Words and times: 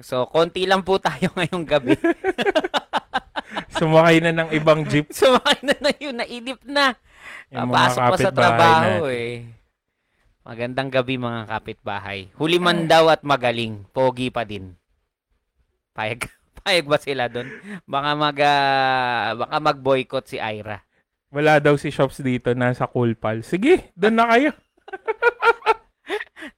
So, 0.00 0.24
konti 0.26 0.64
lang 0.64 0.80
po 0.82 0.96
tayo 0.96 1.28
ngayong 1.36 1.66
gabi. 1.68 1.94
Sumakay 3.80 4.20
na 4.20 4.32
ng 4.34 4.50
ibang 4.52 4.84
jeep. 4.84 5.08
Sumakay 5.16 5.60
na 5.64 5.74
na 5.78 5.90
yun, 5.96 6.16
nainip 6.16 6.60
na. 6.64 6.96
Yung 7.48 7.72
Papasok 7.72 8.00
pa 8.00 8.16
sa 8.16 8.30
trabaho 8.32 9.08
natin. 9.08 9.16
eh. 9.16 9.34
Magandang 10.40 10.90
gabi 10.90 11.20
mga 11.20 11.46
kapitbahay. 11.46 12.32
Huli 12.36 12.56
man 12.56 12.88
daw 12.88 13.12
at 13.12 13.22
magaling. 13.22 13.84
Pogi 13.92 14.32
pa 14.32 14.42
din. 14.42 14.72
Payag, 15.92 16.26
payag 16.60 16.86
ba 16.88 16.96
sila 16.96 17.28
doon? 17.28 17.48
Baka 17.84 18.10
mag 18.16 18.38
ah, 18.40 19.36
baka 19.36 19.56
mag-boycott 19.60 20.26
si 20.26 20.40
Ira. 20.40 20.80
Wala 21.30 21.62
daw 21.62 21.78
si 21.78 21.92
Shops 21.94 22.18
dito, 22.20 22.50
nasa 22.56 22.90
Cool 22.90 23.14
Pal. 23.14 23.46
Sige, 23.46 23.92
doon 23.94 24.16
na 24.18 24.26
kayo. 24.34 24.50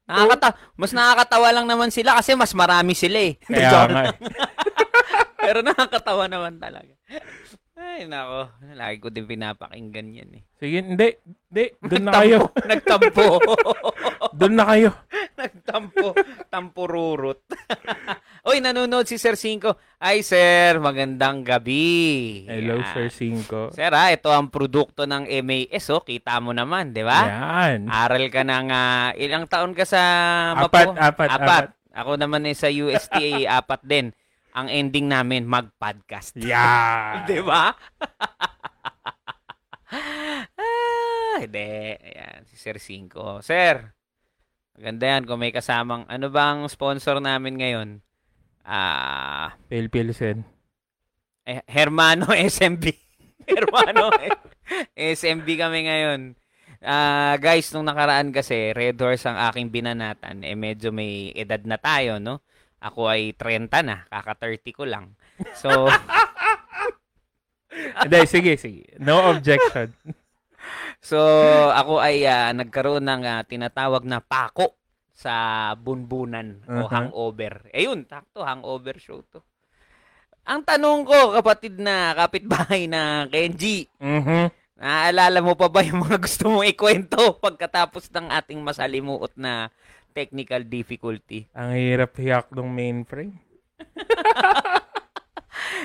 Nakakata 0.09 0.49
mas 0.79 0.93
nakakatawa 0.95 1.49
lang 1.53 1.67
naman 1.69 1.91
sila 1.91 2.19
kasi 2.19 2.37
mas 2.37 2.53
marami 2.53 2.93
sila 2.97 3.19
eh. 3.19 3.35
Kaya 3.49 3.71
nga. 3.71 3.85
lang. 3.89 4.17
Pero 5.43 5.59
nakakatawa 5.61 6.31
naman 6.31 6.63
talaga. 6.63 6.95
Ay, 7.83 8.07
nako. 8.07 8.47
Lagi 8.79 8.97
ko 9.03 9.09
din 9.11 9.27
pinapakinggan 9.27 10.15
yan 10.15 10.31
eh. 10.39 10.43
Sige, 10.57 10.79
hindi. 10.87 11.09
Hindi, 11.51 11.65
doon 11.83 12.05
na 12.07 12.13
kayo. 12.15 12.39
Nagtampo. 12.55 13.27
Doon 14.39 14.55
na 14.55 14.65
kayo. 14.71 14.91
Nagtampo. 15.37 16.09
Tampururot. 16.49 17.43
Uy, 18.43 18.59
nanonood 18.59 19.07
si 19.07 19.23
Sir 19.23 19.39
Cinco. 19.39 19.79
Ay, 20.03 20.27
Sir. 20.27 20.83
Magandang 20.83 21.47
gabi. 21.47 22.43
Hello, 22.51 22.83
Yan. 22.83 22.91
Sir 22.91 23.09
Cinco. 23.15 23.71
Sir, 23.71 23.95
ha, 23.95 24.11
ito 24.11 24.35
ang 24.35 24.51
produkto 24.51 25.07
ng 25.07 25.31
MAS, 25.47 25.87
oh. 25.95 26.03
Kita 26.03 26.43
mo 26.43 26.51
naman, 26.51 26.91
di 26.91 27.07
ba? 27.07 27.23
Yan. 27.23 27.87
Aral 27.87 28.27
ka 28.35 28.43
ng 28.43 28.67
ah, 28.75 29.15
ilang 29.15 29.47
taon 29.47 29.79
ka 29.79 29.87
sa 29.87 30.03
Apat, 30.59 30.91
Mapo? 30.91 30.99
apat, 30.99 31.31
apat. 31.39 31.65
Ako 31.95 32.19
naman 32.19 32.43
eh 32.51 32.59
sa 32.59 32.67
USTA, 32.67 33.47
apat 33.47 33.79
din. 33.87 34.11
Ang 34.59 34.67
ending 34.75 35.07
namin, 35.07 35.47
mag-podcast. 35.47 36.35
Yeah. 36.43 37.23
Di 37.23 37.39
ba? 37.47 37.71
ah, 40.59 41.39
hindi. 41.39 41.95
Ayan, 41.95 42.43
si 42.51 42.59
Sir 42.59 42.83
Cinco. 42.83 43.39
Sir, 43.39 43.95
maganda 44.75 45.15
yan 45.15 45.31
kung 45.31 45.39
may 45.39 45.55
kasamang, 45.55 46.11
ano 46.11 46.27
bang 46.27 46.67
sponsor 46.67 47.23
namin 47.23 47.55
ngayon? 47.55 48.03
Ah, 48.63 49.59
Pale 49.67 49.91
Pilsen. 49.91 50.47
eh, 51.43 51.63
Hermano 51.67 52.31
SMB. 52.31 52.85
Hermano 53.51 54.15
eh, 54.23 54.31
SMB 54.95 55.47
kami 55.59 55.91
ngayon. 55.91 56.21
Ah, 56.83 57.39
guys, 57.39 57.71
nung 57.75 57.87
nakaraan 57.87 58.31
kasi, 58.35 58.75
Red 58.75 58.99
Horse 58.99 59.27
ang 59.27 59.39
aking 59.51 59.71
binanatan. 59.71 60.43
Eh, 60.43 60.55
medyo 60.59 60.91
may 60.91 61.31
edad 61.35 61.63
na 61.63 61.79
tayo, 61.79 62.19
no? 62.19 62.43
Ako 62.83 63.07
ay 63.11 63.35
30 63.39 63.71
na. 63.87 64.07
Kaka-30 64.11 64.71
ko 64.75 64.83
lang. 64.87 65.15
So, 65.55 65.71
Hindi, 67.73 68.19
sige, 68.29 68.53
sige. 68.61 68.85
No 69.01 69.33
objection. 69.33 69.97
so 71.03 71.19
ako 71.73 71.99
ay 71.99 72.23
ah, 72.29 72.53
nagkaroon 72.55 73.03
ng 73.03 73.23
ah, 73.27 73.43
tinatawag 73.43 74.05
na 74.07 74.23
pako 74.23 74.77
sa 75.23 75.35
bunbunan 75.75 76.59
o 76.67 76.83
Uh-huh. 76.83 76.91
hangover. 76.91 77.63
Eh 77.71 77.87
yun, 77.87 78.03
takto, 78.03 78.43
hangover 78.43 78.99
show 78.99 79.23
to. 79.25 79.39
Ang 80.43 80.67
tanong 80.67 81.07
ko, 81.07 81.19
kapatid 81.33 81.79
na 81.79 82.11
kapitbahay 82.13 82.91
na 82.91 83.31
Kenji, 83.31 83.87
Mhm. 83.97 84.51
Naaalala 84.75 85.39
mo 85.39 85.55
pa 85.55 85.71
ba 85.71 85.79
yung 85.79 86.03
mga 86.03 86.19
gusto 86.19 86.51
mong 86.51 86.67
ikwento 86.67 87.39
pagkatapos 87.39 88.11
ng 88.11 88.35
ating 88.35 88.59
masalimuot 88.59 89.31
na 89.39 89.71
technical 90.11 90.67
difficulty? 90.67 91.47
Ang 91.55 91.79
hirap 91.79 92.19
hiyak 92.19 92.51
ng 92.51 92.67
mainframe. 92.67 93.39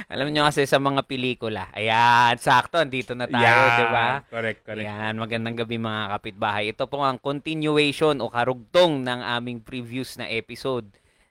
Alam 0.06 0.30
nyo 0.30 0.46
kasi 0.46 0.64
sa 0.64 0.78
mga 0.78 1.02
pelikula, 1.04 1.74
ayan, 1.74 2.38
sakto, 2.38 2.78
andito 2.78 3.12
na 3.12 3.26
tayo, 3.26 3.42
Yeah. 3.42 3.74
di 3.74 3.86
ba? 3.88 4.08
Correct, 4.30 4.62
correct. 4.62 4.86
Ayan, 4.86 5.18
magandang 5.18 5.58
gabi 5.58 5.76
mga 5.76 6.04
kapitbahay. 6.14 6.70
Ito 6.70 6.86
po 6.86 7.02
ang 7.02 7.18
continuation 7.18 8.22
o 8.22 8.30
karugtong 8.30 9.02
ng 9.02 9.20
aming 9.20 9.60
previous 9.60 10.16
na 10.16 10.26
episode 10.26 10.86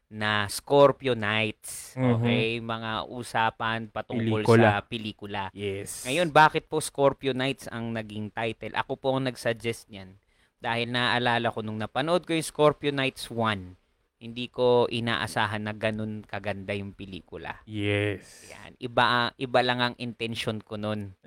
na 0.06 0.46
Scorpio 0.46 1.14
Nights. 1.14 1.94
Mhm. 1.94 2.10
Okay, 2.14 2.46
mga 2.58 2.90
usapan 3.06 3.90
patungkol 3.90 4.46
Pelikula. 4.46 4.62
sa 4.62 4.80
pelikula. 4.80 5.42
Yes. 5.50 6.06
Ngayon, 6.06 6.30
bakit 6.30 6.66
po 6.66 6.78
Scorpio 6.78 7.30
Nights 7.30 7.66
ang 7.66 7.90
naging 7.90 8.30
title? 8.30 8.70
Ako 8.74 8.94
po 8.94 9.14
ang 9.14 9.26
nagsuggest 9.26 9.90
niyan. 9.90 10.14
Dahil 10.56 10.88
naaalala 10.88 11.50
ko 11.50 11.60
nung 11.60 11.76
napanood 11.76 12.22
ko 12.22 12.32
yung 12.32 12.46
Scorpio 12.46 12.94
Nights 12.94 13.28
1, 13.28 13.74
hindi 14.16 14.48
ko 14.48 14.88
inaasahan 14.88 15.68
na 15.68 15.76
ganun 15.76 16.24
kaganda 16.24 16.72
yung 16.72 16.96
pelikula. 16.96 17.60
Yes. 17.68 18.48
Yan. 18.48 18.72
Iba, 18.80 19.36
iba 19.36 19.60
lang 19.60 19.84
ang 19.84 19.94
intention 20.00 20.64
ko 20.64 20.80
nun. 20.80 21.12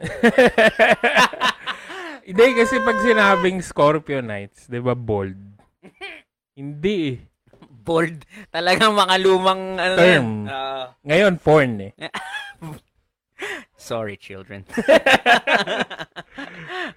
Hindi, 2.29 2.45
kasi 2.53 2.77
pag 2.85 3.01
sinabing 3.01 3.57
Scorpio 3.65 4.21
Nights, 4.21 4.69
di 4.69 4.77
ba 4.77 4.93
bold? 4.93 5.33
Hindi 6.59 7.17
eh. 7.17 7.19
Bold. 7.65 8.21
Talagang 8.53 8.93
mga 8.93 9.17
lumang 9.17 9.81
ano, 9.81 9.95
Term. 9.97 10.45
yan. 10.45 10.45
Ah, 10.45 10.93
Ngayon, 11.01 11.33
porn 11.41 11.89
eh. 11.89 11.93
sorry, 13.89 14.13
children. 14.21 14.61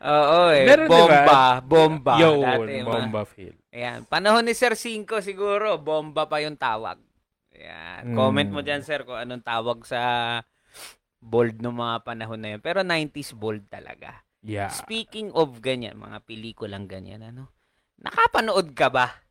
Oo 0.05 0.41
eh. 0.53 0.69
Pero 0.69 0.85
diba, 0.85 0.93
bomba. 0.93 1.41
Bomba. 1.65 2.13
Yo, 2.21 2.45
Dati, 2.45 2.85
bomba 2.85 3.25
feel. 3.25 3.57
Ayan. 3.73 4.05
Panahon 4.05 4.45
ni 4.45 4.53
Sir 4.53 4.77
Cinco 4.77 5.25
siguro, 5.25 5.81
bomba 5.81 6.29
pa 6.29 6.45
yung 6.45 6.61
tawag. 6.61 7.01
Ayan. 7.57 8.13
Mm. 8.13 8.17
Comment 8.17 8.51
mo 8.53 8.61
dyan, 8.61 8.85
sir, 8.85 9.01
kung 9.09 9.17
anong 9.17 9.41
tawag 9.41 9.81
sa 9.89 10.01
bold 11.23 11.57
ng 11.57 11.73
mga 11.73 11.97
panahon 12.05 12.41
na 12.41 12.49
yun. 12.57 12.61
Pero 12.61 12.85
90s 12.85 13.33
bold 13.33 13.65
talaga. 13.73 14.21
Yeah. 14.45 14.69
Speaking 14.69 15.33
of 15.33 15.57
ganyan, 15.65 15.97
mga 15.97 16.21
pelikulang 16.29 16.85
ganyan, 16.85 17.25
ano? 17.25 17.49
Nakapanood 17.97 18.77
ka 18.77 18.93
ba 18.93 19.23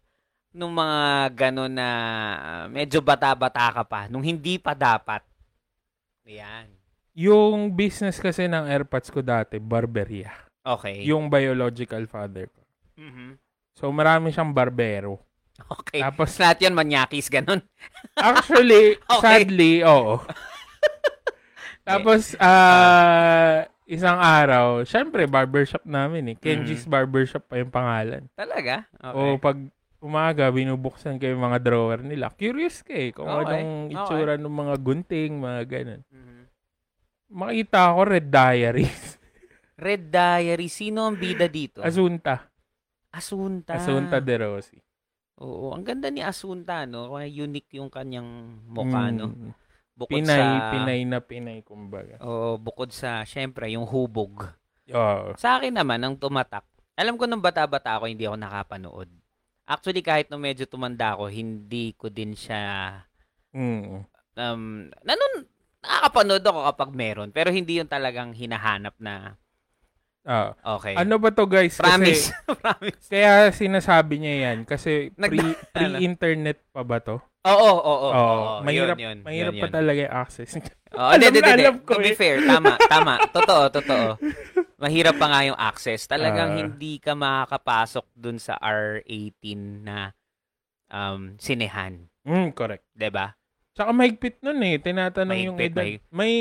nung 0.52 0.76
mga 0.76 1.32
gano'n 1.32 1.72
na 1.72 1.90
medyo 2.68 3.00
bata-bata 3.00 3.72
ka 3.72 3.84
pa, 3.88 4.02
nung 4.12 4.24
hindi 4.24 4.60
pa 4.60 4.76
dapat? 4.76 5.24
Ayan. 6.28 6.68
Yung 7.16 7.76
business 7.76 8.20
kasi 8.20 8.48
ng 8.48 8.68
airpods 8.68 9.12
ko 9.12 9.20
dati, 9.20 9.60
barberia. 9.60 10.32
Okay. 10.64 11.04
Yung 11.08 11.28
biological 11.28 12.08
father 12.08 12.48
ko. 12.48 12.62
Mhm. 13.00 13.51
So, 13.74 13.90
marami 13.90 14.30
siyang 14.30 14.52
barbero. 14.52 15.20
Okay. 15.62 16.02
Tapos, 16.02 16.36
Lahat 16.42 16.58
yan 16.60 16.74
manyakis, 16.74 17.30
ganun. 17.30 17.62
actually, 18.18 18.98
Okay. 19.08 19.22
sadly, 19.22 19.74
oo. 19.86 20.20
Tapos, 21.88 22.38
ah, 22.38 23.66
isang 23.90 24.18
araw, 24.18 24.86
syempre, 24.86 25.26
barbershop 25.26 25.82
namin 25.84 26.34
eh. 26.34 26.36
Kenji's 26.38 26.86
Barbershop 26.86 27.50
pa 27.50 27.58
yung 27.58 27.74
pangalan. 27.74 28.30
Talaga? 28.38 28.86
Okay. 29.02 29.18
O 29.18 29.42
pag 29.42 29.58
umaga, 30.02 30.50
binubuksan 30.50 31.18
ko 31.18 31.26
yung 31.30 31.42
mga 31.42 31.58
drawer 31.62 32.00
nila. 32.02 32.30
Curious 32.34 32.82
ka 32.82 32.94
eh, 32.94 33.10
kung 33.14 33.30
Okay. 33.30 33.46
anong 33.62 33.70
itsura 33.94 34.34
ng 34.38 34.50
mga 34.50 34.76
gunting, 34.82 35.32
mga 35.38 35.62
ganun. 35.66 36.02
Mhm. 36.10 36.40
Makita 37.32 37.96
ko 37.96 38.02
Red 38.06 38.28
Diaries. 38.30 39.02
Red 39.82 40.14
Diary, 40.14 40.70
sino 40.70 41.10
ang 41.10 41.18
bida 41.18 41.50
dito? 41.50 41.82
Asunta. 41.82 42.51
Asunta. 43.12 43.76
Asunta 43.76 44.18
de 44.24 44.36
Rossi. 44.40 44.80
Oo, 45.42 45.74
ang 45.76 45.84
ganda 45.84 46.08
ni 46.08 46.24
Asunta, 46.24 46.86
no? 46.88 47.18
Kaya 47.18 47.28
unique 47.28 47.76
yung 47.76 47.92
kanyang 47.92 48.62
mukha, 48.68 49.12
no? 49.12 49.28
Mm. 49.32 49.52
Bukod 49.98 50.18
Pinay, 50.24 50.40
sa... 50.40 50.72
Pinay 50.72 51.00
na 51.04 51.20
Pinay, 51.20 51.60
kumbaga. 51.66 52.16
Oo, 52.24 52.56
bukod 52.56 52.90
sa, 52.96 53.26
syempre, 53.28 53.68
yung 53.74 53.84
hubog. 53.86 54.48
Oo. 54.94 55.36
Sa 55.36 55.60
akin 55.60 55.76
naman, 55.76 56.00
ang 56.02 56.16
tumatak, 56.16 56.64
alam 56.96 57.18
ko 57.18 57.26
nung 57.26 57.44
bata-bata 57.44 57.98
ako, 57.98 58.06
hindi 58.08 58.26
ako 58.26 58.38
nakapanood. 58.38 59.10
Actually, 59.68 60.04
kahit 60.04 60.28
nung 60.30 60.44
medyo 60.44 60.66
tumanda 60.68 61.16
ako, 61.18 61.32
hindi 61.32 61.94
ko 61.98 62.08
din 62.08 62.34
siya, 62.38 62.96
Mm. 63.52 64.08
um, 64.40 64.64
nanon, 65.04 65.34
nakakapanood 65.84 66.44
ako 66.46 66.60
kapag 66.72 66.92
meron. 66.96 67.30
Pero 67.36 67.52
hindi 67.52 67.82
yung 67.82 67.90
talagang 67.92 68.32
hinahanap 68.32 68.96
na, 69.02 69.36
Ah. 70.22 70.54
okay. 70.78 70.94
Ano 70.94 71.18
ba 71.18 71.30
to 71.30 71.46
guys? 71.46 71.74
Promise. 71.76 72.30
Kasi, 72.30 72.54
Promise. 72.62 73.04
kaya 73.10 73.32
sinasabi 73.50 74.22
niya 74.22 74.36
yan. 74.48 74.58
Kasi 74.64 75.10
pre, 75.12 75.34
pre-internet 75.74 76.62
pa 76.70 76.86
ba 76.86 77.02
to? 77.02 77.18
Oo, 77.42 77.58
oo, 77.74 77.82
oo. 77.82 78.10
Oo. 78.12 78.14
oo, 78.14 78.56
mahirap 78.62 78.94
yun, 78.96 79.18
yun, 79.18 79.26
mahirap 79.26 79.50
yun, 79.52 79.62
pa 79.62 79.68
yun. 79.68 79.74
talaga 79.74 80.00
yung 80.06 80.16
access. 80.16 80.52
Oo, 80.92 81.08
Alam 81.08 81.24
hindi, 81.26 81.40
na 81.40 81.48
hindi. 81.50 81.64
alam 81.64 81.76
ko 81.82 81.92
To 81.96 82.04
be 82.04 82.12
eh. 82.12 82.18
fair, 82.20 82.38
tama, 82.44 82.76
tama. 82.86 83.14
Totoo, 83.32 83.64
totoo. 83.72 84.08
Mahirap 84.78 85.16
pa 85.16 85.26
nga 85.26 85.42
yung 85.42 85.56
access. 85.56 86.04
Talagang 86.06 86.52
Ah. 86.52 86.58
hindi 86.60 87.00
ka 87.00 87.16
makakapasok 87.16 88.06
dun 88.14 88.38
sa 88.38 88.60
R18 88.60 89.42
na 89.82 90.12
um, 90.88 91.40
sinehan. 91.40 92.12
mm, 92.22 92.52
correct. 92.52 92.86
'Di 92.92 93.10
ba? 93.10 93.32
Tsaka 93.82 93.98
mahigpit 93.98 94.38
nun 94.46 94.62
eh. 94.62 94.78
Tinatanong 94.78 95.40
yung 95.42 95.58
Mahigpit, 95.58 95.74
edad. 95.74 95.82
mahig- 95.82 96.06
May 96.14 96.34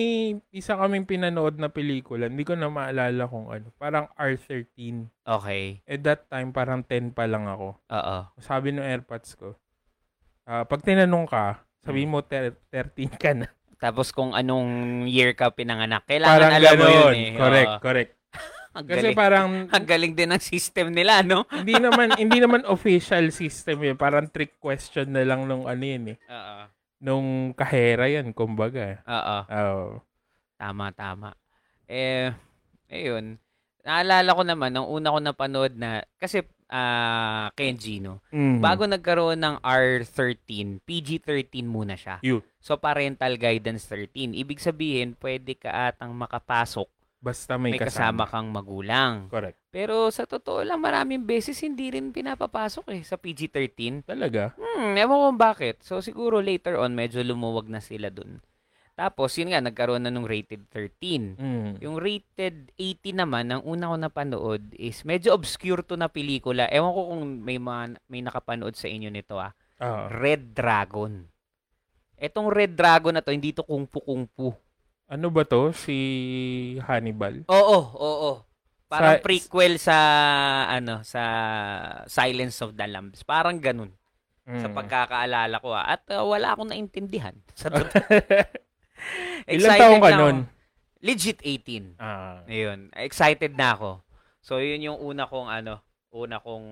isa 0.53 0.77
kaming 0.77 1.09
pinanood 1.09 1.57
na 1.57 1.73
pelikula. 1.73 2.29
Hindi 2.29 2.45
ko 2.45 2.53
na 2.53 2.69
maalala 2.69 3.25
kung 3.25 3.49
ano. 3.49 3.73
Parang 3.75 4.13
R13. 4.13 5.09
Okay. 5.25 5.81
At 5.89 6.01
that 6.05 6.29
time, 6.29 6.53
parang 6.53 6.85
10 6.85 7.17
pa 7.17 7.25
lang 7.25 7.49
ako. 7.49 7.81
Oo. 7.81 8.17
Sabi 8.37 8.77
ng 8.77 8.85
airpods 8.85 9.33
ko, 9.35 9.57
ah, 10.45 10.69
pag 10.69 10.85
tinanong 10.85 11.25
ka, 11.25 11.65
Sabihin 11.81 12.13
mo, 12.13 12.21
ter- 12.21 12.61
13 12.69 13.09
ka 13.17 13.33
na. 13.33 13.49
Tapos 13.81 14.13
kung 14.13 14.37
anong 14.37 14.69
year 15.09 15.33
ka 15.33 15.49
pinanganak. 15.49 16.05
Kailangan 16.05 16.37
Parang 16.37 16.53
alam 16.53 16.75
mo 16.77 16.85
yun 16.87 17.15
eh. 17.17 17.33
Correct, 17.33 17.73
Oo. 17.73 17.81
correct. 17.81 18.13
Ang 18.77 18.85
Kasi 18.85 19.01
galing. 19.03 19.17
parang 19.17 19.49
Ang 19.75 19.87
galing 19.89 20.13
din 20.13 20.29
ng 20.29 20.39
system 20.39 20.93
nila, 20.93 21.25
no? 21.25 21.49
hindi 21.49 21.73
naman 21.75 22.13
hindi 22.15 22.37
naman 22.37 22.69
official 22.69 23.33
system 23.33 23.81
yun. 23.81 23.97
Parang 23.97 24.29
trick 24.29 24.61
question 24.61 25.09
na 25.09 25.25
lang 25.25 25.49
nung 25.49 25.65
ano 25.65 25.81
yun 25.81 26.13
eh. 26.13 26.17
Oo. 26.29 26.59
Nung 27.01 27.57
kahera 27.57 28.13
yan, 28.13 28.37
kumbaga. 28.37 29.01
Oo. 29.09 29.39
Oh. 29.49 29.89
Tama, 30.61 30.93
tama. 30.93 31.33
Eh, 31.89 32.29
ayun. 32.93 33.41
Naalala 33.81 34.37
ko 34.37 34.45
naman, 34.45 34.77
nung 34.77 34.85
una 34.93 35.09
ko 35.09 35.19
napanood 35.19 35.73
na, 35.81 36.05
kasi 36.21 36.45
ah 36.69 37.49
Kenji, 37.57 37.99
no? 37.99 38.21
Mm. 38.31 38.61
Bago 38.61 38.85
nagkaroon 38.85 39.41
ng 39.41 39.57
R13, 39.65 40.79
PG-13 40.85 41.65
muna 41.65 41.97
siya. 41.97 42.21
Yun. 42.21 42.45
So, 42.61 42.77
parental 42.77 43.41
guidance 43.41 43.89
13. 43.89 44.37
Ibig 44.37 44.61
sabihin, 44.61 45.17
pwede 45.19 45.57
ka 45.57 45.91
atang 45.91 46.13
makapasok, 46.13 46.87
Basta 47.21 47.61
may, 47.61 47.77
may, 47.77 47.81
kasama. 47.81 48.25
kasama. 48.25 48.33
kang 48.33 48.49
magulang. 48.49 49.29
Correct. 49.29 49.61
Pero 49.69 50.09
sa 50.09 50.25
totoo 50.25 50.65
lang, 50.65 50.81
maraming 50.81 51.29
beses 51.29 51.61
hindi 51.61 51.93
rin 51.93 52.17
pinapapasok 52.17 52.97
eh 52.97 53.05
sa 53.05 53.21
PG-13. 53.21 54.09
Talaga? 54.09 54.57
Hmm, 54.57 54.97
ewan 54.97 55.21
ko 55.21 55.29
bakit. 55.37 55.85
So, 55.85 56.01
siguro 56.01 56.41
later 56.41 56.81
on, 56.81 56.97
medyo 56.97 57.21
lumuwag 57.21 57.69
na 57.69 57.85
sila 57.85 58.09
dun. 58.09 58.41
Tapos, 58.97 59.37
yun 59.37 59.53
nga, 59.53 59.61
nagkaroon 59.61 60.05
na 60.05 60.13
nung 60.13 60.29
rated 60.29 60.65
13. 60.73 61.41
Mm. 61.41 61.73
Yung 61.81 61.97
rated 61.97 62.73
18 62.77 63.21
naman, 63.21 63.49
ang 63.49 63.65
una 63.65 63.93
ko 63.93 63.97
napanood 63.97 64.77
is 64.77 65.05
medyo 65.09 65.33
obscure 65.33 65.81
to 65.85 65.97
na 65.97 66.09
pelikula. 66.09 66.69
Ewan 66.69 66.93
ko 66.93 67.01
kung 67.13 67.23
may, 67.41 67.57
mga, 67.57 67.97
may 68.09 68.21
nakapanood 68.21 68.77
sa 68.77 68.89
inyo 68.89 69.09
nito 69.09 69.41
ah. 69.41 69.53
Ah. 69.81 70.09
Red 70.09 70.53
Dragon. 70.53 71.25
Etong 72.21 72.53
Red 72.53 72.77
Dragon 72.77 73.17
na 73.17 73.25
to, 73.25 73.33
hindi 73.33 73.57
to 73.57 73.65
kung 73.65 73.89
fu 73.89 74.05
kung 74.05 74.29
fu. 74.29 74.53
Ano 75.11 75.27
ba 75.29 75.43
to? 75.43 75.75
Si 75.75 75.97
Hannibal? 76.81 77.43
Oo, 77.47 77.79
oo. 77.91 78.31
Parang 78.87 79.19
Sa- 79.19 79.23
prequel 79.23 79.75
sa 79.77 79.97
ano 80.69 81.03
sa 81.03 81.23
Silence 82.07 82.59
of 82.61 82.75
the 82.75 82.87
Lambs. 82.87 83.23
Parang 83.23 83.59
ganun 83.59 83.91
sa 84.43 84.67
Mm. 84.67 84.75
pagkakaalala 84.75 85.57
ko 85.59 85.71
ah. 85.71 85.87
At 85.89 86.03
uh, 86.11 86.23
wala 86.25 86.55
akong 86.55 86.71
naintindihan. 86.71 87.35
Sa 87.55 87.71
totoo. 87.71 88.03
Ilan 89.47 89.71
taong 89.73 89.99
ka 89.99 90.11
na 90.11 90.11
ako. 90.11 90.19
nun? 90.21 90.37
Legit 91.01 91.39
18. 91.39 91.95
Ah. 91.97 92.43
Ayun. 92.45 92.91
Excited 92.93 93.55
na 93.55 93.73
ako. 93.73 94.03
So 94.41 94.59
yun 94.59 94.83
yung 94.85 94.99
una 94.99 95.25
kong 95.25 95.47
ano, 95.47 95.79
una 96.11 96.39
kong 96.39 96.67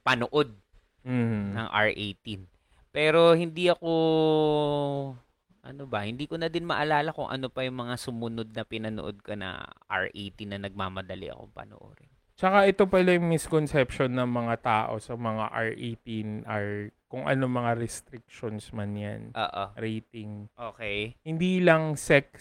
panood 0.00 0.52
Mm. 1.04 1.52
ng 1.54 1.68
R18. 1.70 2.44
Pero 2.90 3.32
hindi 3.32 3.68
ako 3.68 3.90
ano 5.64 5.88
ba, 5.88 6.04
hindi 6.04 6.28
ko 6.28 6.36
na 6.36 6.46
din 6.46 6.68
maalala 6.68 7.10
kung 7.10 7.26
ano 7.26 7.48
pa 7.48 7.64
yung 7.64 7.80
mga 7.80 7.96
sumunod 7.96 8.52
na 8.52 8.62
pinanood 8.62 9.18
ko 9.20 9.32
na 9.32 9.64
R18 9.88 10.44
na 10.46 10.58
nagmamadali 10.60 11.32
akong 11.32 11.50
panoorin. 11.50 12.12
Tsaka 12.34 12.66
ito 12.66 12.84
pala 12.84 13.14
yung 13.14 13.30
misconception 13.30 14.10
ng 14.10 14.26
mga 14.26 14.54
tao 14.60 14.98
sa 14.98 15.14
mga 15.14 15.54
R18, 15.54 16.42
R, 16.44 16.66
kung 17.06 17.24
ano 17.24 17.46
mga 17.46 17.78
restrictions 17.78 18.74
man 18.74 18.90
yan. 18.92 19.22
Oo. 19.32 19.64
Rating. 19.74 20.50
Okay. 20.52 21.14
Hindi 21.22 21.62
lang 21.62 21.94
sex. 21.94 22.34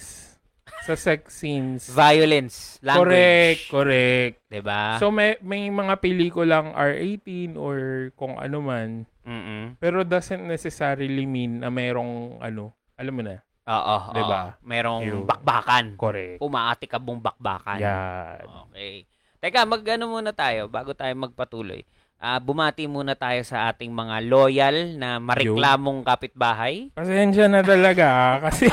Sa 0.84 0.98
sex 0.98 1.30
scenes. 1.40 1.94
Violence, 1.94 2.82
Correct, 2.82 3.70
language. 3.70 3.70
correct. 3.70 4.36
'Di 4.50 4.62
ba? 4.66 4.98
So 4.98 5.14
may 5.14 5.38
may 5.46 5.70
mga 5.70 6.02
pelikulang 6.02 6.74
R18 6.74 7.54
or 7.54 7.78
kung 8.18 8.36
ano 8.36 8.60
man, 8.60 9.06
Mm. 9.24 9.80
pero 9.80 10.04
doesn't 10.04 10.44
necessarily 10.44 11.24
mean 11.24 11.64
na 11.64 11.72
merong 11.72 12.44
ano, 12.44 12.76
alam 12.98 13.14
mo 13.14 13.22
na. 13.26 13.42
Oo, 13.64 13.96
oo. 13.96 14.12
'Di 14.12 14.22
ba? 14.28 14.42
Merong 14.60 15.04
Yun. 15.08 15.24
bakbakan. 15.24 15.86
Correct. 15.96 16.44
Umaatikabong 16.44 17.24
bakbakan. 17.24 17.80
Yan. 17.80 18.44
Okay. 18.68 19.08
Teka, 19.40 19.68
mag-ano 19.68 20.08
muna 20.08 20.32
tayo 20.32 20.72
bago 20.72 20.96
tayo 20.96 21.12
magpatuloy. 21.20 21.84
Ah, 22.24 22.40
bumati 22.40 22.88
muna 22.88 23.20
tayo 23.20 23.44
sa 23.44 23.68
ating 23.68 23.92
mga 23.92 24.24
loyal 24.24 24.96
na 24.96 25.20
mareklamong 25.20 26.08
kapitbahay. 26.08 26.96
Pasensya 26.96 27.52
na 27.52 27.60
talaga 27.60 28.08
ah, 28.08 28.36
kasi 28.48 28.72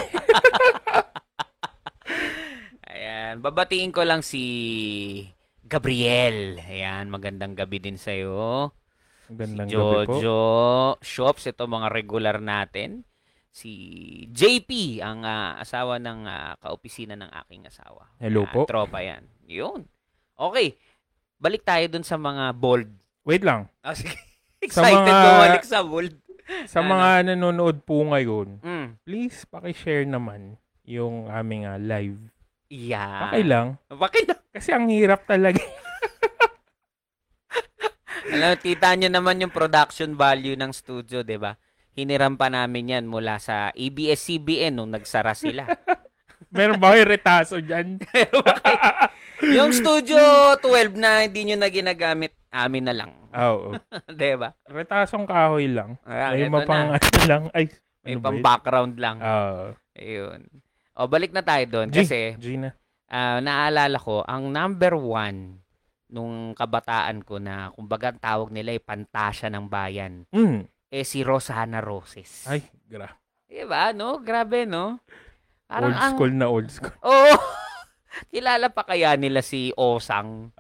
Ayan, 2.87 3.43
babatiin 3.43 3.91
ko 3.91 4.07
lang 4.07 4.23
si 4.23 4.43
Gabriel. 5.67 6.63
Ayan, 6.63 7.11
magandang 7.11 7.59
gabi 7.59 7.83
din 7.83 7.99
sa 7.99 8.15
iyo. 8.15 8.71
Magandang 9.27 9.67
si 9.67 9.75
gabi 9.75 10.07
po. 10.07 10.19
Jojo 10.19 10.39
Shops, 11.03 11.51
ito 11.51 11.67
mga 11.67 11.91
regular 11.91 12.39
natin. 12.39 13.03
Si 13.51 13.71
JP, 14.31 14.71
ang 15.03 15.27
ah, 15.27 15.59
asawa 15.59 15.99
ng 15.99 16.21
ah, 16.23 16.55
kaopisina 16.57 17.19
ng 17.19 17.31
aking 17.45 17.67
asawa. 17.67 18.07
Hello 18.17 18.47
Ayan, 18.47 18.55
po. 18.55 18.61
Tropa 18.65 19.03
yan. 19.03 19.27
Yun. 19.45 19.83
Okay. 20.33 20.79
Balik 21.37 21.67
tayo 21.67 21.85
dun 21.91 22.07
sa 22.07 22.15
mga 22.15 22.55
bold. 22.55 22.87
Wait 23.27 23.43
lang. 23.43 23.67
Ah, 23.83 23.93
sige. 23.93 24.15
Sa 24.71 24.85
Excited 24.85 25.09
mga- 25.09 25.25
bumalik 25.27 25.65
sa 25.65 25.81
bold. 25.81 26.15
Sa 26.69 26.85
Ano? 26.85 26.93
mga 26.93 27.09
nanonood 27.33 27.81
po 27.81 28.05
ngayon, 28.05 28.61
Mm. 28.61 28.87
please 29.03 29.49
paki-share 29.49 30.05
naman 30.05 30.61
yung 30.85 31.27
aming 31.27 31.65
ah, 31.65 31.81
live. 31.81 32.21
Yeah. 32.69 33.25
Paki 33.25 33.43
lang. 33.43 33.81
Bakit 33.89 34.25
na? 34.29 34.37
Kasi 34.53 34.69
ang 34.71 34.87
hirap 34.87 35.25
talaga. 35.25 35.59
Alam, 38.31 38.55
kita 38.59 38.95
nyo 38.95 39.09
naman 39.09 39.41
yung 39.41 39.51
production 39.51 40.13
value 40.13 40.55
ng 40.55 40.71
studio, 40.71 41.25
di 41.25 41.35
ba? 41.35 41.57
Hiniram 41.93 42.39
pa 42.39 42.47
namin 42.47 42.93
yan 42.93 43.05
mula 43.07 43.43
sa 43.43 43.75
ABS-CBN 43.75 44.79
nung 44.79 44.91
nagsara 44.91 45.35
sila. 45.35 45.67
Meron 46.55 46.79
ba 46.79 46.95
kayo 46.95 47.07
retaso 47.07 47.59
dyan? 47.59 47.99
yung 49.57 49.71
Studio 49.71 50.55
12 50.59 50.99
na 50.99 51.23
hindi 51.23 51.47
nyo 51.47 51.57
na 51.59 51.71
ginagamit, 51.71 52.35
amin 52.51 52.85
na 52.87 52.95
lang. 52.95 53.11
Oo. 53.31 53.79
di 54.11 54.35
ba? 54.35 54.51
Retasong 54.67 55.27
kahoy 55.27 55.71
lang. 55.71 55.95
Ah, 56.03 56.35
May 56.35 56.51
mapang 56.51 56.91
na. 56.91 56.99
ano 56.99 57.21
lang. 57.27 57.43
Ay, 57.55 57.71
May 58.03 58.19
ano 58.19 58.23
pang 58.23 58.39
background 58.43 58.95
lang. 58.99 59.17
Oo. 59.23 59.79
Ayun. 59.95 60.41
O, 60.99 61.07
balik 61.07 61.31
na 61.31 61.43
tayo 61.43 61.63
doon. 61.71 61.89
Kasi, 61.91 62.35
Gina. 62.39 62.75
ah, 63.07 63.39
naalala 63.39 63.99
ko, 63.99 64.27
ang 64.27 64.51
number 64.51 64.95
one 64.95 65.63
nung 66.11 66.59
kabataan 66.59 67.23
ko 67.23 67.39
na, 67.39 67.71
kumbaga 67.71 68.11
ang 68.11 68.19
tawag 68.19 68.51
nila 68.51 68.75
ay 68.75 68.83
pantasya 68.83 69.47
ng 69.47 69.71
bayan, 69.71 70.27
Mm. 70.35 70.67
Eh 70.91 71.07
si 71.07 71.23
Rosana 71.23 71.79
Roses. 71.79 72.51
Ay, 72.51 72.67
gra. 72.91 73.15
Diba, 73.47 73.95
no? 73.95 74.19
Grabe, 74.19 74.67
no? 74.67 74.99
Parang 75.71 75.95
Old 75.95 76.03
ang... 76.03 76.13
school 76.19 76.33
na 76.35 76.47
old 76.51 76.69
school. 76.71 76.95
Oo. 77.07 77.35
Kilala 78.35 78.75
pa 78.75 78.83
kaya 78.83 79.15
nila 79.15 79.39
si 79.39 79.71
Osang. 79.79 80.51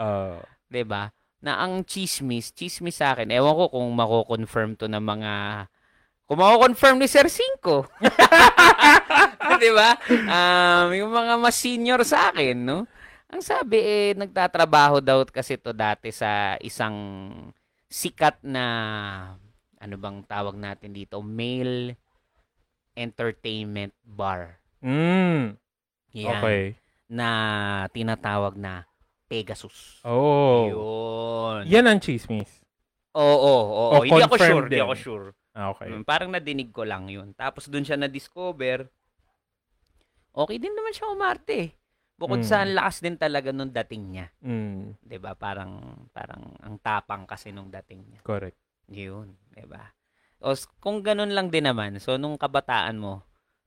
'di 0.70 0.86
ba? 0.86 1.10
Na 1.42 1.58
ang 1.66 1.82
chismis, 1.82 2.54
chismis 2.54 3.02
sa 3.02 3.18
akin. 3.18 3.34
Ewan 3.34 3.58
ko 3.58 3.64
kung 3.74 3.90
mako-confirm 3.90 4.78
to 4.78 4.86
ng 4.86 5.02
mga 5.02 5.32
kung 6.30 6.38
mako-confirm 6.38 7.02
ni 7.02 7.10
Sir 7.10 7.26
Cinco. 7.26 7.90
'Di 9.58 9.70
ba? 9.74 9.98
Um, 10.06 10.88
yung 10.94 11.10
mga 11.10 11.34
mas 11.42 11.58
senior 11.58 12.06
sa 12.06 12.30
akin, 12.30 12.54
no? 12.62 12.86
Ang 13.30 13.42
sabi 13.42 13.82
eh 13.82 14.10
nagtatrabaho 14.14 15.02
daw 15.02 15.26
kasi 15.26 15.58
to 15.58 15.74
dati 15.74 16.14
sa 16.14 16.54
isang 16.62 16.94
sikat 17.90 18.38
na 18.46 18.64
ano 19.80 19.94
bang 19.96 20.18
tawag 20.24 20.54
natin 20.54 20.92
dito, 20.92 21.18
male 21.20 21.96
entertainment 22.92 23.94
bar. 24.02 24.60
Mm. 24.80 25.56
Yan 26.12 26.38
Okay. 26.38 26.62
na 27.08 27.28
tinatawag 27.88 28.54
na 28.54 28.84
Pegasus. 29.24 30.02
Oh. 30.02 30.66
Yun. 30.66 31.62
Yan 31.66 31.86
ang 31.86 32.02
chismis. 32.02 32.50
Oo, 33.14 33.22
oo, 33.22 33.62
oo. 33.70 33.94
O 33.94 34.02
Hindi 34.02 34.22
ako 34.22 34.36
sure, 34.36 34.66
hindi 34.66 34.76
din. 34.76 34.84
ako 34.84 34.94
sure. 34.94 35.26
Ah, 35.50 35.70
Okay. 35.70 35.86
Mm, 35.88 36.02
Parang 36.02 36.30
nadinig 36.30 36.70
ko 36.70 36.82
lang 36.82 37.06
yun. 37.06 37.30
Tapos 37.34 37.66
dun 37.66 37.82
siya 37.82 37.94
na-discover. 37.94 38.86
Okay 40.30 40.58
din 40.58 40.74
naman 40.74 40.94
siya 40.94 41.10
umarte. 41.10 41.74
Bukod 42.14 42.42
Mm. 42.42 42.46
sa 42.46 42.62
ang 42.62 42.74
lakas 42.74 43.00
din 43.00 43.16
talaga 43.16 43.48
nung 43.50 43.72
dating 43.72 44.04
niya. 44.12 44.26
Mm. 44.44 44.94
'Di 45.00 45.16
ba 45.18 45.32
Parang, 45.34 45.80
parang 46.12 46.52
ang 46.60 46.76
tapang 46.78 47.24
kasi 47.24 47.48
nung 47.48 47.72
dating 47.72 48.02
niya. 48.04 48.20
Correct. 48.22 48.58
Yun, 48.90 49.38
'di 49.54 49.64
ba 49.70 49.94
O 50.40 50.56
kung 50.80 51.04
ganun 51.04 51.36
lang 51.36 51.52
din 51.52 51.68
naman, 51.68 52.00
so 52.00 52.16
nung 52.16 52.40
kabataan 52.40 52.96
mo, 52.96 53.20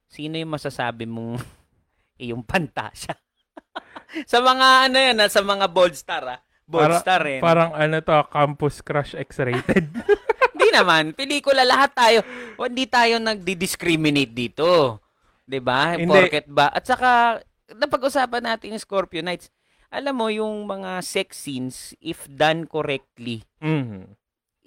sino 0.09 0.41
yung 0.41 0.57
masasabi 0.57 1.05
mong 1.05 1.37
iyong 2.23 2.41
pantasya? 2.41 3.13
sa 4.31 4.41
mga 4.41 4.89
ano 4.89 4.97
yan, 4.97 5.21
ah, 5.21 5.29
sa 5.29 5.45
mga 5.45 5.69
bold 5.69 5.93
star 5.93 6.25
ah. 6.25 6.39
Bold 6.65 6.89
Para- 6.89 7.01
star 7.03 7.21
rin. 7.21 7.41
Parang 7.45 7.71
ano 7.77 8.01
to, 8.01 8.17
Campus 8.33 8.81
Crush 8.81 9.13
X-rated. 9.13 9.85
Hindi 10.53 10.67
naman, 10.73 11.13
pelikula 11.13 11.61
lahat 11.61 11.93
tayo. 11.93 12.19
Hindi 12.57 12.89
tayo 12.89 13.21
nagdi-discriminate 13.21 14.33
dito. 14.33 14.97
'Di 15.45 15.59
ba? 15.61 15.93
Porket 15.99 16.49
ba? 16.49 16.73
At 16.73 16.87
saka 16.89 17.43
napag-usapan 17.69 18.49
natin 18.49 18.73
yung 18.73 18.81
Scorpio 18.81 19.21
Nights. 19.21 19.53
Alam 19.93 20.15
mo 20.17 20.27
yung 20.33 20.65
mga 20.65 21.05
sex 21.05 21.45
scenes 21.45 21.93
if 22.01 22.25
done 22.25 22.65
correctly, 22.65 23.45
mm. 23.61 24.17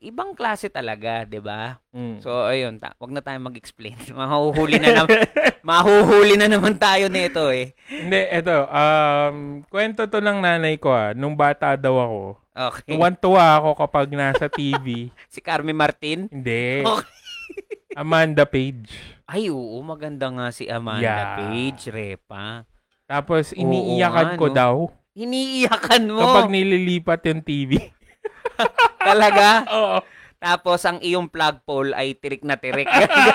Ibang 0.07 0.33
klase 0.33 0.67
talaga, 0.67 1.23
'di 1.23 1.39
ba? 1.39 1.83
Mm. 1.91 2.23
So 2.23 2.31
ayun, 2.47 2.79
ta- 2.79 2.95
wag 2.97 3.11
na 3.11 3.19
tayong 3.19 3.51
mag-explain. 3.51 3.99
Mahuhuli 4.15 4.79
na 4.79 4.95
naman. 4.95 5.27
mahuhuli 5.67 6.39
na 6.39 6.47
naman 6.47 6.79
tayo 6.79 7.11
nito 7.11 7.51
eh. 7.51 7.75
Hindi, 7.87 8.21
eto, 8.31 8.65
um, 8.65 9.37
kwento 9.67 10.07
to 10.07 10.19
ng 10.19 10.39
nanay 10.39 10.79
ko 10.79 10.89
ah. 10.89 11.11
Nung 11.11 11.35
bata 11.35 11.75
daw 11.75 11.99
ako, 11.99 12.23
Okay. 12.57 12.97
tuwan-tuwa 12.97 13.61
ako 13.61 13.71
kapag 13.77 14.09
nasa 14.11 14.47
TV. 14.49 15.11
Si 15.29 15.45
Carmi 15.45 15.75
Martin. 15.75 16.25
Hindi. 16.27 16.81
Okay. 16.81 17.13
Amanda 17.93 18.45
Page. 18.45 18.89
Ay, 19.25 19.51
oo, 19.51 19.77
maganda 19.81 20.31
nga 20.31 20.49
si 20.49 20.65
Amanda 20.65 21.03
Yeah. 21.03 21.37
Page, 21.37 21.83
Repa. 21.91 22.63
Tapos 23.05 23.51
Oo 23.51 23.59
iniiyakan 23.59 24.29
nga, 24.35 24.39
ko 24.39 24.47
no? 24.47 24.55
daw 24.55 24.75
Hiniiyakan 25.17 26.03
mo. 26.09 26.21
kapag 26.21 26.49
nililipat 26.49 27.21
yung 27.25 27.41
TV. 27.41 27.91
Talaga? 29.09 29.49
Oo. 29.73 29.99
Tapos 30.37 30.85
ang 30.85 31.01
iyong 31.01 31.33
flagpole 31.33 31.97
ay 31.97 32.13
tirik 32.21 32.45
na 32.45 32.61
tirik. 32.61 32.87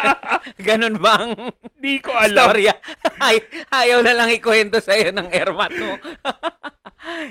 Ganon 0.66 1.02
bang 1.02 1.34
Di 1.82 1.98
ko 1.98 2.14
alam. 2.14 2.54
storya? 2.54 2.78
Ay, 3.26 3.42
ayaw 3.74 4.06
na 4.06 4.14
lang 4.14 4.30
ikwento 4.30 4.78
sa'yo 4.78 5.10
ng 5.14 5.30
Ermat 5.34 5.74
mo. 5.78 5.98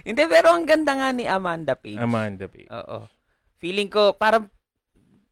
Hindi, 0.03 0.23
pero 0.27 0.55
ang 0.55 0.67
ganda 0.67 0.95
nga 0.99 1.11
ni 1.15 1.27
Amanda 1.27 1.75
Page. 1.79 1.99
Amanda 1.99 2.47
Page. 2.51 2.71
Oo. 2.71 3.07
Feeling 3.63 3.91
ko, 3.91 4.15
parang 4.15 4.51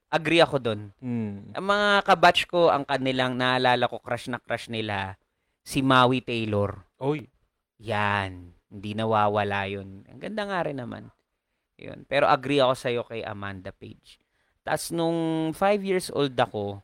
agree 0.08 0.42
ako 0.42 0.56
doon. 0.62 0.80
Mm. 1.02 1.58
Ang 1.58 1.66
mga 1.66 1.88
kabatch 2.06 2.46
ko, 2.46 2.70
ang 2.70 2.86
kanilang 2.86 3.34
naalala 3.34 3.90
ko, 3.90 3.98
crush 3.98 4.30
na 4.30 4.38
crush 4.38 4.70
nila, 4.70 5.18
si 5.66 5.82
Maui 5.82 6.22
Taylor. 6.22 6.86
Oy. 7.02 7.26
Yan. 7.82 8.54
Hindi 8.68 8.90
nawawala 8.94 9.66
yun. 9.70 10.04
Ang 10.10 10.20
ganda 10.20 10.42
nga 10.46 10.62
rin 10.66 10.78
naman. 10.78 11.10
Yun. 11.78 12.04
Pero 12.04 12.26
agree 12.26 12.58
ako 12.58 12.74
sa'yo 12.74 13.02
kay 13.02 13.22
Amanda 13.22 13.70
Page. 13.70 14.18
Tapos 14.60 14.90
nung 14.90 15.18
5 15.50 15.58
years 15.80 16.10
old 16.10 16.34
ako, 16.34 16.82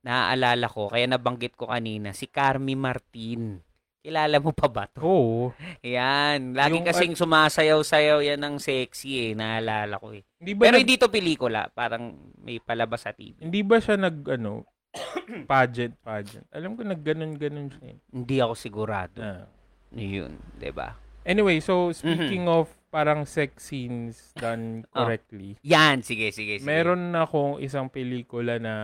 naaalala 0.00 0.66
ko, 0.66 0.88
kaya 0.88 1.04
nabanggit 1.04 1.54
ko 1.54 1.68
kanina, 1.68 2.10
si 2.10 2.24
Carmi 2.24 2.72
Martin. 2.72 3.60
Kilala 4.00 4.40
mo 4.40 4.56
pa 4.56 4.64
ba 4.64 4.88
to? 4.88 4.98
Oo. 4.98 5.52
Yan. 5.84 6.56
Lagi 6.56 6.80
Yung, 6.80 6.88
kasing 6.88 7.12
sumasayaw-sayaw 7.14 8.24
yan 8.24 8.40
ng 8.40 8.56
sexy 8.56 9.28
eh. 9.28 9.32
Naalala 9.36 10.00
ko 10.00 10.16
eh. 10.16 10.24
Hindi 10.40 10.56
ba 10.56 10.62
Pero 10.64 10.74
nag- 10.74 10.82
hindi 10.82 10.96
to 10.96 11.12
pelikula. 11.12 11.68
Parang 11.68 12.16
may 12.40 12.56
palabas 12.56 13.04
sa 13.04 13.12
TV. 13.12 13.36
hindi 13.38 13.60
ba 13.60 13.76
siya 13.76 14.00
nag 14.00 14.24
ano 14.24 14.64
pageant 15.44 16.00
pageant. 16.00 16.48
Alam 16.48 16.74
ko 16.74 16.82
nagganon-ganon 16.82 17.68
siya. 17.70 17.86
eh. 17.92 17.98
Hindi 18.08 18.36
ako 18.40 18.52
sigurado. 18.56 19.20
Ah. 19.20 19.44
Yun. 19.92 20.32
ba? 20.72 20.96
Anyway, 21.20 21.60
so 21.60 21.92
speaking 21.92 22.48
Mhm. 22.48 22.56
of 22.56 22.72
parang 22.90 23.22
sex 23.24 23.64
scenes 23.64 24.34
done 24.34 24.82
Oh. 24.92 25.06
correctly. 25.06 25.56
Yan. 25.62 26.02
Sige, 26.02 26.28
sige, 26.30 26.58
sige. 26.58 26.66
Meron 26.66 27.14
akong 27.14 27.58
isang 27.58 27.86
pelikula 27.86 28.58
na 28.58 28.74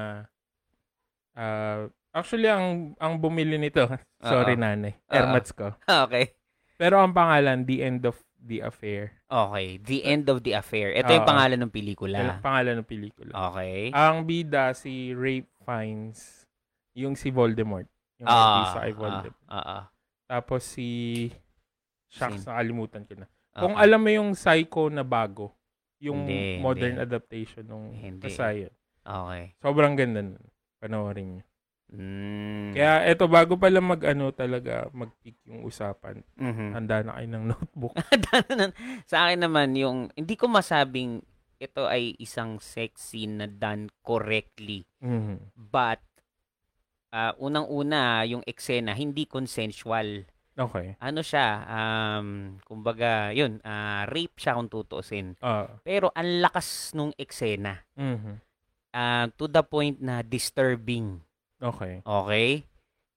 ah, 1.34 1.86
actually 2.12 2.48
ang 2.48 2.94
ang 2.96 3.18
bumili 3.18 3.58
nito. 3.58 3.84
Sorry 4.22 4.54
Oo. 4.54 4.62
nanay. 4.62 4.94
Oo. 4.96 5.12
Ermats 5.12 5.50
ko. 5.50 5.74
Okay. 6.06 6.32
Pero 6.76 7.00
ang 7.00 7.10
pangalan 7.10 7.64
The 7.64 7.78
End 7.82 8.04
of 8.04 8.16
the 8.36 8.60
Affair. 8.60 9.16
Okay. 9.26 9.80
The 9.80 9.98
End 10.04 10.28
of 10.28 10.44
the 10.44 10.52
Affair. 10.52 10.92
Ito 10.92 11.08
yung 11.10 11.24
Oo. 11.24 11.30
pangalan 11.30 11.58
ng 11.58 11.64
Yung 11.64 11.74
pelikula. 11.74 12.18
pangalan 12.38 12.74
ng 12.78 12.88
pelikula. 12.88 13.32
Okay. 13.50 13.90
Ang 13.90 14.22
bida 14.22 14.70
si 14.70 15.10
Ray 15.10 15.42
Fiennes, 15.64 16.44
yung 16.94 17.16
si 17.16 17.32
Voldemort. 17.32 17.88
Yung 18.16 18.28
Ah, 18.28 18.38
artista 18.38 18.80
kay 18.80 18.92
ah, 18.92 18.96
Voldemort. 18.96 19.36
ah, 19.48 19.58
ah. 19.58 19.82
Tapos 20.26 20.62
si 20.62 20.88
Shucks, 22.06 22.44
Sin- 22.44 22.48
nakalimutan 22.48 23.02
ko 23.02 23.14
na. 23.18 23.26
Kung 23.56 23.72
Okay. 23.72 23.82
alam 23.88 24.00
mo 24.04 24.10
yung 24.12 24.30
Psycho 24.36 24.92
na 24.92 25.00
bago, 25.00 25.56
yung 25.96 26.28
Hindi, 26.28 26.60
modern 26.60 27.00
hindi. 27.00 27.06
adaptation 27.08 27.64
basta 28.20 28.52
yun. 28.52 28.72
Okay. 29.00 29.44
Sobrang 29.64 29.94
ganda 29.96 30.20
nun. 30.20 30.44
Panoorin 30.76 31.28
niyo. 31.40 31.44
Mm. 31.86 32.74
Kaya 32.74 33.06
eto, 33.06 33.30
bago 33.30 33.54
pala 33.54 33.78
mag-ano 33.78 34.34
talaga, 34.34 34.90
mag-peak 34.90 35.38
yung 35.46 35.62
usapan, 35.62 36.18
Mhm. 36.34 36.74
handa 36.74 36.96
na 37.06 37.14
kayo 37.14 37.28
ng 37.30 37.44
notebook. 37.46 37.94
sa 39.10 39.30
akin 39.30 39.46
naman, 39.46 39.72
yung, 39.78 40.10
hindi 40.12 40.34
ko 40.34 40.50
masabing 40.50 41.22
ito 41.56 41.86
ay 41.88 42.12
isang 42.20 42.60
sex 42.60 43.14
scene 43.14 43.40
na 43.40 43.46
done 43.48 43.88
correctly. 44.02 44.84
Mhm. 45.00 45.54
But, 45.56 46.02
ah, 47.14 47.32
unang-una, 47.38 48.26
yung 48.26 48.42
eksena, 48.44 48.92
hindi 48.92 49.24
consensual. 49.24 50.26
Okay. 50.56 50.96
Ano 51.04 51.20
siya, 51.20 51.68
um, 51.68 52.56
kumbaga, 52.64 53.28
yun, 53.36 53.60
ah, 53.60 54.08
rape 54.08 54.40
siya 54.40 54.56
kung 54.56 54.72
tutuusin. 54.72 55.36
Ah. 55.44 55.68
Pero 55.84 56.08
ang 56.16 56.40
lakas 56.40 56.96
nung 56.96 57.12
eksena. 57.20 57.84
mhm. 57.92 58.40
ah, 58.96 59.28
to 59.36 59.44
the 59.44 59.60
point 59.60 60.00
na 60.00 60.24
disturbing. 60.24 61.20
Okay. 61.60 62.00
Okay? 62.00 62.64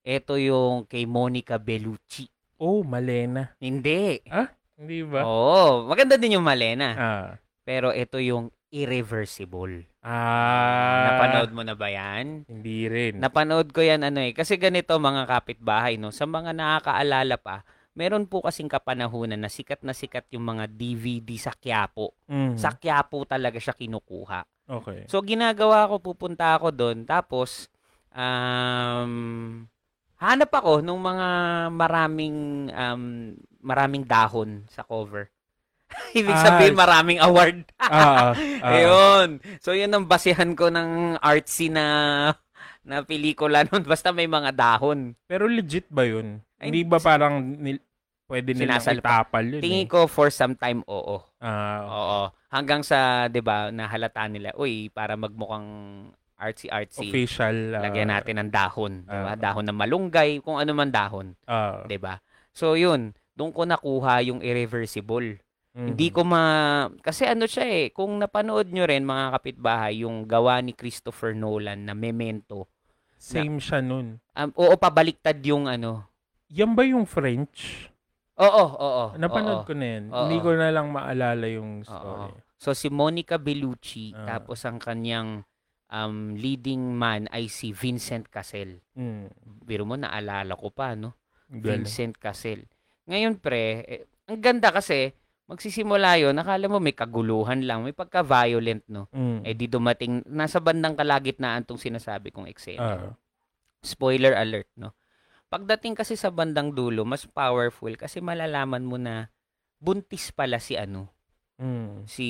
Ito 0.04 0.36
yung 0.36 0.84
kay 0.84 1.08
Monica 1.08 1.56
Bellucci. 1.56 2.28
Oh, 2.60 2.84
Malena. 2.84 3.56
Hindi. 3.56 4.20
Hindi 4.76 4.98
ba? 5.08 5.24
Oo, 5.24 5.88
maganda 5.88 6.20
din 6.20 6.36
yung 6.36 6.44
Malena. 6.44 6.88
Ah. 6.96 7.28
Pero 7.64 7.92
ito 7.96 8.20
yung 8.20 8.52
irreversible. 8.70 9.84
Ah. 10.00 11.12
Napanood 11.12 11.50
mo 11.52 11.62
na 11.66 11.74
ba 11.74 11.90
yan? 11.90 12.46
Hindi 12.46 12.86
rin. 12.86 13.18
Napanood 13.18 13.74
ko 13.74 13.82
yan 13.82 14.06
ano 14.06 14.22
eh. 14.22 14.32
Kasi 14.32 14.56
ganito 14.56 14.94
mga 14.96 15.26
kapitbahay, 15.26 15.98
no? 15.98 16.14
Sa 16.14 16.24
mga 16.24 16.54
nakakaalala 16.54 17.36
pa, 17.36 17.66
meron 17.98 18.30
po 18.30 18.40
kasing 18.40 18.70
kapanahunan 18.70 19.36
na 19.36 19.50
sikat 19.50 19.82
na 19.82 19.92
sikat 19.92 20.30
yung 20.32 20.46
mga 20.46 20.70
DVD 20.70 21.28
sa 21.36 21.52
Quiapo. 21.52 22.14
Mhm. 22.30 22.56
Sa 22.56 22.78
Quiapo 22.78 23.26
talaga 23.26 23.58
siya 23.58 23.74
kinukuha. 23.74 24.46
Okay. 24.70 25.10
So, 25.10 25.18
ginagawa 25.26 25.90
ko, 25.90 25.98
pupunta 25.98 26.54
ako 26.54 26.70
doon. 26.70 27.02
Tapos, 27.02 27.66
um, 28.14 29.66
hanap 30.22 30.50
ako 30.54 30.78
nung 30.78 31.02
mga 31.02 31.28
maraming, 31.74 32.70
um, 32.70 33.34
maraming 33.58 34.06
dahon 34.06 34.62
sa 34.70 34.86
cover. 34.86 35.26
Ibig 36.18 36.34
Ah, 36.34 36.44
sabihin, 36.44 36.74
maraming 36.74 37.18
award. 37.18 37.66
ah, 37.78 37.88
ah, 37.90 38.30
ah. 38.62 38.70
Ayun. 38.70 39.28
So, 39.58 39.74
yun 39.74 39.90
ang 39.90 40.06
basihan 40.06 40.54
ko 40.54 40.70
ng 40.70 41.18
artsy 41.18 41.70
na 41.70 41.86
na 42.80 43.04
pelikula 43.04 43.66
nun. 43.66 43.84
Basta 43.90 44.10
may 44.10 44.26
mga 44.26 44.54
dahon. 44.54 45.14
Pero 45.26 45.46
legit 45.46 45.86
ba 45.90 46.06
yun? 46.06 46.40
Ay, 46.58 46.70
Hindi 46.72 46.80
ba 46.86 46.98
parang 46.98 47.42
nil- 47.42 47.82
pwede 48.30 48.54
nilang 48.54 48.78
itapal 48.84 49.42
yun 49.42 49.62
Tingin 49.62 49.86
eh? 49.86 49.90
ko 49.90 50.06
for 50.06 50.30
some 50.30 50.54
time, 50.54 50.86
oo. 50.86 51.18
Ah, 51.42 51.82
Oo. 51.86 52.20
Hanggang 52.50 52.82
sa, 52.82 53.26
'di 53.26 53.42
ba, 53.42 53.70
nahalata 53.70 54.26
nila, 54.26 54.50
uy, 54.58 54.90
para 54.90 55.14
magmukhang 55.14 55.66
artsy-artsy. 56.34 57.10
official. 57.10 57.74
ah, 57.76 57.82
Lagyan 57.86 58.10
natin 58.10 58.36
ng 58.42 58.50
dahon, 58.50 59.06
'di 59.06 59.18
ba? 59.18 59.34
ah. 59.34 59.38
dahon 59.38 59.66
ng 59.66 59.78
malunggay, 59.78 60.30
kung 60.42 60.58
ano 60.58 60.70
man 60.74 60.90
dahon, 60.90 61.34
ah, 61.46 61.84
'di 61.86 61.98
ba? 61.98 62.18
So 62.50 62.74
'yun, 62.74 63.14
doon 63.34 63.50
ko 63.54 63.62
nakuha 63.66 64.22
yung 64.26 64.40
irreversible. 64.42 65.38
Mhm. 65.74 65.86
Hindi 65.94 66.08
ko 66.10 66.26
ma 66.26 66.42
kasi 67.02 67.26
ano 67.26 67.46
siya 67.46 67.66
eh, 67.66 67.86
kung 67.94 68.18
napanood 68.18 68.70
nyo 68.70 68.84
rin 68.86 69.06
mga 69.06 69.38
kapitbahay 69.38 70.02
yung 70.02 70.26
gawa 70.26 70.58
ni 70.62 70.74
Christopher 70.74 71.34
Nolan 71.36 71.86
na 71.86 71.94
Memento. 71.94 72.66
Same 73.20 73.60
siya 73.60 73.84
nun. 73.84 74.16
Um, 74.32 74.50
oo, 74.56 74.74
pabaliktad 74.80 75.36
yung 75.44 75.68
ano. 75.68 76.08
Yan 76.48 76.72
ba 76.72 76.88
yung 76.88 77.04
French? 77.04 77.90
Oo, 78.40 78.64
oo. 78.80 79.04
Napanood 79.20 79.62
oo. 79.62 79.68
ko 79.68 79.76
na 79.76 79.86
yan. 79.86 80.04
Oo. 80.08 80.24
Hindi 80.24 80.38
ko 80.40 80.50
na 80.56 80.72
lang 80.72 80.88
maalala 80.88 81.44
yung 81.44 81.84
Oo. 81.84 81.86
story. 81.86 82.32
So 82.56 82.72
si 82.72 82.88
Monica 82.88 83.36
Bellucci, 83.36 84.16
Ah. 84.16 84.36
tapos 84.36 84.64
ang 84.64 84.80
kanyang 84.80 85.44
um, 85.92 86.32
leading 86.38 86.96
man 86.96 87.28
ay 87.34 87.50
si 87.52 87.74
Vincent 87.76 88.30
Cassel. 88.32 88.80
Mm. 88.96 89.28
Biro 89.66 89.84
mo, 89.84 89.98
naalala 89.98 90.54
ko 90.56 90.72
pa, 90.72 90.96
no? 90.96 91.18
Galing. 91.50 91.84
Vincent 91.84 92.16
Cassel. 92.16 92.64
Ngayon, 93.10 93.42
pre, 93.42 93.84
eh, 93.84 94.02
ang 94.30 94.38
ganda 94.38 94.70
kasi, 94.70 95.12
magsisimula 95.50 96.22
yun, 96.22 96.30
nakala 96.30 96.70
mo 96.70 96.78
may 96.78 96.94
kaguluhan 96.94 97.66
lang, 97.66 97.82
may 97.82 97.90
pagka-violent, 97.90 98.86
no? 98.86 99.10
Mm. 99.10 99.42
Eh 99.42 99.54
di 99.58 99.66
dumating, 99.66 100.22
nasa 100.30 100.62
bandang 100.62 100.94
kalagitnaan 100.94 101.66
tong 101.66 101.82
sinasabi 101.82 102.30
kong 102.30 102.46
eksena. 102.46 102.78
Ah. 102.78 103.12
Spoiler 103.82 104.38
alert, 104.38 104.70
no? 104.78 104.94
Pagdating 105.50 105.98
kasi 105.98 106.14
sa 106.14 106.30
bandang 106.30 106.70
dulo, 106.70 107.02
mas 107.02 107.26
powerful 107.26 107.90
kasi 107.98 108.22
malalaman 108.22 108.86
mo 108.86 108.94
na 108.94 109.26
buntis 109.82 110.30
pala 110.30 110.62
si 110.62 110.78
ano, 110.78 111.10
Mm. 111.60 112.08
si 112.08 112.28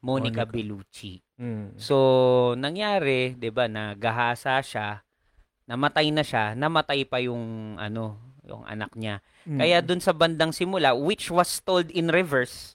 Monica, 0.00 0.46
Monica. 0.46 0.48
Bellucci. 0.48 1.20
Mm. 1.36 1.76
So, 1.76 1.96
nangyari, 2.56 3.36
'di 3.36 3.50
ba, 3.52 3.68
na 3.68 3.92
gahasa 3.92 4.56
siya, 4.64 5.04
namatay 5.68 6.08
na 6.08 6.24
siya, 6.24 6.56
namatay 6.56 7.04
pa 7.04 7.20
yung 7.20 7.76
ano, 7.76 8.16
yung 8.48 8.64
anak 8.64 8.90
niya. 8.96 9.20
Mm. 9.44 9.60
Kaya 9.60 9.78
dun 9.84 10.00
sa 10.00 10.16
bandang 10.16 10.50
simula, 10.50 10.96
which 10.96 11.28
was 11.28 11.60
told 11.60 11.92
in 11.92 12.08
reverse, 12.08 12.74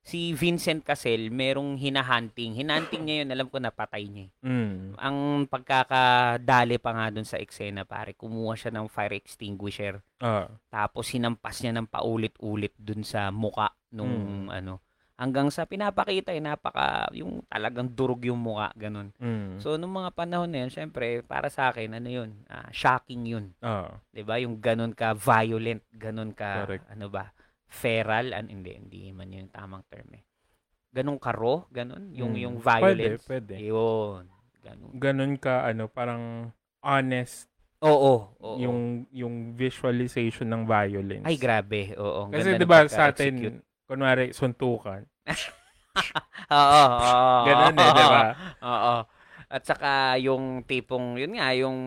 si 0.00 0.32
Vincent 0.32 0.82
Cassel, 0.82 1.28
merong 1.28 1.76
hinahunting. 1.76 2.56
Hinahunting 2.56 3.04
niya 3.04 3.16
yun, 3.22 3.30
alam 3.36 3.46
ko 3.52 3.60
napatay 3.60 4.08
niya. 4.08 4.26
eh. 4.26 4.48
Mm. 4.48 4.96
Ang 4.96 5.16
pagkakadali 5.46 6.80
pa 6.80 6.90
nga 6.96 7.06
dun 7.12 7.28
sa 7.28 7.36
eksena, 7.36 7.84
pare, 7.84 8.16
kumuha 8.16 8.56
siya 8.56 8.72
ng 8.74 8.88
fire 8.88 9.14
extinguisher. 9.14 10.00
Ah. 10.18 10.48
Tapos 10.72 11.12
hinampas 11.12 11.60
niya 11.60 11.76
ng 11.76 11.86
paulit-ulit 11.86 12.72
dun 12.80 13.04
sa 13.04 13.28
muka 13.30 13.70
nung 13.92 14.48
ano. 14.48 14.80
Hanggang 15.20 15.52
sa 15.52 15.68
pinapakita 15.68 16.32
eh 16.32 16.40
napaka 16.40 17.04
yung 17.12 17.44
talagang 17.44 17.92
durog 17.92 18.24
yung 18.24 18.40
mukha 18.40 18.72
ganun. 18.72 19.12
Mm. 19.20 19.60
So 19.60 19.76
nung 19.76 19.92
mga 19.92 20.16
panahon 20.16 20.48
na 20.48 20.64
yun, 20.64 20.72
syempre 20.72 21.20
para 21.20 21.52
sa 21.52 21.68
akin 21.68 22.00
ano 22.00 22.08
yun, 22.08 22.30
ah, 22.48 22.72
shocking 22.72 23.28
yun. 23.28 23.52
'Di 24.08 24.24
ba? 24.24 24.40
Yung 24.40 24.56
ganun 24.56 24.96
ka 24.96 25.12
violent, 25.12 25.84
ganun 25.92 26.32
ka 26.32 26.64
Correct. 26.64 26.88
ano 26.88 27.12
ba? 27.12 27.28
Feral 27.68 28.32
an 28.32 28.48
hindi 28.48 28.72
hindi 28.72 29.12
man 29.12 29.28
yun 29.28 29.44
yung 29.46 29.52
tamang 29.52 29.84
term 29.92 30.08
eh. 30.16 30.24
Ganun 30.90 31.20
ka 31.20 31.30
raw, 31.30 31.62
ganun 31.68 32.10
yung 32.16 32.32
Mm. 32.34 32.42
yung 32.48 32.56
violence. 32.58 33.22
Pwede, 33.28 33.54
pwede. 33.54 33.54
Yun. 33.62 34.24
Ganun. 34.60 34.90
Ganun 35.00 35.34
ka, 35.40 35.64
ano, 35.64 35.88
parang 35.88 36.52
honest 36.84 37.48
Oo, 37.80 38.36
oo. 38.36 38.56
yung 38.60 39.08
yung 39.08 39.56
visualization 39.56 40.48
ng 40.48 40.64
violence. 40.68 41.24
Ay 41.28 41.36
grabe. 41.40 41.92
Oo. 41.96 42.28
Kasi 42.28 42.56
'di 42.56 42.66
ba 42.68 42.84
sa 42.88 43.08
atin 43.12 43.60
kunwari 43.90 44.30
suntukan. 44.30 45.02
Oo, 46.50 46.82
oo. 46.86 47.44
Ganun 47.46 47.74
eh, 47.74 47.90
'di 47.90 48.04
ba? 48.06 48.22
Oo. 48.70 48.96
At 49.50 49.66
saka 49.66 50.14
yung 50.22 50.62
tipong, 50.62 51.18
yun 51.18 51.34
nga, 51.34 51.50
yung 51.58 51.78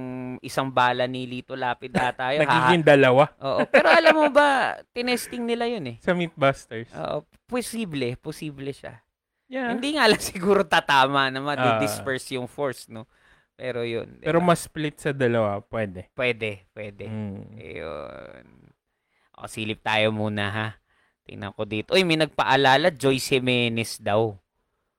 isang 0.44 0.68
bala 0.68 1.08
ni 1.08 1.24
Lito 1.24 1.56
Lapid 1.56 1.96
ata 1.96 2.36
yun. 2.36 2.44
Nagiging 2.44 2.84
dalawa 2.84 3.32
Oo. 3.40 3.64
Pero 3.72 3.88
alam 3.88 4.12
mo 4.20 4.28
ba, 4.28 4.76
tinesting 4.92 5.48
nila 5.48 5.64
yun 5.72 5.96
eh. 5.96 5.98
sa 6.04 6.12
Meatbusters. 6.12 6.92
Oo. 6.92 7.24
Posible, 7.48 8.20
posible 8.20 8.68
siya. 8.76 9.00
yeah. 9.48 9.72
Hindi 9.72 9.96
nga 9.96 10.12
lang 10.12 10.20
siguro 10.36 10.68
tatama 10.68 11.32
na 11.32 11.40
Ah. 11.40 11.56
ma-disperse 11.56 12.36
yung 12.36 12.52
force, 12.52 12.92
no? 12.92 13.08
Pero 13.56 13.88
yun. 13.88 14.20
di 14.20 14.28
Pero 14.28 14.44
mas 14.44 14.68
split 14.68 15.00
sa 15.00 15.16
dalawa, 15.16 15.64
pwede. 15.72 16.12
Pwede, 16.12 16.68
pwede. 16.76 17.08
Mm. 17.08 17.44
Ayun. 17.64 18.46
O, 19.40 19.48
silip 19.48 19.80
tayo 19.80 20.12
muna, 20.12 20.46
ha? 20.52 20.68
Tingnan 21.24 21.56
ko 21.56 21.64
dito. 21.64 21.96
Uy, 21.96 22.04
may 22.04 22.20
nagpaalala, 22.20 22.92
Joyce 22.92 23.40
Jimenez 23.40 24.00
daw. 24.04 24.36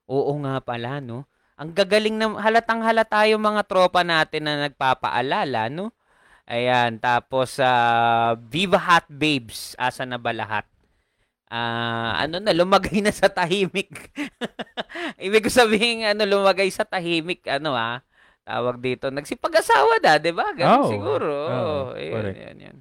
Oo 0.09 0.33
nga 0.45 0.61
pala, 0.65 1.01
no? 1.01 1.29
Ang 1.55 1.71
gagaling 1.77 2.17
na, 2.17 2.33
halatang 2.41 2.83
halata 2.83 3.29
yung 3.29 3.45
mga 3.45 3.63
tropa 3.69 4.03
natin 4.03 4.49
na 4.49 4.67
nagpapaalala, 4.69 5.69
no? 5.69 5.93
Ayan, 6.45 6.97
tapos, 7.01 7.57
ah, 7.61 8.37
Viva 8.37 8.77
Hot 8.77 9.09
Babes, 9.09 9.77
asa 9.81 10.05
na 10.05 10.17
ba 10.21 10.33
lahat? 10.33 10.65
Ah, 11.49 12.21
ano 12.25 12.41
na, 12.41 12.53
lumagay 12.57 13.05
na 13.05 13.13
sa 13.13 13.29
tahimik. 13.29 13.93
Ibig 15.25 15.45
ko 15.45 15.51
sabihin, 15.53 16.05
ano, 16.09 16.25
lumagay 16.25 16.69
sa 16.73 16.85
tahimik, 16.89 17.45
ano 17.49 17.77
ah, 17.77 18.01
tawag 18.45 18.81
dito, 18.81 19.09
nagsipag-asawa 19.13 20.01
na, 20.05 20.17
di 20.21 20.33
ba? 20.33 20.53
Ganun 20.53 20.85
Oh, 20.85 20.91
siguro. 20.91 21.33
oh, 21.33 21.53
Oo, 21.53 21.81
ayun, 21.97 22.13
correct. 22.13 22.41
yun, 22.41 22.57
yun. 22.61 22.77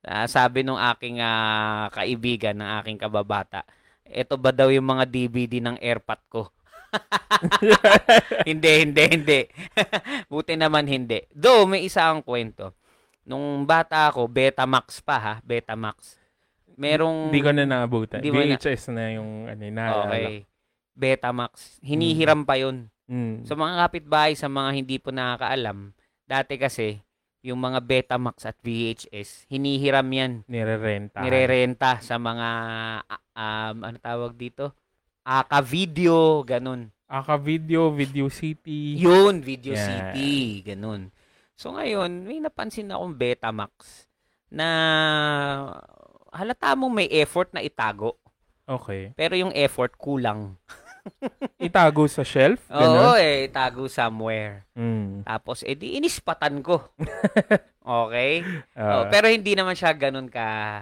Ah, 0.00 0.24
sabi 0.24 0.64
nung 0.64 0.80
aking 0.80 1.20
ah, 1.20 1.92
kaibigan, 1.92 2.56
ng 2.56 2.70
aking 2.80 2.98
kababata, 3.00 3.64
ito 4.08 4.34
ba 4.40 4.50
daw 4.50 4.72
yung 4.72 4.88
mga 4.88 5.04
DVD 5.06 5.60
ng 5.60 5.76
AirPod 5.78 6.22
ko? 6.26 6.42
hindi, 8.50 8.72
hindi, 8.82 9.04
hindi. 9.06 9.40
Buti 10.32 10.58
naman 10.58 10.90
hindi. 10.90 11.22
Though, 11.30 11.68
may 11.68 11.86
isa 11.86 12.10
ang 12.10 12.24
kwento. 12.24 12.74
Nung 13.22 13.62
bata 13.68 14.10
ako, 14.10 14.26
Betamax 14.26 14.98
pa 15.04 15.16
ha, 15.20 15.34
Betamax. 15.44 16.18
Merong... 16.74 17.30
Hindi 17.30 17.44
ko 17.44 17.52
na 17.52 17.64
naabutan. 17.68 18.24
Mo 18.24 18.40
na- 18.40 18.58
VHS 18.58 18.90
na 18.90 19.04
yung 19.14 19.46
ano, 19.46 19.62
naalala. 19.68 20.10
Okay. 20.10 20.34
Betamax. 20.96 21.78
Hinihiram 21.84 22.42
pa 22.42 22.58
yun. 22.58 22.88
Mm. 23.06 23.46
Sa 23.46 23.54
mga 23.54 23.74
kapitbahay, 23.86 24.32
sa 24.34 24.48
mga 24.50 24.70
hindi 24.74 24.96
po 24.98 25.12
nakakaalam, 25.12 25.92
dati 26.26 26.54
kasi, 26.56 27.04
yung 27.40 27.60
mga 27.60 27.80
Betamax 27.80 28.44
at 28.44 28.56
VHS, 28.60 29.48
hinihiram 29.48 30.04
yan. 30.12 30.32
Nirerenta. 30.44 31.24
Nirerenta 31.24 31.90
sa 32.04 32.20
mga, 32.20 32.48
um, 33.32 33.76
ano 33.80 33.96
tawag 33.96 34.36
dito? 34.36 34.76
Aka 35.24 35.60
video, 35.64 36.44
ganun. 36.44 36.92
Aka 37.10 37.34
Video, 37.42 37.90
Video 37.90 38.30
City. 38.30 38.94
Yun, 39.02 39.42
Video 39.42 39.74
Yeah. 39.74 40.14
City, 40.14 40.62
ganun. 40.62 41.10
So 41.58 41.74
ngayon, 41.74 42.22
may 42.22 42.38
napansin 42.38 42.86
akong 42.94 43.18
Betamax 43.18 44.06
na 44.46 44.68
halata 46.30 46.78
mong 46.78 46.94
may 46.94 47.08
effort 47.10 47.50
na 47.50 47.66
itago. 47.66 48.14
Okay. 48.62 49.10
Pero 49.18 49.34
yung 49.34 49.50
effort 49.58 49.98
kulang. 49.98 50.54
Itago 51.60 52.04
sa 52.06 52.22
shelf? 52.22 52.60
Oo, 52.68 52.76
Ganun? 52.76 53.16
eh, 53.16 53.46
itago 53.46 53.86
somewhere. 53.86 54.64
Mm. 54.72 55.22
Tapos, 55.22 55.62
edi 55.62 55.96
inispatan 55.96 56.60
ko. 56.60 56.80
okay? 58.02 58.42
Ah, 58.72 59.02
Oh, 59.02 59.04
pero 59.06 59.26
hindi 59.26 59.52
naman 59.52 59.72
siya 59.72 59.92
ganun 59.92 60.26
ka, 60.26 60.80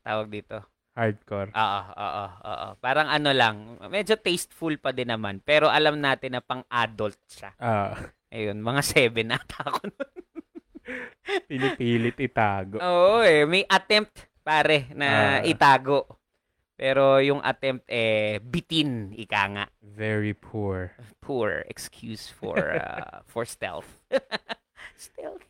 tawag 0.00 0.28
dito. 0.28 0.60
hardcore. 0.90 1.50
Oo, 1.50 1.80
oo, 1.94 2.24
oo. 2.44 2.68
Parang 2.76 3.06
ano 3.06 3.30
lang, 3.30 3.56
medyo 3.86 4.14
tasteful 4.14 4.76
pa 4.76 4.90
din 4.90 5.08
naman. 5.08 5.40
Pero 5.40 5.66
alam 5.66 5.96
natin 5.96 6.34
na 6.34 6.42
pang 6.42 6.60
adult 6.66 7.16
siya. 7.26 7.54
Ah, 7.56 7.96
Ayun, 8.28 8.58
mga 8.58 8.82
seven 8.84 9.32
ata 9.32 9.64
ako 9.64 9.80
nun. 9.86 10.10
pinipilit 11.46 12.18
itago. 12.18 12.78
Oo 12.78 13.22
eh, 13.22 13.42
may 13.44 13.62
attempt 13.64 14.12
pare 14.40 14.90
na 14.92 15.38
Ah. 15.38 15.42
itago. 15.42 16.19
Pero 16.80 17.20
yung 17.20 17.44
attempt 17.44 17.84
eh 17.92 18.40
bitin 18.40 19.12
ika 19.12 19.42
nga. 19.52 19.64
Very 19.84 20.32
poor. 20.32 20.96
Poor 21.20 21.60
excuse 21.68 22.32
for 22.32 22.56
uh, 22.56 23.20
for 23.32 23.44
stealth. 23.44 24.00
stealth 24.96 25.44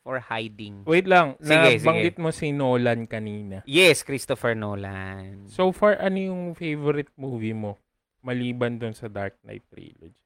for 0.00 0.16
hiding. 0.24 0.80
Wait 0.88 1.04
lang, 1.04 1.36
Sige, 1.36 1.84
nabanggit 1.84 2.16
mo 2.16 2.32
si 2.32 2.48
Nolan 2.56 3.04
kanina. 3.04 3.60
Yes, 3.68 4.00
Christopher 4.00 4.56
Nolan. 4.56 5.52
So 5.52 5.68
far, 5.76 6.00
ano 6.00 6.16
yung 6.16 6.42
favorite 6.56 7.12
movie 7.12 7.52
mo? 7.52 7.76
Maliban 8.24 8.80
dun 8.80 8.96
sa 8.96 9.12
Dark 9.12 9.36
Knight 9.44 9.68
Trilogy. 9.68 10.16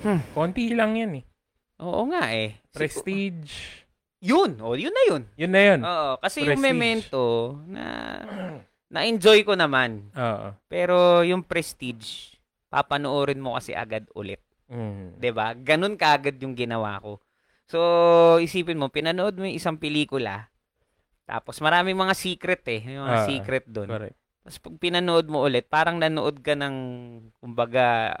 Hmm. 0.00 0.24
Konti 0.32 0.72
lang 0.72 0.96
yan 0.96 1.20
eh. 1.20 1.24
Oo 1.84 2.08
nga 2.08 2.32
eh. 2.32 2.64
Prestige. 2.72 3.84
yun, 4.24 4.56
oh, 4.64 4.72
yun 4.72 4.90
na 4.90 5.02
yun. 5.12 5.22
Yun 5.36 5.52
na 5.52 5.60
yun. 5.60 5.80
Oo, 5.84 6.10
kasi 6.16 6.48
yung 6.48 6.56
Prestige. 6.56 6.64
Memento 6.64 7.24
na 7.68 7.84
na-enjoy 8.88 9.42
ko 9.42 9.54
naman. 9.54 10.10
Oo. 10.12 10.52
Pero 10.66 11.22
yung 11.22 11.40
Prestige, 11.40 12.34
papanoorin 12.68 13.38
mo 13.38 13.54
kasi 13.54 13.72
agad 13.72 14.04
ulit. 14.12 14.40
Mm. 14.66 15.20
'Di 15.20 15.30
ba? 15.30 15.52
Ganun 15.52 15.94
kaagad 15.94 16.40
yung 16.40 16.56
ginawa 16.56 16.96
ko. 16.98 17.20
So, 17.64 17.78
isipin 18.40 18.76
mo, 18.76 18.92
pinanood 18.92 19.36
mo 19.36 19.44
yung 19.48 19.56
isang 19.56 19.80
pelikula, 19.80 20.52
tapos 21.24 21.56
maraming 21.60 21.96
mga 21.96 22.12
secret 22.12 22.60
eh, 22.68 22.80
may 22.84 23.00
mga 23.00 23.16
Ah, 23.16 23.24
secret 23.24 23.64
doon. 23.64 23.88
Correct. 23.88 24.16
Tapos 24.44 24.58
pag 24.60 24.76
pinanood 24.76 25.26
mo 25.32 25.40
ulit, 25.40 25.64
parang 25.64 25.96
nanood 25.96 26.44
ka 26.44 26.52
ng, 26.52 26.76
kumbaga, 27.40 28.12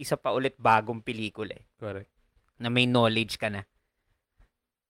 isa 0.00 0.16
pa 0.16 0.32
ulit 0.32 0.56
bagong 0.56 1.04
pelikula 1.04 1.52
eh, 1.52 1.64
Correct. 1.76 2.08
na 2.56 2.72
may 2.72 2.88
knowledge 2.88 3.36
ka 3.36 3.52
na. 3.52 3.68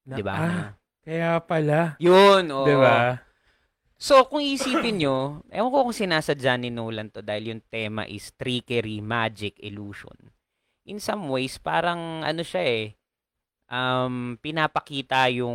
Na- 0.07 0.17
'Di 0.19 0.23
ba? 0.23 0.35
Ah, 0.35 0.67
kaya 1.03 1.39
pala. 1.43 1.99
Yun, 1.99 2.47
oo. 2.51 2.67
'Di 2.67 2.75
ba? 2.79 3.19
So, 4.03 4.27
kung 4.27 4.43
isipin 4.43 4.99
nyo, 4.99 5.39
ewan 5.55 5.71
ko 5.71 5.79
kung 5.87 5.95
sinasadya 5.95 6.59
ni 6.59 6.75
Nolan 6.75 7.15
to 7.15 7.23
dahil 7.23 7.55
yung 7.55 7.63
tema 7.71 8.03
is 8.11 8.35
trickery, 8.35 8.99
magic, 8.99 9.55
illusion. 9.63 10.19
In 10.83 10.99
some 10.99 11.31
ways, 11.31 11.63
parang 11.63 12.27
ano 12.27 12.43
siya 12.43 12.67
eh, 12.67 12.87
um, 13.71 14.35
pinapakita 14.43 15.31
yung 15.31 15.55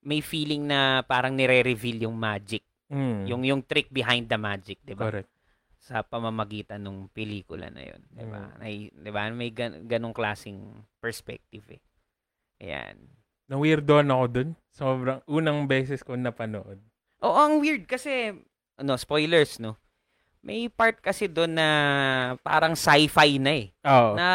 may 0.00 0.24
feeling 0.24 0.64
na 0.64 1.04
parang 1.04 1.36
nire-reveal 1.36 2.08
yung 2.08 2.16
magic. 2.16 2.64
Mm. 2.88 3.28
Yung 3.28 3.42
yung 3.44 3.60
trick 3.60 3.92
behind 3.92 4.24
the 4.24 4.40
magic, 4.40 4.80
'di 4.80 4.96
ba? 4.96 5.12
Correct. 5.12 5.28
Sa 5.76 6.00
pamamagitan 6.00 6.80
ng 6.80 7.12
pelikula 7.12 7.68
na 7.68 7.84
'yon, 7.84 8.00
'di 8.08 8.24
ba? 8.24 8.48
Mm. 8.48 8.56
May 8.56 8.74
'di 8.88 9.10
ba? 9.12 9.22
May 9.28 9.50
gan- 9.52 9.84
ganong 9.84 10.16
klasing 10.16 10.88
perspective 10.96 11.68
eh. 11.68 11.82
Ayan. 12.64 13.17
Na-weirdoan 13.48 14.12
ako 14.12 14.24
dun. 14.28 14.50
Sobrang 14.70 15.20
unang 15.26 15.64
beses 15.64 16.04
ko 16.04 16.14
napanood. 16.14 16.78
Oo, 17.24 17.34
ang 17.34 17.58
weird 17.58 17.88
kasi, 17.88 18.30
ano, 18.78 18.94
spoilers, 18.94 19.58
no? 19.58 19.74
May 20.38 20.70
part 20.70 21.02
kasi 21.02 21.26
doon 21.26 21.58
na 21.58 21.68
parang 22.46 22.78
sci-fi 22.78 23.42
na 23.42 23.52
eh. 23.58 23.74
Oo. 23.82 24.14
Na 24.14 24.26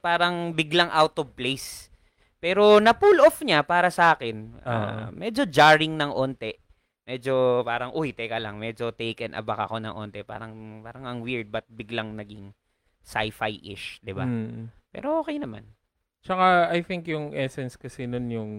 parang 0.00 0.56
biglang 0.56 0.88
out 0.88 1.20
of 1.20 1.36
place. 1.36 1.92
Pero 2.40 2.80
na-pull 2.80 3.20
off 3.20 3.44
niya 3.44 3.60
para 3.60 3.92
sa 3.92 4.16
akin. 4.16 4.56
ah, 4.64 5.12
medyo 5.12 5.44
jarring 5.44 6.00
ng 6.00 6.08
onte. 6.08 6.56
Medyo 7.04 7.60
parang, 7.66 7.92
uy, 7.92 8.16
teka 8.16 8.40
lang, 8.40 8.56
medyo 8.56 8.94
taken 8.96 9.36
aback 9.36 9.68
ako 9.68 9.76
ng 9.84 9.92
onte. 9.92 10.24
Parang, 10.24 10.80
parang 10.80 11.04
ang 11.04 11.18
weird, 11.20 11.52
but 11.52 11.68
biglang 11.68 12.16
naging 12.16 12.56
sci-fi-ish, 13.04 14.00
di 14.00 14.16
ba? 14.16 14.24
Mm. 14.24 14.72
Pero 14.88 15.20
okay 15.20 15.36
naman. 15.36 15.68
Tsaka, 16.20 16.68
I 16.68 16.84
think 16.84 17.08
yung 17.08 17.32
essence 17.32 17.74
kasi 17.80 18.04
nun 18.04 18.28
yung 18.28 18.52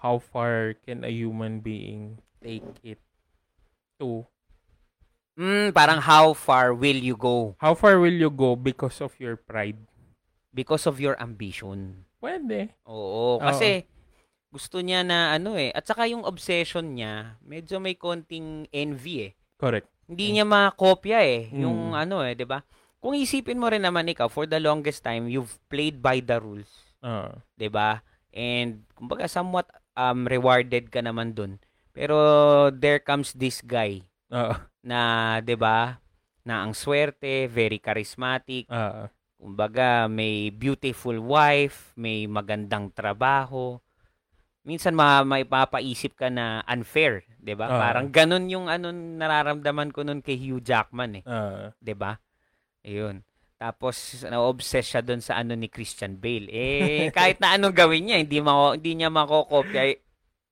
how 0.00 0.20
far 0.20 0.76
can 0.84 1.00
a 1.02 1.12
human 1.12 1.64
being 1.64 2.20
take 2.44 2.64
it 2.84 3.00
to 3.96 4.28
Mm, 5.34 5.74
parang 5.74 5.98
how 5.98 6.30
far 6.30 6.70
will 6.70 6.94
you 6.94 7.18
go 7.18 7.58
how 7.58 7.74
far 7.74 7.98
will 7.98 8.14
you 8.14 8.30
go 8.30 8.54
because 8.54 9.02
of 9.02 9.10
your 9.18 9.34
pride? 9.34 9.74
because 10.54 10.86
of 10.86 11.02
your 11.02 11.18
ambition? 11.18 12.06
Pwede. 12.22 12.70
Oo, 12.86 13.42
kasi 13.42 13.84
gusto 14.54 14.78
niya 14.78 15.02
na 15.02 15.34
ano 15.34 15.58
eh. 15.58 15.74
At 15.74 15.84
saka 15.84 16.06
yung 16.06 16.22
obsession 16.22 16.94
niya, 16.94 17.36
medyo 17.42 17.82
may 17.82 17.98
konting 17.98 18.70
envy 18.70 19.28
eh. 19.28 19.32
Correct. 19.58 19.90
Hindi 20.06 20.38
niya 20.38 20.46
makopya 20.46 21.18
eh. 21.26 21.50
Mm. 21.50 21.60
Yung 21.66 21.80
ano 21.98 22.22
eh, 22.22 22.38
'di 22.38 22.46
ba? 22.46 22.62
Kung 23.04 23.12
isipin 23.12 23.60
mo 23.60 23.68
rin 23.68 23.84
naman 23.84 24.08
ikaw, 24.08 24.32
for 24.32 24.48
the 24.48 24.56
longest 24.56 25.04
time, 25.04 25.28
you've 25.28 25.60
played 25.68 26.00
by 26.00 26.24
the 26.24 26.40
rules. 26.40 26.72
'di 27.60 27.68
ba? 27.68 28.00
And 28.32 28.88
kumbaga 28.96 29.28
somewhat 29.28 29.68
um 29.92 30.24
rewarded 30.24 30.88
ka 30.88 31.04
naman 31.04 31.36
dun. 31.36 31.60
Pero 31.92 32.16
there 32.72 32.98
comes 32.98 33.36
this 33.36 33.60
guy 33.60 34.00
Ah. 34.32 34.66
na 34.80 35.38
ba? 35.60 36.00
Na 36.48 36.64
ang 36.64 36.72
swerte, 36.72 37.44
very 37.46 37.76
charismatic, 37.76 38.66
Ah. 38.72 39.12
kumbaga 39.36 40.08
may 40.08 40.48
beautiful 40.48 41.20
wife, 41.20 41.92
may 41.94 42.24
magandang 42.24 42.88
trabaho. 42.92 43.76
Minsan 44.64 44.96
ma 44.96 45.20
maipapaisip 45.20 46.16
ka 46.16 46.32
na 46.32 46.64
unfair, 46.64 47.28
'di 47.36 47.52
ba? 47.52 47.68
Oo. 47.68 47.76
Parang 47.76 48.08
ganun 48.08 48.48
yung 48.48 48.66
ano 48.72 48.88
nararamdaman 48.96 49.92
ko 49.92 50.00
nun 50.08 50.24
kay 50.24 50.40
Hugh 50.40 50.64
Jackman 50.64 51.20
eh. 51.20 51.24
Ah. 51.28 51.76
'di 51.84 51.92
ba? 51.92 52.16
Ayun. 52.84 53.24
Tapos 53.56 53.96
na-obsess 54.28 54.92
siya 54.92 55.00
doon 55.00 55.24
sa 55.24 55.40
ano 55.40 55.56
ni 55.56 55.72
Christian 55.72 56.20
Bale. 56.20 56.52
Eh 56.52 57.08
kahit 57.16 57.40
na 57.40 57.56
anong 57.56 57.72
gawin 57.72 58.06
niya, 58.06 58.20
hindi 58.20 58.38
mako 58.44 58.76
hindi 58.76 58.92
niya 58.92 59.08
makokopya 59.08 59.82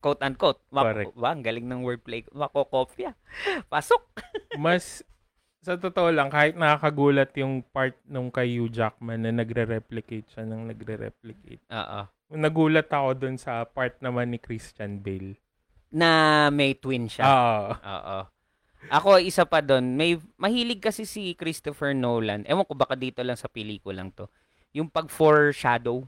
quote 0.02 0.22
unquote. 0.26 0.60
Mako, 0.74 1.14
ba, 1.14 1.30
ang 1.30 1.46
galing 1.46 1.68
ng 1.70 1.86
wordplay. 1.86 2.26
Makokopya. 2.34 3.14
Pasok. 3.70 4.02
Mas 4.64 5.06
sa 5.62 5.78
totoo 5.78 6.10
lang, 6.10 6.26
kahit 6.26 6.58
nakakagulat 6.58 7.30
yung 7.38 7.62
part 7.62 7.94
nung 8.10 8.34
kay 8.34 8.58
Hugh 8.58 8.66
Jackman 8.66 9.22
na 9.22 9.30
nagre-replicate 9.30 10.26
siya 10.26 10.42
nang 10.42 10.66
nagre-replicate. 10.66 11.62
Oo. 11.70 12.00
Nagulat 12.34 12.90
ako 12.90 13.08
dun 13.14 13.36
sa 13.38 13.62
part 13.62 13.94
naman 14.02 14.34
ni 14.34 14.42
Christian 14.42 14.98
Bale. 14.98 15.38
Na 15.94 16.50
may 16.50 16.74
twin 16.74 17.06
siya. 17.06 17.22
Ah. 17.22 17.78
Oo. 17.78 18.18
Ako 18.90 19.22
isa 19.22 19.46
pa 19.46 19.62
doon, 19.62 19.94
may 19.94 20.18
mahilig 20.34 20.82
kasi 20.82 21.06
si 21.06 21.34
Christopher 21.34 21.94
Nolan. 21.94 22.42
Ewan 22.44 22.66
ko 22.66 22.74
baka 22.74 22.98
dito 22.98 23.22
lang 23.22 23.38
sa 23.38 23.46
pelikulang 23.46 24.10
to. 24.10 24.26
Yung 24.72 24.88
pag 24.88 25.06
foreshadow. 25.06 26.02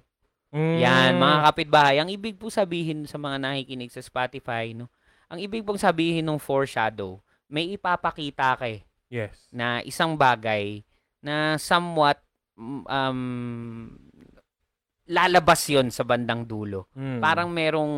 Mm. 0.51 0.79
Yan, 0.79 1.13
mga 1.19 1.39
kapitbahay. 1.45 1.97
Ang 1.99 2.11
ibig 2.11 2.35
po 2.35 2.47
sabihin 2.49 3.07
sa 3.07 3.19
mga 3.19 3.43
nakikinig 3.43 3.91
sa 3.91 3.99
Spotify, 3.99 4.71
no? 4.71 4.87
Ang 5.27 5.43
ibig 5.43 5.63
pong 5.63 5.79
sabihin 5.79 6.23
ng 6.23 6.39
foreshadow, 6.39 7.19
may 7.51 7.75
ipapakita 7.75 8.55
ka 8.55 8.67
eh, 8.67 8.83
Yes. 9.11 9.35
na 9.51 9.83
isang 9.83 10.15
bagay 10.15 10.83
na 11.19 11.59
somewhat 11.59 12.23
um, 12.87 13.91
lalabas 15.05 15.61
yon 15.69 15.91
sa 15.91 16.03
bandang 16.03 16.47
dulo. 16.47 16.89
Mm. 16.97 17.21
Parang 17.21 17.49
merong 17.51 17.93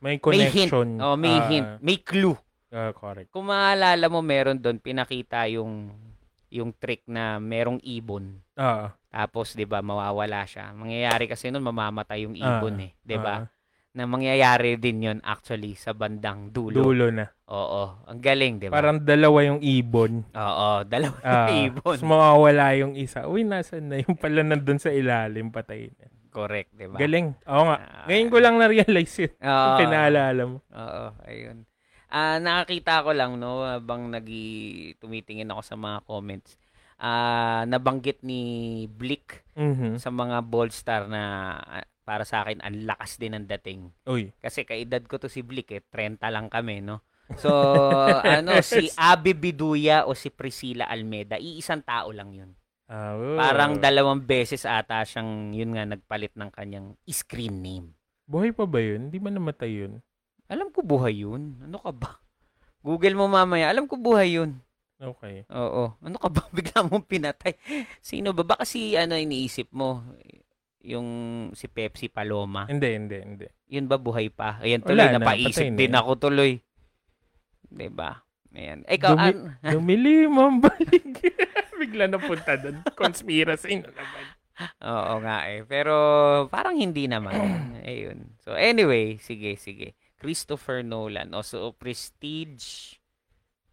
may 0.00 0.16
may 0.16 0.48
hint. 0.48 0.70
connection. 0.72 0.88
Oh, 1.02 1.16
may 1.18 1.36
Ah, 1.36 1.46
hint, 1.50 1.68
may 1.82 1.98
clue. 2.00 2.36
Ah, 2.70 2.90
correct. 2.90 3.30
Kung 3.30 3.46
maalala 3.46 4.06
mo, 4.06 4.20
meron 4.20 4.56
doon 4.56 4.78
pinakita 4.78 5.46
yung 5.48 5.90
yung 6.46 6.70
trick 6.72 7.02
na 7.04 7.36
merong 7.36 7.82
ibon. 7.82 8.38
Ah. 8.54 8.94
Tapos 9.10 9.52
'di 9.52 9.66
ba 9.66 9.82
mawawala 9.82 10.46
siya. 10.46 10.70
Mangyayari 10.72 11.26
kasi 11.26 11.50
noon 11.50 11.64
mamamatay 11.64 12.24
yung 12.24 12.36
ibon 12.38 12.78
Ah, 12.78 12.86
eh, 12.86 12.92
'di 13.02 13.16
ba? 13.18 13.36
ah, 13.36 13.46
Na 13.92 14.04
mangyayari 14.04 14.76
din 14.76 15.02
'yon 15.02 15.18
actually 15.24 15.72
sa 15.72 15.90
bandang 15.90 16.52
dulo. 16.52 16.84
dulo 16.84 17.08
na. 17.08 17.26
Oo, 17.48 17.96
ang 18.04 18.20
galing, 18.20 18.60
'di 18.60 18.68
ba? 18.68 18.76
Parang 18.76 19.00
dalawa 19.00 19.38
yung 19.42 19.60
ibon. 19.60 20.20
Oo, 20.28 20.70
dalawa 20.84 21.16
Ah, 21.24 21.48
yung 21.48 21.72
ibon. 21.72 21.96
Tapos 21.96 22.04
mawawala 22.04 22.76
yung 22.76 22.92
isa. 22.94 23.24
Uy, 23.24 23.42
nasan 23.42 23.88
na? 23.88 23.96
Yung 23.98 24.14
pala 24.14 24.44
nandun 24.44 24.76
sa 24.76 24.92
ilalim, 24.92 25.48
patay 25.48 25.88
na. 25.96 26.06
Correct, 26.28 26.70
'di 26.70 26.86
ba? 26.86 26.96
Galing. 27.00 27.32
Oo 27.48 27.62
nga. 27.66 27.76
Ah. 27.80 28.04
Ngayon 28.06 28.28
ko 28.28 28.36
lang 28.38 28.54
na-realize 28.60 29.14
yun. 29.18 29.32
Oo. 29.40 29.76
Pinaalala 29.80 30.42
mo. 30.44 30.56
Oo, 30.68 31.04
ayun. 31.24 31.64
Ah, 32.06 32.38
nakakita 32.38 33.02
ko 33.02 33.10
lang 33.10 33.36
no 33.36 33.66
habang 33.66 34.08
nagi 34.08 34.44
tumitingin 34.98 35.50
ako 35.50 35.62
sa 35.62 35.76
mga 35.76 35.98
comments. 36.06 36.54
Ah, 36.96 37.66
nabanggit 37.68 38.24
ni 38.24 38.42
Blick 38.88 39.44
Mhm. 39.52 40.00
sa 40.00 40.08
mga 40.08 40.40
bold 40.46 40.72
star 40.72 41.10
na 41.10 41.22
ah, 41.60 41.84
para 42.06 42.22
sa 42.22 42.46
akin 42.46 42.62
ang 42.62 42.86
lakas 42.86 43.18
din 43.18 43.34
ng 43.34 43.46
dating. 43.50 43.90
Uy. 44.06 44.30
Kasi 44.38 44.62
kaedad 44.62 45.02
ko 45.04 45.18
to 45.18 45.26
si 45.26 45.42
Blick 45.42 45.74
eh, 45.74 45.82
30 45.82 46.22
lang 46.30 46.46
kami, 46.46 46.78
no? 46.78 47.02
So, 47.34 47.50
ano, 48.38 48.62
si 48.62 48.86
Abby 48.94 49.34
Biduya 49.34 50.06
o 50.06 50.14
si 50.14 50.30
Priscilla 50.30 50.86
Almeda, 50.86 51.34
iisang 51.34 51.82
tao 51.82 52.14
lang 52.14 52.30
yun. 52.30 52.54
Oh. 52.86 53.34
Parang 53.34 53.82
dalawang 53.82 54.22
beses 54.22 54.62
ata 54.62 55.02
siyang, 55.02 55.50
yun 55.50 55.74
nga, 55.74 55.82
nagpalit 55.82 56.30
ng 56.38 56.50
kanyang 56.54 56.94
screen 57.10 57.58
name. 57.58 57.88
Buhay 58.30 58.54
pa 58.54 58.62
ba 58.62 58.78
yun? 58.78 59.10
Hindi 59.10 59.18
ba 59.18 59.34
namatay 59.34 59.70
yun? 59.74 59.98
Alam 60.46 60.70
ko 60.70 60.80
buhay 60.80 61.22
yun. 61.22 61.58
Ano 61.60 61.78
ka 61.78 61.90
ba? 61.90 62.10
Google 62.86 63.14
mo 63.14 63.26
mamaya. 63.26 63.68
Alam 63.68 63.84
ko 63.84 63.96
buhay 63.96 64.36
yun. 64.36 64.58
Okay. 64.96 65.44
Oo. 65.50 65.92
Ano 65.98 66.16
ka 66.16 66.28
ba? 66.28 66.46
Bigla 66.56 66.80
mong 66.82 67.04
pinatay. 67.04 67.54
Sino 67.98 68.32
ba? 68.32 68.46
Baka 68.46 68.64
si, 68.64 68.94
ano, 68.94 69.12
iniisip 69.12 69.68
mo? 69.70 70.06
Yung 70.80 71.08
si 71.52 71.66
Pepsi 71.66 72.06
Paloma. 72.06 72.64
Hindi, 72.64 72.88
hindi, 72.94 73.18
hindi. 73.18 73.46
Yun 73.66 73.90
ba 73.90 73.98
buhay 73.98 74.30
pa? 74.30 74.62
Ayan 74.62 74.80
tuloy, 74.80 75.02
Wala 75.02 75.12
na, 75.12 75.18
napaisip 75.18 75.66
na 75.66 75.74
din 75.74 75.90
yun. 75.90 75.98
ako 75.98 76.10
tuloy. 76.16 76.62
'Di 77.66 77.90
ba? 77.90 78.22
Ayan. 78.54 78.86
Ikaw, 78.86 79.12
Dumi- 79.12 79.26
an- 79.26 79.44
Dumilim 79.74 80.32
ang 80.32 80.62
balik. 80.62 81.26
Bigla 81.74 82.06
na 82.06 82.16
punta 82.16 82.54
doon. 82.54 82.86
Conspiracy 82.94 83.82
na 83.82 83.90
naman. 83.90 84.24
Oo 84.80 85.14
nga 85.20 85.44
eh. 85.44 85.66
Pero 85.66 85.92
parang 86.48 86.72
hindi 86.72 87.04
naman. 87.04 87.34
Ayun. 87.84 88.38
So 88.40 88.54
anyway, 88.54 89.18
sige, 89.18 89.58
sige. 89.58 89.92
Christopher 90.26 90.82
Nolan. 90.82 91.30
O 91.38 91.46
so 91.46 91.70
Prestige. 91.70 92.98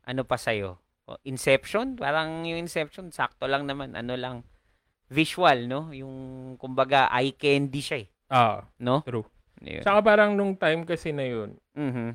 Ano 0.05 0.21
pa 0.21 0.37
sa'yo? 0.37 0.77
O, 1.09 1.17
Inception? 1.25 1.97
Parang 1.97 2.45
yung 2.45 2.61
Inception, 2.61 3.09
sakto 3.09 3.49
lang 3.49 3.65
naman. 3.65 3.97
Ano 3.97 4.13
lang. 4.13 4.45
Visual, 5.09 5.65
no? 5.65 5.89
Yung, 5.89 6.13
kumbaga, 6.61 7.09
eye 7.09 7.33
candy 7.33 7.81
siya 7.81 8.05
eh. 8.05 8.07
Ah, 8.29 8.69
No? 8.77 9.01
true. 9.01 9.25
Ayun. 9.65 9.81
Tsaka 9.81 9.99
parang 10.05 10.37
nung 10.37 10.53
time 10.53 10.85
kasi 10.85 11.09
na 11.09 11.25
yun, 11.25 11.57
Mhm. 11.73 12.13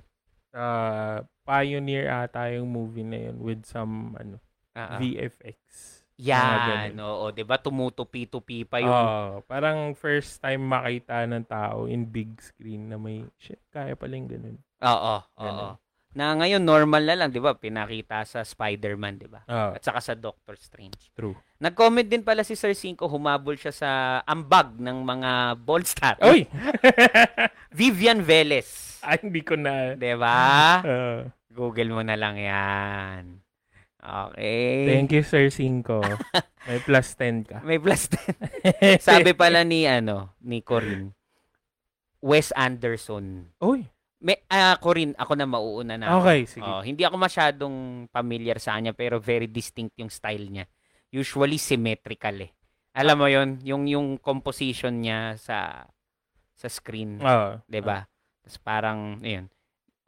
ah, 0.55 1.19
pioneer 1.43 2.07
ata 2.07 2.47
yung 2.55 2.71
movie 2.71 3.03
na 3.03 3.19
yun 3.29 3.43
with 3.43 3.67
some 3.67 4.15
ano 4.15 4.39
Ah, 4.73 4.95
ah. 4.95 4.99
VFX. 5.03 5.59
Yan. 6.19 6.93
ganun. 6.93 7.07
Oo, 7.07 7.27
'di 7.31 7.43
ba? 7.43 7.57
Tumutupi-tupi 7.57 8.67
pa 8.67 8.83
yung 8.83 8.91
Ah, 8.91 9.39
parang 9.47 9.95
first 9.95 10.39
time 10.39 10.61
makita 10.61 11.23
ng 11.25 11.47
tao 11.47 11.87
in 11.87 12.03
big 12.05 12.35
screen 12.39 12.91
na 12.91 12.99
may 12.99 13.23
shit, 13.37 13.63
kaya 13.69 13.95
palang 13.95 14.27
ganun. 14.27 14.59
Oo, 14.83 15.15
oo. 15.23 15.69
Na 16.13 16.35
ngayon 16.35 16.59
normal 16.59 17.05
na 17.05 17.15
lang, 17.15 17.29
'di 17.31 17.39
ba? 17.39 17.55
Pinakita 17.55 18.27
sa 18.27 18.43
Spider-Man, 18.43 19.15
'di 19.17 19.29
ba? 19.29 19.47
Ah, 19.47 19.73
At 19.73 19.83
saka 19.83 20.03
sa 20.03 20.19
Doctor 20.19 20.59
Strange. 20.59 21.15
true. 21.15 21.39
Nag-comment 21.59 22.03
din 22.03 22.27
pala 22.27 22.43
si 22.43 22.59
Sir 22.59 22.75
Cinco, 22.75 23.07
humabol 23.07 23.55
siya 23.55 23.71
sa 23.71 23.91
ambag 24.25 24.75
ng 24.75 24.99
mga 24.99 25.31
bold 25.57 25.87
star. 25.87 26.19
Oy! 26.19 26.51
Vivian 27.71 28.23
Velez. 28.23 28.99
Ay, 29.01 29.23
hindi 29.23 29.43
ko 29.43 29.55
na. 29.55 29.95
'Di 29.95 30.19
ba? 30.19 30.35
Ah, 30.83 31.23
Google 31.49 31.91
mo 31.93 32.03
na 32.03 32.19
lang 32.19 32.35
'yan. 32.35 33.39
Okay. 33.99 34.87
thank 34.87 35.11
you, 35.11 35.27
Sir 35.27 35.51
Cinco. 35.51 35.99
May 36.69 36.79
plus 36.79 37.19
10 37.19 37.49
ka. 37.51 37.59
May 37.67 37.83
plus 37.83 38.07
10. 38.07 39.03
Sabi 39.09 39.35
pala 39.35 39.67
ni 39.67 39.85
ano, 39.85 40.31
ni 40.39 40.63
Corinne. 40.63 41.11
Wes 42.23 42.51
Anderson. 42.55 43.47
Oy, 43.63 43.87
May 44.19 44.43
ah 44.51 44.75
Corinne, 44.83 45.15
ako 45.15 45.33
na 45.39 45.47
mauuna 45.47 45.95
na. 45.95 46.11
ako. 46.11 46.27
okay, 46.27 46.41
sige. 46.51 46.67
Oh, 46.67 46.83
hindi 46.83 47.07
ako 47.07 47.15
masyadong 47.15 47.77
familiar 48.11 48.59
sa 48.59 48.75
kanya 48.75 48.91
pero 48.91 49.23
very 49.23 49.47
distinct 49.47 49.95
yung 49.95 50.11
style 50.11 50.51
niya. 50.51 50.67
Usually 51.15 51.57
symmetrical 51.57 52.35
eh. 52.43 52.51
Alam 52.99 53.23
mo 53.23 53.27
'yon, 53.31 53.63
yung 53.63 53.87
yung 53.87 54.09
composition 54.19 54.91
niya 54.99 55.39
sa 55.39 55.87
sa 56.59 56.67
screen, 56.67 57.23
Ah, 57.23 57.63
'di 57.71 57.79
ba? 57.79 58.03
Tapos 58.43 58.59
parang 58.59 59.23
ayun. 59.23 59.47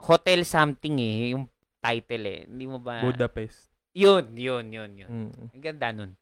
Hotel 0.02 0.42
something 0.42 0.98
eh, 0.98 1.38
yung 1.38 1.46
title 1.78 2.24
eh. 2.26 2.40
Hindi 2.50 2.66
mo 2.66 2.82
ba? 2.82 3.06
Budapest. 3.06 3.69
Yun, 3.94 4.38
yun, 4.38 4.66
yun, 4.70 4.90
yun. 4.94 5.10
Mm. 5.10 5.32
Ang 5.54 5.62
ganda 5.62 5.88
nun. 5.90 6.12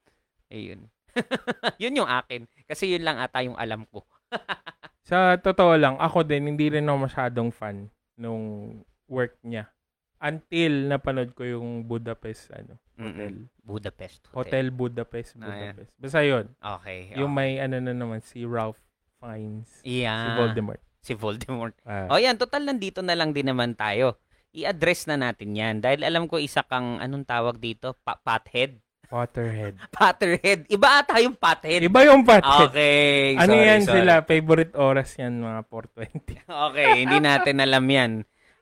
Ayun. 0.48 0.88
yun 1.82 1.98
yung 1.98 2.08
akin. 2.08 2.48
Kasi 2.64 2.96
yun 2.96 3.04
lang 3.04 3.20
ata 3.20 3.44
yung 3.44 3.58
alam 3.58 3.84
ko. 3.88 4.04
Sa 5.08 5.40
totoo 5.40 5.76
lang, 5.76 5.96
ako 5.96 6.24
din, 6.24 6.52
hindi 6.52 6.68
rin 6.68 6.88
ako 6.88 7.08
masyadong 7.08 7.48
fan 7.52 7.88
nung 8.16 8.76
work 9.08 9.36
niya. 9.40 9.68
Until 10.18 10.90
napanood 10.90 11.32
ko 11.32 11.46
yung 11.46 11.86
Budapest, 11.86 12.50
ano, 12.50 12.76
hotel. 12.98 13.14
Mm-mm. 13.14 13.34
Budapest. 13.62 14.20
Hotel 14.34 14.66
Budapest, 14.74 15.30
Ah. 15.38 15.46
Budapest. 15.46 15.90
Basta 15.96 16.20
yun. 16.26 16.44
Okay. 16.58 17.14
Yung 17.14 17.32
oh. 17.32 17.38
may 17.38 17.62
ano 17.62 17.78
na 17.78 17.94
naman, 17.94 18.20
si 18.20 18.42
Ralph 18.42 18.82
Fiennes. 19.22 19.70
Yeah. 19.86 20.26
Si 20.26 20.30
Voldemort. 20.34 20.82
Si 21.00 21.12
Voldemort. 21.14 21.74
Ah. 21.86 22.10
O 22.10 22.18
yan, 22.18 22.36
total 22.36 22.66
nandito 22.66 23.00
na 23.00 23.14
lang 23.14 23.30
din 23.30 23.46
naman 23.46 23.78
tayo. 23.78 24.18
I-address 24.52 25.06
na 25.06 25.16
natin 25.16 25.52
yan. 25.52 25.74
Dahil 25.78 26.02
alam 26.02 26.24
ko 26.24 26.36
isa 26.36 26.62
kang, 26.62 26.98
anong 26.98 27.24
tawag 27.24 27.56
dito? 27.56 27.92
Pa- 28.00 28.18
pothead? 28.18 28.80
Potterhead. 29.08 29.72
Potterhead. 29.96 30.68
Iba 30.68 31.00
ata 31.00 31.16
yung 31.16 31.32
pothead. 31.32 31.80
Iba 31.80 32.04
yung 32.04 32.22
Potterhead. 32.22 32.68
Okay. 32.68 33.40
ano 33.40 33.52
sorry, 33.52 33.64
yan 33.64 33.80
sorry. 33.82 33.94
sila? 34.04 34.12
Favorite 34.20 34.74
oras 34.76 35.08
yan, 35.16 35.32
mga 35.40 35.60
420. 35.64 36.44
Okay, 36.68 36.88
hindi 37.02 37.18
natin 37.18 37.56
alam 37.58 37.84
yan. 37.84 38.12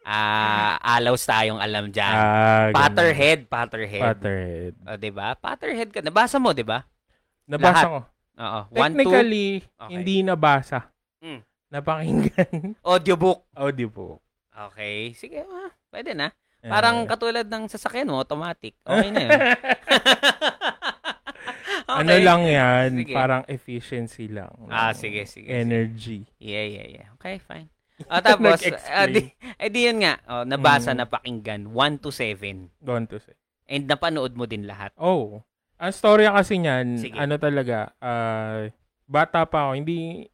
Ah, 0.07 0.79
alaws 0.79 1.27
tayong 1.27 1.59
alam 1.59 1.90
dyan. 1.90 2.14
Ah. 2.14 2.70
Potterhead, 2.70 3.51
Potterhead. 3.51 4.03
Potterhead. 4.07 4.72
O, 4.87 4.94
'di 4.94 5.11
ba? 5.11 5.35
Potterhead 5.35 5.90
ka. 5.90 5.99
Nabasa 5.99 6.38
mo, 6.38 6.55
'di 6.55 6.62
ba? 6.62 6.87
Nabasa 7.51 7.75
Lahat. 7.75 7.87
ko. 7.90 7.99
Oo. 8.38 8.61
One, 8.70 8.94
two. 8.94 9.03
Technically, 9.03 9.49
Okay. 9.75 9.90
hindi 9.90 10.22
nabasa. 10.22 10.94
Mm. 11.18 11.42
Napakinggan. 11.75 12.79
Audiobook. 12.87 13.51
Audiobook. 13.51 14.22
Okay. 14.57 15.12
Sige, 15.12 15.42
ah, 15.42 15.71
pwede 15.90 16.16
na. 16.16 16.33
Parang 16.61 17.05
Eh, 17.05 17.07
katulad 17.07 17.47
ng 17.47 17.69
sasakyan 17.69 18.09
mo, 18.09 18.19
automatic. 18.19 18.75
Okay 18.83 19.11
na 19.11 19.21
yun. 19.23 19.40
Ano 21.87 22.12
Okay. 22.12 22.27
lang 22.27 22.42
yan, 22.42 22.88
Sige. 22.99 23.14
parang 23.14 23.42
efficiency 23.47 24.27
lang. 24.27 24.51
Ah, 24.66 24.90
sige, 24.90 25.23
sige, 25.23 25.47
sige. 25.47 25.49
Energy. 25.49 26.27
Yeah, 26.37 26.66
yeah, 26.66 26.87
yeah. 26.99 27.09
Okay, 27.14 27.38
fine. 27.38 27.71
Ah, 28.12 28.21
tapos, 28.21 28.61
ah, 28.90 29.07
di, 29.07 29.31
eh, 29.57 29.71
di 29.71 29.87
yun 29.87 30.03
nga. 30.03 30.21
Oh, 30.27 30.42
nabasa, 30.42 30.92
Mm. 30.92 30.99
napakinggan. 30.99 31.62
1 31.71 31.97
to 31.97 32.11
7. 32.11 32.69
Don't 32.77 33.09
to 33.09 33.16
say. 33.16 33.33
And 33.64 33.88
napanood 33.88 34.35
mo 34.35 34.45
din 34.45 34.66
lahat. 34.66 34.92
Oh. 34.99 35.40
Ang 35.79 35.92
storya 35.95 36.35
kasi 36.35 36.59
niyan, 36.59 36.87
Sige. 36.99 37.16
ano 37.16 37.38
talaga, 37.38 37.95
ah, 37.97 38.69
bata 39.07 39.47
pa 39.47 39.71
ako, 39.71 39.73
hindi 39.79 40.27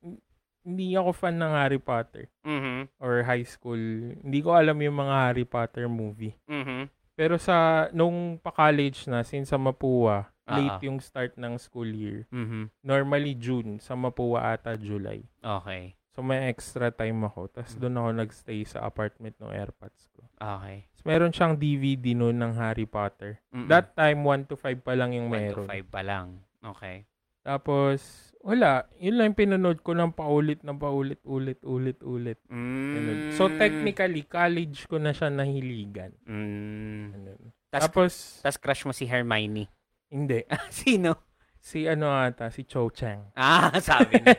hindi 0.63 0.95
ako 0.95 1.11
fan 1.13 1.37
ng 1.37 1.53
Harry 1.53 1.79
Potter 1.79 2.31
Mhm. 2.43 2.89
or 2.99 3.23
high 3.23 3.43
school. 3.43 3.79
Hindi 4.19 4.39
ko 4.41 4.55
alam 4.55 4.79
yung 4.79 4.97
mga 4.97 5.15
Harry 5.27 5.45
Potter 5.45 5.87
movie. 5.87 6.35
Mhm. 6.47 6.87
Pero 7.13 7.37
sa 7.37 7.87
nung 7.93 8.39
pa-college 8.39 9.07
na 9.07 9.21
since 9.23 9.51
sa 9.51 9.61
Mapua, 9.61 10.33
Ah, 10.43 10.59
late 10.59 10.83
ah. 10.83 10.83
yung 10.83 10.99
start 10.99 11.39
ng 11.39 11.55
school 11.55 11.87
year. 11.87 12.27
Mhm. 12.31 12.71
Normally 12.83 13.35
June, 13.35 13.79
sa 13.79 13.95
Mapua 13.95 14.55
ata 14.55 14.75
July. 14.75 15.23
Okay. 15.39 15.95
So 16.13 16.21
may 16.21 16.45
extra 16.45 16.91
time 16.91 17.25
ako. 17.25 17.49
Tapos 17.49 17.73
doon 17.75 17.97
ako 17.97 18.09
nagstay 18.13 18.61
sa 18.67 18.83
apartment 18.83 19.33
ng 19.39 19.49
airpods 19.49 20.11
ko. 20.13 20.27
Okay. 20.37 20.85
Tapos 20.93 21.05
meron 21.07 21.33
siyang 21.33 21.55
DVD 21.57 22.13
noon 22.13 22.37
ng 22.37 22.53
Harry 22.55 22.85
Potter. 22.85 23.41
Mm-mm. 23.49 23.65
That 23.67 23.95
time 23.95 24.21
1 24.21 24.45
to 24.45 24.59
5 24.59 24.83
pa 24.83 24.93
lang 24.93 25.15
yung 25.15 25.31
1 25.31 25.53
to 25.53 25.63
meron. 25.63 25.69
5 25.69 25.89
pa 25.89 26.03
lang. 26.03 26.27
Okay. 26.61 27.07
Tapos 27.43 28.32
wala, 28.43 28.91
yun 28.99 29.17
lang 29.23 29.39
pinanood 29.39 29.81
ko 29.87 29.95
ng 29.95 30.13
paulit 30.13 30.67
ng 30.67 30.77
paulit 30.77 31.23
ulit 31.23 31.63
ulit 31.63 31.99
ulit. 32.03 32.39
Mm. 32.51 33.39
So 33.39 33.47
technically 33.47 34.27
college 34.27 34.91
ko 34.91 34.99
na 34.99 35.15
siya 35.15 35.31
nahiligan. 35.31 36.11
Mm. 36.27 37.39
Tas, 37.73 37.89
Tapos 37.89 38.13
tas 38.43 38.59
crush 38.59 38.85
mo 38.85 38.93
si 38.93 39.07
Hermione. 39.09 39.71
hindi 40.13 40.45
Sino? 40.75 41.32
Si 41.63 41.87
ano 41.87 42.11
ata 42.11 42.51
si 42.51 42.67
Cho 42.67 42.91
Chang. 42.91 43.31
Ah, 43.39 43.71
sabi 43.79 44.19
niya. 44.19 44.35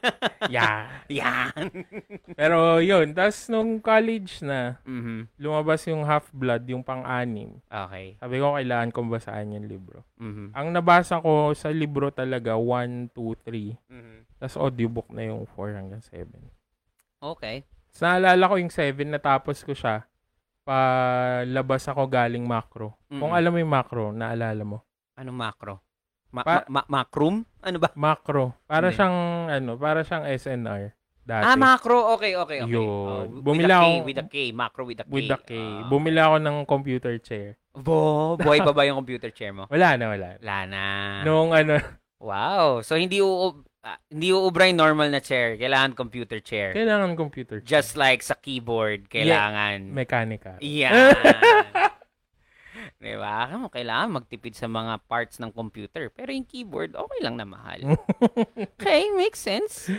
yeah. 0.56 1.04
Yan. 1.12 1.84
Pero 2.32 2.80
yun, 2.80 3.12
tapos 3.12 3.52
nung 3.52 3.76
college 3.84 4.40
na, 4.40 4.80
mhm. 4.88 5.28
lumabas 5.36 5.84
yung 5.84 6.08
Half-Blood, 6.08 6.64
yung 6.72 6.80
pang-anim. 6.80 7.60
Okay. 7.68 8.16
Sabi 8.16 8.40
ko, 8.40 8.56
kailangan 8.56 8.88
kong 8.88 9.12
basaan 9.12 9.52
yung 9.52 9.68
libro. 9.68 10.08
Mhm. 10.16 10.56
Ang 10.56 10.68
nabasa 10.72 11.20
ko 11.20 11.52
sa 11.52 11.68
libro 11.68 12.08
talaga, 12.08 12.56
1, 12.56 13.12
2, 13.12 13.36
3. 13.44 13.76
Mhm. 13.92 14.16
Tapos 14.40 14.56
audiobook 14.56 15.12
na 15.12 15.28
yung 15.28 15.44
4 15.44 15.76
hanggang 15.76 16.00
7. 16.00 16.40
Okay. 17.20 17.68
Tapos 17.92 18.00
naalala 18.00 18.48
ko 18.48 18.54
yung 18.56 18.72
7, 18.72 19.12
natapos 19.12 19.60
ko 19.60 19.76
siya. 19.76 20.08
Palabas 20.64 21.84
ako 21.84 22.08
galing 22.08 22.46
macro. 22.46 22.96
Kung 23.12 23.34
Mm-mm. 23.34 23.38
alam 23.38 23.50
mo 23.52 23.58
yung 23.60 23.74
macro, 23.74 24.14
naalala 24.14 24.62
mo. 24.64 24.78
Anong 25.18 25.36
macro? 25.36 25.74
Ma- 26.32 26.44
Pa- 26.44 26.64
ma- 26.66 26.80
ma- 26.80 26.88
macroom? 26.88 27.44
Ano 27.60 27.76
ba? 27.78 27.92
Macro. 27.92 28.56
Para 28.64 28.88
Hindi. 28.88 28.96
siyang, 28.96 29.16
ano, 29.52 29.70
para 29.76 30.00
siyang 30.00 30.24
SNR. 30.24 30.96
Dati. 31.22 31.44
Ah, 31.46 31.54
macro. 31.54 32.18
Okay, 32.18 32.34
okay, 32.34 32.66
okay. 32.66 32.72
Yun. 32.72 33.38
Oh, 33.38 33.54
a 33.54 33.54
K, 33.54 33.70
ako- 33.70 34.02
with 34.08 34.18
a 34.18 34.26
K. 34.26 34.36
Macro 34.50 34.82
with 34.82 34.98
a 34.98 35.06
K. 35.06 35.10
With 35.12 35.30
the 35.30 35.38
K. 35.38 35.52
Ah. 35.54 35.86
Bumili 35.86 36.18
ako 36.18 36.36
ng 36.42 36.56
computer 36.66 37.14
chair. 37.22 37.54
Bo, 37.72 38.34
buhay 38.36 38.58
pa 38.58 38.74
ba 38.74 38.82
yung 38.84 38.98
computer 38.98 39.30
chair 39.30 39.54
mo? 39.54 39.70
Wala 39.70 39.94
na, 39.94 40.04
wala. 40.10 40.28
Wala 40.42 40.58
na. 40.66 40.84
Nung 41.22 41.54
ano, 41.54 41.78
Wow. 42.22 42.86
So, 42.86 42.94
hindi 42.94 43.18
u 43.18 43.50
ah, 43.82 43.98
hindi 44.06 44.30
uubra 44.30 44.70
yung 44.70 44.78
normal 44.78 45.10
na 45.10 45.18
chair. 45.18 45.58
Kailangan 45.58 45.98
computer 45.98 46.38
chair. 46.38 46.70
kailangan 46.70 47.18
computer 47.18 47.58
chair. 47.58 47.66
Just 47.66 47.98
like 47.98 48.22
sa 48.22 48.38
keyboard, 48.38 49.10
kailangan. 49.10 49.90
Mechanical. 49.90 50.56
Yan. 50.62 50.94
diba? 53.04 53.34
Kamo, 53.48 53.66
Kailangan 53.66 54.08
magtipid 54.14 54.54
sa 54.54 54.66
mga 54.66 55.02
parts 55.04 55.36
ng 55.36 55.50
computer. 55.50 56.06
Pero 56.08 56.30
yung 56.30 56.46
keyboard, 56.46 56.94
okay 56.94 57.20
lang 57.20 57.34
na 57.34 57.44
mahal. 57.44 57.82
Okay, 58.78 59.10
makes 59.12 59.38
sense. 59.38 59.90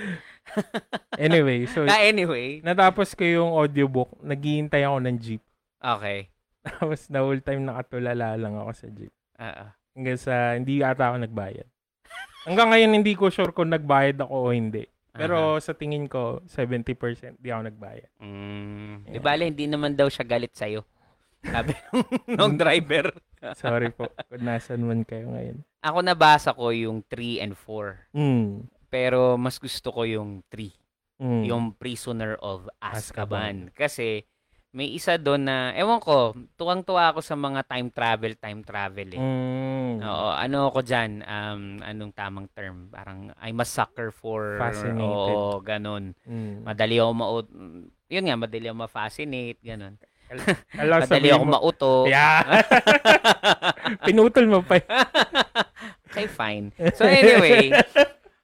anyway, 1.18 1.66
so, 1.66 1.84
Ah, 1.84 2.04
anyway. 2.04 2.60
natapos 2.62 3.12
ko 3.12 3.24
yung 3.24 3.52
audiobook. 3.52 4.12
Naghihintay 4.20 4.84
ako 4.84 4.98
ng 5.00 5.18
jeep. 5.18 5.44
Okay. 5.80 6.30
Tapos 6.68 7.08
the 7.08 7.20
whole 7.20 7.40
time 7.40 7.64
nakatulala 7.64 8.36
lang 8.36 8.56
ako 8.56 8.72
sa 8.74 8.88
jeep. 8.90 9.12
Oo. 9.40 9.66
Hanggang 9.94 10.20
sa, 10.20 10.56
hindi 10.56 10.80
ata 10.80 11.12
ako 11.12 11.18
nagbayad. 11.22 11.68
Hanggang 12.44 12.70
ngayon, 12.72 12.92
hindi 12.94 13.14
ko 13.14 13.30
sure 13.30 13.52
kung 13.52 13.72
nagbayad 13.72 14.20
ako 14.20 14.36
o 14.36 14.52
hindi. 14.52 14.84
Pero 15.14 15.62
sa 15.62 15.72
tingin 15.72 16.10
ko, 16.10 16.42
70% 16.44 17.38
di 17.38 17.54
ako 17.54 17.62
nagbayad. 17.70 18.10
Mm, 18.18 19.06
Di 19.06 19.16
Yeah. 19.16 19.24
bale, 19.24 19.44
hindi 19.46 19.70
naman 19.70 19.94
daw 19.94 20.10
siya 20.10 20.26
galit 20.26 20.52
sa'yo. 20.52 20.82
Sabi 21.44 21.76
nung 22.40 22.56
driver. 22.56 23.12
Sorry 23.60 23.92
po 23.92 24.08
kung 24.32 24.44
nasan 24.44 24.88
man 24.88 25.04
kayo 25.04 25.30
ngayon. 25.32 25.62
Ako 25.84 26.00
nabasa 26.00 26.56
ko 26.56 26.72
yung 26.72 27.04
3 27.12 27.44
and 27.44 27.56
4. 27.60 28.16
Mm. 28.16 28.72
Pero 28.88 29.36
mas 29.36 29.60
gusto 29.60 29.92
ko 29.92 30.08
yung 30.08 30.40
3. 30.48 30.72
Mm. 31.24 31.44
Yung 31.52 31.66
Prisoner 31.76 32.40
of 32.40 32.72
Azkaban. 32.80 33.68
Azkaban. 33.70 33.76
Kasi 33.76 34.24
may 34.74 34.90
isa 34.90 35.22
doon 35.22 35.46
na, 35.46 35.70
ewan 35.78 36.02
ko, 36.02 36.34
tuwang-tuwa 36.58 37.14
ako 37.14 37.22
sa 37.22 37.38
mga 37.38 37.62
time 37.70 37.94
travel, 37.94 38.34
time 38.42 38.62
travel 38.66 39.10
eh. 39.14 39.22
Mm. 39.22 40.02
Oo, 40.02 40.30
ano 40.34 40.74
ako 40.74 40.82
dyan, 40.82 41.22
um, 41.22 41.78
anong 41.86 42.14
tamang 42.18 42.50
term? 42.58 42.90
Parang, 42.90 43.30
I'm 43.38 43.62
a 43.62 43.68
sucker 43.70 44.10
for, 44.10 44.58
Fascinated. 44.58 45.06
oo, 45.06 45.62
ganun. 45.62 46.18
Mm. 46.26 46.66
Madali 46.66 46.98
ako 46.98 47.12
ma 47.14 47.26
yun 48.10 48.26
nga, 48.26 48.38
madali 48.38 48.66
ako 48.66 48.78
ma-fascinate, 48.82 49.62
ganun. 49.62 49.94
Alam, 50.80 51.00
Madali 51.06 51.30
ako 51.30 51.46
mo- 51.46 51.54
mauto. 51.54 51.94
Yeah. 52.08 52.64
Pinutol 54.08 54.46
mo 54.50 54.60
pa. 54.64 54.80
okay, 56.10 56.28
fine. 56.30 56.72
So 56.96 57.06
anyway, 57.06 57.74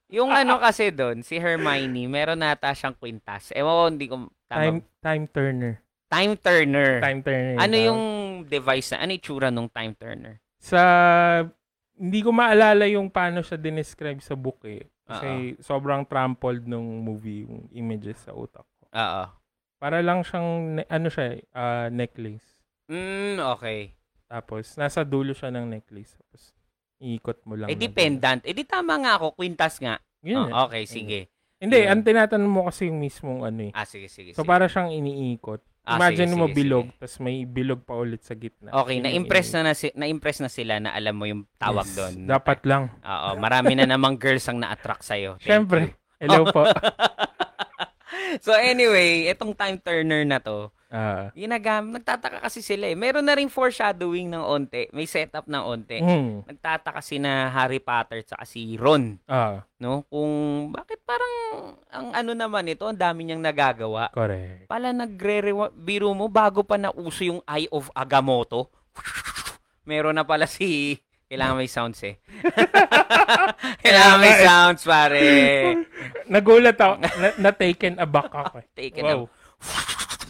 yung 0.10 0.34
ano 0.34 0.58
kasi 0.58 0.90
doon, 0.90 1.22
si 1.22 1.38
Hermione, 1.38 2.10
meron 2.10 2.42
nata 2.42 2.74
siyang 2.74 2.98
kwintas. 2.98 3.54
Ewan 3.54 3.74
ko, 3.74 3.84
hindi 3.94 4.06
ko 4.10 4.16
tama. 4.50 4.62
Time, 4.62 4.80
time 5.06 5.26
turner. 5.30 5.74
Time 6.10 6.34
turner. 6.42 6.92
Time 6.98 7.22
turner. 7.22 7.56
ano 7.62 7.76
tawag. 7.78 7.88
yung 7.88 8.02
device 8.50 8.88
na? 8.98 8.98
Ano 9.06 9.12
yung 9.14 9.22
tsura 9.22 9.50
nung 9.54 9.70
time 9.70 9.94
turner? 9.94 10.42
Sa, 10.58 10.82
hindi 11.94 12.20
ko 12.26 12.34
maalala 12.34 12.90
yung 12.90 13.14
paano 13.14 13.46
siya 13.46 13.62
dinescribe 13.62 14.18
sa 14.20 14.34
book 14.34 14.66
eh. 14.66 14.90
Kasi 15.10 15.58
sobrang 15.62 16.06
trampled 16.06 16.70
nung 16.70 17.02
movie, 17.02 17.46
yung 17.46 17.66
images 17.74 18.22
sa 18.22 18.34
utak 18.34 18.62
ko. 18.62 18.84
Oo. 18.94 19.24
Para 19.80 20.04
lang 20.04 20.22
siyang, 20.22 20.50
ne- 20.76 20.90
ano 20.92 21.08
siya, 21.08 21.26
eh, 21.34 21.42
ah, 21.56 21.88
necklace. 21.88 22.44
Mm, 22.92 23.40
okay. 23.56 23.96
Tapos, 24.28 24.76
nasa 24.76 25.02
dulo 25.02 25.32
siya 25.32 25.50
ng 25.50 25.72
necklace. 25.72 26.14
Tapos, 26.14 26.52
iikot 27.00 27.40
mo 27.48 27.56
lang. 27.56 27.72
Eh, 27.72 27.80
na 27.80 27.82
dependent. 27.82 28.42
Eh, 28.44 28.52
di 28.52 28.68
tama 28.68 29.00
nga 29.00 29.16
ako. 29.16 29.40
Quintas 29.40 29.80
nga. 29.80 29.96
Yun 30.20 30.52
eh. 30.52 30.54
Oh, 30.54 30.68
okay, 30.68 30.84
sige. 30.84 31.32
Hindi, 31.60 31.80
Yun. 31.80 31.92
ang 31.92 32.02
tinatanong 32.04 32.52
mo 32.52 32.62
kasi 32.68 32.88
yung 32.88 33.00
mismong 33.00 33.44
ano 33.44 33.62
eh. 33.68 33.72
Ah, 33.72 33.88
sige, 33.88 34.08
sige. 34.08 34.32
So, 34.32 34.44
sige. 34.44 34.52
para 34.52 34.68
siyang 34.68 34.92
iniikot. 34.92 35.64
Ah, 35.84 35.96
Imagine 35.96 36.32
sige, 36.32 36.38
mo 36.38 36.46
sige, 36.46 36.56
bilog, 36.60 36.86
tapos 37.00 37.18
may 37.18 37.38
bilog 37.44 37.82
pa 37.82 37.96
ulit 37.98 38.22
sa 38.22 38.36
gitna. 38.36 38.70
Okay, 38.70 39.00
na-impress 39.00 39.56
na, 39.56 39.62
na, 39.64 39.74
si- 39.74 39.96
na-impress 39.96 40.44
na 40.44 40.52
sila 40.52 40.78
na 40.78 40.92
alam 40.92 41.16
mo 41.16 41.24
yung 41.24 41.48
tawag 41.56 41.88
Yes, 41.88 41.96
doon. 41.96 42.14
Dapat 42.28 42.60
lang. 42.68 42.84
Oo, 43.00 43.30
marami 43.40 43.74
na 43.74 43.88
namang 43.88 44.20
girls 44.20 44.44
ang 44.46 44.60
na-attract 44.60 45.02
sa'yo. 45.02 45.40
Thank 45.40 45.48
Siyempre. 45.48 45.82
you. 45.88 45.96
Hello 46.20 46.44
po. 46.52 46.68
So 48.38 48.54
anyway, 48.54 49.26
itong 49.28 49.54
time 49.54 49.78
turner 49.78 50.22
na 50.24 50.38
to, 50.38 50.70
Ah. 50.88 51.30
ginagam, 51.32 51.94
nagtataka 51.94 52.42
kasi 52.42 52.60
sila 52.60 52.86
eh. 52.86 52.94
Meron 52.94 53.22
na 53.22 53.34
ring 53.34 53.46
foreshadowing 53.48 54.26
ng 54.28 54.42
onte. 54.42 54.90
May 54.90 55.06
setup 55.06 55.46
ng 55.46 55.62
onte. 55.62 55.98
mm. 55.98 56.46
Nagtataka 56.46 56.98
si 57.00 57.18
na 57.18 57.46
Harry 57.48 57.78
Potter 57.78 58.26
at 58.26 58.42
si 58.44 58.74
Ron, 58.74 59.22
Ah, 59.24 59.62
no? 59.78 60.02
Kung 60.08 60.32
bakit 60.70 60.98
parang 61.04 61.30
ang 61.88 62.10
ano 62.12 62.34
naman 62.34 62.66
ito, 62.66 62.84
ang 62.84 62.98
dami 62.98 63.22
niyang 63.24 63.38
nagagawa. 63.40 64.10
correct. 64.10 64.66
Pala 64.66 64.90
nagre 64.90 65.46
biro 65.72 66.10
mo 66.12 66.26
bago 66.26 66.62
pa 66.62 66.76
nauso 66.76 67.22
yung 67.22 67.42
Eye 67.46 67.70
of 67.70 67.94
Agamotto. 67.94 68.74
Meron 69.86 70.14
na 70.14 70.26
pala 70.26 70.46
si 70.46 70.98
kailangan 71.30 71.56
may 71.56 71.70
sounds 71.70 72.02
eh. 72.02 72.18
kailangan 73.86 74.18
may 74.18 74.36
sounds 74.42 74.82
pare. 74.84 75.22
Nagulat 76.26 76.76
ako. 76.76 76.94
na, 76.98 77.08
na-taken 77.38 78.02
aback 78.02 78.34
ako. 78.34 78.56
eh. 78.60 78.68
Taken 78.74 79.04
Wow. 79.06 79.22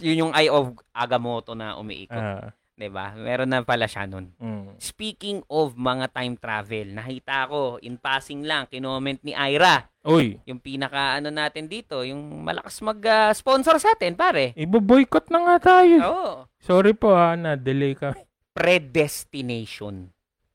Yun 0.00 0.28
yung 0.28 0.32
Eye 0.32 0.52
of 0.52 0.76
Agamotto 0.92 1.56
na 1.56 1.76
umiikot. 1.76 2.16
Ah. 2.16 2.52
'Di 2.80 2.88
ba? 2.88 3.12
Meron 3.12 3.52
na 3.52 3.60
pala 3.60 3.84
siya 3.84 4.08
nun. 4.08 4.32
Mm. 4.40 4.80
Speaking 4.80 5.44
of 5.52 5.76
mga 5.76 6.16
time 6.16 6.40
travel, 6.40 6.96
nakita 6.96 7.44
ko 7.44 7.76
in 7.84 8.00
passing 8.00 8.48
lang 8.48 8.64
kinoment 8.64 9.20
ni 9.20 9.36
Ira, 9.36 9.84
Uy, 10.00 10.40
yung 10.48 10.64
pinaka 10.64 11.20
ano 11.20 11.28
natin 11.28 11.68
dito, 11.68 12.00
yung 12.00 12.40
malakas 12.40 12.80
mag-sponsor 12.80 13.76
sa 13.76 13.92
atin, 13.92 14.16
pare. 14.16 14.56
ibo-boycott 14.56 15.28
na 15.28 15.44
nga 15.44 15.56
tayo. 15.60 15.96
Oo. 16.00 16.32
Sorry 16.56 16.96
po 16.96 17.12
ha, 17.12 17.36
na-delay 17.36 17.92
kami. 17.92 18.24
Predestination. 18.56 20.08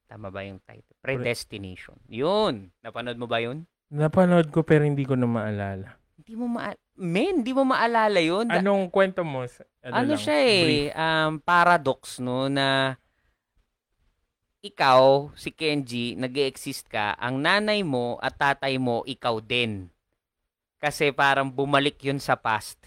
Tama 0.05 0.29
ba 0.29 0.41
yung 0.41 0.61
title? 0.61 0.95
Predestination. 0.99 1.97
Yun. 2.05 2.69
Napanood 2.79 3.17
mo 3.17 3.25
ba 3.25 3.41
yun? 3.41 3.65
Napanood 3.89 4.49
ko 4.49 4.61
pero 4.61 4.81
hindi 4.81 5.01
ko 5.01 5.13
na 5.13 5.25
maalala. 5.25 5.97
Hindi 6.15 6.33
mo 6.33 6.45
ma 6.47 6.73
Men, 6.95 7.43
hindi 7.43 7.51
mo 7.51 7.67
maalala 7.67 8.23
yun. 8.23 8.47
Anong 8.47 8.87
kwento 8.87 9.19
mo? 9.21 9.43
Sa- 9.43 9.67
ano 9.83 10.15
lang, 10.15 10.17
siya 10.17 10.37
eh, 10.39 10.63
brief. 10.63 10.95
um, 10.95 11.31
paradox 11.43 12.23
no 12.23 12.47
na 12.47 12.95
ikaw, 14.63 15.29
si 15.35 15.51
Kenji, 15.51 16.15
nag 16.15 16.33
exist 16.33 16.87
ka, 16.87 17.13
ang 17.15 17.37
nanay 17.37 17.85
mo 17.85 18.17
at 18.17 18.33
tatay 18.33 18.81
mo, 18.81 19.05
ikaw 19.05 19.37
din. 19.37 19.93
Kasi 20.79 21.13
parang 21.13 21.51
bumalik 21.51 22.01
yun 22.01 22.17
sa 22.17 22.33
past. 22.33 22.81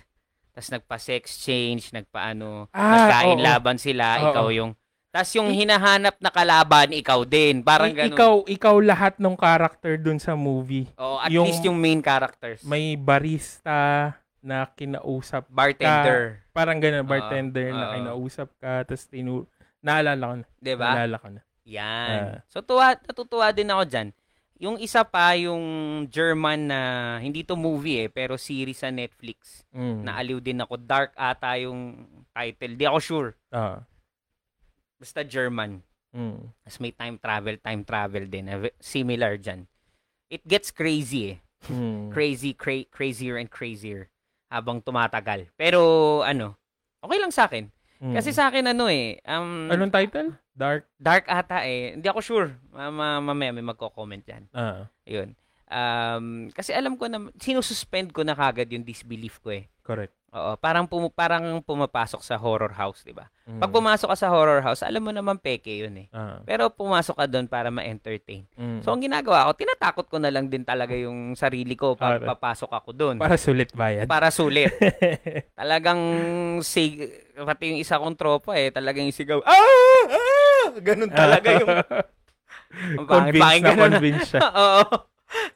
Tapos 0.51 0.75
nagpa-sex 0.75 1.39
change, 1.39 1.95
nagpaano, 1.95 2.67
Ah, 2.75 2.91
nagkain 2.97 3.39
oo. 3.39 3.45
laban 3.45 3.79
sila, 3.79 4.19
Oo. 4.19 4.25
ikaw 4.27 4.47
yung 4.51 4.73
tapos 5.09 5.33
yung 5.41 5.49
hinahanap 5.49 6.21
na 6.21 6.29
kalaban, 6.29 6.93
ikaw 6.93 7.25
din. 7.25 7.65
Parang 7.65 7.89
ganun. 7.97 8.13
ikaw, 8.13 8.33
ikaw 8.45 8.75
lahat 8.77 9.17
ng 9.17 9.35
character 9.41 9.97
dun 9.97 10.21
sa 10.21 10.37
movie. 10.37 10.85
Oo, 11.01 11.17
at 11.17 11.33
yung- 11.33 11.49
least 11.49 11.65
yung 11.65 11.81
main 11.81 12.05
characters. 12.05 12.61
May 12.61 12.93
barista 12.95 14.13
na 14.45 14.69
kinausap. 14.69 15.49
bartender. 15.49 16.45
Parang 16.53 16.77
ganun, 16.77 17.09
bartender 17.09 17.73
na 17.73 17.85
oo. 17.89 17.95
kinausap 17.97 18.49
ka. 18.61 18.85
Tapos 18.85 19.09
tinu... 19.09 19.49
Naalala 19.81 20.25
ko 20.27 20.35
na. 20.43 20.47
'Di 20.59 20.75
ba? 20.75 20.91
Naalala 20.91 21.17
ko 21.23 21.29
na. 21.31 21.41
Yan. 21.69 22.19
Ah. 22.19 22.39
so 22.51 22.65
tuwa, 22.65 22.97
natutuwa 22.99 23.47
din 23.55 23.71
ako 23.71 23.85
diyan. 23.87 24.09
Yung 24.59 24.77
isa 24.83 25.07
pa 25.07 25.39
yung 25.39 25.63
German 26.11 26.67
na 26.67 26.81
hindi 27.23 27.47
to 27.47 27.55
movie 27.55 28.03
eh, 28.03 28.09
pero 28.11 28.35
series 28.35 28.83
sa 28.83 28.91
Netflix. 28.91 29.63
Mm. 29.71 30.03
Naaliw 30.03 30.39
din 30.43 30.59
ako. 30.59 30.75
Dark 30.83 31.15
ata 31.15 31.55
yung 31.63 32.03
title. 32.35 32.75
Di 32.75 32.85
ako 32.91 32.99
sure. 32.99 33.31
Ah. 33.55 33.87
Basta 34.99 35.23
German. 35.23 35.81
Mm. 36.13 36.51
Tapos 36.67 36.79
may 36.83 36.93
time 36.93 37.17
travel, 37.17 37.57
time 37.63 37.83
travel 37.87 38.25
din. 38.27 38.51
Similar 38.83 39.39
dyan. 39.39 39.65
It 40.29 40.45
gets 40.45 40.75
crazy 40.75 41.35
eh. 41.35 41.39
Mm. 41.71 42.15
Crazy, 42.15 42.55
cra- 42.55 42.89
crazier 42.91 43.39
and 43.39 43.51
crazier 43.51 44.11
habang 44.51 44.83
tumatagal. 44.83 45.49
Pero 45.55 46.21
ano, 46.23 46.57
okay 47.03 47.19
lang 47.19 47.33
sa 47.33 47.47
akin. 47.47 47.69
Mm. 47.99 48.15
Kasi 48.15 48.31
sa 48.31 48.47
akin 48.49 48.71
ano 48.71 48.87
eh, 48.87 49.19
um, 49.27 49.67
Anong 49.71 49.91
title? 49.91 50.31
Dark? 50.59 50.87
dark 50.99 51.27
ata 51.31 51.63
eh. 51.67 51.95
Hindi 51.95 52.07
ako 52.11 52.21
sure. 52.23 52.49
Mama, 52.75 53.23
mamaya 53.23 53.55
may 53.55 53.63
magko-comment 53.63 54.23
yan. 54.27 54.43
Ah. 54.51 54.91
Ayun. 55.07 55.35
Um, 55.69 56.49
kasi 56.51 56.75
alam 56.75 56.97
ko 56.97 57.07
na, 57.07 57.31
sinususpend 57.39 58.11
ko 58.11 58.27
na 58.27 58.35
kagad 58.35 58.67
yung 58.73 58.83
disbelief 58.83 59.39
ko 59.39 59.55
eh. 59.55 59.71
Correct. 59.87 60.15
Oo, 60.29 60.61
parang 60.61 60.85
pum- 60.85 61.09
parang 61.09 61.65
pumapasok 61.65 62.21
sa 62.21 62.37
horror 62.37 62.77
house, 62.77 63.01
'di 63.01 63.17
ba? 63.17 63.33
Mm. 63.49 63.65
Pag 63.65 63.73
pumasok 63.73 64.13
ka 64.13 64.17
sa 64.19 64.29
horror 64.29 64.61
house, 64.61 64.85
alam 64.85 65.01
mo 65.01 65.09
naman 65.09 65.41
peke 65.41 65.73
'yun 65.73 66.05
eh. 66.05 66.07
Ah. 66.13 66.45
Pero 66.45 66.69
pumasok 66.69 67.17
ka 67.17 67.25
doon 67.25 67.49
para 67.49 67.73
ma-entertain. 67.73 68.45
Mm. 68.53 68.85
So 68.85 68.93
ang 68.93 69.01
ginagawa 69.01 69.49
ko, 69.49 69.57
tinatakot 69.57 70.05
ko 70.05 70.21
na 70.21 70.29
lang 70.29 70.53
din 70.53 70.69
talaga 70.69 70.93
yung 70.93 71.33
sarili 71.33 71.73
ko 71.73 71.97
pag 71.97 72.21
Ah, 72.21 72.37
papasok 72.37 72.69
ako 72.69 72.91
doon. 72.93 73.17
para 73.17 73.41
sulit 73.41 73.73
bayad. 73.73 74.05
Para 74.05 74.29
sulit. 74.29 74.69
Talagang 75.61 76.01
sig 76.61 77.09
pati 77.33 77.73
yung 77.73 77.81
isa 77.81 77.97
kong 77.97 78.19
tropa 78.19 78.53
eh, 78.53 78.69
talagang 78.69 79.09
isigaw. 79.09 79.41
Ah! 79.49 79.57
ah! 80.13 80.67
Ganun 80.77 81.09
talaga 81.09 81.57
yung 81.57 81.73
pangit 83.09 83.41
na 83.65 83.73
ganun. 83.73 83.93
convinced 83.97 84.37
siya. 84.37 84.41
Oo. 84.61 84.83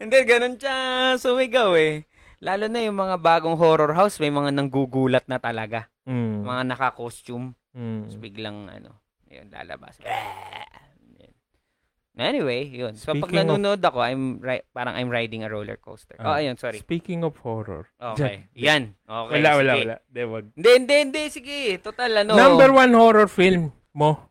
Hindi, 0.01 0.19
ganun 0.25 0.57
siya 0.57 0.77
sumigaw 1.21 1.77
eh. 1.77 2.09
Lalo 2.43 2.67
na 2.67 2.83
yung 2.83 2.99
mga 2.99 3.23
bagong 3.23 3.55
horror 3.55 3.95
house, 3.95 4.19
may 4.19 4.29
mga 4.29 4.51
nanggugulat 4.51 5.31
na 5.31 5.39
talaga. 5.39 5.87
Mm. 6.03 6.43
Mga 6.43 6.63
naka-costume. 6.75 7.55
Mm. 7.71 7.99
Tapos 8.03 8.19
biglang 8.19 8.67
ano, 8.67 8.99
yun, 9.31 9.47
lalabas. 9.49 10.03
Anyway, 12.13 12.69
yun. 12.69 12.93
So 12.93 13.17
pag 13.17 13.25
Speaking 13.25 13.49
of- 13.49 13.57
nanonood 13.57 13.81
ako, 13.81 14.05
I'm 14.05 14.37
ri- 14.37 14.67
parang 14.69 14.93
I'm 14.93 15.09
riding 15.09 15.47
a 15.47 15.49
roller 15.49 15.81
coaster. 15.81 16.13
oh, 16.21 16.29
Ah, 16.29 16.45
ayun, 16.45 16.61
sorry. 16.61 16.85
Speaking 16.85 17.25
of 17.25 17.41
horror. 17.41 17.89
Okay. 17.97 18.53
Yan. 18.69 18.93
Okay. 19.01 19.33
wala, 19.41 19.51
wala, 19.57 19.73
sige. 19.73 19.81
wala. 19.81 19.97
De, 20.05 20.21
wag. 20.29 20.45
Hindi, 20.53 20.71
hindi, 20.77 20.95
hindi. 21.09 21.23
Sige. 21.33 21.81
Total, 21.81 22.13
ano. 22.21 22.37
Number 22.37 22.69
one 22.69 22.93
horror 22.93 23.33
film 23.33 23.73
mo. 23.97 24.29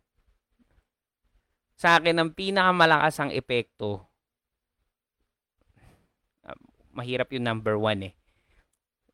Sa 1.73 1.97
akin, 1.97 2.21
ang 2.21 2.37
pinakamalakas 2.37 3.17
ang 3.17 3.33
epekto, 3.33 4.05
mahirap 7.01 7.33
yung 7.33 7.43
number 7.43 7.75
one 7.75 8.07
eh. 8.07 8.13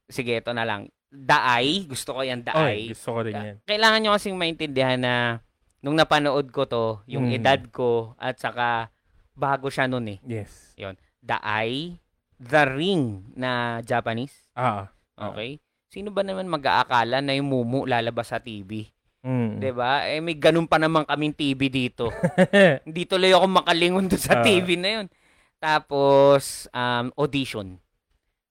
Sige, 0.07 0.35
ito 0.35 0.51
na 0.51 0.63
lang. 0.63 0.91
Daay. 1.07 1.87
Gusto 1.87 2.11
ko 2.11 2.21
yan, 2.21 2.43
Oy, 2.43 2.47
daay. 2.47 2.79
gusto 2.91 3.09
ko 3.09 3.19
rin 3.23 3.33
yan. 3.33 3.55
Kailangan 3.63 3.99
nyo 4.03 4.11
kasing 4.13 4.35
maintindihan 4.35 4.99
na 4.99 5.39
nung 5.79 5.95
napanood 5.95 6.51
ko 6.51 6.67
to, 6.67 6.99
yung 7.07 7.31
Mm. 7.31 7.37
edad 7.37 7.61
ko, 7.71 7.89
at 8.17 8.35
saka 8.35 8.91
bago 9.33 9.71
siya 9.71 9.87
nun 9.87 10.03
eh. 10.05 10.19
Yes. 10.21 10.75
Daay, 11.17 11.95
The 12.37 12.63
Ring 12.67 13.33
na 13.33 13.79
Japanese. 13.81 14.35
Ah. 14.53 14.91
Okay? 15.15 15.57
Sino 15.87 16.11
ba 16.11 16.21
naman 16.21 16.45
mag-aakala 16.45 17.19
na 17.19 17.33
yung 17.33 17.47
Mumu 17.47 17.87
lalabas 17.87 18.29
sa 18.29 18.37
TV? 18.37 18.91
Mm. 19.25 19.59
'Di 19.59 19.71
ba? 19.73 20.05
Eh 20.05 20.21
may 20.21 20.37
ganun 20.37 20.69
pa 20.69 20.77
naman 20.77 21.03
kaming 21.03 21.33
TV 21.33 21.67
dito. 21.67 22.13
Hindi 22.85 23.03
tuloy 23.03 23.33
ako 23.33 23.49
makalingon 23.49 24.07
doon 24.07 24.21
sa 24.21 24.39
Ah. 24.39 24.43
TV 24.45 24.77
na 24.77 24.89
'yon. 24.93 25.07
Tapos 25.57 26.69
um 26.71 27.09
audition. 27.17 27.77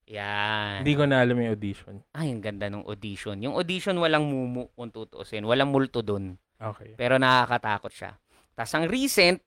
Yan. 0.07 0.87
Hindi 0.87 0.95
ko 0.95 1.03
na 1.03 1.23
alam 1.23 1.35
yung 1.35 1.51
audition. 1.59 1.99
Ay, 2.15 2.31
ang 2.31 2.39
ganda 2.39 2.71
ng 2.71 2.87
audition. 2.87 3.35
Yung 3.43 3.59
audition 3.59 3.99
walang 3.99 4.23
mumu 4.23 4.71
kung 4.79 4.95
tutuusin. 4.95 5.43
Walang 5.43 5.75
multo 5.75 5.99
doon. 5.99 6.39
Okay. 6.63 6.95
Pero 6.95 7.19
nakakatakot 7.19 7.91
siya. 7.91 8.15
Tapos 8.55 8.73
ang 8.79 8.87
recent, 8.87 9.43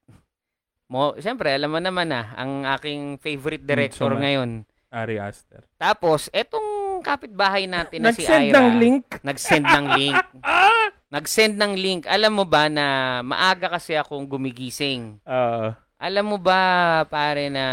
mo, 0.89 1.15
siyempre, 1.21 1.53
alam 1.53 1.69
mo 1.71 1.79
naman 1.79 2.09
na, 2.09 2.33
ang 2.33 2.65
aking 2.75 3.21
favorite 3.21 3.63
director 3.63 4.09
Midsommar. 4.09 4.25
ngayon. 4.25 4.49
Ari 4.89 5.21
Aster. 5.21 5.61
Tapos, 5.77 6.33
etong 6.33 6.99
kapitbahay 7.05 7.69
natin 7.69 8.03
na 8.03 8.11
si 8.11 8.25
Nag-send 8.25 8.49
Ira. 8.49 8.57
ng 8.57 8.69
link. 8.81 9.05
Nag-send 9.29 9.65
ng 9.69 9.85
link. 9.95 10.17
Ah! 10.41 10.89
Nag-send 11.13 11.55
ng 11.57 11.73
link. 11.77 12.03
Alam 12.05 12.41
mo 12.41 12.45
ba 12.45 12.69
na 12.69 12.85
maaga 13.25 13.69
kasi 13.69 13.97
akong 13.97 14.29
gumigising. 14.29 15.17
Ah. 15.25 15.77
Alam 15.99 16.31
mo 16.31 16.38
ba, 16.39 17.03
pare, 17.12 17.51
na 17.51 17.65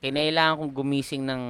kinailangan 0.00 0.64
kong 0.64 0.72
gumising 0.72 1.28
ng 1.28 1.42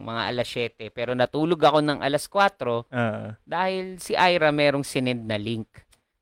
mga 0.00 0.22
alas 0.32 0.48
7, 0.48 0.88
pero 0.88 1.12
natulog 1.12 1.60
ako 1.60 1.84
ng 1.84 2.00
alas 2.00 2.24
4 2.24 2.88
ah. 2.88 3.36
dahil 3.44 4.00
si 4.00 4.16
Ira 4.16 4.48
merong 4.48 4.80
sinend 4.80 5.28
na 5.28 5.36
link. 5.36 5.68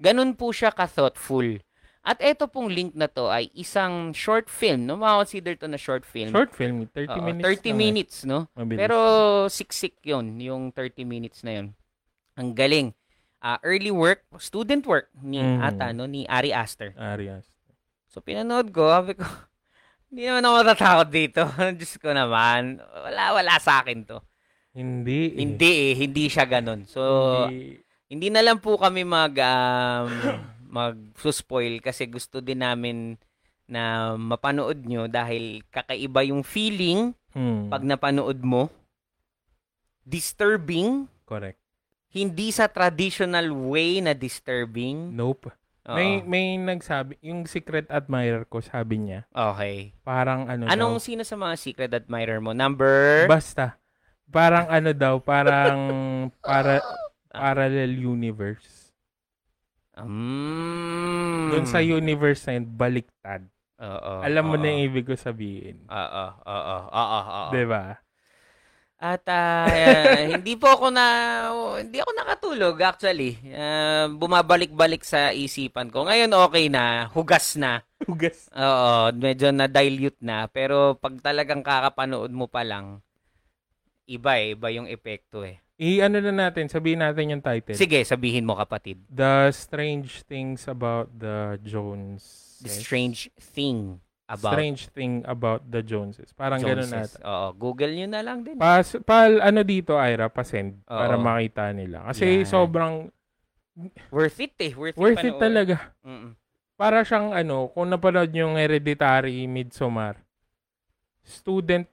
Ganun 0.02 0.34
po 0.34 0.50
siya 0.50 0.74
ka-thoughtful. 0.74 1.62
At 2.04 2.18
eto 2.20 2.50
pong 2.50 2.68
link 2.68 2.92
na 2.92 3.06
to 3.06 3.30
ay 3.30 3.48
isang 3.54 4.10
short 4.12 4.50
film, 4.50 4.84
no? 4.84 4.98
Makakonsider 4.98 5.56
to 5.56 5.70
na 5.70 5.78
short 5.78 6.02
film. 6.04 6.34
Short 6.34 6.52
film. 6.52 6.84
30 6.92 7.16
Oo, 7.16 7.24
minutes. 7.24 7.44
30 7.48 7.64
lang 7.64 7.64
eh. 7.64 7.72
minutes, 7.72 8.16
no? 8.26 8.38
Mabilis. 8.52 8.78
Pero 8.82 8.98
siksik 9.48 10.04
yon 10.04 10.36
yung 10.36 10.68
30 10.68 11.00
minutes 11.06 11.40
na 11.40 11.62
yon. 11.62 11.66
Ang 12.36 12.50
galing. 12.52 12.90
Ah, 13.38 13.56
early 13.62 13.94
work, 13.94 14.26
student 14.36 14.84
work 14.84 15.08
ni 15.16 15.38
Mhm. 15.38 15.60
ata 15.62 15.92
no 15.92 16.04
ni 16.04 16.26
Ari 16.26 16.50
Aster. 16.50 16.92
Ari 16.98 17.30
Aster. 17.30 17.53
So 18.14 18.22
pinanood 18.22 18.70
ko, 18.70 18.86
sabi 18.86 19.18
ko, 19.18 19.26
hindi 20.14 20.30
naman 20.30 20.46
ako 20.46 20.54
matatakot 20.62 21.08
dito. 21.10 21.42
Diyos 21.78 21.98
ko 21.98 22.14
naman, 22.14 22.78
wala 22.78 23.34
wala 23.34 23.58
sa 23.58 23.82
akin 23.82 24.06
to. 24.06 24.22
Hindi. 24.70 25.34
eh. 25.34 25.38
Hindi 25.42 25.70
eh, 25.90 25.92
hindi 25.98 26.24
siya 26.30 26.46
ganun. 26.46 26.86
So 26.86 27.02
Hindi. 27.50 27.82
hindi 28.06 28.28
na 28.30 28.46
lang 28.46 28.62
po 28.62 28.78
kami 28.78 29.02
mag 29.02 29.34
um, 29.34 30.06
mag-spoil 30.78 31.82
kasi 31.82 32.06
gusto 32.06 32.38
din 32.38 32.62
namin 32.62 33.18
na 33.66 34.14
mapanood 34.14 34.78
nyo 34.86 35.10
dahil 35.10 35.66
kakaiba 35.74 36.22
yung 36.22 36.46
feeling 36.46 37.10
Hmm. 37.34 37.66
pag 37.66 37.82
napanood 37.82 38.38
mo. 38.46 38.70
Disturbing, 40.06 41.10
Correct. 41.26 41.58
hindi 42.14 42.54
sa 42.54 42.70
traditional 42.70 43.50
way 43.50 43.98
na 43.98 44.14
disturbing. 44.14 45.10
Nope. 45.10 45.50
Oo. 45.84 45.96
May 45.96 46.24
may 46.24 46.46
nagsabi, 46.56 47.20
yung 47.20 47.44
secret 47.44 47.84
admirer 47.92 48.48
ko, 48.48 48.64
sabi 48.64 49.04
niya, 49.04 49.28
Okay. 49.28 49.92
parang 50.00 50.48
ano 50.48 50.64
Anong 50.64 50.96
daw, 50.96 51.04
sino 51.04 51.22
sa 51.28 51.36
mga 51.36 51.54
secret 51.60 51.92
admirer 51.92 52.40
mo? 52.40 52.56
Number? 52.56 53.28
basta, 53.28 53.76
parang 54.32 54.64
ano 54.72 54.96
daw, 54.96 55.20
parang 55.20 55.78
para, 56.40 56.80
parallel 57.28 58.00
universe. 58.00 58.96
Mm. 59.94 61.52
Doon 61.52 61.66
sa 61.68 61.84
universe 61.84 62.48
na 62.48 62.52
yun, 62.58 62.66
baliktad. 62.66 63.42
Oo. 63.78 64.12
Alam 64.24 64.44
mo 64.48 64.56
na 64.56 64.72
yung 64.72 64.88
ibig 64.88 65.04
ko 65.04 65.14
sabihin. 65.14 65.84
Oo, 65.86 66.24
oo, 66.48 66.60
oo, 66.64 66.78
oo, 66.88 67.20
oo. 67.52 67.52
At 69.04 69.28
eh, 69.28 70.32
hindi 70.40 70.56
po 70.56 70.72
ako 70.72 70.88
na 70.88 71.06
hindi 71.76 72.00
ako 72.00 72.10
nakatulog 72.16 72.76
actually. 72.80 73.36
Ah, 73.52 74.08
bumabalik-balik 74.08 75.04
sa 75.04 75.28
isipan 75.28 75.92
ko. 75.92 76.08
Ngayon 76.08 76.32
okay 76.32 76.72
na, 76.72 77.12
hugas 77.12 77.60
na. 77.60 77.84
Hugas. 78.08 78.48
Oo, 78.56 79.12
medyo 79.12 79.52
na 79.52 79.68
dilute 79.68 80.16
na 80.24 80.48
pero 80.48 80.96
pag 80.96 81.20
talagang 81.20 81.60
kakapanood 81.60 82.32
mo 82.32 82.48
pa 82.48 82.64
lang 82.64 83.04
iba 84.08 84.36
eh, 84.40 84.52
iba 84.56 84.68
yung 84.72 84.88
epekto 84.88 85.44
eh. 85.44 85.60
I-ano 85.74 86.22
na 86.22 86.30
natin, 86.30 86.70
sabihin 86.70 87.02
natin 87.02 87.34
yung 87.34 87.42
title. 87.42 87.74
Sige, 87.74 88.06
sabihin 88.06 88.46
mo 88.46 88.54
kapatid. 88.54 89.02
The 89.10 89.50
Strange 89.50 90.22
Things 90.22 90.70
About 90.70 91.10
the 91.10 91.58
Jones. 91.66 92.56
The 92.62 92.70
strange 92.70 93.28
thing 93.36 94.03
about 94.24 94.56
Strange 94.56 94.88
Thing 94.90 95.20
About 95.28 95.68
the 95.68 95.84
Joneses. 95.84 96.32
Parang 96.32 96.60
ganun 96.60 96.88
Joneses. 96.88 97.20
natin. 97.20 97.28
Oo, 97.28 97.46
Google 97.52 97.92
nyo 97.92 98.08
na 98.08 98.20
lang 98.24 98.40
din. 98.40 98.56
Pas, 98.56 98.96
pal, 99.04 99.40
ano 99.40 99.60
dito, 99.60 99.92
Ira, 100.00 100.32
pasend 100.32 100.80
Oo. 100.84 100.96
para 100.96 101.14
makita 101.20 101.68
nila. 101.76 102.08
Kasi 102.08 102.42
Yan. 102.42 102.48
sobrang 102.48 102.94
Worth 104.14 104.38
it 104.38 104.54
eh. 104.62 104.70
Worth, 104.70 104.94
worth 104.94 105.18
it, 105.18 105.34
talaga. 105.34 105.90
Mm-mm. 106.06 106.38
Para 106.78 107.02
siyang 107.02 107.34
ano, 107.34 107.66
kung 107.74 107.90
napanood 107.90 108.30
yung 108.30 108.54
Hereditary 108.54 109.50
Midsommar, 109.50 110.14
student, 111.26 111.86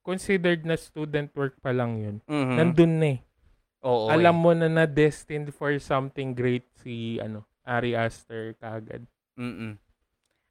considered 0.00 0.64
na 0.64 0.80
student 0.80 1.28
work 1.36 1.60
pa 1.60 1.76
lang 1.76 2.00
yun. 2.00 2.16
Mhm. 2.24 2.54
Nandun 2.56 2.94
na 2.96 3.08
eh. 3.16 3.20
Oo, 3.84 4.08
Alam 4.08 4.32
eh. 4.32 4.42
mo 4.42 4.50
na 4.56 4.68
na 4.72 4.84
destined 4.88 5.52
for 5.52 5.70
something 5.76 6.32
great 6.32 6.64
si 6.80 7.20
ano, 7.20 7.44
Ari 7.68 7.92
Aster 7.92 8.56
kagad. 8.56 9.04
Mm-mm. 9.36 9.76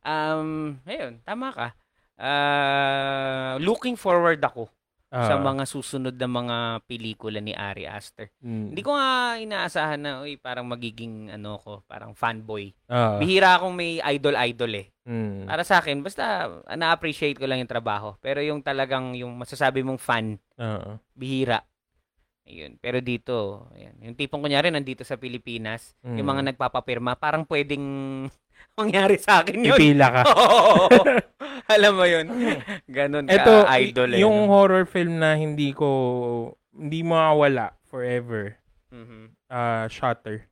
Um, 0.05 0.77
ayun, 0.85 1.17
tama 1.25 1.49
ka. 1.49 1.67
Ah, 2.15 3.57
looking 3.59 3.97
forward 3.97 4.39
ako 4.39 4.69
sa 5.09 5.39
Ah, 5.39 5.39
mga 5.39 5.63
susunod 5.63 6.15
na 6.19 6.27
mga 6.27 6.57
pelikula 6.83 7.39
ni 7.39 7.55
Ari 7.55 7.87
Aster. 7.87 8.29
mm, 8.43 8.75
Hindi 8.75 8.81
ko 8.83 8.91
nga 8.93 9.39
inaasahan 9.39 10.01
na 10.01 10.11
uy, 10.21 10.35
parang 10.35 10.67
magiging 10.67 11.31
ano 11.31 11.55
ko, 11.57 11.81
parang 11.87 12.11
fanboy. 12.11 12.75
ah, 12.87 13.15
Bihira 13.17 13.55
akong 13.55 13.71
may 13.71 14.03
idol-idol 14.03 14.73
eh. 14.75 14.87
mm, 15.07 15.47
Para 15.47 15.63
sa 15.63 15.79
akin, 15.79 16.03
basta 16.03 16.51
na-appreciate 16.75 17.39
ko 17.39 17.47
lang 17.47 17.63
yung 17.63 17.71
trabaho. 17.71 18.13
Pero 18.19 18.43
yung 18.43 18.59
talagang 18.59 19.15
yung 19.15 19.31
masasabi 19.39 19.81
mong 19.87 20.01
fan, 20.03 20.35
ah, 20.59 20.99
bihira. 21.15 21.63
Ayun. 22.45 22.77
Pero 22.77 23.01
dito, 23.01 23.65
ayan. 23.73 23.95
yung 24.05 24.13
tipong 24.13 24.37
kunyari 24.43 24.69
nandito 24.69 25.01
sa 25.01 25.17
Pilipinas, 25.17 25.95
mm. 26.05 26.13
yung 26.19 26.27
mga 26.27 26.53
nagpapapirma, 26.53 27.17
parang 27.17 27.41
pwedeng 27.47 27.81
mangyari 28.75 29.15
sa 29.17 29.41
akin 29.41 29.63
yun. 29.63 29.73
Pipila 29.73 30.07
ka. 30.11 30.21
Oo. 30.27 30.87
Alam 31.67 31.93
mo 31.95 32.05
yun. 32.05 32.27
Ganun 32.85 33.25
ka 33.25 33.33
Ito, 33.33 33.53
idol 33.81 34.09
eh. 34.11 34.19
y- 34.19 34.21
yung 34.21 34.45
no? 34.45 34.51
horror 34.51 34.83
film 34.83 35.17
na 35.17 35.33
hindi 35.33 35.71
ko, 35.71 35.87
hindi 36.69 37.01
mawawala 37.01 37.73
forever, 37.85 38.59
Mhm. 38.91 39.33
ah 39.49 39.87
Shutter. 39.87 40.45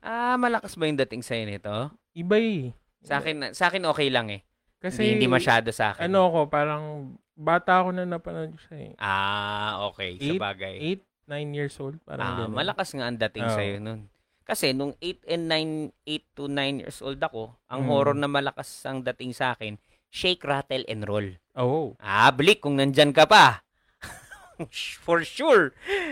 Ah, 0.00 0.34
malakas 0.34 0.74
ba 0.74 0.88
yung 0.88 0.96
dating 0.98 1.20
sa'yo 1.20 1.44
nito? 1.44 1.92
Iba 2.10 2.36
eh. 2.36 2.72
Sa 3.00 3.20
akin, 3.20 3.52
sa 3.52 3.68
akin 3.68 3.84
okay 3.86 4.08
lang 4.08 4.28
eh. 4.30 4.40
Kasi, 4.80 5.04
hindi, 5.06 5.22
hindi 5.22 5.28
masyado 5.30 5.68
sa 5.70 5.92
akin. 5.92 6.08
ano 6.08 6.20
ko, 6.26 6.38
parang, 6.48 6.84
bata 7.32 7.84
ako 7.84 7.92
na 7.92 8.04
napanood 8.04 8.56
siya 8.58 8.76
eh. 8.82 8.92
Ah, 8.96 9.84
okay. 9.86 10.16
Sa 10.16 10.24
Eight? 10.26 10.40
bagay. 10.40 10.74
8, 10.98 11.04
9 11.28 11.52
years 11.52 11.76
old, 11.78 12.00
parang 12.02 12.26
Ah, 12.26 12.36
ganun. 12.42 12.56
malakas 12.56 12.88
nga 12.90 13.06
ang 13.06 13.20
dating 13.20 13.44
Oo. 13.44 13.54
sa'yo 13.54 13.76
nun. 13.78 14.08
Kasi 14.50 14.74
nung 14.74 14.98
8 14.98 15.30
and 15.30 15.46
9, 15.46 15.94
8 16.02 16.26
to 16.34 16.44
9 16.44 16.82
years 16.82 16.98
old 16.98 17.22
ako, 17.22 17.54
ang 17.70 17.86
Mm. 17.86 17.88
horror 17.88 18.16
na 18.18 18.26
malakas 18.26 18.66
ang 18.82 18.98
dating 19.00 19.30
sa 19.30 19.54
akin, 19.54 19.78
Shake, 20.10 20.42
Rattle, 20.42 20.82
and 20.90 21.06
Roll. 21.06 21.38
Oo. 21.54 21.94
Ah, 21.96 22.34
Blik, 22.34 22.58
kung 22.58 22.74
nandyan 22.74 23.14
ka 23.14 23.30
pa. 23.30 23.62
For 25.06 25.22
sure. 25.22 25.70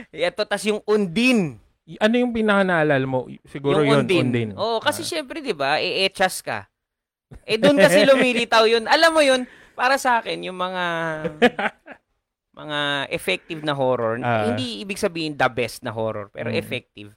Ito, 0.09 0.47
tas 0.47 0.63
yung 0.63 0.87
Undin. 0.87 1.59
Ano 1.99 2.15
yung 2.15 2.31
pinaka 2.31 2.63
naalala 2.63 3.03
mo? 3.03 3.27
Siguro 3.43 3.83
yung 3.83 3.91
yun, 3.91 4.01
Undin. 4.07 4.23
Undin. 4.23 4.49
Oo, 4.55 4.79
kasi 4.79 5.03
Ah. 5.03 5.09
syempre, 5.11 5.43
di 5.43 5.51
ba, 5.51 5.83
e-echas 5.83 6.39
ka. 6.39 6.71
Eh, 7.43 7.59
doon 7.59 7.75
kasi 7.75 8.07
lumilitaw 8.09 8.71
yun. 8.71 8.87
Alam 8.87 9.11
mo 9.11 9.21
yun, 9.21 9.51
para 9.75 9.99
sa 9.99 10.23
akin, 10.23 10.47
yung 10.47 10.55
mga 10.55 10.85
mga 12.55 12.81
effective 13.11 13.63
na 13.63 13.75
horror, 13.75 14.19
Ah. 14.19 14.47
hindi 14.47 14.79
ibig 14.79 14.97
sabihin 14.97 15.35
the 15.35 15.47
best 15.49 15.83
na 15.83 15.91
horror, 15.91 16.27
pero 16.29 16.51
Mm. 16.51 16.57
effective. 16.57 17.11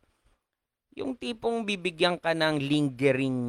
Yung 0.92 1.16
tipong 1.16 1.64
bibigyan 1.64 2.20
ka 2.20 2.32
ng 2.32 2.60
lingering 2.60 3.39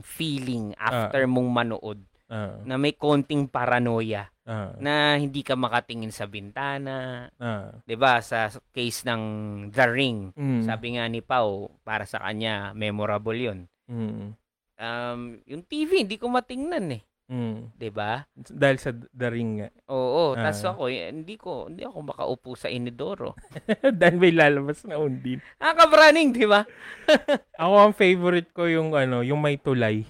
feeling 0.00 0.72
after 0.76 1.28
mong 1.28 1.50
manood 1.50 2.00
Ah, 2.26 2.58
na 2.66 2.74
may 2.74 2.90
konting 2.90 3.46
paranoia 3.46 4.26
ah, 4.42 4.74
na 4.82 5.14
hindi 5.14 5.46
ka 5.46 5.54
makatingin 5.54 6.10
sa 6.10 6.26
bintana, 6.26 7.30
ah. 7.38 7.70
'di 7.86 7.94
ba? 7.94 8.18
Sa 8.18 8.50
case 8.74 9.06
ng 9.06 9.22
The 9.70 9.86
Ring, 9.86 10.34
Mm, 10.34 10.66
sabi 10.66 10.98
nga 10.98 11.06
ni 11.06 11.22
Pau, 11.22 11.70
para 11.86 12.02
sa 12.02 12.18
kanya 12.18 12.74
memorable 12.74 13.38
'yun. 13.38 13.70
mm, 13.86 14.34
Um, 14.76 15.40
yung 15.46 15.62
TV 15.64 16.02
hindi 16.02 16.18
ko 16.18 16.26
matingnan 16.28 16.98
eh, 16.98 17.02
mm. 17.26 17.74
'di 17.74 17.90
ba? 17.90 18.24
Dahil 18.34 18.76
sa 18.76 18.90
The 18.92 19.28
Ring 19.28 19.58
nga. 19.58 19.68
Oo, 19.88 20.32
tas 20.32 20.60
Ah. 20.60 20.70
ako 20.70 20.86
eh, 20.86 21.08
hindi 21.08 21.34
ko 21.34 21.66
hindi 21.66 21.82
ako 21.82 21.98
makaupo 22.06 22.54
sa 22.54 22.66
inidoro. 22.66 23.34
Dahil 24.00 24.16
may 24.16 24.30
lalabas 24.30 24.82
na 24.82 24.96
Undin. 24.96 25.38
Nakakabraning, 25.56 26.30
'di 26.30 26.46
ba? 26.46 26.62
Ako 27.62 27.74
ang 27.80 27.92
favorite 27.92 28.50
ko 28.50 28.66
yung 28.66 28.92
ano, 28.92 29.20
yung 29.20 29.38
may 29.38 29.56
tulay. 29.56 30.04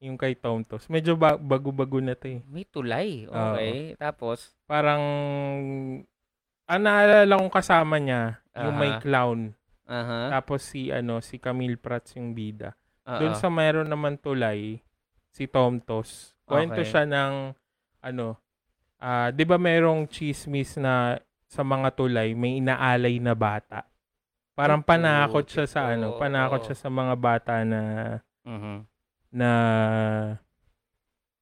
Yung 0.00 0.16
kay 0.16 0.32
Tom 0.32 0.64
Tos. 0.64 0.88
Medyo 0.88 1.12
ba- 1.12 1.36
bago-bago 1.36 2.00
na 2.00 2.16
to 2.16 2.24
eh. 2.26 2.40
May 2.48 2.64
tulay. 2.64 3.28
Okay. 3.28 3.92
Tapos 3.94 4.56
Parang, 4.64 5.02
ang 6.64 6.80
naalala 6.80 7.36
kong 7.36 7.52
kasama 7.52 7.98
niya, 7.98 8.40
yung 8.54 8.76
may 8.76 8.96
clown. 8.98 9.52
aha. 9.84 10.30
Tapos 10.32 10.62
si 10.62 10.88
ano, 10.88 11.18
si 11.18 11.36
Camille 11.36 11.76
Prats 11.76 12.14
yung 12.14 12.32
bida. 12.32 12.72
oo. 13.04 13.18
Doon 13.18 13.34
sa 13.34 13.50
mayroon 13.50 13.90
naman 13.90 14.16
tulay, 14.16 14.78
si 15.28 15.44
Tom 15.44 15.78
Tos. 15.78 16.32
Kwento 16.50 16.82
Okay. 16.82 16.90
siya 16.90 17.06
ng, 17.06 17.54
ano, 18.02 18.34
ah, 18.98 19.30
di 19.30 19.46
ba 19.46 19.54
merong 19.54 20.10
chismis 20.10 20.74
na 20.74 21.14
sa 21.46 21.62
mga 21.62 21.94
tulay, 21.94 22.34
may 22.34 22.58
inaalay 22.58 23.22
na 23.22 23.38
bata. 23.38 23.86
Parang 24.52 24.82
panakot 24.82 25.46
siya 25.46 25.64
sa 25.64 25.94
ano, 25.94 26.18
panakot 26.18 26.66
siya 26.66 26.76
sa 26.76 26.90
mga 26.90 27.14
bata 27.14 27.54
na, 27.62 27.80
Mhm. 28.42 28.76
na, 29.30 29.50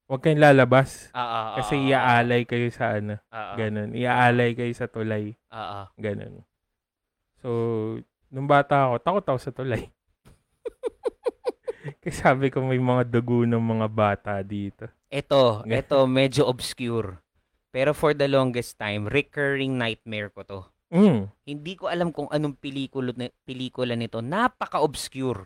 huwag 0.05 0.21
kayong 0.21 0.45
lalabas. 0.45 1.09
Ah, 1.13 1.25
ah, 1.25 1.49
Kasi 1.57 1.75
ah, 1.77 1.89
iaalay 1.89 2.45
kayo 2.45 2.69
sa 2.69 2.97
ano, 2.97 3.17
ah, 3.33 3.53
ah, 3.53 3.55
ganun. 3.57 3.97
Iaalay 3.97 4.53
kayo 4.53 4.73
sa 4.77 4.87
tulay, 4.87 5.33
ah, 5.49 5.83
ah. 5.83 5.87
ganun. 5.97 6.45
So, 7.41 7.49
nung 8.29 8.47
bata 8.47 8.89
ako, 8.89 8.95
takot 9.01 9.25
ako 9.25 9.39
sa 9.41 9.53
tulay. 9.57 9.89
Kasi 12.05 12.17
sabi 12.19 12.53
ko 12.53 12.61
may 12.61 12.79
mga 12.79 13.09
dugo 13.09 13.45
ng 13.45 13.61
mga 13.61 13.89
bata 13.89 14.33
dito. 14.45 14.89
Ito, 15.09 15.65
ito 15.65 15.99
medyo 16.21 16.45
obscure. 16.45 17.21
Pero 17.69 17.93
for 17.93 18.17
the 18.17 18.29
longest 18.29 18.81
time, 18.81 19.09
recurring 19.09 19.77
nightmare 19.77 20.33
ko 20.33 20.41
to. 20.45 20.61
Mm. 20.89 21.29
Hindi 21.45 21.73
ko 21.77 21.93
alam 21.93 22.13
kung 22.13 22.33
anong 22.33 22.57
pelikula, 22.57 23.13
pelikula 23.45 23.93
nito. 23.93 24.25
Napaka-obscure. 24.25 25.45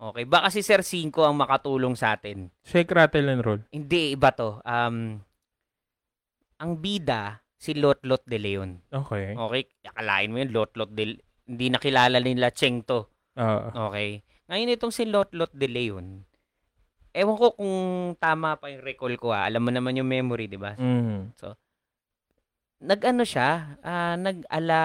Okay, 0.00 0.24
baka 0.24 0.48
si 0.48 0.64
Sir 0.64 0.80
Cinco 0.80 1.28
ang 1.28 1.36
makatulong 1.36 1.92
sa 1.92 2.16
atin. 2.16 2.48
Shake, 2.64 2.88
rattle, 2.88 3.28
and 3.28 3.44
roll. 3.44 3.60
Hindi, 3.68 4.16
iba 4.16 4.32
to. 4.32 4.64
Um, 4.64 5.20
ang 6.56 6.72
bida, 6.80 7.44
si 7.60 7.76
Lot 7.76 8.00
Lot 8.08 8.24
de 8.24 8.40
Leon. 8.40 8.80
Okay. 8.88 9.36
Okay, 9.36 9.62
akalain 9.84 10.32
mo 10.32 10.40
yun, 10.40 10.50
Lot 10.56 10.72
Lot 10.80 10.96
de 10.96 11.20
Hindi 11.44 11.66
nakilala 11.68 12.16
nila 12.16 12.48
Cheng 12.48 12.80
to. 12.88 13.12
Oo. 13.36 13.68
Okay. 13.92 14.24
Ngayon 14.48 14.74
itong 14.80 14.94
si 14.96 15.04
Lot 15.04 15.36
Lot 15.36 15.52
de 15.52 15.68
Leon, 15.68 16.24
ewan 17.12 17.36
ko 17.36 17.46
kung 17.54 17.74
tama 18.16 18.54
pa 18.56 18.70
yung 18.70 18.82
recall 18.82 19.14
ko 19.18 19.30
ha. 19.30 19.46
Alam 19.46 19.66
mo 19.66 19.70
naman 19.70 19.98
yung 19.98 20.08
memory, 20.08 20.46
di 20.46 20.58
ba? 20.58 20.74
Mm. 20.74 21.34
Nag-ano 22.80 23.22
siya, 23.28 23.76
ah, 23.84 24.16
nag-ala 24.16 24.80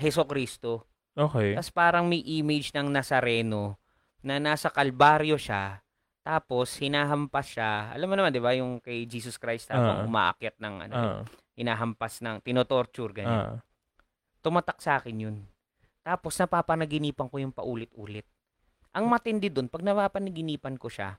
Heso 0.00 0.24
Kristo. 0.24 0.88
Okay. 1.12 1.52
Tapos 1.56 1.72
parang 1.72 2.04
may 2.08 2.20
image 2.20 2.72
ng 2.72 2.88
Nazareno 2.88 3.76
na 4.24 4.40
nasa 4.40 4.68
kalbaryo 4.72 5.36
siya. 5.36 5.80
Tapos 6.26 6.74
hinahampas 6.82 7.56
siya. 7.56 7.94
Alam 7.94 8.10
mo 8.10 8.14
naman 8.18 8.34
'di 8.34 8.42
ba 8.42 8.50
yung 8.52 8.82
kay 8.82 9.06
Jesus 9.06 9.38
Christ 9.38 9.70
habang 9.70 10.02
Ah. 10.02 10.06
umaakyat 10.10 10.56
ng 10.58 10.74
ano, 10.88 10.94
Ah. 10.94 11.20
hinahampas 11.54 12.18
ng 12.20 12.42
tinotorture 12.42 13.14
ganyan. 13.14 13.56
Ah. 13.56 13.58
Tumatak 14.42 14.82
sa 14.82 14.98
akin 14.98 15.16
'yun. 15.16 15.36
Tapos 16.02 16.34
napapanaginipan 16.36 17.30
ko 17.30 17.36
yung 17.38 17.54
paulit-ulit. 17.54 18.26
Ang 18.90 19.06
matindi 19.06 19.46
doon, 19.52 19.68
pag 19.70 19.84
napapanaginipan 19.86 20.76
ko 20.80 20.90
siya, 20.90 21.14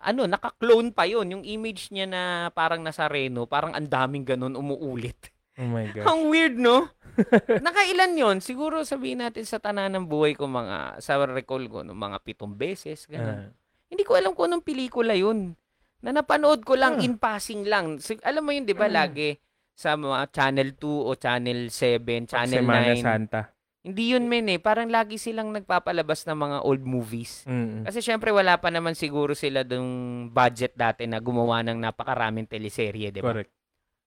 ano, 0.00 0.28
naka-clone 0.28 0.92
pa 0.92 1.08
'yon, 1.08 1.30
yung 1.32 1.44
image 1.44 1.88
niya 1.90 2.06
na 2.06 2.22
parang 2.52 2.84
Nazareno, 2.84 3.48
parang 3.48 3.72
ang 3.72 3.88
daming 3.88 4.24
ganun 4.24 4.54
umuulit. 4.54 5.32
Oh 5.56 5.64
my 5.72 5.88
God. 5.88 6.04
Ang 6.04 6.20
weird, 6.28 6.56
no? 6.60 6.84
Nakailan 7.64 8.12
yon 8.12 8.36
Siguro 8.44 8.84
sabihin 8.84 9.24
natin 9.24 9.48
sa 9.48 9.56
tanan 9.56 9.88
ng 9.88 10.04
buhay 10.04 10.36
ko 10.36 10.44
mga, 10.44 11.00
sa 11.00 11.16
recall 11.24 11.64
ko, 11.72 11.80
no, 11.80 11.96
mga 11.96 12.20
pitong 12.20 12.52
beses, 12.52 13.08
ganun. 13.08 13.48
Ah. 13.48 13.50
Hindi 13.88 14.04
ko 14.04 14.20
alam 14.20 14.36
kung 14.36 14.52
anong 14.52 14.66
pelikula 14.68 15.16
yun. 15.16 15.56
Na 16.04 16.12
napanood 16.12 16.60
ko 16.60 16.76
lang, 16.76 17.00
Ah. 17.00 17.04
in 17.08 17.16
passing 17.16 17.64
lang. 17.64 17.96
Sig- 18.04 18.20
alam 18.20 18.44
mo 18.44 18.52
yun, 18.52 18.68
di 18.68 18.76
ba, 18.76 18.84
Ah. 18.84 19.08
lagi, 19.08 19.32
sa 19.72 19.96
mga 19.96 20.28
Channel 20.28 20.76
2 20.76 21.08
o 21.08 21.16
Channel 21.16 21.72
7, 21.72 22.28
Channel 22.28 22.60
Semana 22.60 22.92
9. 22.92 23.00
Santa. 23.00 23.40
Hindi 23.86 24.18
yun 24.18 24.26
men 24.26 24.50
eh. 24.50 24.58
Parang 24.58 24.90
lagi 24.90 25.14
silang 25.14 25.54
nagpapalabas 25.54 26.26
ng 26.26 26.34
mga 26.34 26.58
old 26.66 26.82
movies. 26.82 27.46
Mm. 27.46 27.86
Kasi 27.86 28.02
syempre 28.02 28.34
wala 28.34 28.58
pa 28.58 28.66
naman 28.66 28.98
siguro 28.98 29.30
sila 29.38 29.62
dung 29.62 30.26
budget 30.34 30.74
dati 30.74 31.06
na 31.06 31.22
gumawa 31.22 31.62
ng 31.62 31.78
napakaraming 31.78 32.50
teleserye, 32.50 33.14
'di 33.14 33.22
ba? 33.22 33.30
Correct. 33.30 33.54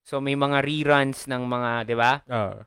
So 0.04 0.20
may 0.20 0.36
mga 0.36 0.60
reruns 0.60 1.32
ng 1.32 1.44
mga, 1.48 1.72
'di 1.88 1.96
ba? 1.96 2.12
Oo. 2.28 2.60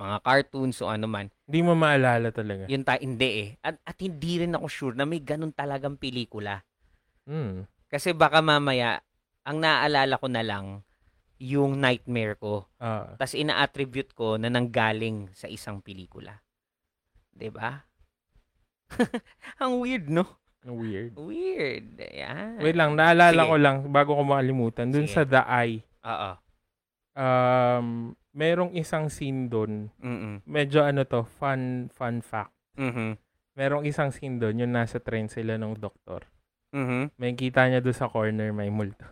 Mga 0.00 0.16
cartoons 0.24 0.80
o 0.80 0.88
ano 0.88 1.06
man. 1.06 1.28
Hindi 1.44 1.60
mo 1.60 1.76
maalala 1.76 2.32
talaga. 2.32 2.64
Yun 2.72 2.82
ta 2.88 2.96
hindi 2.96 3.30
eh. 3.44 3.48
At, 3.60 3.76
at 3.84 3.96
hindi 4.00 4.40
rin 4.40 4.56
ako 4.56 4.66
sure 4.66 4.96
na 4.96 5.04
may 5.04 5.20
ganun 5.20 5.52
talagang 5.52 6.00
pelikula. 6.00 6.64
Mm. 7.28 7.68
Kasi 7.92 8.16
baka 8.16 8.40
mamaya 8.40 9.04
ang 9.44 9.60
naaalala 9.60 10.16
ko 10.16 10.26
na 10.32 10.40
lang 10.40 10.80
yung 11.44 11.76
nightmare 11.76 12.40
ko. 12.40 12.64
Ah. 12.80 13.12
Tapos 13.20 13.36
ina-attribute 13.36 14.16
ko 14.16 14.40
na 14.40 14.48
nanggaling 14.48 15.28
sa 15.36 15.44
isang 15.44 15.84
pelikula. 15.84 16.40
'Di 17.36 17.52
ba? 17.52 17.84
ang 19.62 19.76
weird, 19.84 20.08
no? 20.08 20.24
Weird. 20.64 21.12
Weird. 21.20 22.00
Yan. 22.00 22.56
Wait 22.64 22.72
lang, 22.72 22.96
naalala 22.96 23.44
Sige. 23.44 23.50
ko 23.52 23.56
lang 23.60 23.76
bago 23.92 24.16
ko 24.16 24.22
makalimutan. 24.24 24.88
Dun 24.88 25.04
Sige. 25.04 25.20
sa 25.20 25.22
The 25.28 25.42
Eye, 25.44 25.84
Oo. 26.08 26.30
um, 27.20 27.86
merong 28.32 28.72
isang 28.72 29.12
scene 29.12 29.52
dun. 29.52 29.92
Mm. 30.00 30.40
Medyo 30.48 30.80
ano 30.80 31.04
to, 31.04 31.28
fun 31.36 31.92
fun 31.92 32.24
fact. 32.24 32.56
Mhm. 32.80 33.20
Merong 33.54 33.84
isang 33.84 34.08
scene 34.10 34.40
dun, 34.40 34.56
yung 34.56 34.72
nasa 34.72 34.98
train 34.98 35.28
sila 35.28 35.60
ng 35.60 35.76
doktor. 35.76 36.24
Mhm. 36.74 37.14
May 37.20 37.36
kita 37.36 37.68
niya 37.68 37.84
doon 37.84 37.94
sa 37.94 38.08
corner, 38.08 38.50
may 38.50 38.72
multo. 38.72 39.06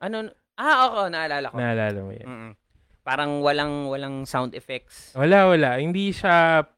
Ano? 0.00 0.32
Ah, 0.60 0.76
oo, 0.86 1.00
naalala 1.08 1.48
ko. 1.48 1.56
Naalala 1.56 1.98
mo 2.04 2.12
yan? 2.12 2.28
Mm. 2.28 2.52
Parang 3.00 3.40
walang 3.40 3.88
walang 3.88 4.28
sound 4.28 4.52
effects. 4.52 5.16
Wala, 5.16 5.48
wala. 5.48 5.80
Hindi 5.80 6.12
siya, 6.12 6.68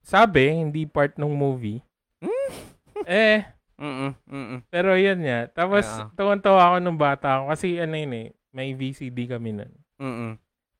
sabi, 0.00 0.48
hindi 0.48 0.88
part 0.88 1.20
ng 1.20 1.28
movie. 1.28 1.84
Hmm? 2.24 2.50
eh, 3.04 3.44
Mm. 3.74 4.14
Mm. 4.30 4.58
pero 4.70 4.94
yun 4.94 5.18
niya. 5.18 5.50
Tapos, 5.50 5.82
Oo. 5.84 6.08
tuwan-tuwa 6.14 6.62
ako 6.72 6.76
nung 6.78 6.96
bata 6.96 7.42
ako. 7.42 7.52
Kasi 7.52 7.74
ano 7.76 7.98
yun 7.98 8.14
eh, 8.14 8.26
may 8.54 8.70
VCD 8.72 9.26
kami 9.26 9.50
nun. 9.50 9.72
Mm. 9.98 10.32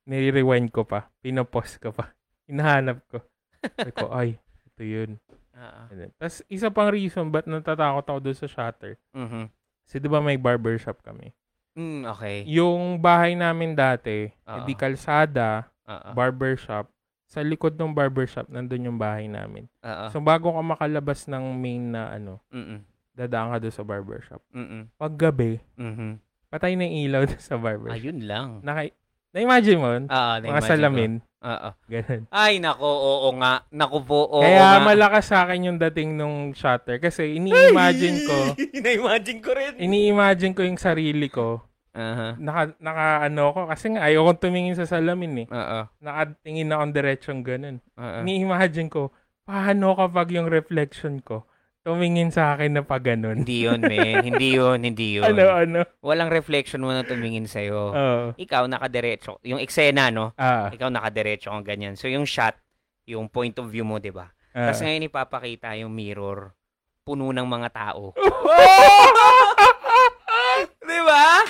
Nire-rewind 0.07 0.70
ko 0.70 0.87
pa. 0.87 1.11
Pinopost 1.18 1.82
ko 1.82 1.91
pa. 1.91 2.14
Hinahanap 2.47 3.03
ko. 3.11 3.18
Sabi 3.61 3.93
ko, 3.93 4.09
ay, 4.14 4.39
ito 4.39 4.82
yun. 4.85 5.11
Oo. 5.53 5.82
Tapos, 6.16 6.39
isa 6.47 6.70
pang 6.70 6.89
reason 6.89 7.28
ba't 7.28 7.45
natatakot 7.45 8.07
ako 8.07 8.18
doon 8.20 8.39
sa 8.39 8.47
shutter. 8.47 8.95
Mhm. 9.11 9.51
Kasi 9.85 9.97
di 9.99 10.09
ba 10.09 10.22
may 10.22 10.39
barbershop 10.39 11.03
kami. 11.03 11.35
Mm, 11.75 12.07
okay. 12.07 12.47
Yung 12.47 12.99
bahay 12.99 13.35
namin 13.35 13.75
dati, 13.75 14.31
Oo. 14.47 14.62
hindi 14.62 14.75
kalsada, 14.75 15.66
Oo. 15.85 16.14
barbershop. 16.14 16.87
Sa 17.27 17.43
likod 17.43 17.75
ng 17.75 17.91
barbershop, 17.91 18.47
nandun 18.47 18.87
yung 18.87 18.99
bahay 18.99 19.27
namin. 19.27 19.66
Oo. 19.83 20.05
So, 20.14 20.22
bago 20.22 20.55
ka 20.55 20.62
makalabas 20.62 21.27
ng 21.27 21.45
main 21.59 21.91
na 21.91 22.14
ano, 22.14 22.39
Mm. 22.55 22.87
dadaan 23.12 23.51
ka 23.51 23.59
doon 23.59 23.75
sa 23.75 23.83
barbershop. 23.83 24.41
Mm. 24.55 24.87
Pag 24.95 25.12
gabi, 25.18 25.59
Mhm. 25.75 26.18
patay 26.47 26.79
na 26.79 26.87
yung 26.87 26.97
ilaw 27.11 27.22
doon 27.31 27.43
sa 27.43 27.59
barbershop. 27.59 27.99
Ayun 27.99 28.18
lang. 28.22 28.62
Naka, 28.62 28.95
na-imagine 29.35 29.79
mo, 29.83 29.89
mga 29.91 30.41
na-imagine 30.47 30.62
ko. 30.62 31.22
Oo. 31.45 31.70
ganun. 31.86 32.22
Ay, 32.32 32.57
nako, 32.57 32.88
oo 32.88 33.28
nga. 33.36 33.68
Naku 33.68 33.99
po, 34.01 34.24
oo 34.24 34.40
Kaya 34.40 34.80
nga. 34.80 34.82
malakas 34.82 35.28
sa 35.28 35.45
akin 35.45 35.68
yung 35.68 35.78
dating 35.78 36.16
nung 36.16 36.51
shutter. 36.51 36.97
Kasi 36.97 37.36
ini-imagine 37.36 38.18
ko, 38.24 38.36
Na-imagine 38.84 39.40
ko 39.45 39.51
rin. 39.53 39.76
ini-imagine 39.76 40.57
ko 40.57 40.64
yung 40.64 40.80
sarili 40.80 41.28
ko. 41.28 41.61
Aha. 41.92 42.34
Naka, 42.36 42.62
naka 42.80 43.07
ano 43.22 43.53
ko, 43.53 43.61
kasi 43.68 43.92
nga 43.92 44.09
ayaw 44.09 44.26
kong 44.26 44.40
tumingin 44.42 44.74
sa 44.74 44.88
salamin 44.88 45.45
eh. 45.45 45.47
Oo. 45.47 45.80
Nakatingin 46.01 46.72
akong 46.72 46.90
diretsyon 46.90 47.38
ganun. 47.40 47.78
Oo. 47.95 48.18
Ini-imagine 48.24 48.88
ko, 48.88 49.12
paano 49.45 49.95
kapag 49.95 50.32
yung 50.32 50.49
reflection 50.49 51.20
ko, 51.20 51.45
tumingin 51.85 52.32
sa 52.32 52.57
akin 52.57 52.72
na 52.72 52.82
pa 52.82 52.97
ganun. 52.97 53.45
Hindi 53.45 53.68
yun, 53.68 53.85
men. 53.85 54.24
Hindi 54.32 54.57
yun, 54.57 54.80
hindi 54.80 55.20
yun. 55.20 55.28
Ano, 55.28 55.45
ano? 55.53 55.80
Walang 56.01 56.32
reflection 56.32 56.80
mo 56.80 56.91
na 56.91 57.05
tumingin 57.05 57.45
sa'yo. 57.45 57.93
Oo. 57.93 58.24
Ikaw, 58.41 58.64
nakadiretso. 58.64 59.37
Yung 59.45 59.61
eksena, 59.61 60.09
no? 60.09 60.32
ah, 60.41 60.72
Ikaw, 60.72 60.89
nakadiretso 60.89 61.53
kang 61.53 61.62
ganyan. 61.62 61.95
So, 62.01 62.09
yung 62.09 62.24
shot, 62.24 62.57
yung 63.05 63.28
point 63.28 63.53
of 63.61 63.68
view 63.68 63.85
mo, 63.85 64.01
di 64.01 64.09
ba? 64.09 64.32
ah. 64.57 64.72
Tapos 64.72 64.80
ngayon 64.80 65.12
ipapakita 65.12 65.76
yung 65.76 65.93
mirror, 65.93 66.57
puno 67.05 67.28
ng 67.37 67.45
mga 67.45 67.68
tao. 67.68 68.16
di 70.89 71.01
ba? 71.05 71.45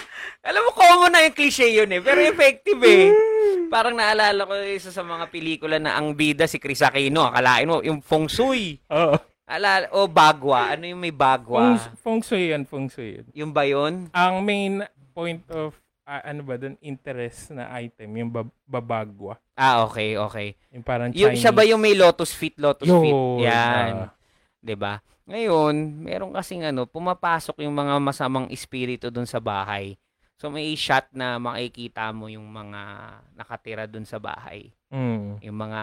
Alam 0.44 0.60
mo, 0.66 0.70
common 0.74 1.14
na 1.14 1.22
yung 1.22 1.36
cliche 1.38 1.70
yun 1.70 1.94
eh. 1.94 2.02
Pero 2.02 2.18
effective 2.26 2.82
eh. 2.82 3.06
Parang 3.70 3.94
naalala 3.94 4.44
ko 4.44 4.58
isa 4.60 4.90
sa 4.90 5.06
mga 5.06 5.30
pelikula 5.30 5.78
na 5.78 5.94
ang 5.94 6.10
bida 6.12 6.50
si 6.50 6.58
Chris 6.58 6.82
Aquino. 6.82 7.30
Akalain 7.30 7.70
mo, 7.70 7.78
yung 7.86 8.02
feng 8.02 8.26
shui. 8.26 8.82
Oo. 8.90 9.14
Alala, 9.44 9.92
o 9.92 10.08
bagwa. 10.08 10.72
Ano 10.72 10.88
yung 10.88 10.98
may 10.98 11.12
bagwa? 11.12 11.76
Feng, 11.76 11.92
feng 11.94 12.20
shui 12.24 12.48
yan, 12.48 12.64
feng 12.64 12.88
shui 12.88 13.20
yan. 13.20 13.26
Yung 13.36 13.52
ba 13.52 13.68
yun? 13.68 14.08
Ang 14.10 14.40
main 14.40 14.74
point 15.12 15.44
of, 15.52 15.76
ah, 16.02 16.24
ano 16.24 16.40
ba 16.40 16.56
dun, 16.56 16.80
interest 16.80 17.52
na 17.52 17.68
item, 17.76 18.08
yung 18.16 18.30
bab- 18.32 18.56
babagwa. 18.64 19.36
Ah, 19.52 19.84
okay, 19.84 20.16
okay. 20.16 20.56
Yung 20.72 20.80
parang 20.80 21.12
Yung, 21.12 21.36
Chinese. 21.36 21.40
siya 21.40 21.52
ba 21.52 21.62
yung 21.62 21.78
may 21.78 21.92
lotus 21.92 22.32
feet, 22.32 22.56
lotus 22.56 22.88
Yun, 22.88 23.00
feet? 23.00 23.16
Yan. 23.44 23.92
ah. 24.02 24.10
'di 24.58 24.74
ba? 24.74 24.96
Ngayon, 25.24 25.74
meron 26.00 26.32
kasing 26.32 26.64
ano, 26.64 26.88
pumapasok 26.88 27.60
yung 27.60 27.72
mga 27.74 28.00
masamang 28.00 28.48
espiritu 28.48 29.12
dun 29.12 29.28
sa 29.28 29.36
bahay. 29.36 29.96
So 30.34 30.50
may 30.50 30.74
shot 30.74 31.06
na 31.14 31.38
makikita 31.38 32.10
mo 32.10 32.26
yung 32.26 32.50
mga 32.50 32.80
nakatira 33.38 33.84
dun 33.86 34.02
sa 34.04 34.18
bahay, 34.18 34.74
Mm. 34.90 35.38
yung 35.42 35.58
mga 35.58 35.82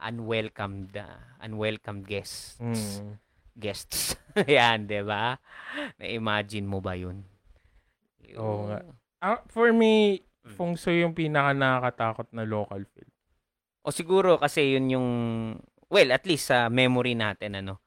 unwelcomed 0.00 0.92
uh, 0.96 1.20
unwelcomed 1.40 2.04
guests. 2.04 2.56
Mm. 2.60 3.16
Guests. 3.56 4.16
Yan, 4.48 4.84
'di 4.84 5.00
ba? 5.00 5.40
Na-imagine 5.96 6.64
mo 6.64 6.80
ba 6.80 6.92
'yun? 6.92 7.24
Oo 8.36 8.68
nga. 8.68 8.80
Ah, 9.20 9.40
for 9.48 9.72
me, 9.72 10.20
Mm. 10.46 10.54
feng 10.54 10.74
shui 10.78 11.02
yung 11.02 11.16
pinaka 11.16 11.50
nakakatakot 11.50 12.28
na 12.30 12.46
local 12.46 12.84
film. 12.94 13.10
O 13.82 13.90
siguro 13.90 14.36
kasi 14.36 14.76
'yun 14.76 14.86
yung 14.92 15.08
well, 15.88 16.10
at 16.12 16.22
least 16.28 16.52
sa 16.52 16.68
memory 16.68 17.16
natin 17.16 17.58
ano. 17.58 17.80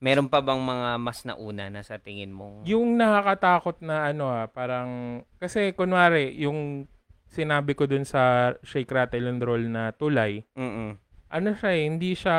Meron 0.00 0.32
pa 0.32 0.40
bang 0.40 0.56
mga 0.56 0.96
mas 0.96 1.20
nauna 1.28 1.68
na 1.68 1.84
sa 1.84 2.00
tingin 2.00 2.32
mong 2.32 2.64
Yung 2.64 2.96
nakakatakot 2.96 3.84
na 3.84 4.08
ano 4.08 4.32
ah, 4.32 4.48
parang, 4.48 5.20
kasi 5.36 5.76
kunwari, 5.76 6.32
yung 6.40 6.88
sinabi 7.28 7.76
ko 7.76 7.84
dun 7.84 8.08
sa 8.08 8.56
Shake, 8.64 8.88
Rattle, 8.90 9.28
and 9.28 9.44
Roll 9.44 9.60
na 9.68 9.92
tulay, 9.92 10.40
Mm. 10.56 10.96
ano 11.30 11.48
siya 11.52 11.70
eh, 11.76 11.84
hindi 11.84 12.16
siya, 12.16 12.38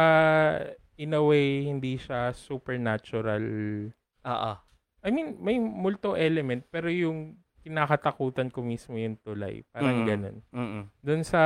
in 0.97 1.13
a 1.13 1.21
way, 1.21 1.63
hindi 1.63 2.01
siya 2.01 2.33
supernatural. 2.33 3.45
Oo. 4.25 4.51
I 5.01 5.09
mean, 5.13 5.37
may 5.37 5.61
multo 5.61 6.17
element, 6.17 6.65
pero 6.67 6.89
yung 6.89 7.37
kinakatakutan 7.61 8.49
ko 8.49 8.65
mismo 8.65 8.97
yung 8.97 9.21
tulay. 9.21 9.61
Parang 9.69 10.01
Mm. 10.01 10.07
ganun. 10.09 10.37
Mm. 10.49 10.83
Dun 10.97 11.21
sa 11.21 11.41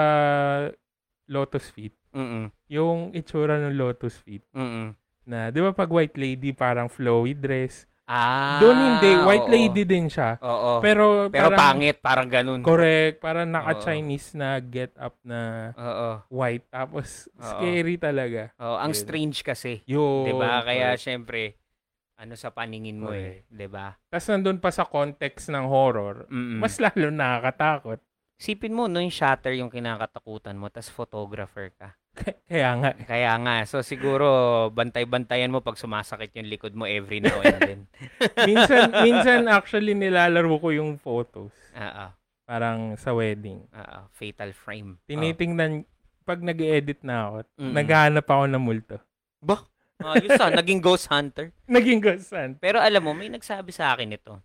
Lotus 1.27 1.67
Feet, 1.75 1.91
Mm. 2.15 2.55
yung 2.71 3.11
itsura 3.11 3.59
ng 3.59 3.75
Lotus 3.75 4.15
Feet, 4.23 4.47
Mm. 4.55 4.95
Na, 5.25 5.49
di 5.49 5.59
ba 5.59 5.71
pag 5.71 5.89
white 5.89 6.15
lady, 6.15 6.49
parang 6.51 6.87
flowy 6.87 7.33
dress. 7.33 7.85
Ah. 8.05 8.61
Doon 8.61 8.77
hindi, 8.77 9.11
white 9.25 9.49
oo. 9.49 9.53
lady 9.53 9.81
din 9.81 10.05
siya. 10.05 10.37
Oo. 10.37 10.77
Pero, 10.77 11.25
Pero 11.33 11.49
parang, 11.49 11.57
pangit, 11.57 11.97
parang 11.97 12.29
ganun. 12.29 12.61
Correct. 12.61 13.17
Parang 13.17 13.49
naka-Chinese 13.49 14.37
na 14.37 14.61
get 14.61 14.93
up 14.95 15.17
na 15.25 15.73
Oo. 15.73 16.09
white. 16.29 16.69
Tapos, 16.69 17.25
Oo. 17.33 17.41
scary 17.41 17.97
talaga. 17.97 18.53
Oo, 18.61 18.77
ang 18.77 18.93
strange 18.93 19.41
kasi. 19.41 19.81
Yun. 19.89 20.21
'Di 20.21 20.33
ba? 20.37 20.61
Kaya 20.61 20.93
correct. 20.93 21.01
syempre 21.01 21.41
ano 22.15 22.37
sa 22.37 22.53
paningin 22.53 23.01
mo 23.01 23.09
eh, 23.11 23.43
'di 23.49 23.67
ba? 23.67 23.97
Tapos 24.07 24.29
nandun 24.29 24.61
pa 24.61 24.69
sa 24.69 24.85
context 24.85 25.49
ng 25.49 25.65
horror, 25.65 26.29
Mm. 26.29 26.61
mas 26.61 26.77
lalo 26.77 27.09
nakakatakot. 27.09 27.99
Sipin 28.37 28.71
mo 28.71 28.85
no 28.85 29.01
yung 29.01 29.11
shatter 29.11 29.57
yung 29.57 29.67
kinakatakutan 29.67 30.55
mo 30.55 30.69
tas 30.69 30.87
photographer 30.87 31.73
ka. 31.73 31.97
Kaya 32.49 32.69
nga. 32.79 32.91
Kaya 32.95 33.31
nga, 33.41 33.55
so 33.67 33.83
siguro 33.83 34.25
bantay-bantayan 34.71 35.51
mo 35.51 35.59
pag 35.59 35.77
sumasakit 35.79 36.31
yung 36.35 36.49
likod 36.49 36.73
mo 36.73 36.87
every 36.87 37.19
now 37.19 37.35
and 37.43 37.59
then. 37.59 37.81
minsan, 38.49 38.91
minsan 39.03 39.47
actually 39.51 39.93
nilalaro 39.93 40.55
ko 40.59 40.69
yung 40.71 40.97
photos. 40.97 41.51
Oo. 41.75 42.05
Parang 42.45 42.93
sa 42.95 43.11
wedding. 43.11 43.65
Oo, 43.73 43.99
fatal 44.13 44.53
frame. 44.53 45.01
Tinitingnan, 45.09 45.83
pag 46.25 46.41
nag 46.41 46.57
edit 46.61 47.01
na 47.01 47.29
ako, 47.29 47.37
Mm-mm. 47.57 47.73
naghahanap 47.73 48.25
ako 48.25 48.43
ng 48.49 48.63
multo. 48.63 48.97
Ba? 49.41 49.61
Ayos 50.03 50.35
ah, 50.37 50.51
naging 50.51 50.83
ghost 50.83 51.07
hunter. 51.07 51.55
Naging 51.71 52.03
ghost 52.03 52.27
Pero 52.59 52.83
alam 52.83 52.99
mo, 52.99 53.15
may 53.15 53.31
nagsabi 53.31 53.71
sa 53.71 53.95
akin 53.95 54.11
ito. 54.11 54.43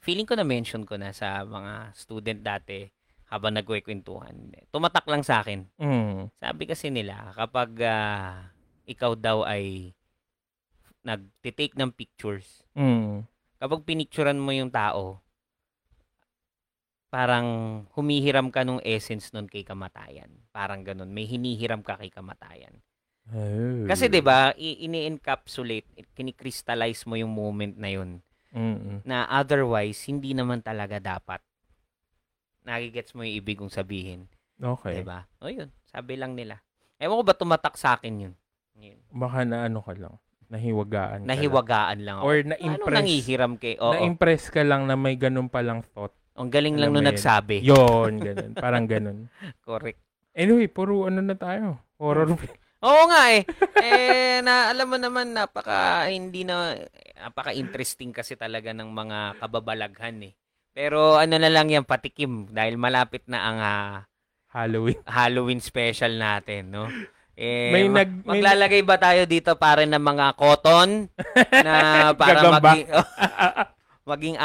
Feeling 0.00 0.24
ko 0.24 0.32
na 0.32 0.48
mention 0.48 0.88
ko 0.88 0.96
na 0.96 1.12
sa 1.12 1.44
mga 1.44 1.92
student 1.92 2.40
dati 2.40 2.88
habang 3.26 3.54
nagkwekwentuhan. 3.54 4.54
Tumatak 4.70 5.06
lang 5.10 5.26
sa 5.26 5.42
akin. 5.42 5.66
Mm. 5.78 6.30
Sabi 6.38 6.62
kasi 6.64 6.90
nila, 6.90 7.34
kapag 7.34 7.74
ah, 7.82 8.50
ikaw 8.86 9.18
daw 9.18 9.42
ay 9.42 9.90
nagtitake 11.02 11.74
ng 11.78 11.90
pictures, 11.94 12.62
Mm. 12.74 13.26
kapag 13.58 13.86
pinicturean 13.86 14.38
mo 14.38 14.50
yung 14.50 14.70
tao, 14.70 15.22
parang 17.06 17.46
humihiram 17.94 18.50
ka 18.50 18.66
nung 18.66 18.82
essence 18.82 19.30
nun 19.32 19.46
kay 19.46 19.62
kamatayan. 19.62 20.28
Parang 20.50 20.82
ganun. 20.82 21.08
May 21.08 21.24
hinihiram 21.24 21.80
ka 21.80 21.96
kay 21.96 22.10
kamatayan. 22.10 22.82
Oh. 23.26 23.86
Kasi 23.90 24.06
'di 24.06 24.22
ba, 24.22 24.54
ini-encapsulate, 24.54 25.88
kini-crystallize 26.14 27.02
mo 27.10 27.18
yung 27.18 27.34
moment 27.34 27.74
na 27.74 27.90
yun 27.90 28.22
Mm-mm. 28.54 29.02
na 29.02 29.26
otherwise 29.26 29.98
hindi 30.06 30.30
naman 30.30 30.62
talaga 30.62 31.02
dapat. 31.02 31.42
Nagigets 32.66 33.14
mo 33.14 33.22
yung 33.22 33.36
ibig 33.38 33.56
kong 33.56 33.70
sabihin, 33.70 34.26
Okay. 34.58 34.98
'di 34.98 35.04
ba? 35.06 35.22
O 35.38 35.46
yun, 35.46 35.70
sabi 35.86 36.18
lang 36.18 36.34
nila. 36.34 36.58
Ewan 36.98 37.20
ko 37.20 37.24
ba 37.24 37.36
tumatak 37.36 37.78
sa 37.78 37.94
akin 37.94 38.26
yun. 38.26 38.34
yun. 38.74 38.98
Baka 39.08 39.46
na 39.46 39.64
ano 39.64 39.78
ka 39.80 39.94
lang. 39.94 40.18
Nahiwagaan 40.46 41.22
ka 41.22 41.22
lang. 41.22 41.28
Nahiwagaan 41.28 41.98
lang 42.02 42.16
ako. 42.18 42.24
Or 42.24 42.34
Anong 42.34 42.50
na-impress. 42.52 42.96
nangihiram 42.96 43.52
kay? 43.56 43.74
Oo. 43.78 43.92
Na-impress 43.92 44.44
ka 44.48 44.62
lang 44.62 44.86
na 44.86 44.94
may 44.94 45.14
ganun 45.14 45.46
palang 45.46 45.82
thought. 45.92 46.14
Ang 46.34 46.50
galing 46.50 46.76
lang 46.76 46.90
Alam 46.90 46.96
nung 46.96 47.06
yun. 47.06 47.12
nagsabi. 47.12 47.56
Yon, 47.62 48.12
ganun. 48.18 48.50
Parang 48.54 48.84
ganun. 48.84 49.18
Correct. 49.66 49.98
Anyway, 50.32 50.68
puro 50.68 51.06
ano 51.06 51.20
na 51.20 51.32
tayo. 51.32 51.80
Horror 51.96 52.36
film. 52.36 52.56
Oo 52.80 53.02
nga 53.08 53.22
eh. 53.32 53.42
eh 53.84 54.38
na 54.40 54.68
alam 54.68 54.86
mo 54.86 55.00
naman 55.00 55.32
napaka 55.32 56.06
hindi 56.06 56.44
na 56.44 56.76
napaka-interesting 57.16 58.12
kasi 58.12 58.36
talaga 58.36 58.70
ng 58.70 58.86
mga 58.86 59.40
kababalaghan 59.40 60.28
eh. 60.28 60.32
Pero 60.76 61.16
ano 61.16 61.40
na 61.40 61.48
lang 61.48 61.72
yan 61.72 61.88
patikim 61.88 62.52
dahil 62.52 62.76
malapit 62.76 63.24
na 63.24 63.38
ang 63.40 63.58
ah, 63.58 63.92
Halloween. 64.52 65.00
Halloween 65.08 65.60
special 65.60 66.12
natin, 66.14 66.68
no? 66.68 66.84
Eh, 67.32 67.72
May 67.72 67.88
ma- 67.88 68.00
nag- 68.00 68.20
may- 68.22 68.40
maglalagay 68.40 68.84
ba 68.84 68.96
tayo 68.96 69.24
dito 69.24 69.56
para 69.56 69.84
ng 69.84 69.96
mga 69.96 70.36
cotton 70.36 71.08
na 71.50 71.74
para 72.20 72.40
Gagamba. 72.40 72.60
maging 72.64 72.88
maging 74.06 74.36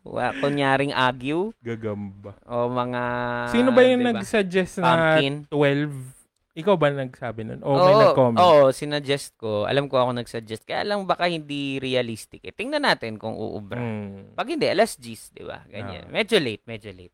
Wa- 0.00 0.36
kunyaring 0.36 0.92
agiw 0.92 1.52
Gagamba. 1.60 2.36
o 2.44 2.68
mga 2.68 3.02
Sino 3.48 3.72
ba 3.72 3.80
yung 3.82 4.00
diba? 4.00 4.20
nag-suggest 4.20 4.80
na 4.80 4.88
Pumpkin. 5.16 5.34
12? 5.48 6.23
Ikaw 6.54 6.74
ba 6.78 6.86
nagsabi 6.86 7.42
nun? 7.42 7.60
O 7.66 7.74
may 7.74 7.94
Oo, 7.94 7.98
nag-comment? 7.98 8.38
Oo, 8.38 8.64
sinuggest 8.70 9.34
ko. 9.34 9.66
Alam 9.66 9.90
ko 9.90 9.98
ako 9.98 10.14
nag-suggest. 10.14 10.62
Kaya 10.62 10.86
lang 10.86 11.02
baka 11.02 11.26
hindi 11.26 11.82
realistic. 11.82 12.46
Eh. 12.46 12.54
Tingnan 12.54 12.86
natin 12.86 13.18
kung 13.18 13.34
uubra. 13.34 13.82
Hmm. 13.82 14.38
Pag 14.38 14.54
hindi, 14.54 14.70
alas 14.70 14.94
10, 14.94 15.34
di 15.34 15.42
ba? 15.42 15.66
Ganyan. 15.66 16.06
Ah. 16.06 16.14
Medyo 16.14 16.38
late, 16.38 16.62
medyo 16.62 16.94
late. 16.94 17.10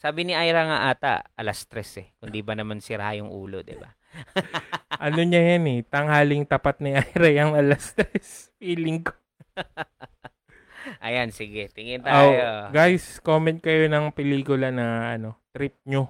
Sabi 0.00 0.24
ni 0.24 0.32
Ira 0.32 0.64
nga 0.64 0.78
ata, 0.88 1.12
alas 1.36 1.68
3 1.68 2.00
eh. 2.00 2.08
Kung 2.16 2.32
di 2.32 2.40
ba 2.40 2.56
naman 2.56 2.80
sira 2.80 3.12
yung 3.20 3.28
ulo, 3.28 3.60
di 3.60 3.76
ba? 3.76 3.92
ano 5.06 5.20
niya 5.28 5.60
yan 5.60 5.64
eh. 5.68 5.78
Tanghaling 5.84 6.48
tapat 6.48 6.80
ni 6.80 6.96
Ira 6.96 7.28
yung 7.36 7.52
alas 7.52 7.92
3. 7.92 8.16
Feeling 8.64 9.04
ko. 9.04 9.12
Ayan, 11.04 11.28
sige. 11.36 11.68
Tingin 11.68 12.00
Oh, 12.00 12.08
tayo. 12.08 12.72
guys, 12.72 13.20
comment 13.20 13.60
kayo 13.60 13.92
ng 13.92 14.08
pelikula 14.16 14.72
na 14.72 15.12
ano, 15.20 15.36
trip 15.52 15.76
nyo. 15.84 16.08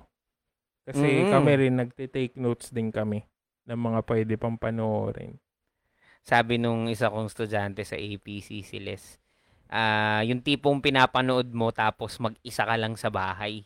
Kasi 0.83 1.25
Mm. 1.25 1.31
kami 1.31 1.51
rin 1.57 1.75
nagte-take 1.77 2.35
notes 2.37 2.71
din 2.71 2.91
kami 2.91 3.23
ng 3.67 3.79
mga 3.79 4.01
pwede 4.05 4.35
pang 4.35 4.57
panoorin. 4.57 5.37
Sabi 6.21 6.57
nung 6.57 6.85
isa 6.87 7.09
kong 7.09 7.29
estudyante 7.29 7.81
sa 7.83 7.97
APC, 7.97 8.61
si 8.61 8.77
Les, 8.77 9.17
ah, 9.69 10.21
yung 10.21 10.41
tipong 10.41 10.81
pinapanood 10.81 11.49
mo 11.53 11.71
tapos 11.71 12.17
mag-isa 12.19 12.65
ka 12.65 12.77
lang 12.77 12.97
sa 12.97 13.09
bahay. 13.09 13.65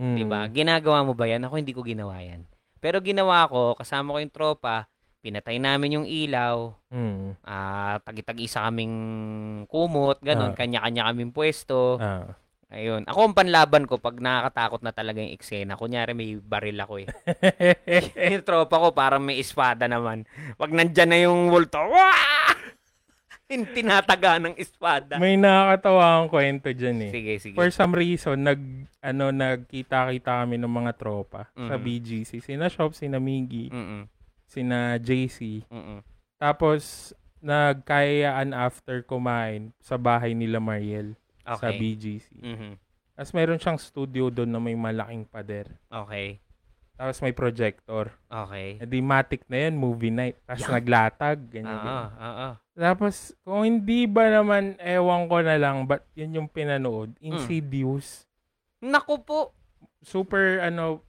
Mm. 0.00 0.16
'Di 0.16 0.24
ba? 0.24 0.40
Ginagawa 0.48 1.04
mo 1.04 1.12
ba 1.12 1.28
'yan? 1.28 1.44
Ako 1.44 1.60
hindi 1.60 1.76
ko 1.76 1.84
ginawa 1.84 2.16
'yan. 2.20 2.48
Pero 2.80 3.04
ginawa 3.04 3.44
ko, 3.44 3.76
kasama 3.76 4.16
ko 4.16 4.18
yung 4.24 4.32
tropa, 4.32 4.88
pinatay 5.20 5.60
namin 5.60 6.00
yung 6.00 6.06
ilaw, 6.08 6.72
Mm. 6.88 7.36
ah 7.44 8.00
tagi-tagi 8.00 8.48
isa 8.48 8.64
kaming 8.64 8.96
kumot, 9.68 10.16
ganun, 10.24 10.52
Ah. 10.52 10.56
kanya-kanya 10.56 11.12
kaming 11.12 11.28
pwesto. 11.28 12.00
Ah. 12.00 12.32
Ayun. 12.70 13.02
Ako 13.02 13.18
ang 13.26 13.34
panlaban 13.34 13.82
ko 13.82 13.98
pag 13.98 14.14
nakakatakot 14.16 14.80
na 14.80 14.94
talaga 14.94 15.18
yung 15.18 15.34
eksena. 15.34 15.74
Kunyari 15.74 16.14
may 16.14 16.38
baril 16.38 16.78
ako 16.78 17.02
eh. 17.02 17.06
yung 18.30 18.46
tropa 18.46 18.78
ko 18.78 18.94
parang 18.94 19.26
may 19.26 19.42
espada 19.42 19.90
naman. 19.90 20.22
Pag 20.54 20.70
nandyan 20.70 21.10
na 21.10 21.18
yung 21.18 21.50
multo, 21.50 21.82
tinataga 23.50 24.38
ng 24.38 24.54
espada. 24.54 25.18
May 25.18 25.34
nakakatawa 25.34 26.22
ang 26.22 26.30
kwento 26.30 26.70
dyan 26.70 27.10
eh. 27.10 27.10
Sige, 27.10 27.32
sige. 27.42 27.56
For 27.58 27.66
some 27.74 27.90
reason, 27.90 28.38
nag, 28.38 28.62
ano, 29.02 29.34
nagkita-kita 29.34 30.46
kami 30.46 30.54
ng 30.54 30.70
mga 30.70 30.92
tropa 30.94 31.50
sa 31.50 31.74
Mhm. 31.74 31.82
BGC. 31.82 32.38
Sina 32.38 32.70
Shop, 32.70 32.94
sina 32.94 33.18
Miggy, 33.18 33.66
Mm-mm. 33.66 34.06
sina 34.46 34.94
JC. 35.02 35.66
Mm-mm. 35.66 35.98
Tapos, 36.38 37.10
nagkayaan 37.42 38.54
after 38.54 39.02
kumain 39.02 39.74
sa 39.80 39.98
bahay 39.98 40.30
nila 40.30 40.62
Mariel 40.62 41.18
sa 41.52 41.66
Okay. 41.66 41.78
BGC. 41.78 42.26
Mhm. 42.36 42.72
Tapos 43.12 43.32
meron 43.32 43.58
siyang 43.58 43.76
studio 43.76 44.28
doon 44.28 44.48
na 44.48 44.58
may 44.58 44.72
malaking 44.72 45.24
pader. 45.24 45.68
Okay. 45.86 46.40
Tapos 46.94 47.16
may 47.18 47.32
projector. 47.32 48.12
Okay. 48.26 48.76
E 48.76 48.84
di 48.84 49.00
matic 49.00 49.44
na 49.46 49.66
yun, 49.66 49.74
movie 49.74 50.12
night. 50.12 50.36
Tapos 50.44 50.62
Yeah. 50.62 50.74
naglatag, 50.74 51.38
ganyan, 51.48 51.72
Oo, 51.72 51.80
ganyan. 51.80 52.08
oo. 52.20 52.48
Tapos, 52.76 53.16
kung 53.42 53.62
hindi 53.62 54.04
ba 54.04 54.28
naman, 54.30 54.76
ewan 54.78 55.24
ko 55.24 55.40
na 55.40 55.56
lang, 55.56 55.84
but 55.84 56.04
yun 56.12 56.32
yung 56.34 56.48
pinanood, 56.48 57.12
Hmm. 57.16 57.24
Insidious. 57.34 58.24
Naku 58.78 59.16
po. 59.18 59.52
Super, 60.00 60.60
ano, 60.60 61.04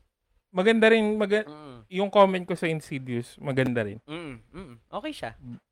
maganda 0.49 0.87
rin, 0.87 1.15
maga- 1.15 1.47
Mm. 1.47 1.87
yung 1.89 2.09
comment 2.09 2.43
ko 2.43 2.55
sa 2.55 2.67
Insidious, 2.67 3.35
maganda 3.37 3.83
rin. 3.83 3.99
Mm. 4.03 4.35
Mm. 4.47 4.75
Okay 4.89 5.11
siya. 5.11 5.31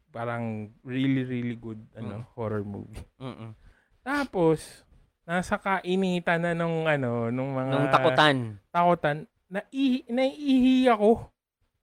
Parang 0.10 0.68
really, 0.82 1.24
really 1.24 1.56
good, 1.56 1.80
ano, 1.94 2.24
Mm. 2.24 2.26
horror 2.34 2.64
movie. 2.64 3.04
Mm. 3.18 3.56
Tapos, 4.10 4.82
nasa 5.22 5.62
kainitan 5.62 6.42
na 6.42 6.58
nung, 6.58 6.90
ano, 6.90 7.30
nung 7.30 7.54
mga... 7.54 7.70
Nung 7.70 7.90
takutan. 7.94 8.38
Takutan, 8.74 9.18
naihi, 9.54 10.10
naiihi 10.10 10.90
ako. 10.90 11.30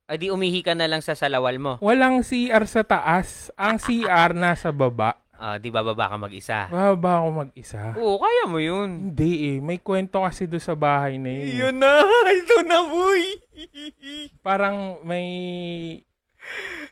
Ay 0.06 0.22
di 0.22 0.30
umihi 0.30 0.62
ka 0.62 0.74
na 0.74 0.90
lang 0.90 1.02
sa 1.02 1.14
salawal 1.14 1.58
mo. 1.58 1.72
Walang 1.78 2.26
CR 2.26 2.66
sa 2.66 2.82
taas. 2.82 3.50
Ang 3.54 3.78
CR 3.78 4.34
nasa 4.34 4.74
baba. 4.74 5.18
Ah, 5.34 5.58
di 5.58 5.70
bababa 5.70 6.10
ka 6.10 6.16
mag-isa. 6.18 6.66
Baba 6.70 7.22
ako 7.22 7.46
mag-isa. 7.46 7.94
Oo, 7.98 8.18
kaya 8.22 8.46
mo 8.46 8.58
yun. 8.62 9.10
Hindi 9.10 9.54
eh. 9.54 9.56
May 9.62 9.82
kwento 9.82 10.22
kasi 10.22 10.46
doon 10.50 10.62
sa 10.62 10.78
bahay 10.78 11.18
na 11.18 11.30
yun. 11.30 11.78
na. 11.78 12.02
Ito 12.38 12.62
na, 12.66 12.86
boy. 12.86 13.22
Parang 14.46 15.02
may... 15.06 15.26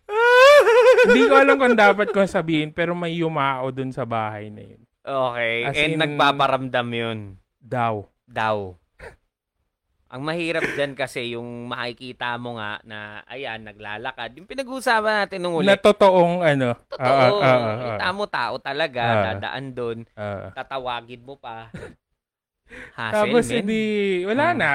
Hindi 1.07 1.23
ko 1.31 1.35
alam 1.39 1.57
kung 1.57 1.79
dapat 1.79 2.11
kong 2.11 2.27
sabihin, 2.27 2.71
pero 2.75 2.99
may 2.99 3.15
yumao 3.15 3.71
doon 3.71 3.95
sa 3.95 4.03
bahay 4.03 4.51
na 4.51 4.63
yun. 4.75 4.83
Okay. 5.05 5.55
As 5.63 5.77
And 5.77 5.93
in- 5.93 6.01
nagpaparamdam 6.01 6.89
yun. 6.91 7.19
Daw. 7.59 8.05
Daw. 8.25 8.73
Ang 10.15 10.23
mahirap 10.23 10.63
dyan 10.73 10.95
kasi 10.95 11.35
yung 11.35 11.67
makikita 11.67 12.37
mo 12.37 12.55
nga 12.55 12.79
na, 12.83 12.99
ayan, 13.27 13.61
naglalakad. 13.61 14.31
Yung 14.35 14.47
pinag-uusapan 14.47 15.27
natin 15.27 15.39
nung 15.41 15.55
uli. 15.55 15.67
Na 15.67 15.75
totoong 15.75 16.39
ano. 16.41 16.79
Totoo. 16.87 17.03
ah, 17.03 17.35
ah, 17.35 17.43
ah, 17.43 17.59
ah, 17.59 17.79
Kita 17.91 18.07
mo 18.11 18.25
tao 18.27 18.55
talaga. 18.57 19.03
Ah. 19.03 19.23
dadaan 19.29 19.67
doon. 19.71 19.99
ah. 20.15 20.53
Tatawagin 20.53 21.21
mo 21.21 21.35
pa. 21.35 21.67
Hassle, 22.97 23.15
Tapos 23.27 23.45
men. 23.47 23.57
hindi, 23.61 23.83
wala 24.25 24.47
Hmm. 24.51 24.59
na. 24.59 24.73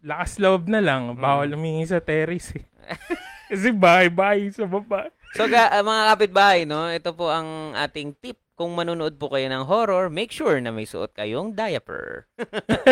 Lakas 0.00 0.38
loob 0.38 0.70
na 0.70 0.78
lang. 0.78 1.12
Bawal 1.12 1.50
humingi 1.50 1.82
sa 1.84 1.98
terrace 1.98 2.54
eh. 2.54 2.64
Kasi 3.50 3.70
bahay-bahay 3.70 4.46
sa 4.48 4.62
baba. 4.64 5.10
So 5.34 5.46
ga, 5.46 5.74
mga 5.76 6.02
kapitbahay, 6.08 6.62
no, 6.62 6.86
ito 6.86 7.10
po 7.10 7.28
ang 7.28 7.74
ating 7.74 8.14
tip. 8.14 8.38
Kung 8.56 8.72
manonood 8.72 9.20
po 9.20 9.28
kayo 9.28 9.52
ng 9.52 9.68
horror, 9.68 10.08
make 10.08 10.32
sure 10.32 10.56
na 10.64 10.72
may 10.72 10.88
suot 10.88 11.12
kayong 11.12 11.52
diaper. 11.52 12.24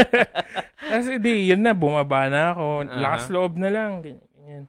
Kasi 0.92 1.16
di, 1.16 1.48
yun 1.48 1.64
na, 1.64 1.72
bumaba 1.72 2.28
na 2.28 2.52
ako. 2.52 2.84
Aha. 2.84 3.00
Lakas 3.00 3.24
loob 3.32 3.56
na 3.56 3.72
lang. 3.72 4.04
Ganyan, 4.04 4.28
ganyan. 4.36 4.64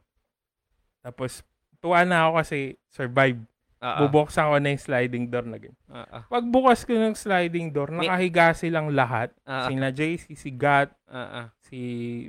Tapos, 1.04 1.44
tuwa 1.84 2.08
na 2.08 2.26
ako 2.26 2.32
kasi 2.40 2.58
survive. 2.88 3.44
Oo. 3.84 4.08
Bubuksan 4.08 4.48
ko 4.48 4.56
na 4.58 4.72
yung 4.72 4.82
sliding 4.82 5.28
door 5.28 5.44
na 5.44 5.60
ganyan. 5.60 5.78
Oo. 5.92 6.18
Pagbukas 6.32 6.88
ko 6.88 6.96
ng 6.96 7.14
sliding 7.14 7.76
door, 7.76 7.92
nakahiga 7.92 8.56
silang 8.56 8.96
lahat. 8.96 9.36
Oo. 9.44 9.68
Sina 9.68 9.92
JC, 9.92 10.32
si 10.32 10.50
Gat, 10.56 10.96
Oo. 11.12 11.42
si... 11.60 11.78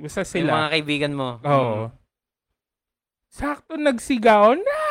Basta 0.03 0.27
Yung 0.27 0.31
sila. 0.43 0.51
mga 0.51 0.69
kaibigan 0.75 1.13
mo. 1.15 1.39
Oo. 1.41 1.87
Sakto 3.31 3.79
nagsigaw. 3.79 4.59
No! 4.59 4.86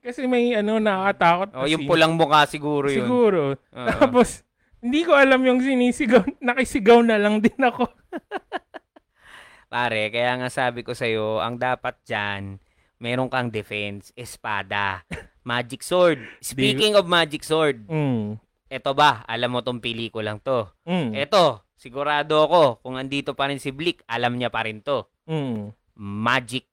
Kasi 0.00 0.24
may 0.24 0.56
ano, 0.56 0.80
nakakatakot. 0.80 1.48
Oh, 1.54 1.68
yung 1.68 1.84
scene. 1.84 1.90
pulang 1.90 2.12
mukha 2.16 2.48
siguro 2.48 2.88
yun. 2.88 3.04
Siguro. 3.04 3.40
Oo. 3.54 3.88
Tapos, 4.00 4.42
hindi 4.80 5.04
ko 5.04 5.12
alam 5.12 5.44
yung 5.44 5.60
sinisigaw. 5.60 6.24
Nakisigaw 6.40 7.04
na 7.04 7.20
lang 7.20 7.38
din 7.38 7.60
ako. 7.60 7.84
Pare, 9.70 10.10
kaya 10.10 10.34
nga 10.34 10.48
sabi 10.50 10.82
ko 10.82 10.96
sa'yo, 10.96 11.38
ang 11.38 11.54
dapat 11.54 11.94
dyan, 12.02 12.58
meron 12.98 13.30
kang 13.30 13.54
defense, 13.54 14.10
espada, 14.18 15.06
magic 15.46 15.86
sword. 15.86 16.18
Speaking 16.42 16.98
of 16.98 17.06
magic 17.06 17.46
sword, 17.46 17.86
Mm. 17.86 18.34
eto 18.66 18.90
ba, 18.92 19.22
alam 19.24 19.54
mo 19.54 19.62
tong 19.62 19.78
pelikulang 19.78 20.42
to. 20.42 20.66
Mm. 20.82 21.14
Eto, 21.14 21.70
sigurado 21.78 22.42
ako, 22.42 22.82
kung 22.82 22.98
andito 22.98 23.38
pa 23.38 23.46
rin 23.46 23.62
si 23.62 23.70
Blick, 23.70 24.02
alam 24.10 24.34
niya 24.34 24.50
pa 24.50 24.66
rin 24.66 24.82
to. 24.82 25.06
Mm. 25.30 25.70
Magic 26.00 26.66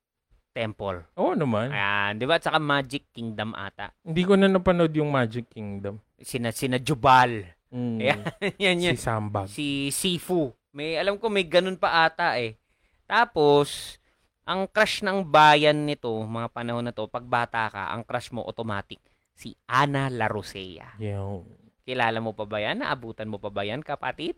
Temple. 0.57 1.05
Oo 1.13 1.37
naman. 1.37 1.69
Ayan, 1.69 2.17
di 2.17 2.25
ba? 2.25 2.41
At 2.41 2.49
saka 2.49 2.57
Magic 2.57 3.13
Kingdom 3.13 3.53
ata. 3.53 3.93
Hindi 4.01 4.25
ko 4.25 4.33
na 4.33 4.49
napanood 4.49 4.89
yung 4.97 5.13
Magic 5.13 5.45
Kingdom. 5.53 6.01
Sina, 6.17 6.49
sina 6.49 6.81
Jubal. 6.81 7.45
Mm. 7.69 7.97
Yan, 8.01 8.19
yan 8.65 8.77
yun. 8.81 8.95
Si 8.97 9.05
Sambag. 9.05 9.47
Si 9.53 9.93
Sifu. 9.93 10.49
May, 10.73 10.97
alam 10.97 11.21
ko 11.21 11.29
may 11.29 11.45
ganun 11.45 11.77
pa 11.77 12.09
ata 12.09 12.41
eh. 12.41 12.57
Tapos, 13.05 14.01
ang 14.49 14.65
crush 14.65 15.05
ng 15.05 15.21
bayan 15.21 15.85
nito, 15.85 16.09
mga 16.09 16.49
panahon 16.49 16.81
na 16.81 16.93
to, 16.95 17.05
pag 17.05 17.29
bata 17.29 17.69
ka, 17.69 17.93
ang 17.93 18.01
crush 18.01 18.33
mo 18.33 18.41
automatic, 18.41 18.97
si 19.37 19.53
Ana 19.69 20.09
Larosea. 20.09 20.97
Yung, 20.97 21.45
Kilala 21.85 22.17
mo 22.19 22.33
pa 22.33 22.43
ba 22.43 22.59
yan? 22.59 22.81
Naabutan 22.81 23.29
mo 23.29 23.37
pa 23.37 23.53
ba 23.53 23.61
yan, 23.61 23.85
kapatid? 23.85 24.35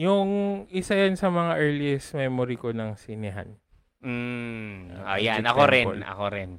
yung 0.00 0.64
isa 0.72 0.96
yan 0.96 1.12
sa 1.18 1.28
mga 1.28 1.60
earliest 1.60 2.16
memory 2.16 2.56
ko 2.56 2.72
ng 2.72 2.96
sinehan. 2.96 3.60
Mm, 4.00 4.96
Ah, 5.00 5.16
ayan, 5.16 5.40
Magic 5.40 5.50
ako 5.50 5.62
rin, 5.66 5.86
Temple. 5.86 6.02
ako 6.06 6.24
rin. 6.32 6.50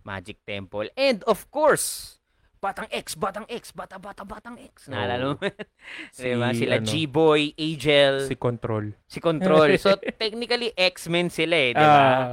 Magic 0.00 0.38
Temple. 0.42 0.88
And 0.96 1.18
of 1.24 1.44
course, 1.48 2.16
Batang 2.60 2.92
X, 2.92 3.16
Batang 3.16 3.48
X, 3.48 3.72
Bata, 3.72 3.96
Bata, 3.96 4.20
Batang 4.20 4.60
X. 4.60 4.88
Naalala 4.88 5.32
mo? 5.32 5.40
Si, 6.12 6.28
diba? 6.28 6.52
Sila 6.52 6.76
ano, 6.76 6.84
G-Boy, 6.84 7.56
Angel, 7.56 8.28
Si 8.28 8.32
si, 8.32 8.36
Control. 8.36 8.92
Control. 9.16 9.68
So, 9.80 9.96
technically, 10.20 10.72
X-Men 10.76 11.32
sila 11.32 11.56
eh, 11.56 11.72
di 11.72 11.80
ba? 11.80 12.04
Ah, 12.04 12.32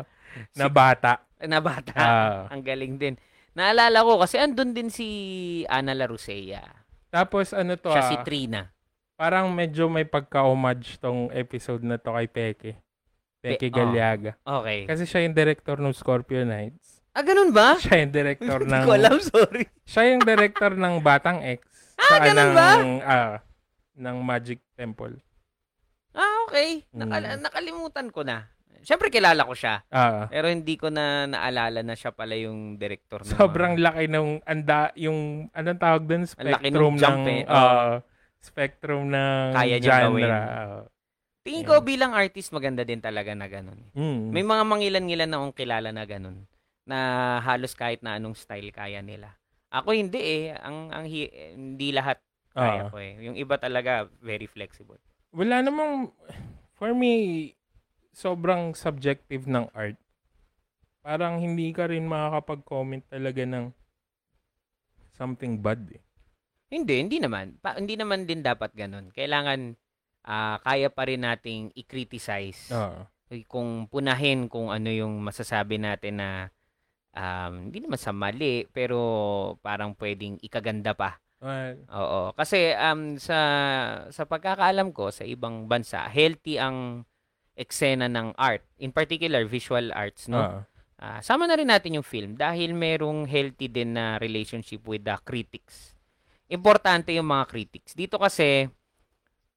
na 0.51 0.67
bata. 0.67 1.13
na 1.47 1.59
bata. 1.63 1.93
Ah. 1.95 2.39
Ang 2.51 2.59
galing 2.61 2.99
din. 2.99 3.15
Naalala 3.55 4.03
ko 4.03 4.19
kasi 4.19 4.35
andun 4.37 4.75
din 4.75 4.91
si 4.91 5.07
Ana 5.65 5.95
Larusea. 5.95 6.61
tapos 7.07 7.55
ano 7.55 7.79
to 7.79 7.87
Siya 7.89 8.03
ah, 8.03 8.11
si 8.11 8.15
Trina. 8.21 8.61
parang 9.15 9.49
medyo 9.49 9.87
may 9.87 10.03
pagka-homage 10.03 10.99
tong 10.99 11.31
episode 11.31 11.81
na 11.81 11.95
to 11.95 12.11
kay 12.13 12.27
Peke. 12.27 12.71
Peke 13.49 13.59
Pe- 13.63 13.69
oh. 13.69 13.77
Galiaga. 13.77 14.31
Okay. 14.37 14.79
Kasi 14.85 15.03
siya 15.03 15.19
yung 15.21 15.33
director 15.33 15.77
ng 15.77 15.91
Scorpio 15.91 16.41
Nights. 16.41 16.99
Ah, 17.11 17.21
ganun 17.21 17.49
ba? 17.49 17.75
Siya 17.75 17.99
yung 17.99 18.11
director 18.11 18.59
Hindi 18.61 18.73
ng 18.73 18.83
ko 18.83 18.91
alam, 18.93 19.17
sorry. 19.19 19.63
Siya 19.83 20.03
yung 20.07 20.21
director 20.21 20.71
ng 20.71 20.93
Batang 20.99 21.39
X. 21.41 21.61
Ah, 21.95 22.19
ganun 22.19 22.37
ng, 22.37 22.53
ba? 22.53 22.69
ah, 23.03 23.33
ng 23.95 24.17
Magic 24.19 24.61
Temple. 24.71 25.17
Ah, 26.11 26.45
okay. 26.45 26.85
Nakala- 26.91 27.33
Mm. 27.33 27.41
nakalimutan 27.41 28.07
ko 28.09 28.21
na. 28.21 28.49
Siyempre, 28.79 29.09
kilala 29.09 29.43
ko 29.43 29.51
siya. 29.51 29.81
Ah, 29.87 30.29
Pero 30.29 30.47
hindi 30.47 30.77
ko 30.77 30.87
na 30.87 31.25
naalala 31.25 31.81
na 31.81 31.91
siya 31.91 32.09
pala 32.09 32.33
yung 32.33 32.75
director. 32.75 33.19
ng 33.19 33.33
sobrang 33.33 33.73
mga- 33.73 33.83
laki 33.83 34.03
ng 34.07 34.27
anda 34.43 34.79
yung 34.95 35.19
anong 35.51 35.75
tawag 35.75 36.03
doon 36.05 36.23
spectrum 36.23 36.95
jump 36.95 37.19
ng 37.19 37.27
eh. 37.27 37.41
ah, 37.47 37.99
spectrum 38.39 39.09
ng 39.09 39.43
Kaya 39.51 39.75
niya 39.75 39.89
genre. 39.91 40.05
gawin. 40.07 40.29
Ah. 40.29 40.81
Tingin 41.47 41.63
ko 41.63 41.79
bilang 41.79 42.11
artist, 42.11 42.51
maganda 42.51 42.83
din 42.83 42.99
talaga 42.99 43.31
na 43.31 43.47
ganun. 43.47 43.79
Mm. 43.95 44.35
May 44.35 44.43
mga 44.43 44.63
mangilan-ngilan 44.67 45.29
na 45.31 45.37
akong 45.39 45.55
kilala 45.55 45.89
na 45.95 46.03
ganun. 46.03 46.43
Na 46.83 46.97
halos 47.39 47.71
kahit 47.71 48.03
na 48.03 48.19
anong 48.19 48.35
style 48.35 48.67
kaya 48.69 48.99
nila. 48.99 49.31
Ako 49.71 49.95
hindi 49.95 50.19
eh. 50.19 50.59
Ang, 50.59 50.91
ang 50.91 51.05
hi- 51.07 51.55
hindi 51.55 51.95
lahat 51.95 52.19
kaya 52.51 52.87
Ah. 52.87 52.91
ko 52.91 52.99
eh. 52.99 53.15
Yung 53.23 53.39
iba 53.39 53.55
talaga, 53.55 54.11
very 54.19 54.43
flexible. 54.43 54.99
Wala 55.31 55.63
namang 55.63 56.11
for 56.75 56.91
me 56.91 57.55
sobrang 58.11 58.75
subjective 58.75 59.47
ng 59.47 59.71
art. 59.71 59.95
Parang 60.99 61.39
hindi 61.39 61.71
ka 61.71 61.87
rin 61.87 62.03
makakapag-comment 62.03 63.07
talaga 63.07 63.47
ng 63.47 63.71
something 65.15 65.63
bad 65.63 65.79
eh. 65.95 66.01
Hindi, 66.67 66.99
hindi 66.99 67.17
naman. 67.23 67.55
Pa, 67.63 67.79
hindi 67.79 67.95
naman 67.95 68.27
din 68.27 68.43
dapat 68.43 68.75
ganun. 68.75 69.15
Kailangan 69.15 69.79
ah, 70.27 70.59
kaya 70.59 70.91
pa 70.91 71.07
rin 71.07 71.23
nating 71.23 71.71
i-criticize. 71.73 72.69
Ah. 72.75 73.07
Kung 73.47 73.87
punahin 73.87 74.51
kung 74.51 74.71
ano 74.71 74.87
yung 74.91 75.19
masasabi 75.23 75.79
natin 75.79 76.19
na 76.19 76.29
um, 77.15 77.71
hindi 77.71 77.79
naman 77.83 77.99
sa 77.99 78.11
mali, 78.11 78.67
pero 78.69 78.99
parang 79.63 79.95
pwedeng 79.95 80.37
ikaganda 80.43 80.91
pa. 80.91 81.19
Well, 81.37 81.85
Oo. 81.93 82.33
Kasi 82.33 82.73
um, 82.75 83.15
sa, 83.21 83.39
sa 84.09 84.23
pagkakaalam 84.25 84.89
ko, 84.91 85.13
sa 85.13 85.23
ibang 85.23 85.69
bansa, 85.69 86.03
healthy 86.09 86.57
ang 86.57 87.05
eksena 87.57 88.09
ng 88.09 88.37
art. 88.37 88.65
In 88.77 88.93
particular, 88.93 89.45
visual 89.45 89.89
arts. 89.93 90.29
No? 90.29 90.39
ah. 90.39 90.61
Ah, 90.97 91.21
sama 91.21 91.45
na 91.45 91.53
rin 91.53 91.69
natin 91.69 92.01
yung 92.01 92.07
film 92.07 92.33
dahil 92.33 92.73
merong 92.73 93.29
healthy 93.29 93.69
din 93.69 93.93
na 93.93 94.17
relationship 94.17 94.81
with 94.89 95.05
the 95.05 95.13
critics. 95.21 95.93
Importante 96.49 97.13
yung 97.13 97.29
mga 97.29 97.45
critics. 97.53 97.93
Dito 97.93 98.17
kasi, 98.17 98.65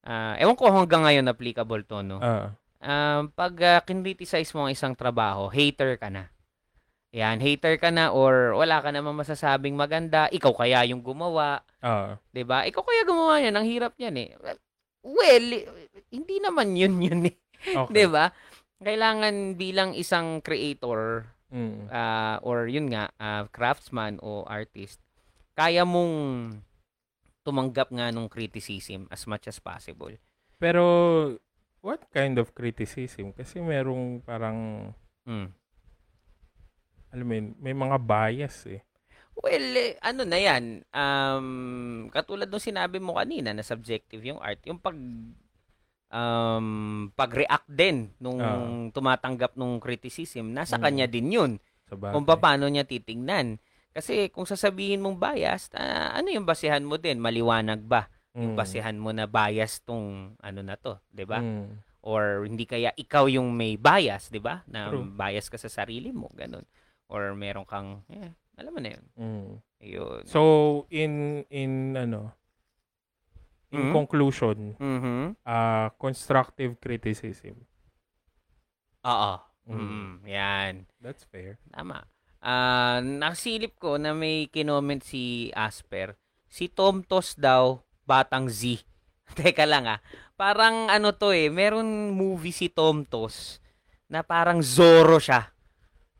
ah, 0.03 0.35
ewan 0.37 0.55
ko 0.55 0.69
hanggang 0.69 1.03
ngayon 1.03 1.29
applicable 1.29 1.83
to, 1.85 2.01
no? 2.01 2.19
Ah. 2.19 2.55
Um, 2.81 3.29
pag 3.31 3.53
uh, 3.61 3.81
kinriticize 3.85 4.49
mo 4.53 4.65
ang 4.65 4.73
isang 4.73 4.97
trabaho, 4.97 5.53
hater 5.53 6.01
ka 6.01 6.09
na. 6.09 6.33
Yan, 7.11 7.43
hater 7.43 7.75
ka 7.77 7.91
na 7.91 8.09
or 8.09 8.55
wala 8.55 8.81
ka 8.81 8.89
namang 8.89 9.19
masasabing 9.19 9.75
maganda, 9.75 10.31
ikaw 10.31 10.55
kaya 10.55 10.87
yung 10.87 11.03
gumawa, 11.03 11.61
Ah. 11.83 12.17
'di 12.31 12.45
ba? 12.45 12.65
Ikaw 12.65 12.81
kaya 12.81 13.03
gumawa 13.05 13.41
yan, 13.41 13.57
ang 13.57 13.67
hirap 13.67 13.97
niyan 13.97 14.17
eh. 14.17 14.29
Well, 15.01 15.47
eh, 15.51 15.65
hindi 16.09 16.37
naman 16.39 16.77
yun 16.77 17.01
yun 17.07 17.21
eh. 17.29 17.37
Okay. 17.67 17.93
'Di 17.93 18.05
ba? 18.07 18.31
Kailangan 18.81 19.57
bilang 19.57 19.93
isang 19.93 20.41
creator 20.41 21.29
Mm. 21.51 21.91
ah, 21.91 22.39
or 22.47 22.71
yun 22.71 22.87
nga, 22.89 23.11
ah, 23.19 23.43
craftsman 23.51 24.23
o 24.23 24.47
artist, 24.47 25.03
kaya 25.53 25.83
mong 25.83 26.15
tumanggap 27.51 27.91
nga 27.91 28.15
nung 28.15 28.31
criticism 28.31 29.11
as 29.11 29.27
much 29.27 29.51
as 29.51 29.59
possible. 29.59 30.15
Pero 30.57 30.85
what 31.83 32.07
kind 32.15 32.39
of 32.39 32.55
criticism? 32.55 33.35
Kasi 33.35 33.59
merong 33.59 34.23
parang 34.23 34.91
Mm. 35.27 35.51
alam 37.11 37.27
mo 37.27 37.35
yun, 37.35 37.49
may 37.59 37.75
mga 37.75 37.99
bias 37.99 38.71
eh. 38.71 38.81
Well, 39.35 39.67
eh, 39.75 39.99
ano 39.99 40.23
na 40.23 40.39
yan, 40.39 40.85
um, 40.93 41.49
katulad 42.09 42.47
nung 42.47 42.63
sinabi 42.63 43.03
mo 43.03 43.19
kanina 43.19 43.51
na 43.51 43.67
subjective 43.67 44.23
yung 44.23 44.39
art, 44.39 44.63
yung 44.63 44.79
pag 44.79 44.95
um, 46.11 46.67
pag-react 47.15 47.71
din 47.71 48.11
nung 48.19 48.39
Ah. 48.43 48.91
tumatanggap 48.91 49.55
nung 49.55 49.79
criticism, 49.79 50.51
nasa 50.51 50.77
Mm. 50.77 50.83
kanya 50.83 51.07
din 51.07 51.29
yun. 51.31 51.53
Sa 51.87 51.95
bagay. 51.95 52.15
Kung 52.15 52.27
paano 52.27 52.67
niya 52.67 52.83
titingnan. 52.83 53.59
Kasi 53.91 54.31
kung 54.31 54.47
sasabihin 54.47 55.03
mong 55.03 55.19
bias, 55.19 55.67
ah, 55.75 56.15
ano 56.15 56.31
yung 56.31 56.47
basehan 56.47 56.87
mo 56.87 56.95
din? 56.95 57.19
Maliwanag 57.19 57.83
ba? 57.83 58.07
Yung 58.39 58.55
Mm. 58.55 58.59
basehan 58.63 58.95
mo 58.95 59.11
na 59.11 59.27
bias 59.27 59.83
tong 59.83 60.39
ano 60.39 60.61
na 60.63 60.79
to, 60.79 61.03
'di 61.11 61.27
ba? 61.27 61.43
Mm. 61.43 61.83
Or 62.01 62.47
hindi 62.47 62.63
kaya 62.63 62.95
ikaw 62.95 63.27
yung 63.27 63.51
may 63.51 63.75
bias, 63.75 64.31
'di 64.31 64.39
ba? 64.39 64.63
Na 64.71 64.87
True. 64.95 65.03
bias 65.11 65.51
ka 65.51 65.59
sa 65.59 65.67
sarili 65.67 66.15
mo, 66.15 66.31
ganun. 66.31 66.63
Or 67.11 67.35
meron 67.35 67.67
kang 67.67 68.07
eh, 68.07 68.31
alam 68.55 68.71
mo 68.71 68.79
na 68.79 68.95
'yun. 68.95 69.05
Mm. 69.19 69.51
Ayun. 69.83 70.23
So 70.31 70.41
in 70.95 71.43
in 71.51 71.99
ano 71.99 72.31
in 73.75 73.91
Mhm. 73.91 73.95
conclusion, 73.95 74.59
Mhm. 74.79 75.35
uh, 75.43 75.91
constructive 75.99 76.79
criticism. 76.79 77.67
Oo. 79.03 79.33
Mm. 79.67 79.75
Mm, 79.75 80.13
yan. 80.27 80.73
That's 81.03 81.23
fair. 81.27 81.59
Tama. 81.75 82.07
Ah, 82.41 83.05
nasilip 83.05 83.77
ko 83.77 84.01
na 84.01 84.17
may 84.17 84.49
kinoment 84.49 85.05
si 85.05 85.53
Asper. 85.53 86.17
Si 86.49 86.73
Tom 86.73 87.05
Tos 87.05 87.37
daw, 87.37 87.85
Batang 88.09 88.49
Z. 88.49 88.81
Teka 89.39 89.69
lang 89.69 89.87
ah. 89.87 90.01
Parang 90.35 90.89
ano 90.89 91.13
to 91.13 91.37
eh, 91.37 91.53
meron 91.53 92.11
movie 92.17 92.57
si 92.57 92.73
Tom 92.73 93.05
Tos 93.05 93.61
na 94.11 94.25
parang 94.25 94.65
Zorro 94.65 95.21
siya. 95.21 95.53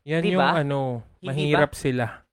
Yan 0.07 0.23
Di 0.23 0.33
yung 0.37 0.41
ano, 0.41 1.03
mahirap 1.25 1.73
sila. 1.75 2.23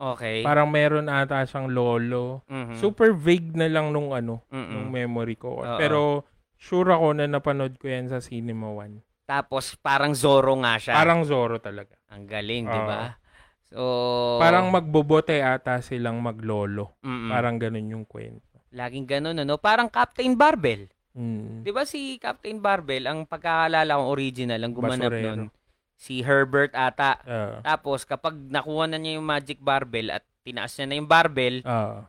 Okay. 0.00 0.40
Parang 0.40 0.72
meron 0.72 1.12
ata 1.12 1.44
siyang 1.44 1.68
lolo. 1.68 2.40
Mhm. 2.48 2.80
Super 2.80 3.12
vague 3.12 3.52
na 3.52 3.68
lang 3.68 3.92
nung 3.92 4.16
ano, 4.16 4.40
Mm-mm. 4.48 4.72
nung 4.72 4.88
memory 4.88 5.36
ko. 5.36 5.60
Oo. 5.60 5.76
Pero 5.76 6.24
sure 6.56 6.96
ako 6.96 7.20
na 7.20 7.28
napanood 7.28 7.76
ko 7.76 7.88
yan 7.88 8.08
sa 8.08 8.24
Cinema 8.24 8.72
One. 8.72 9.04
Tapos 9.28 9.76
parang 9.76 10.16
Zorro 10.16 10.56
nga 10.64 10.80
siya. 10.80 10.96
Parang 10.96 11.20
Zorro 11.28 11.60
talaga. 11.60 12.00
Ang 12.08 12.24
galing, 12.24 12.64
di 12.64 12.80
ba? 12.80 13.19
So, 13.70 13.82
Parang 14.36 14.66
magbobote 14.68 15.38
ata 15.38 15.78
silang 15.78 16.18
maglolo. 16.18 16.98
Mm-mm. 17.00 17.30
Parang 17.30 17.54
ganun 17.54 17.86
yung 17.88 18.04
kwento. 18.04 18.42
laging 18.70 19.02
ganun 19.04 19.34
ano, 19.34 19.58
parang 19.58 19.86
Captain 19.86 20.30
Barbell. 20.34 20.86
Mm. 21.10 21.66
'Di 21.66 21.70
ba 21.70 21.82
si 21.82 22.14
Captain 22.16 22.54
Barbell, 22.56 23.02
ang 23.02 23.26
pagkakaalala 23.26 23.98
kong 23.98 24.10
original, 24.10 24.62
ang 24.62 24.70
gumanap 24.70 25.10
nun, 25.10 25.50
si 25.92 26.22
Herbert 26.22 26.70
ata. 26.72 27.18
Ah. 27.20 27.58
Tapos 27.64 28.02
kapag 28.04 28.38
nakuha 28.38 28.86
na 28.86 28.94
niya 28.94 29.18
yung 29.18 29.26
magic 29.26 29.58
barbell 29.58 30.10
at 30.12 30.22
tinaas 30.40 30.70
niya 30.72 30.86
na 30.86 30.96
yung 30.96 31.10
barbell, 31.10 31.62
Ah. 31.66 32.06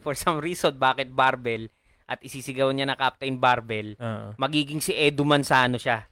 for 0.00 0.16
some 0.16 0.40
reason 0.40 0.72
bakit 0.74 1.12
barbell 1.12 1.68
at 2.04 2.24
isisigaw 2.24 2.72
niya 2.72 2.88
na 2.88 2.96
Captain 2.96 3.36
Barbell, 3.36 3.92
Ah. 4.00 4.32
magiging 4.36 4.80
si 4.80 4.96
Edu 4.96 5.28
Manzano 5.28 5.76
siya. 5.76 6.08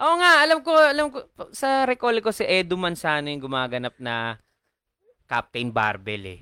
Oo 0.00 0.14
nga, 0.16 0.40
alam 0.40 0.64
ko, 0.64 0.72
alam 0.72 1.12
ko, 1.12 1.28
sa 1.52 1.84
recall 1.84 2.24
ko 2.24 2.32
si 2.32 2.48
Edu 2.48 2.80
Manzano 2.80 3.28
yung 3.28 3.44
gumaganap 3.44 4.00
na 4.00 4.40
Captain 5.28 5.68
Barbell 5.68 6.24
eh. 6.24 6.40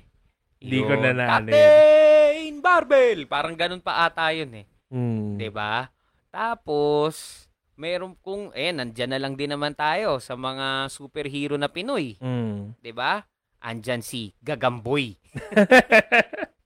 Hindi 0.63 0.79
ko 0.79 0.93
na 0.95 1.11
naano 1.11 1.51
yun. 1.51 1.59
Captain 1.59 2.57
Barbell! 2.63 3.19
Parang 3.27 3.55
ganun 3.59 3.83
pa 3.83 4.07
ata 4.07 4.31
yun 4.31 4.63
eh. 4.63 4.65
Mm. 4.89 5.43
ba? 5.51 5.91
Tapos, 6.31 7.45
meron 7.75 8.15
kung, 8.23 8.55
eh, 8.55 8.71
nandyan 8.71 9.11
na 9.11 9.19
lang 9.19 9.35
din 9.35 9.51
naman 9.51 9.75
tayo 9.75 10.23
sa 10.23 10.39
mga 10.39 10.87
superhero 10.87 11.59
na 11.59 11.67
Pinoy. 11.67 12.15
Mm. 12.23 12.79
ba? 12.95 13.27
Andyan 13.59 13.99
si 13.99 14.31
Gagamboy. 14.39 15.19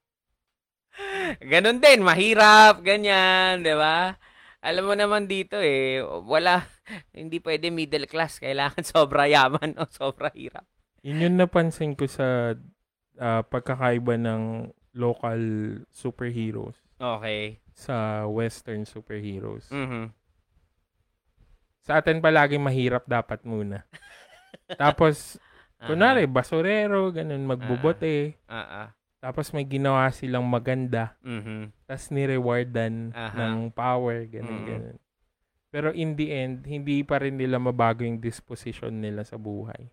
Ganun 1.41 1.81
din, 1.81 2.05
mahirap, 2.05 2.85
ganyan, 2.85 3.65
'di 3.65 3.73
ba? 3.73 4.13
Alam 4.63 4.83
mo 4.87 4.95
naman 4.95 5.27
dito 5.27 5.59
eh, 5.59 5.99
wala 6.03 6.63
hindi 7.11 7.43
pwede 7.43 7.67
middle 7.67 8.07
class, 8.07 8.39
kailangan 8.39 8.83
sobra 8.95 9.27
yaman 9.27 9.75
o 9.75 9.83
sobra 9.91 10.31
hirap. 10.31 10.63
Yun 11.03 11.27
yung 11.27 11.35
napansin 11.35 11.99
ko 11.99 12.07
sa 12.07 12.55
ah, 13.19 13.43
pagkakaiba 13.43 14.15
ng 14.15 14.71
local 14.95 15.41
superheroes 15.91 16.79
Okay. 16.95 17.59
sa 17.75 18.23
western 18.31 18.87
superheroes. 18.87 19.67
Mhm. 19.67 20.15
Sa 21.83 21.99
atin 21.99 22.23
palagi 22.23 22.55
mahirap 22.55 23.03
dapat 23.03 23.43
muna. 23.43 23.83
Tapos, 24.79 25.35
kunwari, 25.83 26.23
basurero, 26.23 27.11
ganun, 27.11 27.43
magbubote. 27.43 28.39
Ah, 28.47 28.87
ah. 28.87 28.89
Tapos 29.23 29.49
may 29.49 29.63
ginawa 29.63 30.03
silang 30.09 30.43
maganda. 30.43 31.15
Mhm. 31.21 31.71
Tapos 31.85 32.11
ni-rewardan 32.11 33.15
Aha. 33.15 33.39
ng 33.39 33.71
power, 33.71 34.27
ganun, 34.27 34.51
Mm. 34.57 34.67
ganun. 34.67 34.97
Pero 35.69 35.89
in 35.89 36.13
the 36.13 36.27
end, 36.29 36.67
hindi 36.67 37.01
pa 37.01 37.17
rin 37.17 37.33
nila 37.33 37.55
mabago 37.55 38.03
yung 38.03 38.19
disposition 38.19 38.91
nila 38.93 39.23
sa 39.23 39.35
buhay. 39.35 39.87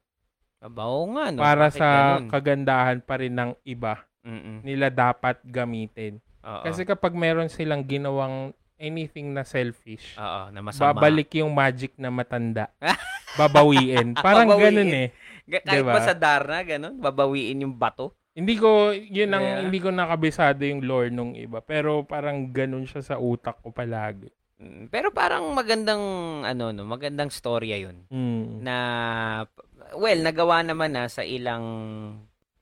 Abaw 0.61 0.93
nga 1.09 1.25
no. 1.31 1.41
Para 1.41 1.71
Bakit 1.71 1.79
sa 1.79 1.89
ganun? 1.89 2.29
kagandahan 2.29 2.99
pa 3.01 3.15
rin 3.17 3.33
ng 3.33 3.55
iba, 3.63 4.03
Mm-mm. 4.21 4.61
nila 4.61 4.91
dapat 4.91 5.41
gamitin. 5.41 6.19
Oo. 6.43 6.63
Kasi 6.63 6.83
kapag 6.83 7.15
meron 7.15 7.49
silang 7.49 7.81
ginawang 7.81 8.53
anything 8.77 9.31
na 9.31 9.41
selfish, 9.41 10.17
Oo, 10.17 10.51
na 10.51 10.61
masama. 10.61 10.93
babalik 10.93 11.33
yung 11.35 11.49
magic 11.49 11.95
na 11.95 12.11
matanda. 12.11 12.69
Babawiin. 13.39 14.19
Parang 14.19 14.49
Babawiin. 14.49 14.65
ganun 14.75 14.93
eh. 14.93 15.09
Ga- 15.47 15.63
Kahit 15.63 15.81
Diba? 15.81 15.93
pa 15.93 16.01
sa 16.03 16.13
Darna, 16.13 16.61
ganun, 16.61 16.99
babawiin 16.99 17.63
yung 17.63 17.73
bato. 17.73 18.13
Hindi 18.41 18.57
ko, 18.57 18.91
yun 18.97 19.37
ang, 19.37 19.45
Yeah. 19.45 19.61
hindi 19.69 19.79
ko 19.79 19.93
nakabisado 19.93 20.65
yung 20.65 20.81
lore 20.89 21.13
nung 21.13 21.37
iba. 21.37 21.61
Pero 21.61 22.09
parang 22.09 22.49
ganun 22.49 22.89
siya 22.89 23.05
sa 23.05 23.21
utak 23.21 23.61
ko 23.61 23.69
palagi. 23.69 24.33
Mm, 24.57 24.89
Pero 24.89 25.13
parang 25.13 25.45
magandang, 25.53 26.01
ano, 26.45 26.73
no, 26.73 26.89
magandang 26.89 27.29
storya 27.29 27.77
yun. 27.77 28.09
Mm. 28.09 28.65
Na, 28.65 28.77
well, 29.93 30.21
nagawa 30.21 30.65
naman 30.65 30.97
na 30.97 31.09
sa 31.13 31.21
ilang 31.21 31.65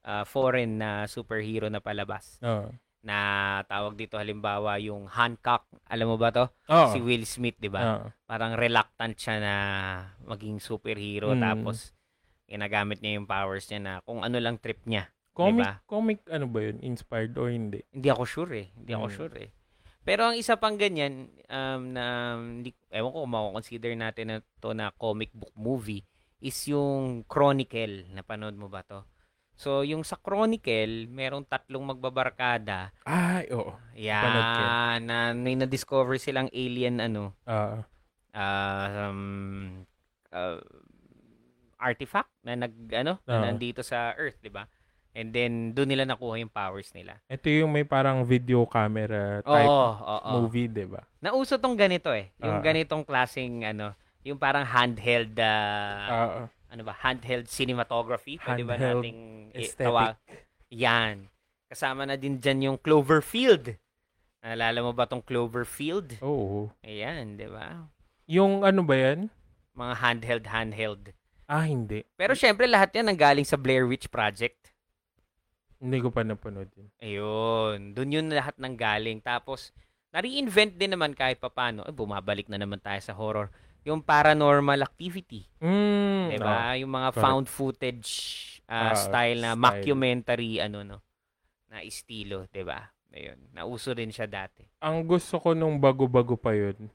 ah, 0.03 0.24
foreign 0.24 0.81
na 0.81 1.05
superhero 1.05 1.68
na 1.68 1.79
palabas. 1.79 2.41
Oo. 2.41 2.72
Na 3.05 3.18
tawag 3.68 3.95
dito 3.95 4.16
halimbawa 4.16 4.81
yung 4.81 5.05
Hancock. 5.07 5.68
Alam 5.87 6.14
mo 6.14 6.16
ba 6.16 6.33
to? 6.33 6.49
Oo. 6.66 6.91
Si 6.91 6.99
Will 6.99 7.29
Smith, 7.29 7.61
di 7.61 7.68
ba? 7.68 7.83
Oo. 8.03 8.07
Parang 8.24 8.57
reluctant 8.57 9.14
siya 9.14 9.37
na 9.39 9.55
maging 10.24 10.59
superhero. 10.59 11.37
Mm. 11.37 11.43
Tapos, 11.45 11.93
ginagamit 12.49 13.05
niya 13.05 13.20
yung 13.20 13.29
powers 13.29 13.68
niya 13.68 13.81
na 13.85 13.93
kung 14.03 14.24
ano 14.24 14.41
lang 14.41 14.57
trip 14.57 14.81
niya. 14.89 15.12
Comic, 15.39 15.62
Diba? 15.62 15.72
comic 15.86 16.18
ano 16.26 16.51
ba 16.51 16.61
yun? 16.66 16.82
Inspired 16.82 17.39
or 17.39 17.47
hindi? 17.47 17.86
Hindi 17.95 18.11
ako 18.11 18.24
sure 18.26 18.53
eh. 18.59 18.66
Hindi 18.74 18.91
ako 18.91 19.07
Mm. 19.07 19.14
sure 19.14 19.34
eh. 19.39 19.51
Pero 20.03 20.20
ang 20.26 20.34
isa 20.34 20.59
pang 20.59 20.74
ganyan, 20.74 21.30
um, 21.47 21.82
na, 21.95 22.05
hindi, 22.34 22.74
ewan 22.91 23.12
ko 23.12 23.18
kung 23.22 23.34
mako-consider 23.39 23.93
natin 23.95 24.24
na 24.26 24.36
to 24.59 24.74
na 24.74 24.91
comic 24.91 25.30
book 25.30 25.55
movie, 25.55 26.03
is 26.41 26.59
yung 26.66 27.22
Chronicle. 27.22 28.09
Napanood 28.11 28.59
mo 28.59 28.66
ba 28.66 28.82
to? 28.82 29.07
So, 29.55 29.82
yung 29.82 30.03
sa 30.03 30.16
Chronicle, 30.16 31.07
merong 31.07 31.43
tatlong 31.45 31.82
magbabarkada. 31.84 32.95
Ay, 33.05 33.47
oo. 33.51 33.74
Yan, 33.95 35.03
na 35.03 35.34
may 35.34 35.55
na-discover 35.55 36.14
silang 36.16 36.47
alien, 36.51 36.99
ano, 36.99 37.34
Ah, 37.45 37.82
ah, 38.32 39.11
um, 39.11 39.82
uh, 40.30 40.62
artifact 41.76 42.30
na 42.43 42.55
nag, 42.57 42.74
ano, 42.93 43.22
na 43.22 43.34
Oo. 43.34 43.45
nandito 43.45 43.82
sa 43.82 44.14
Earth, 44.14 44.39
di 44.41 44.51
ba? 44.51 44.66
And 45.18 45.34
then, 45.34 45.74
doon 45.74 45.90
nila 45.90 46.06
nakuha 46.06 46.38
yung 46.38 46.46
powers 46.48 46.94
nila. 46.94 47.18
ito 47.26 47.50
yung 47.50 47.74
may 47.74 47.82
parang 47.82 48.22
video 48.22 48.62
camera 48.64 49.42
type 49.42 49.66
oo, 49.66 49.90
oo. 49.98 50.30
movie, 50.38 50.70
di 50.70 50.86
ba? 50.86 51.02
Nauso 51.18 51.58
tong 51.58 51.74
ganito 51.74 52.14
eh. 52.14 52.30
Yung 52.38 52.58
Ah. 52.58 52.62
ganitong 52.62 53.02
klaseng 53.02 53.66
ano, 53.66 53.98
yung 54.22 54.38
parang 54.38 54.62
handheld 54.62 55.34
ah, 55.34 56.06
Ah, 56.06 56.46
ano 56.70 56.82
ba, 56.82 56.94
handheld 56.94 57.50
cinematography, 57.50 58.38
pwede 58.38 58.62
ba 58.62 58.78
nating 58.78 59.50
i- 59.50 59.66
aesthetic. 59.66 59.90
tawa- 59.90 60.14
Yan. 60.70 61.26
Kasama 61.66 62.06
na 62.06 62.14
din 62.14 62.38
dyan 62.38 62.64
yung 62.64 62.78
Cloverfield. 62.78 63.74
Naalala 64.38 64.78
mo 64.80 64.94
ba 64.94 65.04
tong 65.04 65.20
Cloverfield? 65.20 66.22
Oo. 66.22 66.70
Ayan, 66.80 67.34
di 67.34 67.44
ba? 67.44 67.90
Yung 68.24 68.62
ano 68.62 68.86
ba 68.86 68.94
yan? 68.94 69.34
Mga 69.74 69.94
handheld, 69.96 70.44
handheld. 70.46 71.04
Ah, 71.48 71.64
hindi. 71.64 72.04
Pero 72.14 72.36
syempre 72.36 72.68
lahat 72.68 72.92
yan 72.92 73.08
nanggaling 73.08 73.42
sa 73.42 73.56
Blair 73.56 73.82
Witch 73.82 74.06
Project. 74.06 74.67
Hindi 75.79 75.99
ko 76.03 76.11
pa 76.11 76.26
napanood 76.26 76.70
yun. 76.74 76.89
Ayun. 76.99 77.79
Doon 77.95 78.14
yun 78.18 78.26
lahat 78.35 78.59
nang 78.59 78.74
galing. 78.74 79.22
Tapos, 79.22 79.70
na-reinvent 80.11 80.74
din 80.74 80.91
naman 80.91 81.14
kahit 81.14 81.39
papano. 81.39 81.87
Ay, 81.87 81.95
bumabalik 81.95 82.51
na 82.51 82.59
naman 82.59 82.83
tayo 82.83 82.99
sa 82.99 83.14
horror. 83.14 83.49
Yung 83.87 84.03
paranormal 84.03 84.83
activity. 84.83 85.47
Mm, 85.62 86.35
Diba? 86.35 86.74
Yung 86.76 86.91
mga 86.91 87.14
correct. 87.14 87.22
found 87.24 87.47
footage 87.47 88.11
ah, 88.66 88.93
Ah, 88.93 88.97
style 88.99 89.39
na 89.39 89.55
style. 89.55 89.62
mockumentary 89.81 90.61
ano 90.61 90.85
no 90.85 90.99
na 91.68 91.81
estilo, 91.81 92.45
'di 92.49 92.64
ba? 92.64 92.85
Ayun, 93.12 93.53
nauso 93.53 93.93
din 93.93 94.09
siya 94.09 94.29
dati. 94.29 94.64
ang 94.81 95.05
gusto 95.05 95.41
ko 95.41 95.53
nung 95.57 95.81
bago-bago 95.81 96.37
pa 96.37 96.53
yun, 96.53 96.89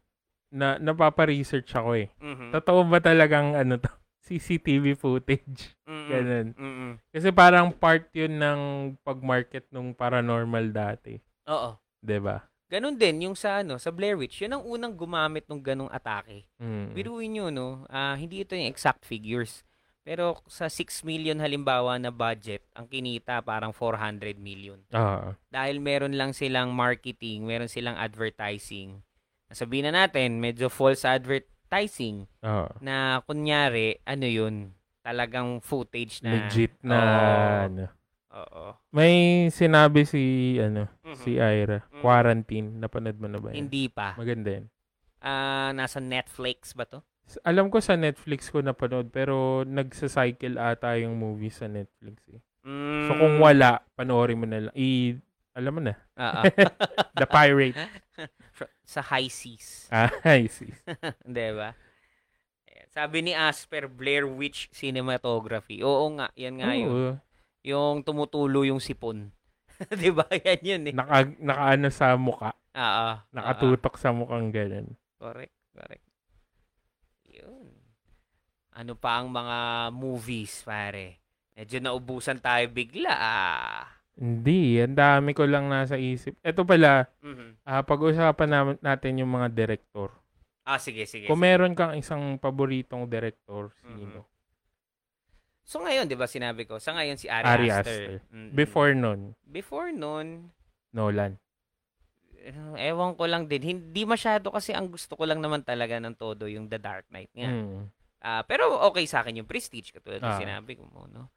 na 0.50 0.78
napapa-research 0.78 1.74
ako 1.74 1.92
eh. 1.98 2.08
Mhm. 2.22 2.54
Totoo 2.54 2.86
ba 2.86 2.98
talagang 2.98 3.54
ano 3.54 3.78
to? 3.82 3.90
CCTV 4.24 4.96
footage. 4.96 5.76
Mm-mm. 5.84 6.08
Ganun. 6.08 6.48
Mm-mm. 6.56 6.92
Kasi 7.12 7.30
parang 7.36 7.70
part 7.76 8.08
yun 8.16 8.40
ng 8.40 8.60
pag-market 9.04 9.68
nung 9.68 9.92
paranormal 9.92 10.72
dati. 10.72 11.20
Oo. 11.52 11.76
ba? 12.02 12.48
Ganun 12.72 12.98
din 12.98 13.30
yung 13.30 13.38
sa 13.38 13.62
ano, 13.62 13.78
sa 13.78 13.92
Blair 13.92 14.18
Witch. 14.18 14.42
Yun 14.42 14.58
ang 14.58 14.64
unang 14.64 14.96
gumamit 14.96 15.46
ng 15.46 15.62
ganung 15.62 15.92
atake. 15.92 16.48
Mm. 16.58 16.96
Biruin 16.96 17.32
nyo, 17.36 17.46
no? 17.52 17.84
ah, 17.92 18.16
hindi 18.16 18.42
ito 18.42 18.56
yung 18.56 18.72
exact 18.72 19.04
figures. 19.04 19.62
Pero 20.04 20.44
sa 20.52 20.68
6 20.68 21.08
million 21.08 21.40
halimbawa 21.40 21.96
na 21.96 22.12
budget, 22.12 22.60
ang 22.76 22.92
kinita 22.92 23.40
parang 23.40 23.72
400 23.72 24.36
million. 24.36 24.80
Ah, 24.92 25.36
Dahil 25.48 25.80
meron 25.80 26.16
lang 26.16 26.36
silang 26.36 26.76
marketing, 26.76 27.48
meron 27.48 27.72
silang 27.72 27.96
advertising. 27.96 29.00
Sabihin 29.54 29.88
na 29.88 30.04
natin, 30.04 30.44
medyo 30.44 30.68
false 30.68 31.08
advertising 31.74 32.30
ah. 32.46 32.70
na 32.80 33.26
kunyari, 33.26 33.98
ano 34.06 34.28
yun, 34.30 34.56
talagang 35.02 35.58
footage 35.60 36.22
na... 36.22 36.30
Legit 36.38 36.78
na 36.86 36.96
Oo. 36.96 37.66
ano. 37.66 37.86
Oo. 38.34 38.66
May 38.90 39.46
sinabi 39.50 40.06
si 40.06 40.22
ano, 40.58 40.86
Mhm. 41.02 41.18
si 41.18 41.38
Ira, 41.38 41.82
Mhm. 41.90 42.02
quarantine. 42.02 42.68
Napanood 42.78 43.18
mo 43.18 43.28
na 43.28 43.38
ba 43.42 43.50
yan? 43.52 43.66
Hindi 43.66 43.90
pa. 43.90 44.14
Maganda 44.14 44.50
yan. 44.54 44.66
Ah, 45.18 45.74
nasa 45.74 45.98
Netflix 45.98 46.74
ba 46.74 46.86
to? 46.86 47.02
Alam 47.42 47.72
ko 47.72 47.80
sa 47.80 47.96
Netflix 47.96 48.52
ko 48.52 48.60
napanood 48.60 49.08
pero 49.08 49.64
nagsa-cycle 49.64 50.60
ata 50.60 51.00
yung 51.00 51.16
movie 51.16 51.50
sa 51.50 51.72
Netflix 51.72 52.20
eh. 52.30 52.42
Mm, 52.68 53.08
So 53.08 53.12
kung 53.16 53.36
wala, 53.40 53.80
panoorin 53.96 54.40
mo 54.40 54.46
na 54.48 54.68
lang. 54.68 54.76
I, 54.76 55.16
alam 55.56 55.72
mo 55.72 55.82
na, 55.84 55.96
ah. 56.20 56.44
The 57.16 57.28
Pirate. 57.28 57.80
sa 58.84 59.00
high 59.02 59.32
seas. 59.32 59.88
ah, 59.96 60.12
I 60.28 60.48
see. 60.52 60.72
Hindi 61.24 61.48
ba? 61.56 61.74
Sabi 62.94 63.26
ni 63.26 63.34
Asper, 63.34 63.90
Blair 63.90 64.30
Witch 64.30 64.70
Cinematography. 64.70 65.82
Oo 65.82 66.14
nga, 66.14 66.30
yan 66.38 66.62
nga 66.62 66.72
yun. 66.78 66.92
Oo. 66.94 67.12
Yung 67.66 68.06
tumutulo 68.06 68.62
yung 68.68 68.78
sipon. 68.78 69.34
'Di 69.98 70.14
ba? 70.14 70.30
Yan 70.30 70.62
yun 70.62 70.84
eh. 70.92 70.94
Naka, 70.94 71.26
nakaano 71.42 71.90
sa 71.90 72.14
muka. 72.14 72.54
Oo. 72.78 73.10
Nakatutok 73.34 73.96
sa 73.98 74.14
mukhang 74.14 74.54
ganun. 74.54 74.94
Correct, 75.18 75.56
correct. 75.74 76.06
Yun. 77.26 77.74
Ano 78.74 78.94
pa 78.94 79.22
ang 79.22 79.30
mga 79.30 79.90
movies, 79.94 80.62
pare? 80.62 81.22
Medyo 81.54 81.82
naubusan 81.82 82.42
tayo 82.42 82.66
bigla. 82.70 83.14
Ah. 83.14 83.86
Hindi, 84.14 84.78
ang 84.78 84.94
dami 84.94 85.34
ko 85.34 85.44
lang 85.44 85.66
nasa 85.68 85.98
isip. 85.98 86.38
Ito 86.40 86.62
pala, 86.64 87.10
Mhm. 87.20 87.66
ah, 87.66 87.82
pag-usapan 87.82 88.50
namin 88.50 88.76
natin 88.80 89.18
yung 89.18 89.32
mga 89.32 89.50
director. 89.50 90.14
Ah, 90.64 90.78
sige, 90.78 91.04
sige. 91.04 91.26
Kung 91.26 91.42
sige. 91.42 91.48
meron 91.50 91.74
kang 91.74 91.98
isang 91.98 92.38
paboritong 92.38 93.10
director, 93.10 93.74
sino? 93.84 94.24
So 95.64 95.80
ngayon, 95.80 96.06
'di 96.06 96.20
ba 96.20 96.28
sinabi 96.28 96.68
ko, 96.68 96.76
sa 96.76 96.92
ngayon 96.92 97.16
si 97.16 97.32
Ari, 97.32 97.48
Ari 97.48 97.68
Aster. 97.68 97.80
Aster. 97.80 98.12
Mm-mm. 98.36 98.52
Before 98.52 98.92
nun, 98.92 99.32
before 99.42 99.90
noon, 99.90 100.52
Nolan. 100.92 101.40
eh, 102.38 102.52
ewan 102.92 103.16
ko 103.16 103.24
lang 103.24 103.48
din. 103.48 103.64
Hindi 103.64 104.04
masyado 104.04 104.52
kasi 104.52 104.76
ang 104.76 104.92
gusto 104.92 105.16
ko 105.16 105.24
lang 105.24 105.40
naman 105.40 105.64
talaga 105.64 105.96
ng 105.98 106.14
todo 106.14 106.52
yung 106.52 106.68
The 106.68 106.76
Dark 106.78 107.08
Knight 107.10 107.32
nga. 107.32 107.48
Mm. 107.48 107.88
Ah, 108.20 108.44
pero 108.44 108.76
okay 108.84 109.08
sa 109.08 109.24
akin 109.24 109.40
yung 109.40 109.48
Prestige 109.48 109.96
katulad 109.96 110.20
ng 110.20 110.36
Ah. 110.36 110.40
sinabi 110.40 110.76
ko 110.76 110.84
mo, 110.86 111.08
no. 111.08 111.32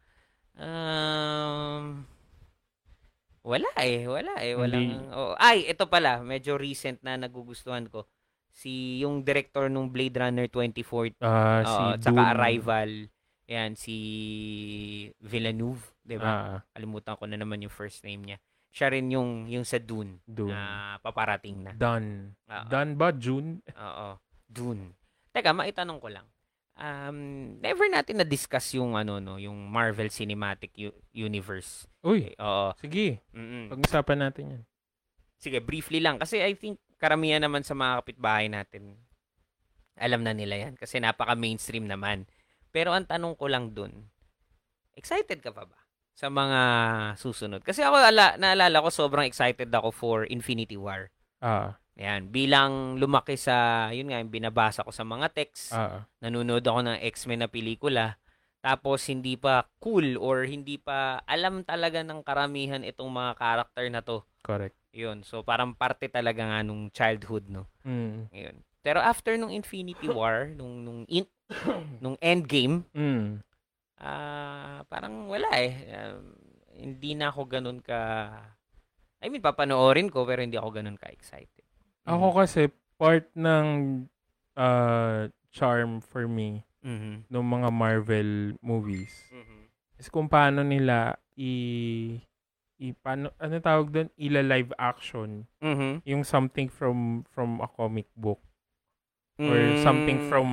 Um 0.58 2.02
Wala 3.46 3.70
eh, 3.78 4.02
wala 4.04 4.42
eh, 4.42 4.52
walang 4.52 4.82
Hindi. 4.82 5.14
oh, 5.14 5.38
ay, 5.38 5.70
ito 5.70 5.86
pala, 5.86 6.18
medyo 6.18 6.58
recent 6.58 6.98
na 7.00 7.14
nagugustuhan 7.14 7.86
ko. 7.86 8.10
Si 8.50 8.98
yung 8.98 9.22
director 9.22 9.70
nung 9.70 9.86
Blade 9.86 10.18
Runner 10.18 10.48
2040 10.48 11.20
Ah, 11.20 11.62
si 11.62 11.82
tsaka 12.02 12.10
Dune. 12.16 12.32
Arrival. 12.34 12.90
Yan, 13.46 13.78
si 13.78 13.96
Villeneuve, 15.20 15.78
di 16.00 16.16
ba? 16.16 16.26
Ah, 16.26 16.58
Kalimutan 16.72 17.14
ko 17.14 17.24
na 17.24 17.38
naman 17.38 17.62
yung 17.62 17.70
first 17.70 18.02
name 18.02 18.22
niya. 18.24 18.38
siya 18.68 18.92
rin 18.92 19.08
yung 19.08 19.46
yung 19.46 19.64
sa 19.64 19.78
Dune, 19.78 20.20
Dune. 20.20 20.52
na 20.52 20.62
paparating 21.00 21.64
na. 21.64 21.72
Done. 21.72 22.36
Oo. 22.44 22.66
Done 22.68 22.92
ba? 22.92 23.08
June? 23.10 23.64
Oo. 23.72 24.20
Dune. 24.44 24.92
Teka, 25.32 25.54
maitanong 25.54 25.96
ko 25.96 26.12
lang. 26.12 26.26
Um, 26.76 27.18
never 27.64 27.88
natin 27.88 28.20
na-discuss 28.20 28.76
yung 28.76 29.00
ano 29.00 29.16
no, 29.16 29.40
yung 29.40 29.56
Marvel 29.56 30.12
Cinematic 30.12 30.76
U- 30.76 30.92
Universe. 31.10 31.88
Uy, 32.04 32.36
Okay, 32.36 32.36
Oo. 32.36 32.68
sige. 32.76 33.06
Mm-mm. 33.32 33.72
Pag-usapan 33.72 34.18
natin 34.20 34.44
yan. 34.52 34.62
Sige, 35.40 35.64
briefly 35.64 36.04
lang 36.04 36.20
kasi 36.20 36.44
I 36.44 36.52
think 36.52 36.76
karamihan 37.00 37.40
naman 37.40 37.64
sa 37.64 37.72
mga 37.72 38.04
kapitbahay 38.04 38.48
natin 38.48 38.96
alam 39.96 40.20
na 40.20 40.36
nila 40.36 40.68
yan 40.68 40.74
kasi 40.76 41.00
napaka-mainstream 41.00 41.88
naman. 41.88 42.28
Pero 42.68 42.92
ang 42.92 43.08
tanong 43.08 43.40
ko 43.40 43.48
lang 43.48 43.72
dun, 43.72 44.12
excited 44.92 45.40
ka 45.40 45.48
pa 45.52 45.64
ba 45.64 45.80
sa 46.12 46.28
mga 46.28 46.60
susunod? 47.16 47.64
Kasi 47.64 47.80
ako 47.80 47.96
ala, 47.96 48.36
naalala 48.36 48.84
ko 48.84 48.92
sobrang 48.92 49.24
excited 49.24 49.72
ako 49.72 49.88
for 49.88 50.16
Infinity 50.28 50.76
War. 50.76 51.08
Ah, 51.40 51.80
Yan, 51.96 52.28
bilang 52.28 53.00
lumaki 53.00 53.40
sa, 53.40 53.88
yun 53.88 54.12
nga, 54.12 54.20
yung 54.20 54.28
binabasa 54.28 54.84
ko 54.84 54.92
sa 54.92 55.00
mga 55.00 55.32
texts, 55.32 55.72
ah, 55.72 56.04
nanonood 56.20 56.60
ako 56.60 56.84
ng 56.84 57.00
X-Men 57.00 57.40
na 57.40 57.48
pelikula, 57.48 58.20
tapos 58.60 59.08
hindi 59.08 59.40
pa 59.40 59.64
cool 59.80 60.20
or 60.20 60.44
hindi 60.44 60.76
pa 60.76 61.24
alam 61.24 61.64
talaga 61.64 62.04
ng 62.04 62.20
karamihan 62.20 62.84
itong 62.84 63.08
mga 63.08 63.32
karakter 63.40 63.86
na 63.88 64.04
to. 64.04 64.20
correct. 64.44 64.76
Yun, 64.96 65.24
so 65.24 65.44
parang 65.44 65.76
parte 65.76 66.08
talaga 66.08 66.40
nga 66.44 66.60
nung 66.64 66.88
childhood, 66.88 67.48
no? 67.52 67.68
Mm. 67.84 68.32
Ayun. 68.32 68.56
Pero 68.80 69.00
after 69.00 69.36
nung 69.36 69.52
Infinity 69.52 70.08
War, 70.08 70.48
nung 70.58 70.84
nung 70.84 71.00
in, 71.08 71.28
nung 72.04 72.16
Endgame, 72.20 72.84
Mm. 72.96 73.40
ah 74.00 74.80
parang 74.88 75.28
wala 75.28 75.48
eh. 75.58 75.72
Um, 75.96 76.32
hindi 76.76 77.16
na 77.16 77.28
ako 77.32 77.40
ganun 77.48 77.80
ka 77.80 78.28
I 79.20 79.32
mean, 79.32 79.40
papanoorin 79.40 80.12
ko 80.12 80.24
pero 80.28 80.44
hindi 80.44 80.56
ako 80.60 80.70
ganun 80.76 81.00
ka 81.00 81.08
excited. 81.08 81.65
Ako 82.06 82.38
kasi, 82.38 82.70
part 82.96 83.26
ng 83.34 83.66
uh, 84.56 85.28
charm 85.52 86.00
for 86.00 86.24
me 86.24 86.64
Mhm. 86.80 87.26
ng 87.26 87.44
mga 87.44 87.68
Marvel 87.68 88.54
movies 88.62 89.26
Mhm. 89.28 89.66
is 89.98 90.06
kung 90.08 90.28
paano 90.30 90.62
nila 90.62 91.18
i 91.34 91.52
i 92.78 92.92
paano 92.92 93.32
ano 93.40 93.56
tawag 93.58 93.88
doon 93.90 94.08
ila 94.16 94.40
live 94.44 94.70
action 94.76 95.44
Mhm. 95.60 96.04
yung 96.06 96.22
something 96.22 96.68
from 96.70 97.24
from 97.28 97.58
a 97.60 97.68
comic 97.68 98.06
book 98.14 98.38
or 99.40 99.74
something 99.80 100.20
Mm. 100.20 100.28
from 100.28 100.48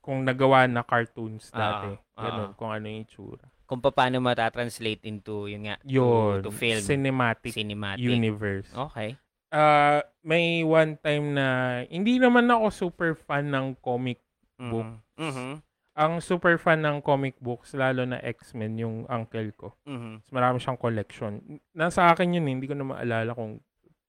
kung 0.00 0.24
nagawa 0.24 0.64
na 0.68 0.84
cartoons 0.84 1.48
Ah, 1.52 1.58
dati 1.58 1.90
ah. 2.16 2.22
ganun 2.28 2.50
kung 2.56 2.70
ano 2.70 2.84
yung 2.86 3.04
itsura 3.04 3.44
kung 3.64 3.80
paano 3.80 4.20
matatranslate 4.20 5.04
into 5.08 5.48
yun 5.48 5.68
nga 5.68 5.76
yun 5.82 6.44
to, 6.44 6.48
to 6.48 6.50
film 6.52 6.84
cinematic 6.84 7.52
cinematic. 7.52 8.04
universe 8.04 8.68
Okay. 8.72 9.16
Ah, 9.54 10.02
may 10.26 10.66
one 10.66 10.98
time 10.98 11.38
na 11.38 11.46
hindi 11.86 12.18
naman 12.18 12.50
ako 12.50 12.66
super 12.74 13.14
fan 13.14 13.54
ng 13.54 13.78
comic 13.78 14.18
Mhm. 14.58 14.70
Book. 14.70 14.90
Mhm. 15.14 15.50
ang 15.94 16.18
super 16.18 16.58
fan 16.58 16.82
ng 16.82 16.98
comic 16.98 17.38
books 17.38 17.70
lalo 17.70 18.02
na 18.02 18.18
X-Men 18.18 18.74
yung 18.82 18.96
uncle 19.06 19.54
ko 19.54 19.78
Mhm. 19.86 20.26
Mas 20.26 20.30
marami 20.34 20.58
siyang 20.58 20.74
collection. 20.74 21.38
Nasa 21.70 22.10
akin 22.10 22.34
yun, 22.34 22.50
eh, 22.50 22.52
hindi 22.58 22.66
ko 22.66 22.74
na 22.74 22.82
maalala 22.82 23.30
kung 23.30 23.62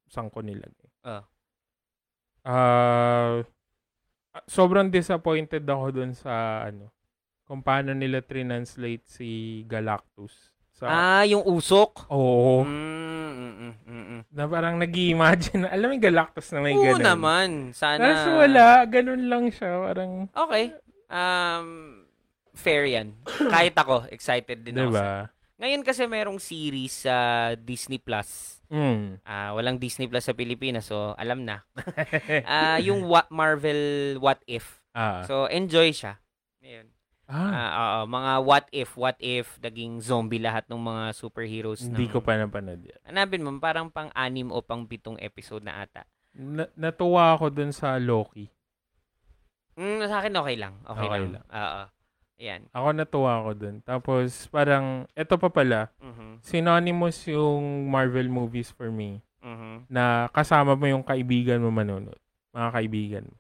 saan 0.09 0.33
ko 0.33 0.41
nilagay. 0.41 0.89
Ah. 1.05 1.29
Ah, 2.41 3.45
sobrang 4.49 4.89
disappointed 4.89 5.61
ako 5.65 5.85
dun 5.93 6.11
sa 6.17 6.65
ano, 6.65 6.89
kung 7.45 7.61
paano 7.61 7.93
nila 7.93 8.25
translate 8.25 9.05
si 9.05 9.29
Galactus. 9.69 10.54
Sa, 10.75 10.85
Ah, 10.85 11.23
yung 11.23 11.41
usok. 11.41 12.05
Oo. 12.07 12.61
Mm, 12.61 12.75
mm, 13.31 13.53
mm, 13.55 13.73
mm, 13.81 14.03
mm. 14.11 14.21
Na 14.29 14.43
parang 14.45 14.75
nag 14.75 14.91
imagine 14.91 15.63
alam 15.71 15.87
mo 15.87 15.93
yung 15.93 16.03
Galactus 16.03 16.51
na 16.51 16.59
may 16.59 16.75
Oo 16.75 16.83
ganun. 16.93 16.99
naman. 17.01 17.49
Sana. 17.71 18.03
Tapos 18.03 18.23
wala, 18.37 18.65
ganun 18.85 19.23
lang 19.25 19.47
siya. 19.49 19.71
Parang, 19.81 20.27
Okay. 20.29 20.75
Um, 21.07 21.67
fair 22.51 22.83
yan. 22.83 23.15
Kahit 23.23 23.71
ako, 23.73 24.09
excited 24.09 24.61
din 24.61 24.75
ako. 24.75 24.91
sa- 24.91 24.91
diba? 24.91 25.09
Ngayon 25.55 25.81
kasi 25.81 26.03
merong 26.03 26.35
series 26.35 27.07
sa 27.07 27.15
Disney 27.55 27.95
Plus. 27.95 28.59
Mm. 28.67 29.23
Ah, 29.23 29.55
walang 29.55 29.79
Disney 29.79 30.03
Plus 30.03 30.19
sa 30.21 30.35
Pilipinas, 30.35 30.83
so 30.83 31.15
alam 31.15 31.47
na. 31.47 31.63
Ah, 32.43 32.75
yung 32.77 33.07
what 33.07 33.31
Marvel 33.31 33.79
What 34.19 34.43
If. 34.45 34.83
ah. 34.91 35.23
So 35.23 35.47
enjoy 35.47 35.95
siya. 35.95 36.19
Ayun. 36.59 36.91
Ah, 37.27 37.49
Ah, 37.49 37.69
oo, 37.75 37.99
mga 38.05 38.31
what 38.39 38.65
if, 38.69 38.89
what 38.93 39.17
if 39.17 39.57
naging 39.59 39.97
zombie 39.97 40.37
lahat 40.37 40.65
ng 40.65 40.77
mga 40.77 41.03
superheroes 41.11 41.81
hindi 41.81 42.05
ng- 42.05 42.11
ko 42.11 42.19
pa 42.19 42.35
napanood 42.35 42.79
yan. 42.79 42.99
Hanapin 43.03 43.41
mo, 43.41 43.53
parang 43.55 43.87
pang 43.87 44.09
anim 44.11 44.47
o 44.47 44.59
pang 44.59 44.83
pitong 44.83 45.17
episode 45.17 45.61
na 45.61 45.79
ata. 45.79 46.05
Na- 46.31 46.69
natuwa 46.73 47.31
ako 47.31 47.49
dun 47.49 47.71
sa 47.71 47.95
Loki. 47.95 48.51
Mm, 49.75 50.05
sa 50.05 50.19
akin 50.19 50.33
okay 50.33 50.55
lang. 50.55 50.73
Okay, 50.83 51.03
Okay 51.03 51.19
lang. 51.19 51.33
lang. 51.33 51.45
Oo. 51.47 51.83
Ayan. 52.35 52.61
Ako 52.69 52.87
natuwa 52.91 53.31
ako 53.37 53.49
dun. 53.53 53.75
Tapos, 53.81 54.27
parang, 54.49 54.85
eto 55.13 55.35
pa 55.35 55.47
pala, 55.47 55.87
Mhm. 55.97 56.39
synonymous 56.41 57.23
yung 57.25 57.87
Marvel 57.87 58.27
movies 58.27 58.69
for 58.69 58.91
me 58.91 59.23
Mhm. 59.39 59.87
na 59.87 60.27
kasama 60.29 60.75
mo 60.75 60.83
yung 60.83 60.99
kaibigan 61.01 61.57
mo 61.57 61.71
manonood. 61.71 62.19
Mga 62.51 62.69
kaibigan 62.71 63.25
mo. 63.25 63.35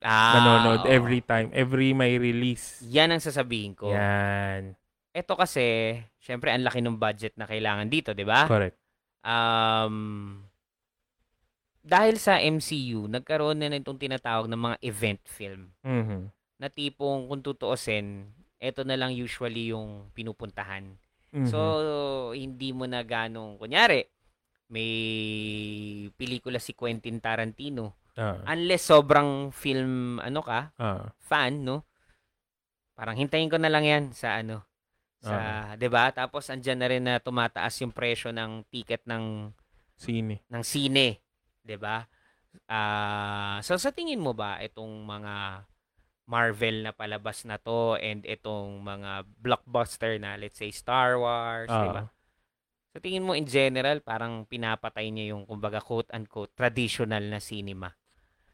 Ah, 0.00 0.32
Manonood 0.40 0.88
oo. 0.88 0.90
every 0.90 1.20
time. 1.20 1.52
Every 1.52 1.92
may 1.92 2.16
release. 2.16 2.80
Yan 2.88 3.12
ang 3.12 3.20
sasabihin 3.20 3.76
ko. 3.76 3.92
Yan. 3.92 4.72
Ito 5.12 5.36
kasi, 5.36 5.98
syempre, 6.16 6.48
ang 6.54 6.64
laki 6.64 6.80
ng 6.80 6.96
budget 6.96 7.36
na 7.36 7.44
kailangan 7.44 7.92
dito, 7.92 8.16
di 8.16 8.24
ba? 8.24 8.48
Correct. 8.48 8.80
Um, 9.20 10.40
dahil 11.84 12.16
sa 12.16 12.40
MCU, 12.40 13.08
nagkaroon 13.12 13.60
na 13.60 13.76
itong 13.76 14.00
tinatawag 14.00 14.48
ng 14.48 14.60
mga 14.60 14.76
event 14.80 15.20
film. 15.28 15.62
Mhm. 15.84 16.32
Na 16.56 16.68
tipong, 16.72 17.28
kung 17.28 17.44
tutuusin, 17.44 18.24
ito 18.56 18.80
na 18.84 18.96
lang 18.96 19.12
usually 19.12 19.72
yung 19.72 20.08
pinupuntahan. 20.16 20.96
Mhm. 21.36 21.48
So, 21.48 21.58
hindi 22.32 22.72
mo 22.72 22.88
na 22.88 23.04
ganong, 23.04 23.60
kunyari, 23.60 24.08
may 24.70 24.92
pelikula 26.16 26.56
si 26.56 26.72
Quentin 26.72 27.20
Tarantino. 27.20 27.99
Ah, 28.20 28.44
Unless 28.44 28.92
sobrang 28.92 29.48
film, 29.50 30.20
ano 30.20 30.44
ka, 30.44 30.76
ah, 30.76 31.08
fan, 31.16 31.64
no? 31.64 31.88
Parang 32.92 33.16
hintayin 33.16 33.48
ko 33.48 33.56
na 33.56 33.72
lang 33.72 33.88
yan 33.88 34.04
sa 34.12 34.44
ano, 34.44 34.60
sa, 35.20 35.36
'di 35.76 35.88
ba? 35.88 36.12
Tapos 36.12 36.48
andyan 36.48 36.80
na 36.80 36.88
rin 36.88 37.04
na 37.04 37.20
tumataas 37.20 37.80
yung 37.84 37.92
presyo 37.92 38.32
ng 38.32 38.64
ticket 38.68 39.04
ng 39.08 39.52
sine. 39.96 40.40
ng 40.48 40.64
sine, 40.64 41.20
'di 41.64 41.76
ba? 41.76 42.04
Ah, 42.68 43.60
so 43.64 43.76
sa 43.76 43.92
tingin 43.92 44.20
mo 44.20 44.32
ba 44.32 44.60
itong 44.64 45.04
mga 45.04 45.64
Marvel 46.30 46.86
na 46.86 46.92
palabas 46.94 47.42
na 47.44 47.58
to 47.58 47.98
and 47.98 48.22
itong 48.24 48.80
mga 48.80 49.26
blockbuster 49.40 50.16
na 50.22 50.38
let's 50.40 50.56
say 50.56 50.72
Star 50.72 51.16
Wars, 51.20 51.68
'di 51.68 51.88
ba? 51.92 52.04
Sa 52.90 52.98
tingin 52.98 53.22
mo 53.22 53.36
in 53.36 53.46
general 53.46 54.00
parang 54.02 54.48
pinapatay 54.48 55.12
niya 55.12 55.36
yung 55.36 55.44
kumbaga 55.46 55.78
quote 55.84 56.10
unquote 56.16 56.50
traditional 56.56 57.22
na 57.28 57.38
cinema. 57.38 57.92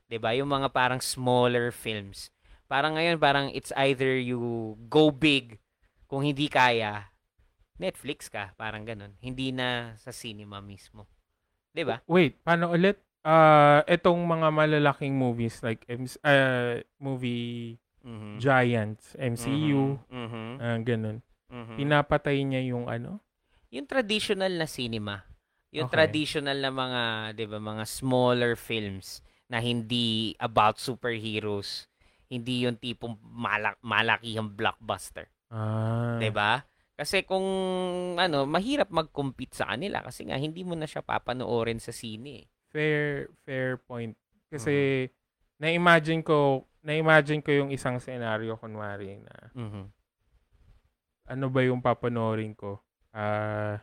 'Di 0.06 0.18
ba? 0.22 0.34
Yung 0.38 0.50
mga 0.50 0.70
parang 0.70 1.02
smaller 1.02 1.74
films. 1.74 2.30
Parang 2.66 2.98
ngayon 2.98 3.18
parang 3.18 3.46
it's 3.54 3.70
either 3.78 4.14
you 4.18 4.74
go 4.90 5.10
big 5.10 5.58
kung 6.10 6.22
hindi 6.26 6.46
kaya 6.50 7.10
Netflix 7.76 8.30
ka, 8.32 8.56
parang 8.56 8.86
ganun. 8.88 9.14
Hindi 9.20 9.52
na 9.52 9.94
sa 10.00 10.10
cinema 10.14 10.62
mismo. 10.62 11.06
'Di 11.74 11.82
ba? 11.84 12.00
wait, 12.08 12.38
paano 12.42 12.72
ulit? 12.72 13.02
Ah, 13.26 13.82
etong 13.90 14.22
mga 14.22 14.54
malalaking 14.54 15.18
movies 15.18 15.58
like 15.66 15.82
MC, 15.90 16.14
ah, 16.22 16.78
movie 17.02 17.74
Mhm. 18.06 18.38
giants, 18.38 19.18
MCU, 19.18 19.98
Mhm. 20.06 20.62
ah, 20.62 20.78
ganun. 20.78 21.18
Mhm. 21.50 21.74
Pinapatay 21.74 22.38
niya 22.46 22.62
yung 22.70 22.86
ano? 22.86 23.18
Yung 23.74 23.90
traditional 23.90 24.54
na 24.54 24.70
cinema. 24.70 25.26
Yung 25.74 25.90
Okay. 25.90 25.98
traditional 25.98 26.54
na 26.62 26.70
mga, 26.70 27.02
'di 27.34 27.44
ba, 27.50 27.58
mga 27.58 27.82
smaller 27.82 28.54
films 28.54 29.25
na 29.46 29.62
hindi 29.62 30.34
about 30.38 30.78
superheroes. 30.78 31.86
Hindi 32.26 32.66
yung 32.66 32.74
tipong 32.74 33.14
malak 33.22 33.78
malakihang 33.80 34.50
blockbuster, 34.50 35.30
Ah, 35.46 36.18
'di 36.18 36.30
ba? 36.34 36.66
Kasi 36.96 37.22
kung 37.22 37.44
ano, 38.16 38.48
mahirap 38.48 38.88
mag-compete 38.90 39.52
sa 39.54 39.70
kanila 39.70 40.00
kasi 40.02 40.26
nga 40.26 40.34
hindi 40.34 40.64
mo 40.64 40.72
na 40.74 40.88
siya 40.88 41.04
papanoorin 41.04 41.78
sa 41.78 41.92
sine. 41.94 42.42
eh. 42.42 42.44
fair 42.74 43.30
fair 43.46 43.78
point. 43.78 44.12
Kasi 44.50 45.06
na-imagine 45.62 46.20
ko 46.20 46.66
na-imagine 46.82 47.40
ko 47.40 47.50
yung 47.54 47.70
isang 47.70 47.96
scenario 48.02 48.58
kunwari 48.58 49.16
na 49.22 49.34
Mhm. 49.54 49.84
ano 51.26 51.46
ba 51.50 51.60
yung 51.62 51.82
papanoorin 51.82 52.54
ko? 52.54 52.78
Ah 53.14 53.80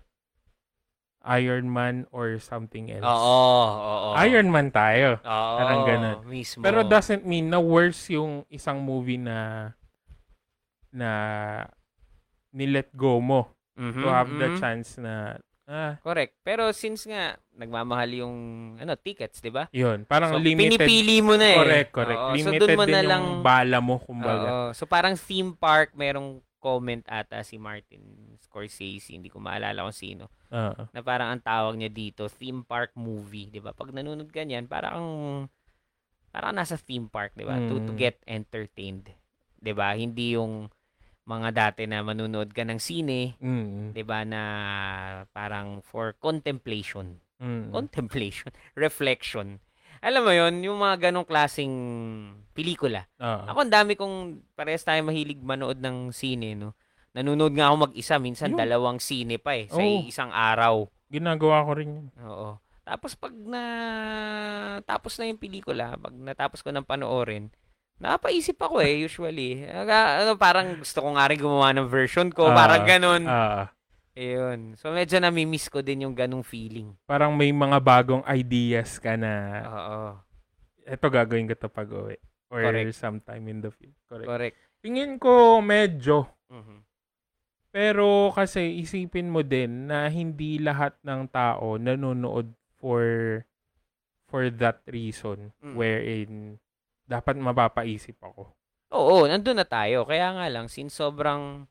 Iron 1.23 1.71
Man 1.71 2.03
or 2.11 2.35
something 2.37 2.91
else. 2.91 3.07
Oo, 3.07 3.55
oo. 3.79 4.09
Iron 4.19 4.51
Man 4.51 4.69
tayo. 4.69 5.23
Oo, 5.23 5.55
Parang 5.55 5.81
ganun. 5.87 6.17
Mismo. 6.27 6.59
Pero 6.59 6.83
doesn't 6.83 7.23
mean 7.23 7.47
na 7.47 7.63
worse 7.63 8.11
yung 8.11 8.43
isang 8.51 8.83
movie 8.83 9.17
na 9.17 9.71
na 10.91 11.09
ni-let 12.53 12.91
go 12.93 13.17
mo 13.17 13.49
Mhm, 13.73 13.97
to 13.97 14.07
have 14.07 14.29
the 14.29 14.49
mhm. 14.51 14.59
chance 14.59 14.99
na 14.99 15.39
Ah, 15.63 15.95
Correct. 16.03 16.35
Pero 16.43 16.75
since 16.75 17.07
nga 17.07 17.39
nagmamahal 17.55 18.11
yung 18.19 18.35
ano 18.75 18.99
tickets, 18.99 19.39
'di 19.39 19.47
ba? 19.47 19.71
yun. 19.71 20.03
Parang 20.03 20.35
So 20.35 20.37
limited. 20.37 20.75
pinipili 20.83 21.23
mo 21.23 21.39
na 21.39 21.47
eh. 21.47 21.55
Correct, 21.55 21.89
correct. 21.95 22.19
Oo, 22.19 22.27
so 22.27 22.35
limited 22.35 22.67
mo 22.75 22.83
din 22.83 22.91
na 22.91 22.99
yung 22.99 23.07
lang 23.07 23.25
bala 23.39 23.79
mo, 23.79 23.95
kumbaga. 23.95 24.47
Oo. 24.51 24.75
So 24.75 24.83
parang 24.83 25.15
theme 25.15 25.55
park, 25.55 25.95
merong 25.95 26.43
comment 26.63 27.03
ata 27.11 27.43
si 27.43 27.59
Martin 27.59 27.99
Scorsese, 28.39 29.11
hindi 29.11 29.27
ko 29.27 29.43
maalala 29.43 29.83
kung 29.83 29.91
sino, 29.91 30.31
Oo. 30.47 30.87
na 30.95 30.99
parang 31.03 31.35
ang 31.35 31.43
tawag 31.43 31.75
niya 31.75 31.91
dito, 31.91 32.31
theme 32.31 32.63
park 32.63 32.95
movie, 32.95 33.51
'di 33.51 33.59
ba? 33.59 33.75
Pag 33.75 33.91
nanonood 33.91 34.31
ka 34.31 34.47
niyan, 34.47 34.71
parang 34.71 35.03
parang 36.31 36.55
nasa 36.55 36.79
theme 36.79 37.11
park, 37.11 37.35
'di 37.35 37.43
ba? 37.43 37.59
To, 37.67 37.83
to 37.83 37.91
Mm. 37.91 37.99
get 37.99 38.15
entertained, 38.23 39.11
'di 39.59 39.73
ba? 39.75 39.91
Hindi 39.91 40.39
yung 40.39 40.71
mga 41.27 41.49
dati 41.51 41.83
na 41.83 41.99
manunood 41.99 42.55
ka 42.55 42.63
ng 42.63 42.79
sine, 42.79 43.35
Mm. 43.43 43.91
'di 43.91 44.03
ba, 44.07 44.23
na 44.23 44.41
parang 45.35 45.83
for 45.83 46.15
contemplation. 46.15 47.19
Mm. 47.43 47.75
Contemplation, 47.75 48.55
reflection. 48.79 49.59
Alam 50.03 50.21
mo 50.21 50.31
'yon, 50.31 50.53
yung 50.59 50.77
mga 50.77 51.09
ganong 51.09 51.23
klasing 51.23 51.71
pelikula. 52.51 53.07
Oo. 53.17 53.43
Ako 53.49 53.57
ang 53.63 53.73
dami 53.73 53.95
kong 53.95 54.15
parehas 54.53 54.83
tayo 54.83 54.99
mahilig 55.01 55.39
manood 55.39 55.79
ng 55.79 56.11
sine, 56.11 56.53
no. 56.53 56.75
Nanonood 57.13 57.53
nga 57.53 57.69
ako 57.69 57.89
mag-isa, 57.89 58.17
minsan 58.17 58.51
Yun. 58.51 58.59
dalawang 58.59 58.99
sine 58.99 59.37
pa 59.37 59.53
eh, 59.53 59.69
sa 59.69 59.79
Oo. 59.79 60.03
isang 60.03 60.33
araw. 60.33 60.89
Ginagawa 61.07 61.61
ko 61.63 61.71
rin 61.77 61.89
yun. 61.93 62.07
Oo. 62.19 62.57
Tapos 62.83 63.15
pag 63.15 63.31
na 63.31 63.63
tapos 64.83 65.15
na 65.15 65.29
yung 65.29 65.39
pelikula, 65.39 65.95
pag 65.95 66.11
natapos 66.11 66.59
ko 66.59 66.73
ng 66.73 66.83
panoorin, 66.83 67.47
napaisip 67.95 68.59
ako 68.59 68.83
eh, 68.83 68.99
usually. 68.99 69.63
Aga- 69.63 70.25
Ano, 70.25 70.35
parang 70.35 70.75
gusto 70.75 70.99
ko 70.99 71.15
nga 71.15 71.29
rin 71.29 71.39
gumawa 71.39 71.71
ng 71.71 71.87
version 71.87 72.27
ko, 72.27 72.51
Ah, 72.51 72.57
parang 72.57 72.83
ganun. 72.83 73.23
Ah, 73.23 73.71
Ayun. 74.13 74.77
So 74.77 74.93
medyo 74.93 75.17
nami-miss 75.17 75.67
ko 75.67 75.81
din 75.81 76.05
yung 76.05 76.13
ganung 76.13 76.45
feeling. 76.45 76.93
parang 77.03 77.33
may 77.33 77.49
mga 77.49 77.77
bagong 77.81 78.21
ideas 78.25 79.01
ka 79.01 79.17
na 79.17 79.33
Oo. 79.65 79.99
eto 80.85 81.09
gagawin 81.09 81.49
ko 81.49 81.55
to 81.57 81.69
pag 81.69 81.89
uwi. 81.89 82.17
Or 82.53 82.61
Correct. 82.61 82.93
sometime 82.93 83.49
in 83.49 83.65
the 83.65 83.73
future. 83.73 83.97
Correct. 84.05 84.29
Correct. 84.29 84.55
Tingin 84.85 85.17
ko 85.17 85.57
medyo. 85.57 86.29
Mhm. 86.53 86.85
Pero 87.73 88.29
kasi 88.29 88.85
isipin 88.85 89.33
mo 89.33 89.41
din 89.41 89.89
na 89.89 90.05
hindi 90.05 90.61
lahat 90.61 90.93
ng 91.01 91.25
tao 91.33 91.81
nanonood 91.81 92.53
for 92.77 93.01
for 94.29 94.53
that 94.53 94.85
reason 94.85 95.49
Mm. 95.57 95.73
wherein 95.73 96.31
dapat 97.09 97.33
mapapaisip 97.33 98.13
ako. 98.21 98.53
Oo, 98.93 99.25
nandun 99.25 99.57
na 99.57 99.65
tayo. 99.65 100.05
Kaya 100.05 100.37
nga 100.37 100.45
lang, 100.53 100.69
since 100.69 100.93
sobrang 100.93 101.65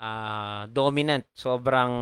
ah, 0.00 0.64
dominant, 0.68 1.24
sobrang, 1.32 1.92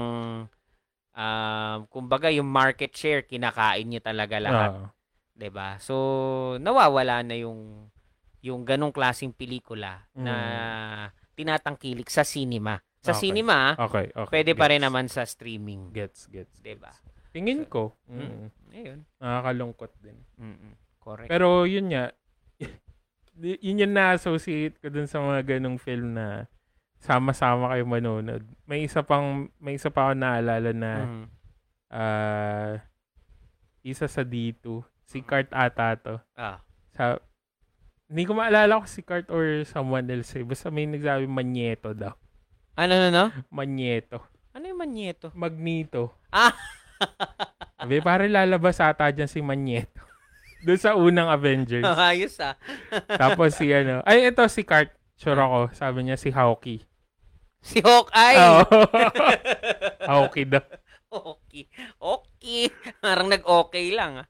ah, 1.14 1.78
kumbaga 1.90 2.28
yung 2.30 2.48
market 2.48 2.90
share, 2.94 3.22
kinakain 3.26 3.86
nyo 3.88 4.00
talaga 4.02 4.36
lahat. 4.42 4.72
Ah, 4.74 4.88
'di 5.34 5.50
ba 5.50 5.78
So, 5.82 5.94
nawawala 6.62 7.26
na 7.26 7.34
yung, 7.34 7.90
yung 8.44 8.62
ganong 8.62 8.94
klaseng 8.94 9.34
pelikula 9.34 10.06
na 10.14 10.34
tinatangkilik 11.34 12.06
sa 12.06 12.22
cinema. 12.22 12.78
Sa 13.04 13.12
Okay. 13.12 13.20
cinema, 13.28 13.74
okay, 13.76 14.06
okay. 14.14 14.30
pwede 14.32 14.52
pa 14.56 14.70
rin 14.70 14.80
Gets. 14.80 14.86
naman 14.88 15.06
sa 15.10 15.26
streaming. 15.26 15.90
Gets, 15.92 16.30
gets. 16.30 16.56
'Di 16.62 16.74
ba? 16.78 16.92
Tingin 17.34 17.66
ko, 17.66 17.90
Mm. 18.06 18.20
mm, 18.30 18.48
Ayun. 18.70 19.00
nakakalungkot 19.18 19.92
din. 19.98 20.18
Mm-mm. 20.38 20.72
Correct. 21.02 21.28
Pero 21.28 21.66
yun 21.66 21.90
nga, 21.90 22.14
yun 23.42 23.82
yung 23.82 23.92
na-associate 23.92 24.78
ko 24.78 24.86
dun 24.88 25.10
sa 25.10 25.18
mga 25.18 25.58
ganong 25.58 25.76
film 25.82 26.14
na 26.14 26.46
sama-sama 27.04 27.76
kayo 27.76 27.84
manonood. 27.84 28.40
May 28.64 28.88
isa 28.88 29.04
pang, 29.04 29.52
may 29.60 29.76
isa 29.76 29.92
pa 29.92 30.08
ako 30.08 30.12
naalala 30.16 30.72
na 30.72 30.90
Mhm. 31.04 31.24
ah, 31.92 32.72
isa 33.84 34.08
sa 34.08 34.24
D2, 34.24 34.80
si 35.04 35.20
Kurt 35.20 35.52
ata 35.52 36.00
to. 36.00 36.16
Ah. 36.32 36.64
Sa, 36.96 37.20
hindi 38.08 38.24
ko 38.24 38.32
maalala 38.32 38.80
kung 38.80 38.88
si 38.88 39.04
Kurt 39.04 39.28
or 39.28 39.68
someone 39.68 40.08
else 40.08 40.32
eh. 40.32 40.44
Basta 40.44 40.72
may 40.72 40.88
nagsabi 40.88 41.28
Magneto 41.28 41.92
daw. 41.92 42.16
Ano, 42.74 42.92
ano, 42.96 43.08
no? 43.12 43.24
Magneto. 43.52 44.24
Ano 44.54 44.64
yung 44.66 44.80
manyeto? 44.80 45.34
Magneto. 45.34 46.14
Ah! 46.30 46.54
Sabi, 47.78 47.98
pare 48.00 48.30
lalabas 48.30 48.78
ata 48.78 49.10
dyan 49.10 49.26
si 49.26 49.42
Magneto. 49.42 49.98
Doon 50.64 50.80
sa 50.80 50.94
unang 50.96 51.28
Avengers. 51.28 51.84
Ayos 52.08 52.38
ah. 52.40 52.54
Tapos 53.18 53.54
si 53.54 53.68
ano, 53.70 54.00
ay 54.06 54.30
ito 54.30 54.40
si 54.48 54.64
Kurt. 54.64 54.88
Sure 55.14 55.36
ako. 55.38 55.60
Sabi 55.74 56.06
niya 56.06 56.16
si 56.16 56.30
Hawkeye. 56.30 56.82
Si 57.64 57.80
Hawkeye. 57.80 58.36
Oo. 58.44 58.60
Hawkeye 60.04 60.44
daw. 60.44 60.60
okay. 61.08 61.64
Okay. 61.96 62.68
Parang 63.00 63.32
nag-okay 63.32 63.88
lang 63.96 64.20
ah. 64.20 64.28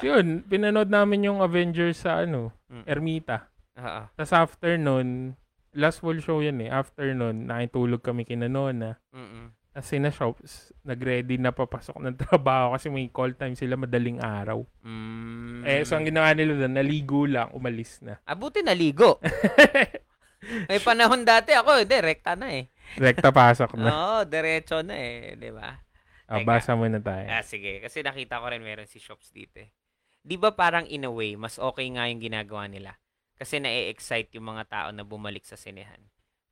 So 0.00 0.08
yun, 0.08 0.42
pinanood 0.42 0.88
namin 0.88 1.28
yung 1.30 1.38
Avengers 1.38 2.02
sa 2.02 2.24
ano, 2.24 2.50
Mm. 2.72 2.88
Ermita. 2.88 3.52
Oo. 3.76 4.02
Tapos 4.16 4.32
after 4.32 4.80
nun, 4.80 5.36
last 5.76 6.00
full 6.00 6.16
show 6.24 6.40
yun 6.40 6.56
eh. 6.64 6.72
After 6.72 7.04
nun, 7.12 7.44
nakitulog 7.44 8.00
kami 8.00 8.24
kina 8.24 8.48
Nona. 8.48 8.96
Mm-mm. 9.12 9.52
Tapos 9.72 9.88
sina 9.92 10.08
shops, 10.08 10.72
nag-ready 10.80 11.36
na 11.36 11.52
papasok 11.52 12.00
ng 12.00 12.16
trabaho 12.24 12.72
kasi 12.72 12.88
may 12.88 13.12
call 13.12 13.36
time 13.36 13.52
sila 13.52 13.76
madaling 13.76 14.24
araw. 14.24 14.64
Mm. 14.80 15.68
Eh, 15.68 15.84
so 15.84 16.00
ang 16.00 16.08
ginawa 16.08 16.32
nila 16.32 16.64
doon, 16.64 16.80
naligo 16.80 17.28
lang, 17.28 17.52
umalis 17.52 18.00
na. 18.00 18.16
Abuti 18.24 18.64
naligo. 18.64 19.20
May 20.66 20.82
panahon 20.82 21.22
dati 21.22 21.54
ako, 21.54 21.84
hindi, 21.86 21.94
rekta 22.02 22.34
na 22.34 22.50
eh. 22.50 22.71
Rekta 22.96 23.32
pasok 23.32 23.74
na. 23.76 23.88
Oo, 23.90 24.18
diretso 24.28 24.84
na 24.84 24.94
eh, 24.96 25.34
di 25.36 25.48
ba? 25.48 25.74
Ah, 26.28 26.40
Teka. 26.40 26.48
basa 26.48 26.72
muna 26.72 26.96
tayo. 27.02 27.26
Ah, 27.28 27.44
sige. 27.44 27.80
Kasi 27.84 28.00
nakita 28.00 28.40
ko 28.40 28.48
rin 28.48 28.64
meron 28.64 28.88
si 28.88 28.96
Shops 29.02 29.32
dito 29.32 29.60
eh. 29.60 29.68
Di 30.22 30.38
ba 30.38 30.54
parang 30.54 30.86
in 30.86 31.04
a 31.04 31.10
way, 31.10 31.34
mas 31.34 31.58
okay 31.58 31.90
nga 31.92 32.06
yung 32.06 32.22
ginagawa 32.22 32.70
nila? 32.70 32.94
Kasi 33.34 33.58
na-excite 33.58 34.38
yung 34.38 34.54
mga 34.54 34.64
tao 34.70 34.88
na 34.94 35.02
bumalik 35.02 35.42
sa 35.42 35.58
sinehan. 35.58 35.98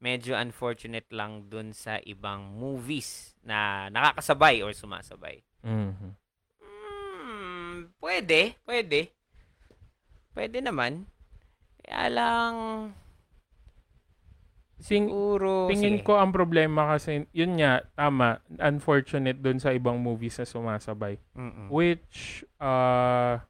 Medyo 0.00 0.34
unfortunate 0.34 1.06
lang 1.12 1.46
dun 1.46 1.70
sa 1.70 2.00
ibang 2.02 2.56
movies 2.56 3.36
na 3.44 3.86
nakakasabay 3.92 4.64
or 4.64 4.74
sumasabay. 4.74 5.44
Mhm. 5.62 6.12
Hmm, 6.58 7.76
pwede, 8.02 8.58
pwede. 8.66 9.12
Pwede 10.34 10.58
naman. 10.64 11.06
Kaya 11.84 12.08
lang, 12.10 12.52
Sing, 14.80 15.06
siguro, 15.06 15.68
tingin 15.68 16.00
sige. 16.00 16.06
ko 16.08 16.16
ang 16.16 16.32
problema 16.32 16.88
kasi, 16.90 17.28
yun 17.30 17.60
nga, 17.60 17.84
tama, 17.92 18.40
unfortunate 18.56 19.36
doon 19.36 19.60
sa 19.60 19.70
ibang 19.70 20.00
movies 20.00 20.34
na 20.34 20.44
sumasabay. 20.44 21.20
Mm-mm. 21.36 21.68
Which 21.68 22.40
uh, 22.56 23.44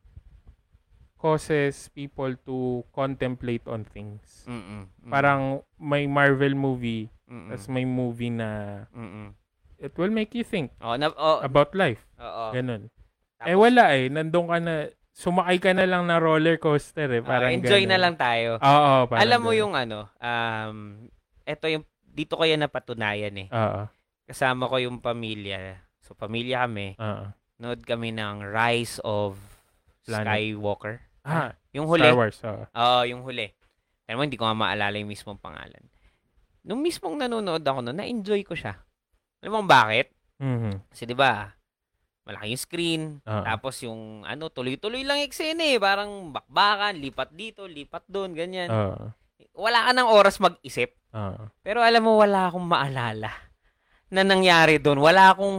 causes 1.14 1.86
people 1.90 2.32
to 2.42 2.80
contemplate 2.90 3.62
on 3.66 3.84
things. 3.84 4.42
Mm-mm. 4.44 4.88
Mm-mm. 4.88 5.06
Parang 5.06 5.60
may 5.76 6.08
Marvel 6.08 6.56
movie, 6.56 7.12
Mm-mm. 7.28 7.46
tas 7.48 7.68
may 7.68 7.84
movie 7.84 8.32
na 8.32 8.82
Mm-mm. 8.90 9.36
it 9.76 9.92
will 9.94 10.10
make 10.10 10.32
you 10.32 10.42
think 10.42 10.72
Oh, 10.80 10.96
na, 10.96 11.12
oh, 11.12 11.44
about 11.44 11.76
life. 11.76 12.00
oo. 12.16 12.50
Ganun. 12.50 12.88
Tapos, 13.36 13.48
eh 13.48 13.56
wala 13.56 13.84
eh, 13.94 14.08
nandun 14.08 14.48
ka 14.48 14.58
na, 14.58 14.74
sumakay 15.12 15.56
ka 15.60 15.70
na 15.72 15.84
lang 15.84 16.08
na 16.08 16.16
roller 16.16 16.56
coaster 16.56 17.08
eh. 17.12 17.20
oh, 17.20 17.28
Parang 17.28 17.52
enjoy 17.52 17.84
ganun. 17.84 17.92
na 17.92 17.98
lang 18.00 18.14
tayo. 18.16 18.56
Oo, 18.56 18.94
parang 19.06 19.20
Alam 19.20 19.40
mo 19.40 19.52
ganun. 19.52 19.60
yung 19.60 19.72
ano, 19.76 19.98
um, 20.16 20.78
eto 21.50 21.66
yung, 21.66 21.82
dito 22.00 22.34
ko 22.34 22.42
yan 22.42 22.62
napatunayan 22.62 23.34
eh. 23.36 23.48
Oo, 23.50 23.86
Kasama 24.24 24.70
ko 24.70 24.78
yung 24.78 25.02
pamilya. 25.02 25.78
So, 26.00 26.14
pamilya 26.14 26.64
kami. 26.64 26.94
oo. 26.96 27.26
Nood 27.60 27.84
kami 27.84 28.10
ng 28.10 28.40
Rise 28.46 29.02
of 29.02 29.36
Planet. 30.06 30.24
Skywalker. 30.24 31.02
Ah, 31.22 31.52
Yung 31.76 31.84
huli. 31.84 32.08
Star 32.08 32.16
Wars, 32.16 32.38
oo. 32.40 32.64
Oo, 32.64 33.00
yung 33.04 33.22
huli. 33.22 33.52
Pero 34.08 34.16
mo, 34.16 34.24
hindi 34.24 34.40
ko 34.40 34.48
nga 34.48 34.56
maalala 34.56 34.96
yung 34.96 35.12
mismong 35.12 35.36
pangalan. 35.36 35.84
Nung 36.64 36.80
mismong 36.80 37.20
nanonood 37.20 37.60
ako 37.60 37.84
no, 37.84 37.92
na-enjoy 37.92 38.42
ko 38.42 38.56
siya. 38.56 38.80
Alam 39.44 39.52
mo 39.52 39.68
bakit? 39.68 40.10
Mhm. 40.40 40.88
Kasi 40.88 41.04
'di 41.04 41.12
ba, 41.12 41.52
malaki 42.24 42.52
yung 42.52 42.60
screen, 42.64 43.02
Oo. 43.22 43.44
tapos 43.44 43.80
yung 43.80 44.24
ano, 44.24 44.48
tuloy-tuloy 44.48 45.04
lang 45.04 45.20
eksena 45.20 45.64
eh, 45.64 45.76
parang 45.76 46.32
bakbakan, 46.32 46.96
lipat 46.96 47.32
dito, 47.32 47.64
lipat 47.64 48.04
doon, 48.08 48.32
ganyan. 48.32 48.68
Oo. 48.68 49.12
Wala 49.52 49.86
ka 49.86 49.92
ng 49.92 50.08
oras 50.08 50.36
mag-isip. 50.38 50.92
Oo. 51.12 51.48
Pero 51.60 51.80
alam 51.80 52.02
mo, 52.02 52.16
wala 52.16 52.48
akong 52.48 52.64
maalala 52.64 53.30
na 54.08 54.22
nangyari 54.22 54.76
doon. 54.76 54.98
Wala 54.98 55.32
akong... 55.32 55.58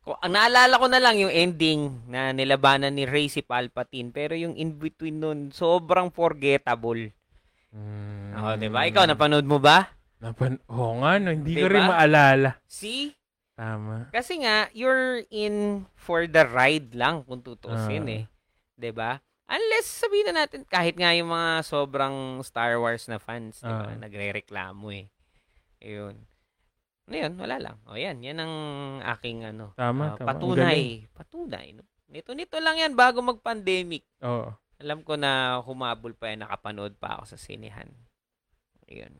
Ko- 0.00 0.20
Ang 0.20 0.36
naalala 0.36 0.76
ko 0.76 0.86
na 0.86 1.00
lang 1.00 1.16
yung 1.16 1.32
ending 1.32 2.04
na 2.06 2.30
nilabanan 2.30 2.92
ni 2.92 3.08
Rey 3.08 3.26
si 3.26 3.40
Palpatine. 3.40 4.12
Pero 4.12 4.36
yung 4.36 4.52
in-between 4.54 5.16
nun, 5.16 5.38
sobrang 5.50 6.12
forgettable. 6.12 7.08
Mm. 7.72 8.30
Oo, 8.36 8.52
di 8.54 8.68
ba? 8.68 8.86
Ikaw, 8.86 9.04
napanood 9.08 9.48
mo 9.48 9.58
ba? 9.58 9.88
Napan 10.22 10.56
Oo 10.70 11.02
nga, 11.02 11.18
no, 11.18 11.34
hindi 11.34 11.52
ko 11.58 11.66
Diba? 11.66 11.74
rin 11.74 11.84
maalala. 11.84 12.50
See? 12.64 13.12
Tama. 13.54 14.08
Kasi 14.10 14.42
nga, 14.42 14.66
you're 14.74 15.22
in 15.30 15.84
for 15.94 16.26
the 16.26 16.42
ride 16.46 16.90
lang 16.94 17.22
kung 17.22 17.40
tutuusin 17.40 18.04
Ah. 18.08 18.16
eh. 18.18 18.92
ba? 18.92 19.18
Unless 19.44 20.00
sabihin 20.00 20.32
na 20.32 20.44
natin 20.44 20.64
kahit 20.64 20.96
nga 20.96 21.12
yung 21.12 21.28
mga 21.28 21.68
sobrang 21.68 22.40
Star 22.40 22.80
Wars 22.80 23.04
na 23.12 23.20
fans, 23.20 23.60
'di 23.60 23.68
ba? 23.68 23.92
Ah. 23.92 23.98
Nagrereklamo 24.00 24.88
eh. 24.92 25.06
Ayun. 25.84 26.16
Ano 27.04 27.14
yun? 27.20 27.32
Wala 27.36 27.56
lang. 27.60 27.76
O 27.84 28.00
yan, 28.00 28.24
yan 28.24 28.40
ang 28.40 28.54
aking 29.16 29.44
ano, 29.44 29.76
Tama, 29.76 30.16
ah, 30.16 30.16
tama. 30.16 30.28
Patunay. 30.32 31.04
Patunay. 31.12 31.76
No? 31.76 31.84
Nito-nito 32.08 32.56
lang 32.64 32.80
yan 32.80 32.96
bago 32.96 33.20
mag-pandemic. 33.20 34.08
Oo. 34.24 34.48
Alam 34.80 35.04
ko 35.04 35.20
na 35.20 35.60
humabol 35.60 36.16
pa 36.16 36.32
yan, 36.32 36.48
nakapanood 36.48 36.96
pa 36.96 37.20
ako 37.20 37.36
sa 37.36 37.38
sinehan. 37.38 37.92
Ayun. 38.88 39.12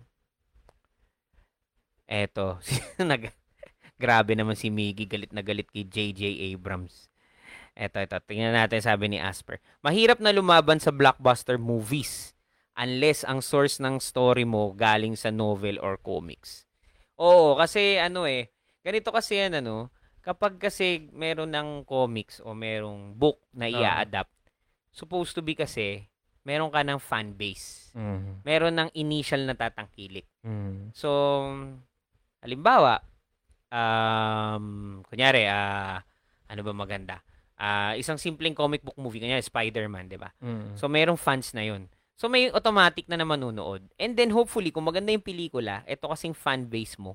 Eto, 2.08 2.60
nag 3.00 3.32
grabe 3.96 4.32
naman 4.36 4.56
si 4.56 4.68
Miggy, 4.68 5.08
galit 5.08 5.32
na 5.32 5.40
galit 5.40 5.68
kay 5.68 5.84
JJ 5.84 6.52
Abrams. 6.52 7.12
Eto, 7.74 7.98
eto, 7.98 8.22
tingnan 8.22 8.54
natin 8.54 8.78
sabi 8.78 9.10
ni 9.10 9.18
Asper. 9.18 9.58
Mahirap 9.82 10.22
na 10.22 10.30
lumaban 10.30 10.78
sa 10.78 10.94
blockbuster 10.94 11.58
movies 11.58 12.38
unless 12.78 13.26
ang 13.26 13.42
source 13.42 13.82
ng 13.82 13.98
story 13.98 14.46
mo 14.46 14.70
galing 14.74 15.18
sa 15.18 15.34
novel 15.34 15.82
or 15.82 15.98
comics. 15.98 16.70
Oo, 17.18 17.58
kasi 17.58 17.98
ano 17.98 18.30
eh, 18.30 18.50
ganito 18.82 19.10
kasi 19.10 19.42
yan 19.42 19.58
ano, 19.58 19.90
kapag 20.22 20.58
kasi 20.62 21.10
meron 21.10 21.50
ng 21.50 21.82
comics 21.82 22.38
o 22.42 22.54
merong 22.54 23.14
book 23.18 23.42
na 23.54 23.66
i-adapt, 23.66 24.34
supposed 24.94 25.34
to 25.34 25.42
be 25.42 25.58
kasi 25.58 26.06
meron 26.46 26.70
ka 26.70 26.86
ng 26.86 27.02
fan 27.02 27.34
base. 27.34 27.90
Mm. 27.98 28.46
Meron 28.46 28.74
ng 28.78 28.90
initial 28.94 29.42
na 29.46 29.58
tatangkilik. 29.58 30.26
Mm. 30.46 30.94
So, 30.94 31.10
halimbawa, 32.38 33.02
um, 33.70 35.00
kunyari, 35.10 35.50
ah, 35.50 35.98
ano 36.46 36.60
ba 36.62 36.72
maganda? 36.74 37.18
Ah, 37.54 37.94
isang 37.94 38.18
simpleng 38.18 38.54
comic 38.54 38.82
book 38.82 38.98
movie, 38.98 39.22
kunyari 39.22 39.38
Spider-Man, 39.38 40.10
di 40.10 40.18
ba? 40.18 40.34
Mm. 40.42 40.74
So, 40.74 40.90
merong 40.90 41.14
fans 41.18 41.54
na 41.54 41.62
yun. 41.62 41.86
So, 42.18 42.26
may 42.26 42.50
automatic 42.50 43.06
na 43.06 43.14
naman 43.14 43.42
manunood. 43.42 43.86
And 43.94 44.18
then, 44.18 44.34
hopefully, 44.34 44.74
kung 44.74 44.86
maganda 44.86 45.14
yung 45.14 45.22
pelikula, 45.22 45.86
ito 45.86 46.06
kasing 46.06 46.34
fan 46.34 46.66
base 46.66 46.98
mo, 46.98 47.14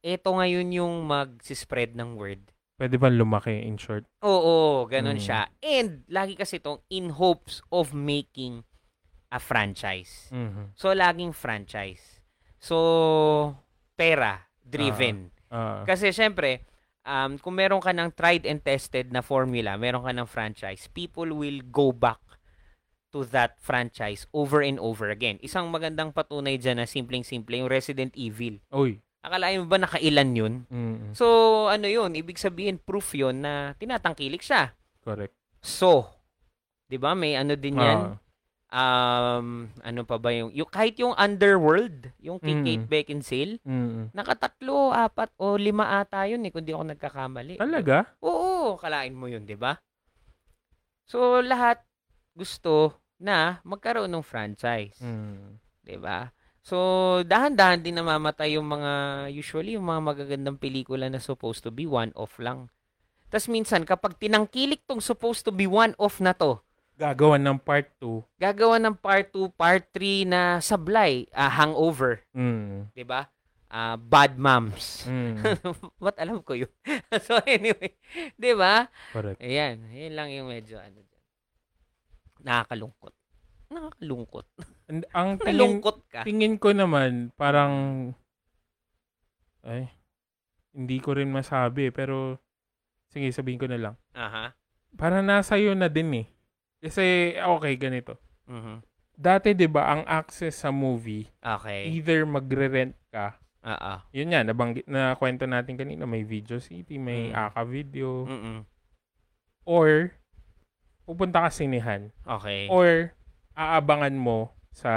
ito 0.00 0.28
ngayon 0.32 0.72
yung 0.72 1.04
mag-spread 1.04 1.92
ng 1.92 2.16
word. 2.16 2.40
Pwede 2.76 2.96
ba 3.00 3.08
lumaki 3.08 3.52
in 3.64 3.76
short? 3.80 4.04
Oo, 4.20 4.84
ganun 4.84 5.16
Mm. 5.20 5.24
siya. 5.24 5.40
And, 5.60 6.04
lagi 6.08 6.36
kasi 6.36 6.56
itong 6.60 6.80
in 6.88 7.12
hopes 7.16 7.64
of 7.72 7.92
making 7.96 8.64
a 9.32 9.40
franchise. 9.40 10.28
Mhm. 10.32 10.72
So, 10.76 10.92
laging 10.92 11.32
franchise. 11.32 12.20
So, 12.60 12.76
pera, 13.92 14.44
driven. 14.60 15.32
Ah. 15.52 15.84
Kasi, 15.84 16.12
syempre, 16.12 16.64
um, 17.06 17.38
kung 17.38 17.54
meron 17.54 17.80
ka 17.80 17.94
ng 17.94 18.12
tried 18.12 18.44
and 18.44 18.60
tested 18.60 19.14
na 19.14 19.22
formula, 19.22 19.78
meron 19.78 20.02
ka 20.02 20.12
ng 20.12 20.28
franchise, 20.28 20.90
people 20.90 21.30
will 21.32 21.62
go 21.70 21.94
back 21.94 22.18
to 23.14 23.22
that 23.32 23.56
franchise 23.62 24.26
over 24.34 24.60
and 24.60 24.82
over 24.82 25.08
again. 25.08 25.40
Isang 25.40 25.70
magandang 25.70 26.12
patunay 26.12 26.58
dyan 26.58 26.82
na 26.82 26.90
simpleng-simple, 26.90 27.54
yung 27.56 27.70
Resident 27.70 28.12
Evil. 28.18 28.60
Uy. 28.74 29.00
Akalain 29.24 29.62
mo 29.62 29.66
ba 29.66 29.78
nakailan 29.80 30.30
yun? 30.36 30.54
Mm. 30.70 31.16
So, 31.16 31.66
ano 31.70 31.88
yun? 31.88 32.14
Ibig 32.14 32.38
sabihin, 32.38 32.78
proof 32.78 33.14
yun 33.16 33.42
na 33.42 33.74
tinatangkilik 33.78 34.42
siya. 34.42 34.76
Correct. 35.02 35.34
So, 35.66 36.06
'di 36.86 36.98
ba? 36.98 37.14
May 37.18 37.34
ano 37.34 37.58
din 37.58 37.78
'yan. 37.78 38.00
Ah. 38.14 38.14
Um, 38.66 39.70
ano 39.86 40.02
pa 40.02 40.18
ba 40.18 40.34
yung, 40.34 40.50
yung 40.50 40.66
kahit 40.66 40.98
yung 40.98 41.14
Underworld, 41.14 42.10
yung 42.18 42.42
kay 42.42 42.58
Mm. 42.58 42.64
Kate 42.66 42.86
Beckinsale, 42.90 43.62
Mm. 43.62 44.10
nakatatlo, 44.10 44.90
apat 44.90 45.30
o 45.38 45.54
lima 45.54 46.02
ata 46.02 46.26
yun 46.26 46.42
eh 46.42 46.50
kung 46.50 46.66
di 46.66 46.74
ako 46.74 46.84
nagkakamali. 46.90 47.62
Talaga? 47.62 48.10
Oo, 48.18 48.74
kalain 48.74 49.14
mo 49.14 49.30
yun, 49.30 49.46
'di 49.46 49.54
ba? 49.54 49.78
So, 51.06 51.38
lahat 51.38 51.78
gusto 52.34 52.98
na 53.22 53.62
magkaroon 53.62 54.10
ng 54.10 54.26
franchise, 54.26 54.98
Mm. 54.98 55.62
'di 55.86 55.96
ba? 56.02 56.34
So, 56.66 57.22
dahan-dahan 57.22 57.78
din 57.86 57.94
namamatay 57.94 58.58
yung 58.58 58.66
mga 58.66 58.92
usually 59.30 59.78
yung 59.78 59.86
mga 59.86 60.02
magagandang 60.02 60.58
pelikula 60.58 61.06
na 61.06 61.22
supposed 61.22 61.62
to 61.62 61.70
be 61.70 61.86
one 61.86 62.10
off 62.18 62.42
lang. 62.42 62.66
Tapos 63.30 63.46
minsan 63.46 63.86
kapag 63.86 64.18
tinangkilik 64.18 64.82
tong 64.82 64.98
supposed 64.98 65.46
to 65.46 65.54
be 65.54 65.70
one 65.70 65.94
off 66.02 66.18
na 66.18 66.34
to, 66.34 66.58
Gagawan 66.96 67.44
ng 67.44 67.58
part 67.60 67.92
2. 68.00 68.24
gagawa 68.40 68.80
ng 68.80 68.96
part 68.96 69.28
2, 69.28 69.52
part 69.52 69.84
3 69.92 70.24
na 70.24 70.40
sablay, 70.58 71.28
ah, 71.30 71.52
hangover, 71.52 72.24
Mm. 72.32 72.88
'di 72.90 73.04
ba? 73.04 73.28
Ah, 73.68 74.00
bad 74.00 74.38
moms. 74.38 75.04
Mm. 75.04 75.36
What 76.02 76.16
alam 76.16 76.40
ko 76.40 76.56
'yun. 76.56 76.72
so 77.26 77.36
anyway, 77.44 77.92
'di 78.34 78.52
ba? 78.54 78.88
Correct. 79.12 79.36
Ayan, 79.38 79.84
yun 79.92 80.14
lang 80.14 80.32
yung 80.32 80.48
medyo 80.48 80.80
ano 80.80 80.96
dyan. 80.96 81.22
Nakakalungkot. 82.42 83.12
Nakakalungkot. 83.68 84.46
And 84.88 85.04
ang 85.12 85.36
tingin, 85.44 85.82
ka. 86.08 86.22
tingin 86.24 86.54
ko 86.56 86.70
naman, 86.70 87.28
parang, 87.34 88.14
ay, 89.60 89.90
hindi 90.70 90.96
ko 90.96 91.12
rin 91.12 91.28
masabi, 91.28 91.90
pero, 91.90 92.38
sige, 93.10 93.28
sabihin 93.28 93.58
ko 93.58 93.66
na 93.66 93.76
lang. 93.76 93.94
Aha. 94.14 94.54
Para 94.94 95.20
nasa 95.20 95.58
iyo 95.58 95.74
na 95.74 95.90
din 95.90 96.24
eh. 96.24 96.26
Kasi, 96.78 97.34
okay, 97.36 97.74
ganito. 97.76 98.20
Mhm. 98.46 98.84
Dati, 99.16 99.56
di 99.56 99.64
ba, 99.64 99.88
ang 99.88 100.02
access 100.04 100.60
sa 100.60 100.68
movie, 100.68 101.24
Okay. 101.40 101.88
either 101.88 102.28
magre-rent 102.28 102.92
ka, 103.08 103.40
Oo. 103.64 103.92
yun 104.12 104.28
yan, 104.30 104.44
nabanggit 104.44 104.84
na 104.84 105.16
kwento 105.16 105.48
natin 105.48 105.80
kanina, 105.80 106.04
may 106.04 106.20
Video 106.20 106.60
City, 106.60 107.00
may 107.00 107.32
Mm. 107.32 107.48
Aka 107.48 107.64
Video, 107.64 108.28
Mm-mm. 108.28 108.68
or 109.64 110.12
pupunta 111.08 111.48
ka 111.48 111.50
sinehan, 111.50 112.12
Okay. 112.28 112.68
or 112.68 113.16
aabangan 113.56 114.12
mo 114.12 114.52
sa, 114.68 114.92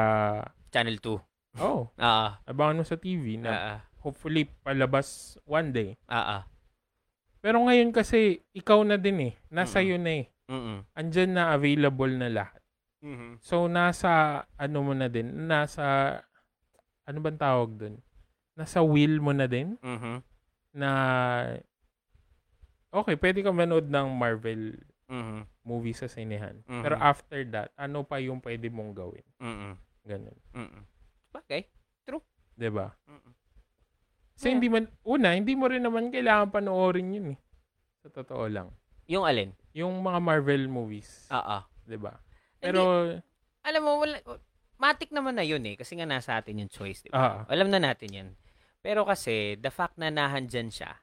Channel 0.69 0.99
2. 0.99 1.15
oh, 1.63 1.87
Oo. 1.97 2.27
abangan 2.43 2.75
mo 2.75 2.83
sa 2.83 2.99
TV 2.99 3.39
na 3.39 3.51
Oo. 3.55 3.75
hopefully 4.11 4.51
palabas 4.61 5.39
one 5.47 5.71
day. 5.71 5.89
Oo. 6.11 6.39
Pero 7.39 7.63
ngayon 7.63 7.95
kasi, 7.95 8.43
ikaw 8.51 8.83
na 8.83 8.99
din 8.99 9.31
eh. 9.31 9.33
Nasa 9.47 9.79
Mm. 9.79 9.85
iyo 9.87 9.95
na 9.95 10.11
eh. 10.11 10.25
Mm-mm. 10.49 10.81
Andyan 10.97 11.37
na 11.37 11.53
available 11.53 12.09
na 12.17 12.27
lahat. 12.27 12.61
Mhm. 12.99 13.37
So, 13.39 13.69
nasa, 13.69 14.43
ano 14.57 14.77
mo 14.81 14.91
na 14.97 15.07
din, 15.07 15.47
nasa, 15.47 16.17
ano 17.05 17.17
bang 17.21 17.37
tawag 17.39 17.77
dun? 17.77 17.95
Nasa 18.57 18.83
will 18.83 19.21
mo 19.21 19.31
na 19.31 19.47
din 19.47 19.77
Mhm. 19.79 20.19
na, 20.75 20.89
okay, 22.91 23.15
pwede 23.15 23.39
ka 23.45 23.53
manood 23.53 23.87
ng 23.87 24.07
Marvel 24.11 24.75
Mhm. 25.07 25.45
movie 25.63 25.95
sa 25.95 26.09
sinehan. 26.09 26.59
Mhm. 26.65 26.83
Pero 26.83 26.95
after 26.97 27.45
that, 27.53 27.69
ano 27.77 28.03
pa 28.03 28.17
yung 28.19 28.41
pwede 28.41 28.67
mong 28.67 28.91
gawin? 28.93 29.25
Mm-mm. 29.39 29.73
Ganun. 30.03 30.37
Mm-mm. 30.53 30.83
Okay. 31.33 31.69
'Di 32.59 32.67
ba? 32.67 32.91
Mm-mm. 33.07 33.31
Kasi 34.35 34.51
Yeah. 34.51 34.53
hindi 34.59 34.67
man, 34.67 34.85
una, 35.07 35.31
hindi 35.31 35.55
mo 35.55 35.71
rin 35.71 35.79
naman 35.79 36.11
kailangan 36.11 36.51
panoorin 36.51 37.15
yun 37.15 37.27
eh. 37.35 37.39
Sa 38.03 38.11
totoo 38.11 38.51
lang. 38.51 38.67
Yung 39.07 39.23
alin? 39.23 39.55
Yung 39.73 40.01
mga 40.01 40.19
Marvel 40.21 40.65
movies. 40.69 41.29
Oo. 41.29 41.59
'di 41.89 41.97
ba? 41.97 42.13
Hindi, 42.59 42.65
Pero, 42.69 42.81
alam 43.65 43.81
mo, 43.81 43.91
wala, 44.03 44.17
matik 44.77 45.09
naman 45.09 45.35
na 45.35 45.43
yun 45.43 45.63
eh. 45.65 45.75
Kasi 45.75 45.97
nga 45.97 46.05
nasa 46.05 46.37
atin 46.37 46.61
yung 46.61 46.71
choice, 46.71 47.03
di 47.03 47.09
ah, 47.11 47.43
ba? 47.43 47.49
Alam 47.49 47.73
na 47.73 47.81
natin 47.81 48.09
yan. 48.09 48.29
Pero 48.79 49.03
kasi, 49.03 49.59
the 49.59 49.73
fact 49.73 49.99
na 49.99 50.13
nahandyan 50.13 50.71
siya, 50.71 50.95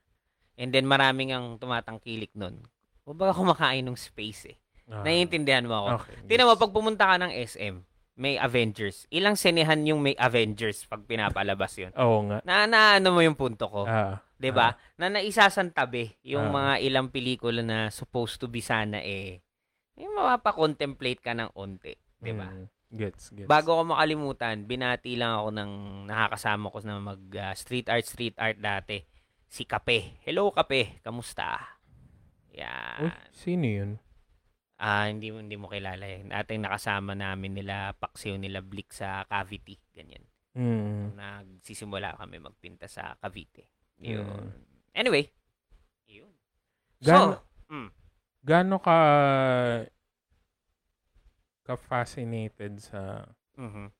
and 0.56 0.72
then 0.72 0.88
maraming 0.88 1.32
ang 1.34 1.60
tumatangkilik 1.60 2.32
nun, 2.32 2.64
huwag 3.04 3.16
ba 3.20 3.36
kumakain 3.36 3.84
ng 3.84 3.96
space 3.96 4.52
eh. 4.52 4.58
ah, 4.88 5.04
Naiintindihan 5.04 5.68
mo 5.68 5.74
ako. 5.84 5.88
Okay. 6.04 6.16
Tingnan 6.28 6.48
mo, 6.48 6.54
pag 6.56 6.72
pumunta 6.72 7.04
ka 7.04 7.16
ng 7.20 7.32
SM, 7.32 7.76
may 8.16 8.40
Avengers. 8.40 9.04
Ilang 9.12 9.36
senehan 9.36 9.84
yung 9.84 10.00
may 10.00 10.16
Avengers 10.16 10.88
pag 10.88 11.04
pinapalabas 11.04 11.76
yun? 11.76 11.92
Oo 12.00 12.24
nga. 12.32 12.40
Na, 12.48 12.64
na 12.64 12.96
ano 12.96 13.12
mo 13.12 13.20
yung 13.20 13.36
punto 13.36 13.68
ko? 13.68 13.84
Ah, 13.84 14.24
'di 14.36 14.50
ba? 14.50 14.72
Na 14.96 15.08
naisasantabi 15.08 16.20
yung 16.22 16.48
Ah. 16.48 16.54
mga 16.54 16.72
ilang 16.82 17.08
pelikula 17.08 17.60
na 17.60 17.88
supposed 17.88 18.36
to 18.36 18.46
be 18.46 18.60
sana 18.60 19.00
eh 19.00 19.40
yung 19.96 20.12
mapapa-contemplate 20.12 21.24
ka 21.24 21.32
ng 21.32 21.56
onti, 21.56 21.96
'di 22.20 22.32
ba? 22.32 22.52
mm, 22.52 22.68
gets, 22.92 23.32
gets. 23.32 23.48
Bago 23.48 23.72
ko 23.74 23.82
makalimutan, 23.82 24.68
binati 24.68 25.16
lang 25.16 25.40
ako 25.40 25.48
ng 25.56 25.72
nakakasama 26.04 26.68
ko 26.68 26.78
na 26.84 27.00
mag 27.00 27.22
ah, 27.34 27.56
street 27.56 27.88
art 27.88 28.04
street 28.04 28.36
art 28.36 28.60
dati. 28.60 29.00
Si 29.48 29.64
Kape. 29.64 30.20
Hello 30.20 30.52
Kape, 30.52 31.00
kamusta? 31.00 31.56
Yan. 32.52 33.12
sino 33.32 33.64
yun? 33.64 33.90
Ah, 34.76 35.08
hindi 35.08 35.32
mo 35.32 35.40
hindi 35.40 35.56
mo 35.56 35.72
kilala 35.72 36.04
eh. 36.04 36.28
Ating 36.28 36.60
nakasama 36.60 37.16
namin 37.16 37.56
nila 37.56 37.96
Paxio 37.96 38.36
nila 38.36 38.60
Blick 38.60 38.92
sa 38.92 39.24
Cavite, 39.24 39.80
ganyan. 39.96 40.20
Mm, 40.52 41.16
Nagsisimula 41.16 42.16
kami 42.16 42.36
magpinta 42.40 42.84
sa 42.84 43.16
Cavite. 43.16 43.72
Yun. 44.00 44.24
Mm. 44.24 44.48
Anyway, 44.96 45.24
yun. 46.08 46.32
Gaano- 47.00 47.40
so, 47.40 47.72
mm, 47.72 47.88
gaano 48.44 48.76
ka 48.80 48.98
ka 51.66 51.74
fascinated 51.74 52.78
sa 52.78 53.26
mhm. 53.58 53.90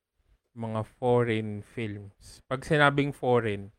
mga 0.56 0.80
foreign 0.96 1.60
films? 1.60 2.40
Pag 2.46 2.62
sinabing 2.62 3.10
foreign, 3.10 3.74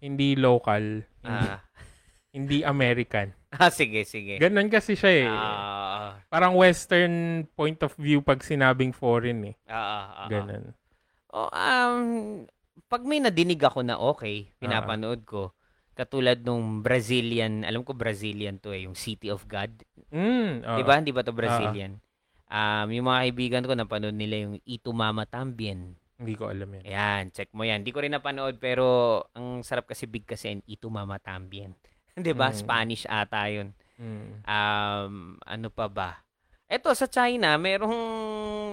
hindi 0.00 0.34
local, 0.34 1.04
hindi, 1.22 1.46
Ah, 1.46 1.60
hindi 2.34 2.58
American. 2.64 3.36
ah, 3.60 3.68
sige, 3.70 4.02
sige. 4.08 4.40
Ganon 4.40 4.72
kasi 4.72 4.96
siya 4.96 5.12
eh. 5.12 5.28
Ah, 5.28 6.18
Parang 6.32 6.56
western 6.56 7.44
point 7.52 7.76
of 7.84 7.92
view 8.00 8.24
pag 8.24 8.40
sinabing 8.40 8.90
foreign 8.96 9.52
eh. 9.52 9.56
ah, 9.68 9.76
ah, 9.76 10.06
ah. 10.24 10.28
Ganon. 10.32 10.64
Oh, 11.32 11.48
um, 11.48 12.04
pag 12.92 13.08
may 13.08 13.24
nadinig 13.24 13.56
ako 13.64 13.80
na 13.80 13.96
okay, 13.96 14.52
pinapanood 14.60 15.24
ko. 15.24 15.56
Katulad 15.96 16.44
nung 16.44 16.84
Brazilian, 16.84 17.64
alam 17.64 17.80
ko 17.88 17.96
Brazilian 17.96 18.60
to 18.60 18.76
eh, 18.76 18.84
yung 18.84 18.92
City 18.92 19.32
of 19.32 19.48
God. 19.48 19.72
Mm, 20.12 20.60
oo. 20.60 20.76
Di 20.76 20.82
ba? 20.84 21.00
Di 21.00 21.08
ba 21.08 21.24
to 21.24 21.32
Brazilian? 21.32 21.96
Um, 22.52 22.92
yung 22.92 23.08
mga 23.08 23.20
kaibigan 23.24 23.64
ko, 23.64 23.72
napanood 23.72 24.12
nila 24.12 24.44
yung 24.44 24.60
Itu 24.68 24.92
Mama 24.92 25.24
Tambien. 25.24 25.96
Hindi 26.20 26.36
ko 26.36 26.52
alam 26.52 26.68
yan. 26.68 26.84
Ayan, 26.84 27.24
check 27.32 27.48
mo 27.56 27.64
yan. 27.64 27.80
Di 27.80 27.96
ko 27.96 28.04
rin 28.04 28.12
napanood, 28.12 28.60
pero 28.60 29.20
ang 29.32 29.64
sarap 29.64 29.88
kasi 29.88 30.04
big 30.04 30.28
kasi 30.28 30.52
yung 30.52 30.64
Itu 30.68 30.92
Mama 30.92 31.16
Tambien. 31.16 31.72
di 32.16 32.32
ba? 32.36 32.52
Mm. 32.52 32.56
Spanish 32.60 33.04
ata 33.08 33.48
yun. 33.48 33.72
Mm. 33.96 34.44
Um, 34.44 35.40
ano 35.40 35.68
pa 35.72 35.88
ba? 35.88 36.20
Eto, 36.72 36.96
sa 36.96 37.04
China, 37.04 37.52
merong 37.60 37.92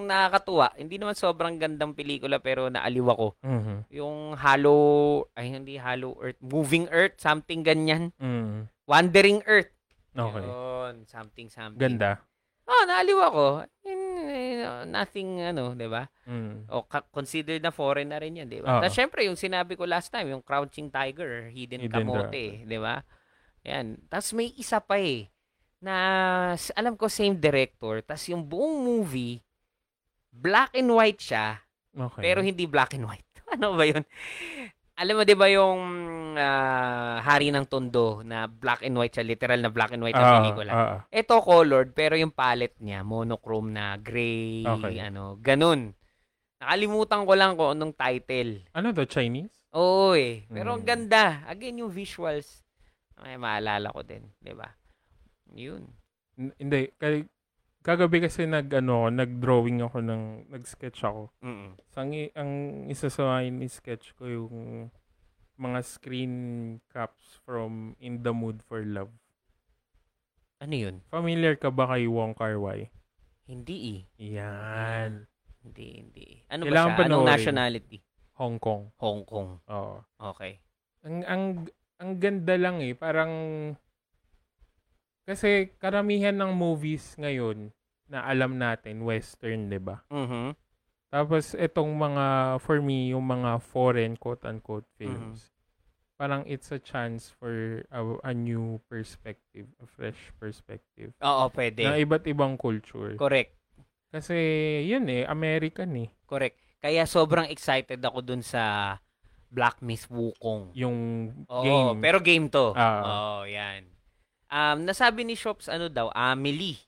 nakakatuwa. 0.08 0.72
Hindi 0.80 0.96
naman 0.96 1.20
sobrang 1.20 1.60
gandang 1.60 1.92
pelikula, 1.92 2.40
pero 2.40 2.72
naaliw 2.72 3.12
ako. 3.12 3.28
Mhm. 3.44 3.76
Yung 3.92 4.40
Hollow, 4.40 5.28
ay 5.36 5.52
hindi 5.52 5.76
Hollow 5.76 6.16
Earth, 6.24 6.40
Moving 6.40 6.88
Earth, 6.96 7.20
something 7.20 7.60
ganyan. 7.60 8.16
Mm. 8.16 8.72
Wandering 8.88 9.44
Earth. 9.44 9.76
Okay. 10.16 10.48
Yun, 10.48 11.04
something, 11.12 11.52
something. 11.52 11.76
Ganda. 11.76 12.24
Oh, 12.64 12.84
naaliw 12.88 13.20
ako. 13.20 13.46
In- 13.84 14.10
eh, 14.30 14.86
nothing, 14.86 15.42
ano, 15.42 15.74
di 15.76 15.88
ba? 15.90 16.06
Mm. 16.30 16.70
O 16.70 16.86
considered 17.12 17.60
na 17.60 17.74
foreign 17.74 18.14
na 18.14 18.22
rin 18.22 18.40
yan, 18.40 18.48
di 18.48 18.62
ba? 18.62 18.80
Tapos 18.80 18.96
syempre, 18.96 19.26
yung 19.26 19.36
sinabi 19.36 19.76
ko 19.76 19.84
last 19.84 20.14
time, 20.14 20.32
yung 20.32 20.46
Crouching 20.46 20.88
Tiger, 20.88 21.50
Hidden, 21.50 21.84
Hidden 21.84 21.92
Kamote, 21.92 22.64
di 22.64 22.78
ba? 22.80 23.02
Yan. 23.68 24.00
Tapos 24.08 24.32
may 24.32 24.54
isa 24.56 24.80
pa 24.80 25.02
eh, 25.02 25.28
na 25.80 25.96
alam 26.76 26.94
ko 26.96 27.08
same 27.08 27.36
director, 27.36 28.04
tapos 28.04 28.28
yung 28.28 28.44
buong 28.44 28.80
movie, 28.80 29.40
black 30.30 30.76
and 30.76 30.92
white 30.92 31.20
siya, 31.20 31.60
Okay. 31.90 32.22
pero 32.22 32.40
hindi 32.40 32.70
black 32.70 32.94
and 32.94 33.10
white. 33.10 33.26
ano 33.58 33.74
ba 33.74 33.84
yun? 33.84 34.04
Alam 35.00 35.16
mo, 35.16 35.24
di 35.24 35.32
ba 35.34 35.48
yung 35.48 35.80
ah, 36.36 37.24
Hari 37.24 37.50
ng 37.50 37.66
Tondo 37.66 38.20
na 38.22 38.46
black 38.46 38.84
and 38.84 38.94
white 38.94 39.16
siya, 39.16 39.26
literal 39.26 39.58
na 39.58 39.72
black 39.72 39.96
and 39.96 40.04
white 40.04 40.14
ang 40.14 40.28
Ah, 40.28 40.36
pelikula. 40.44 40.72
ah, 40.72 40.88
ah. 41.00 41.02
Ito 41.10 41.40
colored, 41.40 41.96
pero 41.96 42.20
yung 42.20 42.36
palette 42.36 42.76
niya, 42.84 43.02
monochrome 43.02 43.72
na 43.72 43.96
gray, 43.96 44.68
Okay. 44.68 45.00
ano, 45.00 45.40
ganun. 45.40 45.96
Nakalimutan 46.60 47.24
ko 47.24 47.34
lang 47.34 47.56
kung 47.56 47.72
anong 47.72 47.96
title. 47.96 48.68
Ano 48.76 48.92
to, 48.92 49.08
Chinese? 49.08 49.56
Oo 49.72 50.12
eh. 50.14 50.44
Pero 50.52 50.76
ang 50.76 50.84
Mm. 50.84 50.90
ganda. 50.92 51.48
Again, 51.48 51.80
yung 51.80 51.94
visuals. 51.94 52.62
Ay, 53.16 53.40
maalala 53.40 53.92
ko 53.92 54.04
din. 54.04 54.24
'di 54.40 54.56
ba 54.56 54.68
Yun. 55.54 55.94
N- 56.38 56.56
Hindi. 56.58 56.92
Kay, 56.98 57.26
kagabi 57.82 58.24
kasi 58.26 58.46
nag, 58.46 58.68
ano, 58.74 59.08
nag-drawing 59.10 59.82
ako 59.82 60.04
ng, 60.04 60.24
nag-sketch 60.52 61.02
ako. 61.04 61.32
Mm-mm. 61.42 61.78
So, 61.92 62.04
ang, 62.04 62.12
ang 62.36 62.52
isa 62.92 63.08
sa 63.10 63.40
mga 63.40 63.68
sketch 63.70 64.14
ko 64.16 64.28
yung 64.28 64.56
mga 65.60 65.80
screen 65.84 66.36
caps 66.88 67.44
from 67.44 68.00
In 68.00 68.24
the 68.24 68.32
Mood 68.32 68.64
for 68.64 68.80
Love. 68.80 69.12
Ano 70.60 70.76
yun? 70.76 70.96
Familiar 71.12 71.56
ka 71.56 71.72
ba 71.72 71.88
kay 71.92 72.08
Wong 72.08 72.36
Kar 72.36 72.60
Wai? 72.60 72.92
Hindi 73.48 73.76
eh. 73.96 74.02
Yan. 74.40 75.28
Hindi, 75.64 75.88
hindi. 76.00 76.28
Ano 76.48 76.68
Kailangan 76.68 76.92
ba 76.96 77.00
siya? 77.00 77.08
Anong 77.12 77.28
nationality? 77.28 77.98
Hong 78.40 78.58
Kong. 78.60 78.92
Hong 79.00 79.24
Kong. 79.28 79.60
Oo. 79.68 80.00
Okay. 80.32 80.64
Ang, 81.04 81.24
ang, 81.28 81.44
ang 82.00 82.12
ganda 82.20 82.56
lang 82.56 82.80
eh. 82.80 82.96
Parang, 82.96 83.32
kasi 85.30 85.70
karamihan 85.78 86.34
ng 86.34 86.58
movies 86.58 87.14
ngayon 87.22 87.70
na 88.10 88.26
alam 88.26 88.58
natin, 88.58 89.06
western, 89.06 89.70
di 89.70 89.78
ba? 89.78 90.02
Mhm. 90.10 90.58
Tapos, 91.14 91.54
itong 91.54 91.94
mga, 91.94 92.58
for 92.66 92.82
me, 92.82 93.14
yung 93.14 93.30
mga 93.30 93.62
foreign, 93.62 94.18
quote-unquote, 94.18 94.86
films, 94.98 95.54
parang 96.18 96.42
it's 96.50 96.74
a 96.74 96.82
chance 96.82 97.30
for 97.38 97.86
a, 97.94 98.02
a 98.26 98.34
new 98.34 98.82
perspective, 98.90 99.70
a 99.82 99.86
fresh 99.86 100.34
perspective. 100.42 101.14
Oo, 101.22 101.50
pwede. 101.54 101.86
ng 101.86 101.98
iba't 102.02 102.26
ibang 102.26 102.58
culture. 102.58 103.14
Correct. 103.14 103.54
Kasi, 104.10 104.38
yun 104.90 105.06
eh, 105.10 105.26
American 105.30 105.94
eh. 105.98 106.10
Correct. 106.26 106.58
Kaya 106.82 107.06
sobrang 107.06 107.46
excited 107.54 108.02
ako 108.02 108.26
dun 108.26 108.42
sa 108.42 108.98
Black 109.50 109.82
Myth 109.86 110.10
Wukong. 110.10 110.74
Yung 110.78 110.98
Oo, 111.50 111.66
game. 111.94 112.02
pero 112.02 112.18
game 112.22 112.50
to. 112.50 112.74
Ah. 112.74 113.02
Oo, 113.02 113.50
yan. 113.50 113.86
Um, 114.50 114.90
nasabi 114.90 115.22
ni 115.24 115.38
Shops, 115.38 115.70
ano 115.70 115.88
daw, 115.88 116.10
Amelie. 116.12 116.82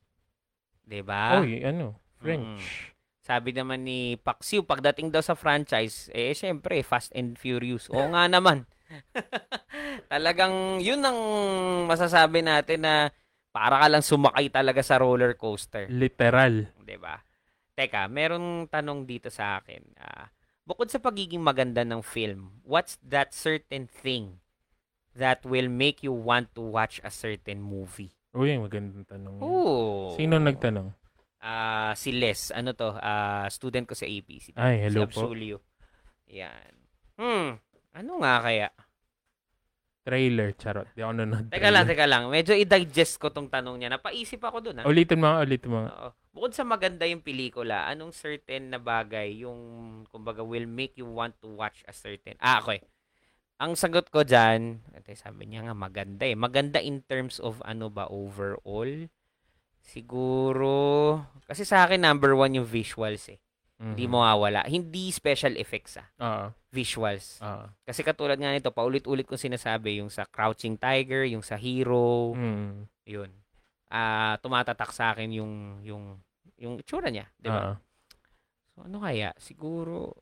'Di 0.81 1.05
ba? 1.05 1.37
Oy, 1.39 1.61
ano, 1.61 1.95
French. 2.17 2.91
Sabi 3.21 3.53
naman 3.53 3.85
ni 3.85 4.17
Paxiu, 4.17 4.65
pagdating 4.65 5.13
daw 5.13 5.21
sa 5.21 5.37
franchise, 5.37 6.09
eh, 6.09 6.33
syempre, 6.33 6.81
Fast 6.81 7.13
and 7.13 7.37
Furious. 7.37 7.85
Oo 7.93 8.09
nga 8.11 8.25
naman. 8.33 8.65
Talagang, 10.11 10.81
yun 10.81 10.99
ang 11.05 11.19
masasabi 11.85 12.41
natin 12.41 12.81
na 12.81 13.13
para 13.53 13.77
ka 13.77 13.87
lang 13.87 14.03
sumakay 14.03 14.49
talaga 14.49 14.81
sa 14.81 14.97
roller 14.97 15.37
coaster. 15.37 15.85
Literal. 15.87 16.65
'di 16.81 16.97
ba? 16.97 17.21
Teka, 17.77 18.09
merong 18.11 18.67
tanong 18.67 19.07
dito 19.07 19.31
sa 19.31 19.61
akin. 19.61 19.95
Ah, 20.01 20.27
bukod 20.67 20.91
sa 20.91 20.99
pagiging 20.99 21.39
maganda 21.39 21.85
ng 21.85 22.03
film, 22.03 22.59
what's 22.65 22.97
that 23.05 23.31
certain 23.31 23.87
thing 23.87 24.40
that 25.15 25.43
will 25.43 25.67
make 25.67 26.03
you 26.03 26.13
want 26.13 26.53
to 26.55 26.61
watch 26.61 27.01
a 27.03 27.11
certain 27.11 27.59
movie? 27.59 28.11
Uy, 28.31 28.55
magandang 28.55 29.03
tanong. 29.03 29.35
yan. 29.39 29.43
Oh. 29.43 30.15
Sino 30.15 30.39
nagtanong? 30.39 30.95
Ah, 31.41 31.91
si 31.97 32.13
Les, 32.15 32.53
ano 32.53 32.71
to? 32.71 32.95
Ah, 33.01 33.49
student 33.49 33.83
ko 33.83 33.97
sa 33.97 34.07
AP. 34.07 34.29
Si, 34.39 34.49
Ay, 34.55 34.87
hello 34.87 35.09
si 35.09 35.17
po. 35.17 35.27
Absolio. 35.27 35.57
Yan. 36.31 36.73
Hmm. 37.19 37.59
Ano 37.91 38.23
nga 38.23 38.39
kaya? 38.39 38.69
Trailer, 40.01 40.57
charot. 40.57 40.89
Di 40.97 41.05
ako 41.05 41.13
nanonood. 41.13 41.53
Teka 41.53 41.69
lang, 41.69 41.85
teka 41.85 42.05
lang. 42.09 42.25
Medyo 42.31 42.57
i-digest 42.57 43.21
ko 43.21 43.29
tong 43.29 43.51
tanong 43.51 43.77
niya. 43.77 43.93
Napaisip 43.93 44.41
ako 44.41 44.57
dun, 44.63 44.81
ha? 44.81 44.83
Ulitin 44.89 45.21
mo, 45.21 45.37
ulitin 45.37 45.69
mo. 45.69 45.85
Oo. 45.85 46.09
Bukod 46.31 46.55
sa 46.55 46.63
maganda 46.63 47.03
yung 47.05 47.21
pelikula, 47.21 47.85
anong 47.91 48.15
certain 48.15 48.71
na 48.71 48.79
bagay 48.79 49.43
yung, 49.43 49.59
kumbaga, 50.07 50.41
will 50.41 50.65
make 50.65 50.95
you 50.95 51.05
want 51.05 51.35
to 51.43 51.51
watch 51.51 51.83
a 51.85 51.93
certain... 51.93 52.33
Ah, 52.39 52.63
okay. 52.63 52.81
Ang 53.61 53.77
sagot 53.77 54.09
ko 54.09 54.25
dyan, 54.25 54.81
ito 54.89 55.13
sabi 55.13 55.45
niya 55.45 55.61
nga 55.69 55.77
maganda 55.77 56.25
eh. 56.25 56.33
Maganda 56.33 56.81
in 56.81 57.05
terms 57.05 57.37
of 57.37 57.61
ano 57.61 57.93
ba, 57.93 58.09
overall? 58.09 59.05
Siguro, 59.85 60.73
kasi 61.45 61.61
sa 61.61 61.85
akin 61.85 62.01
number 62.01 62.33
one 62.33 62.57
yung 62.57 62.65
visuals 62.65 63.29
eh. 63.29 63.37
Hindi 63.81 64.05
Mhm. 64.05 64.11
mo 64.13 64.21
mawawala. 64.21 64.65
Hindi 64.65 65.09
special 65.09 65.57
effects 65.57 65.97
ah, 65.97 66.05
Oo. 66.17 66.45
visuals. 66.69 67.41
Oo. 67.41 67.65
Kasi 67.81 68.01
katulad 68.01 68.37
nga 68.37 68.53
nito, 68.53 68.69
paulit-ulit 68.69 69.25
kong 69.25 69.41
sinasabi, 69.41 70.01
yung 70.01 70.09
sa 70.09 70.25
Crouching 70.25 70.77
Tiger, 70.77 71.25
yung 71.25 71.41
sa 71.41 71.57
Hero, 71.57 72.33
Mm. 72.33 72.85
yun. 73.09 73.29
Ah, 73.89 74.37
tumatatak 74.41 74.89
sa 74.89 75.11
akin 75.13 75.29
yung 75.33 75.53
yung 75.83 76.17
yung 76.61 76.77
itsura 76.77 77.09
niya, 77.09 77.25
'di 77.41 77.49
ba? 77.49 77.61
Oo. 77.61 77.75
So 78.73 78.77
ano 78.85 79.01
kaya? 79.01 79.33
Siguro 79.41 80.13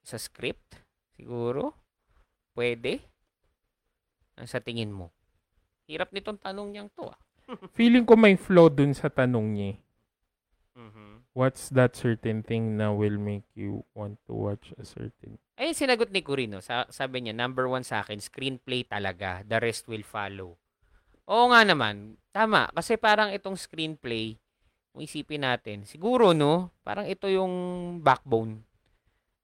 sa 0.00 0.16
script? 0.16 0.78
Siguro 1.12 1.74
pwede? 2.54 3.02
Ang 4.38 4.48
sa 4.48 4.62
tingin 4.62 4.90
mo? 4.90 5.12
Hirap 5.90 6.14
nitong 6.14 6.38
tanong 6.38 6.68
niyang 6.70 6.90
'to. 6.94 7.10
Ah. 7.10 7.18
Feeling 7.78 8.06
ko 8.06 8.14
may 8.14 8.38
flow 8.38 8.70
dun 8.70 8.94
sa 8.94 9.10
tanong 9.10 9.46
niya. 9.52 9.68
eh. 9.74 9.78
Mhm. 10.78 11.08
What's 11.34 11.70
that 11.74 11.94
certain 11.94 12.42
thing 12.42 12.74
na 12.78 12.90
will 12.90 13.18
make 13.18 13.46
you 13.54 13.86
want 13.94 14.18
to 14.26 14.34
watch 14.34 14.74
a 14.78 14.84
certain... 14.86 15.38
Ayun 15.54 15.78
sinagot 15.78 16.10
ni 16.10 16.26
Curino. 16.26 16.58
Sa, 16.58 16.90
sabi 16.90 17.22
niya, 17.22 17.34
number 17.36 17.70
one 17.70 17.86
sa 17.86 18.02
akin, 18.02 18.18
screenplay 18.18 18.82
talaga. 18.82 19.46
The 19.46 19.62
rest 19.62 19.86
will 19.86 20.02
follow. 20.02 20.58
Oo 21.30 21.44
nga 21.54 21.62
naman. 21.62 22.18
Tama. 22.34 22.66
Kasi 22.74 22.98
parang 22.98 23.30
itong 23.30 23.54
screenplay, 23.54 24.34
kung 24.90 25.06
isipin 25.06 25.46
natin, 25.46 25.86
siguro 25.86 26.34
no, 26.34 26.74
parang 26.82 27.06
ito 27.06 27.30
yung 27.30 27.54
backbone. 28.02 28.66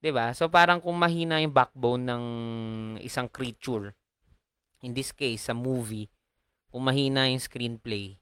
'Di 0.02 0.10
ba? 0.12 0.32
So 0.36 0.48
parang 0.52 0.80
kung 0.82 0.96
mahina 0.96 1.40
yung 1.40 1.54
backbone 1.54 2.04
ng 2.04 2.24
isang 3.00 3.28
creature, 3.30 3.92
in 4.84 4.92
this 4.92 5.10
case, 5.12 5.48
sa 5.48 5.54
movie, 5.56 6.08
kung 6.68 6.84
mahina 6.84 7.28
yung 7.32 7.40
screenplay, 7.40 8.16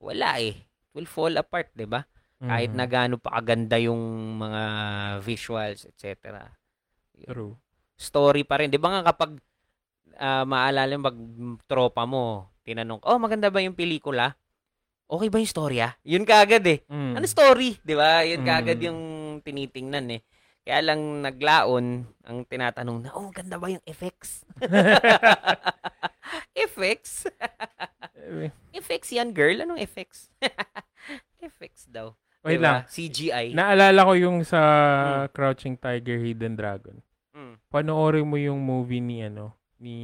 wala 0.00 0.36
eh. 0.40 0.66
It 0.90 0.92
will 0.96 1.08
fall 1.08 1.34
apart, 1.38 1.70
'di 1.72 1.86
ba? 1.88 2.04
Kahit 2.42 2.72
Mhm. 2.72 2.78
na 2.78 2.86
gaano 2.88 3.16
pa 3.20 3.36
kaganda 3.40 3.76
yung 3.78 4.00
mga 4.40 4.62
visuals, 5.22 5.86
etc. 5.86 6.50
True. 7.28 7.56
Story 8.00 8.42
pa 8.48 8.58
rin. 8.60 8.72
'Di 8.72 8.80
ba 8.80 8.98
nga 8.98 9.12
kapag 9.12 9.38
ah, 10.20 10.44
maalala 10.44 10.92
mo, 11.00 11.08
mag 11.08 11.18
tropa 11.64 12.04
mo, 12.04 12.50
tinanong, 12.66 13.00
"Oh, 13.08 13.16
maganda 13.16 13.48
ba 13.48 13.62
yung 13.64 13.76
pelikula?" 13.78 14.36
Okay 15.10 15.26
ba 15.32 15.38
yung 15.42 15.50
storya? 15.50 15.88
Yun 16.06 16.22
kaagad 16.22 16.62
eh. 16.70 16.80
Mm. 16.86 17.18
Ano 17.18 17.26
story? 17.26 17.76
'Di 17.82 17.94
ba? 17.98 18.22
Yun 18.22 18.42
Mm. 18.42 18.46
kaagad 18.46 18.78
yung 18.84 19.00
tinitingnan 19.42 20.06
eh. 20.18 20.20
Kaya 20.60 20.80
lang 20.84 21.24
naglaon 21.24 22.04
ang 22.22 22.38
tinatanong 22.44 22.98
na, 23.02 23.10
"Oh, 23.16 23.32
ganda 23.32 23.56
ba 23.56 23.72
yung 23.72 23.82
effects?" 23.88 24.44
effects? 26.54 27.26
Effects 28.70 29.10
yan, 29.10 29.34
girl. 29.34 29.58
Anong 29.58 29.82
effects? 29.82 30.30
effects 31.42 31.90
daw. 31.90 32.14
Wait 32.46 32.62
Diba? 32.62 32.62
lang. 32.62 32.76
CGI. 32.86 33.50
Naalala 33.50 34.06
ko 34.06 34.12
yung 34.14 34.38
sa 34.46 34.60
Hmm. 34.62 35.34
Crouching 35.34 35.74
Tiger, 35.74 36.22
Hidden 36.22 36.54
Dragon. 36.54 36.96
Mm. 37.30 37.56
panoorin 37.70 38.26
mo 38.26 38.36
yung 38.36 38.58
movie 38.58 39.02
ni 39.02 39.22
ano, 39.22 39.54
ni 39.78 39.96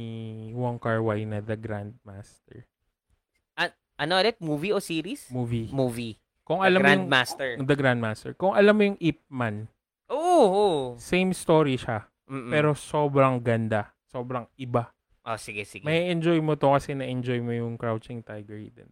Wong 0.55 0.79
Kar-wai 0.79 1.23
na 1.23 1.39
The 1.39 1.55
Grandmaster. 1.55 2.67
Ano 3.97 4.13
ulit? 4.13 4.37
Movie 4.37 4.71
o 4.71 4.79
series? 4.79 5.25
Movie. 5.33 5.73
Movie. 5.73 6.21
Kung 6.45 6.61
The 6.61 6.69
alam 6.69 6.79
mo 6.79 6.85
yung 6.85 7.09
Grandmaster. 7.09 7.49
The 7.57 7.75
Grandmaster. 7.75 8.31
Kung 8.37 8.53
alam 8.53 8.77
mo 8.77 8.85
yung 8.85 8.99
Ip 9.01 9.25
Man, 9.25 9.65
Oo. 10.37 10.93
same 11.01 11.33
story 11.33 11.81
siya, 11.81 12.05
Mm-mm. 12.29 12.53
pero 12.53 12.77
sobrang 12.77 13.41
ganda. 13.41 13.89
Sobrang 14.07 14.45
iba. 14.55 14.93
oh, 15.27 15.35
sige, 15.35 15.65
sige. 15.65 15.83
May 15.83 16.07
enjoy 16.13 16.39
mo 16.39 16.55
to 16.55 16.71
kasi 16.71 16.93
na-enjoy 16.95 17.41
mo 17.43 17.51
yung 17.51 17.75
Crouching 17.75 18.23
Tiger 18.23 18.61
Hidden. 18.61 18.87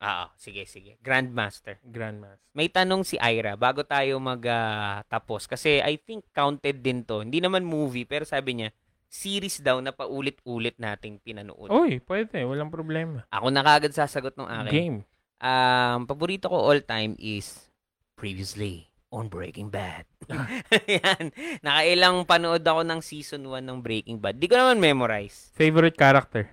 Oo, 0.00 0.26
sige, 0.40 0.64
sige. 0.64 0.96
Grandmaster. 1.04 1.76
Grandmaster. 1.84 2.40
May 2.56 2.72
tanong 2.72 3.04
si 3.04 3.20
Ira 3.20 3.52
bago 3.58 3.84
tayo 3.84 4.16
mag-tapos. 4.16 5.44
kasi 5.44 5.82
I 5.84 6.00
think 6.00 6.24
counted 6.32 6.80
din 6.80 7.04
to. 7.04 7.20
Hindi 7.20 7.44
naman 7.44 7.68
movie, 7.68 8.08
pero 8.08 8.24
sabi 8.24 8.56
niya, 8.56 8.68
series 9.10 9.60
daw 9.60 9.82
na 9.84 9.92
paulit-ulit 9.92 10.78
nating 10.80 11.20
pinanood. 11.20 11.68
Oy, 11.68 12.00
pwede. 12.08 12.46
Walang 12.48 12.72
problema. 12.72 13.26
Ako 13.28 13.52
na 13.52 13.60
kagad 13.60 13.92
sasagot 13.92 14.38
ng 14.40 14.48
akin. 14.48 14.72
Game. 14.72 14.98
Um, 15.40 16.04
paborito 16.08 16.48
ko 16.52 16.68
all 16.68 16.80
time 16.84 17.16
is 17.16 17.68
Previously 18.16 18.89
on 19.10 19.26
Breaking 19.26 19.68
Bad. 19.68 20.06
Yan. 20.86 21.34
Nakailang 21.60 22.22
panood 22.24 22.62
ako 22.62 22.86
ng 22.86 23.00
season 23.02 23.42
1 23.44 23.66
ng 23.66 23.78
Breaking 23.82 24.18
Bad. 24.18 24.38
Di 24.38 24.46
ko 24.46 24.54
naman 24.54 24.78
memorize. 24.78 25.50
Favorite 25.52 25.98
character? 25.98 26.46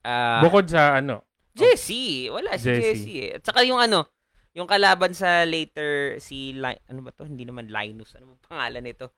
Ah, 0.00 0.40
Bukod 0.40 0.64
sa 0.66 0.96
ano? 0.96 1.24
Jesse. 1.52 2.32
Wala 2.32 2.56
si 2.56 2.64
Jesse. 2.66 2.80
Jesse. 2.80 3.14
eh. 3.20 3.36
At 3.36 3.42
saka 3.44 3.60
yung 3.62 3.76
ano, 3.76 4.08
yung 4.56 4.64
kalaban 4.64 5.12
sa 5.12 5.44
later 5.44 6.16
si 6.18 6.56
Li- 6.56 6.82
ano 6.88 7.00
ba 7.04 7.12
to? 7.12 7.28
Hindi 7.28 7.44
naman 7.44 7.68
Linus. 7.68 8.16
Ano 8.16 8.32
ba 8.32 8.56
pangalan 8.56 8.88
nito? 8.88 9.12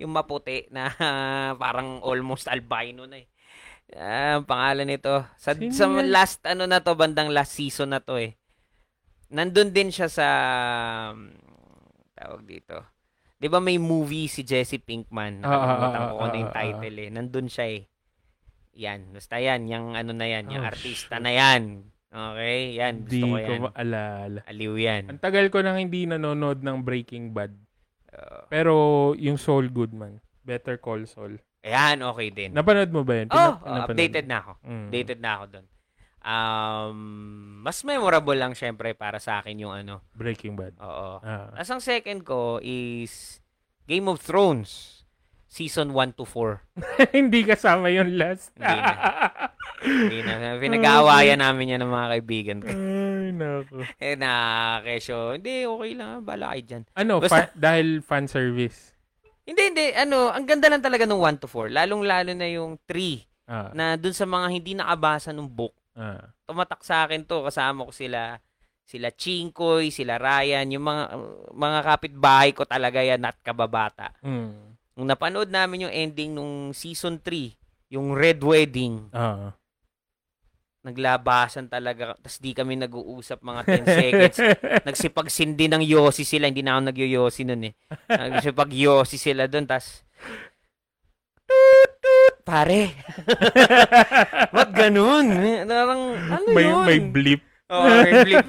Yung 0.00 0.10
maputi 0.10 0.64
na 0.72 0.88
parang 1.62 2.00
almost 2.00 2.48
albino 2.48 3.04
na 3.04 3.20
eh. 3.20 3.28
Ah, 3.92 4.38
ang 4.38 4.46
pangalan 4.46 4.86
nito. 4.88 5.26
Sa, 5.36 5.52
Sino 5.52 5.74
sa 5.74 5.84
yan? 5.90 6.08
last 6.08 6.40
ano 6.46 6.64
na 6.64 6.80
to, 6.80 6.94
bandang 6.94 7.28
last 7.28 7.52
season 7.52 7.92
na 7.92 8.00
to 8.00 8.16
eh. 8.16 8.38
Nandun 9.28 9.70
din 9.70 9.90
siya 9.90 10.06
sa 10.06 10.26
um, 11.12 11.28
tawag 12.20 12.44
dito. 12.44 12.76
'Di 13.34 13.48
ba 13.48 13.56
may 13.56 13.80
movie 13.80 14.28
si 14.28 14.44
Jesse 14.44 14.76
Pinkman? 14.76 15.40
Ah, 15.40 15.48
ah, 15.48 15.50
Nakalimutan 15.50 15.96
ah, 15.96 16.04
ko 16.04 16.12
kung 16.12 16.26
ano 16.26 16.36
yung 16.36 16.52
title 16.52 16.96
eh. 16.98 17.08
Nandun 17.08 17.48
siya 17.48 17.66
eh. 17.70 17.82
Yan, 18.72 19.00
basta 19.10 19.36
yan, 19.36 19.66
yung 19.66 19.92
ano 19.92 20.12
na 20.12 20.26
yan, 20.26 20.46
yung 20.46 20.62
Oh, 20.62 20.68
artista 20.68 21.16
shoot. 21.16 21.24
na 21.24 21.32
yan. 21.32 21.62
Okay, 22.06 22.74
yan, 22.74 22.94
Hindi 23.00 23.18
gusto 23.18 23.26
ko 23.26 23.36
ko 23.36 23.50
yan. 23.50 23.60
maalala. 23.64 24.38
Aliw 24.44 24.74
yan. 24.74 25.02
Ang 25.08 25.20
tagal 25.20 25.46
ko 25.46 25.58
nang 25.58 25.78
hindi 25.78 26.04
nanonood 26.04 26.58
ng 26.58 26.78
Breaking 26.80 27.30
Bad. 27.30 27.54
Uh, 28.10 28.42
Pero 28.46 28.74
yung 29.14 29.38
Saul 29.38 29.70
Goodman, 29.70 30.18
Better 30.42 30.76
Call 30.76 31.06
Saul. 31.06 31.38
ayan, 31.60 32.02
okay 32.02 32.28
din. 32.30 32.50
Napanood 32.50 32.90
mo 32.90 33.02
ba 33.02 33.14
yun? 33.16 33.28
oh, 33.28 33.34
Pinap- 33.34 33.60
oh, 33.60 33.68
napanood 33.70 33.90
updated 33.90 34.24
na 34.26 34.36
ako. 34.38 34.52
Mm. 34.60 34.86
Updated 34.86 35.18
na 35.18 35.30
ako 35.30 35.44
doon. 35.48 35.66
Um, 36.20 36.98
mas 37.64 37.80
memorable 37.80 38.36
lang 38.36 38.52
syempre 38.52 38.92
para 38.92 39.16
sa 39.16 39.40
akin 39.40 39.56
yung 39.56 39.72
ano. 39.72 40.04
Breaking 40.12 40.54
Bad. 40.54 40.76
Oo. 40.76 41.20
Ah. 41.24 41.48
As 41.56 41.68
ang 41.68 41.80
second 41.80 42.22
ko 42.22 42.60
is 42.60 43.40
Game 43.88 44.06
of 44.06 44.20
Thrones. 44.20 45.00
Season 45.50 45.90
1 45.90 46.14
to 46.14 46.22
4. 46.22 46.62
hindi 47.18 47.42
kasama 47.42 47.90
yung 47.90 48.14
last. 48.14 48.54
Hindi 48.54 48.70
na. 48.70 48.94
Hindi 49.82 50.18
na. 50.22 50.34
Pinag-aawayan 50.62 51.42
namin 51.42 51.74
yan 51.74 51.82
ng 51.82 51.90
mga 51.90 52.08
kaibigan 52.14 52.58
ko. 52.62 52.70
Ay, 52.70 53.34
nako. 53.34 53.76
Eh 53.98 54.14
na, 54.14 54.30
kesyo. 54.86 55.34
Hindi, 55.34 55.66
okay 55.66 55.92
lang. 55.98 56.22
Bala 56.22 56.54
kayo 56.54 56.62
dyan. 56.62 56.82
Ano, 56.94 57.18
Basta- 57.18 57.50
fa- 57.50 57.54
dahil 57.58 57.98
fan 57.98 58.30
service. 58.30 58.94
Hindi, 59.42 59.74
hindi. 59.74 59.86
Ano, 59.98 60.30
ang 60.30 60.46
ganda 60.46 60.70
lang 60.70 60.86
talaga 60.86 61.02
ng 61.02 61.18
1 61.18 61.42
to 61.42 61.50
4. 61.50 61.66
Lalong-lalo 61.74 62.30
na 62.30 62.46
yung 62.46 62.78
3 62.86 63.26
Ah, 63.50 63.74
na 63.74 63.98
dun 63.98 64.14
sa 64.14 64.22
mga 64.22 64.46
hindi 64.46 64.78
nakabasa 64.78 65.34
ng 65.34 65.50
book. 65.50 65.74
Ah. 65.94 66.30
Tumatak 66.44 66.82
sa 66.82 67.04
akin 67.04 67.24
to. 67.24 67.42
Kasama 67.42 67.86
ko 67.86 67.92
sila 67.94 68.38
sila 68.82 69.14
Chinkoy, 69.14 69.94
sila 69.94 70.18
Ryan, 70.18 70.66
yung 70.74 70.82
mga 70.82 71.04
mga 71.54 71.78
kapitbahay 71.86 72.50
ko 72.50 72.66
talaga 72.66 72.98
yan 72.98 73.22
at 73.22 73.38
kababata. 73.38 74.10
Mm. 74.18 74.74
Nung 74.98 75.06
napanood 75.06 75.46
namin 75.46 75.86
yung 75.86 75.94
ending 75.94 76.34
nung 76.34 76.74
season 76.74 77.22
3, 77.22 77.54
yung 77.94 78.10
Red 78.12 78.42
Wedding, 78.42 79.06
Ah. 79.14 79.54
naglabasan 80.80 81.68
talaga. 81.68 82.16
Tapos 82.18 82.40
di 82.40 82.50
kami 82.50 82.74
nag-uusap 82.80 83.38
mga 83.44 83.62
10 83.68 83.84
seconds. 84.00 84.36
Nagsipagsindi 84.82 85.68
ng 85.68 85.84
yosi 85.84 86.24
sila. 86.24 86.48
Hindi 86.48 86.64
na 86.64 86.80
ako 86.80 86.90
nagyoyosi 86.90 87.42
nun 87.46 87.68
eh. 87.70 87.74
Nagsipag-yosi 88.10 89.20
sila 89.20 89.44
dun. 89.46 89.68
Tapos, 89.68 90.02
pare. 92.40 92.92
Ba't 94.54 94.70
ganun? 94.70 95.26
Parang, 95.64 96.02
ano 96.16 96.46
may, 96.50 96.66
yun? 96.66 96.84
may 96.84 97.00
blip. 97.00 97.42
Oo, 97.68 97.86
may 97.86 98.12
blip. 98.24 98.46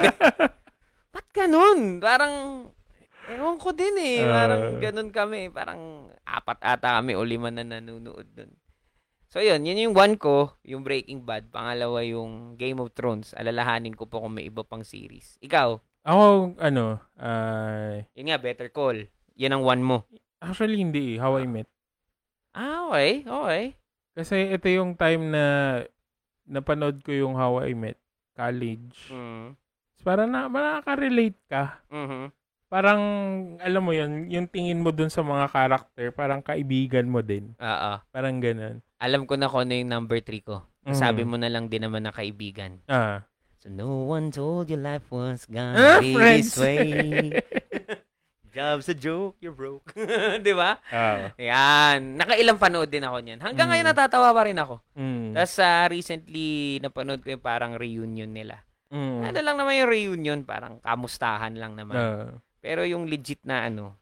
Ba't 1.14 1.28
ganun? 1.32 2.00
Parang, 2.00 2.34
ewan 3.28 3.58
ko 3.58 3.72
din 3.72 3.96
eh. 3.98 4.20
Parang 4.24 4.62
Ah. 4.62 4.80
ganun 4.80 5.10
kami. 5.10 5.48
Parang 5.48 5.82
apat 6.24 6.60
ata 6.60 6.98
kami 6.98 7.14
o 7.14 7.22
lima 7.22 7.48
na 7.48 7.62
nanonood 7.62 8.28
dun. 8.28 8.52
So 9.28 9.40
yun, 9.40 9.64
yun 9.64 9.80
yung 9.80 9.96
one 9.96 10.16
ko, 10.16 10.60
yung 10.62 10.84
Breaking 10.84 11.24
Bad. 11.24 11.48
Pangalawa 11.48 12.04
yung 12.04 12.56
Game 12.56 12.84
of 12.84 12.92
Thrones. 12.92 13.32
Alalahanin 13.32 13.96
ko 13.96 14.04
po 14.04 14.20
kung 14.20 14.36
may 14.36 14.46
iba 14.46 14.60
pang 14.62 14.84
series. 14.84 15.40
Ikaw, 15.40 15.80
Ako, 16.02 16.58
ano, 16.58 16.98
ah, 17.16 18.02
yun 18.12 18.28
nga, 18.28 18.42
Better 18.42 18.68
Call. 18.68 19.06
Yan 19.38 19.54
ang 19.54 19.64
one 19.64 19.80
mo. 19.80 19.98
actually 20.42 20.82
hindi 20.82 21.16
eh, 21.16 21.22
How 21.22 21.38
I 21.38 21.46
Met. 21.46 21.70
Ah, 22.52 22.90
okay, 22.90 23.24
okay. 23.24 23.64
Kasi 24.12 24.52
ito 24.52 24.68
yung 24.68 24.94
time 24.94 25.32
na 25.32 25.44
napanood 26.44 27.00
ko 27.02 27.12
yung 27.12 27.34
How 27.34 27.64
I 27.64 27.72
Met 27.72 27.96
college. 28.36 29.08
Mm. 29.08 29.56
Para 30.02 30.26
na 30.26 30.48
makaka-relate 30.48 31.40
ka. 31.48 31.80
mhm 31.88 32.32
Parang, 32.72 33.04
alam 33.60 33.84
mo 33.84 33.92
yun, 33.92 34.32
yung 34.32 34.48
tingin 34.48 34.80
mo 34.80 34.96
dun 34.96 35.12
sa 35.12 35.20
mga 35.20 35.52
karakter, 35.52 36.08
parang 36.16 36.40
kaibigan 36.40 37.04
mo 37.04 37.20
din. 37.20 37.52
Oo. 37.60 37.92
Parang 38.16 38.40
ganun. 38.40 38.80
Alam 38.96 39.28
ko 39.28 39.36
na 39.36 39.52
kung 39.52 39.68
ano 39.68 39.76
yung 39.76 39.92
number 39.92 40.24
three 40.24 40.40
ko. 40.40 40.64
Mhm. 40.88 40.96
Sabi 40.96 41.28
mo 41.28 41.36
na 41.36 41.52
lang 41.52 41.68
din 41.68 41.84
naman 41.84 42.08
na 42.08 42.16
kaibigan. 42.16 42.80
Ah. 42.88 43.28
So 43.60 43.68
no 43.68 44.08
one 44.08 44.32
told 44.32 44.72
you 44.72 44.80
life 44.80 45.04
was 45.12 45.46
Ah, 45.46 45.52
gonna 45.52 46.00
be 46.00 46.16
friends. 46.16 46.56
this 46.56 46.58
way. 46.58 46.88
Job's 48.52 48.88
a 48.88 48.94
joke, 48.94 49.40
you're 49.40 49.56
broke. 49.56 49.96
Di 50.46 50.52
ba? 50.52 50.76
ah. 50.86 51.32
Yan. 51.36 52.20
Nakailang 52.20 52.56
panood 52.56 52.88
din 52.88 53.02
ako 53.02 53.18
niyan. 53.20 53.40
Hanggang 53.40 53.68
Mm. 53.68 53.74
ngayon 53.74 53.88
natatawa 53.88 54.30
pa 54.30 54.44
rin 54.44 54.60
ako. 54.60 54.76
Mm. 54.94 55.32
Tapos 55.32 55.56
ah, 55.58 55.88
recently 55.88 56.48
napanood 56.80 57.20
ko 57.20 57.32
yung 57.32 57.42
parang 57.42 57.74
reunion 57.76 58.28
nila. 58.28 58.60
Mm. 58.92 59.24
Ano 59.24 59.38
lang 59.40 59.56
naman 59.56 59.80
yung 59.80 59.88
reunion, 59.90 60.40
parang 60.44 60.78
kamustahan 60.80 61.56
lang 61.56 61.74
naman. 61.74 61.96
Ah. 61.96 62.28
Pero 62.60 62.84
yung 62.84 63.08
legit 63.08 63.40
na 63.42 63.66
ano, 63.66 63.96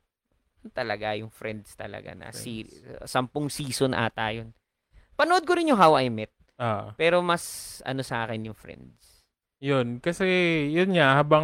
talaga 0.74 1.14
yung 1.14 1.30
friends 1.30 1.72
talaga 1.74 2.12
na 2.12 2.30
si 2.30 2.66
Friends. 2.66 3.06
sampung 3.06 3.48
season 3.48 3.94
ata 3.94 4.34
yun. 4.34 4.50
Panood 5.14 5.46
ko 5.46 5.54
rin 5.54 5.70
yung 5.70 5.78
How 5.78 5.96
I 5.96 6.10
Met, 6.10 6.34
ah. 6.58 6.92
pero 6.96 7.22
mas 7.22 7.44
ano 7.84 8.02
sa 8.02 8.26
akin 8.26 8.50
yung 8.50 8.58
friends. 8.58 9.22
Yun. 9.60 10.00
Kasi, 10.00 10.24
yun 10.72 10.96
nga, 10.96 11.20
habang, 11.20 11.44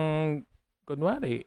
kunwari, 0.84 1.44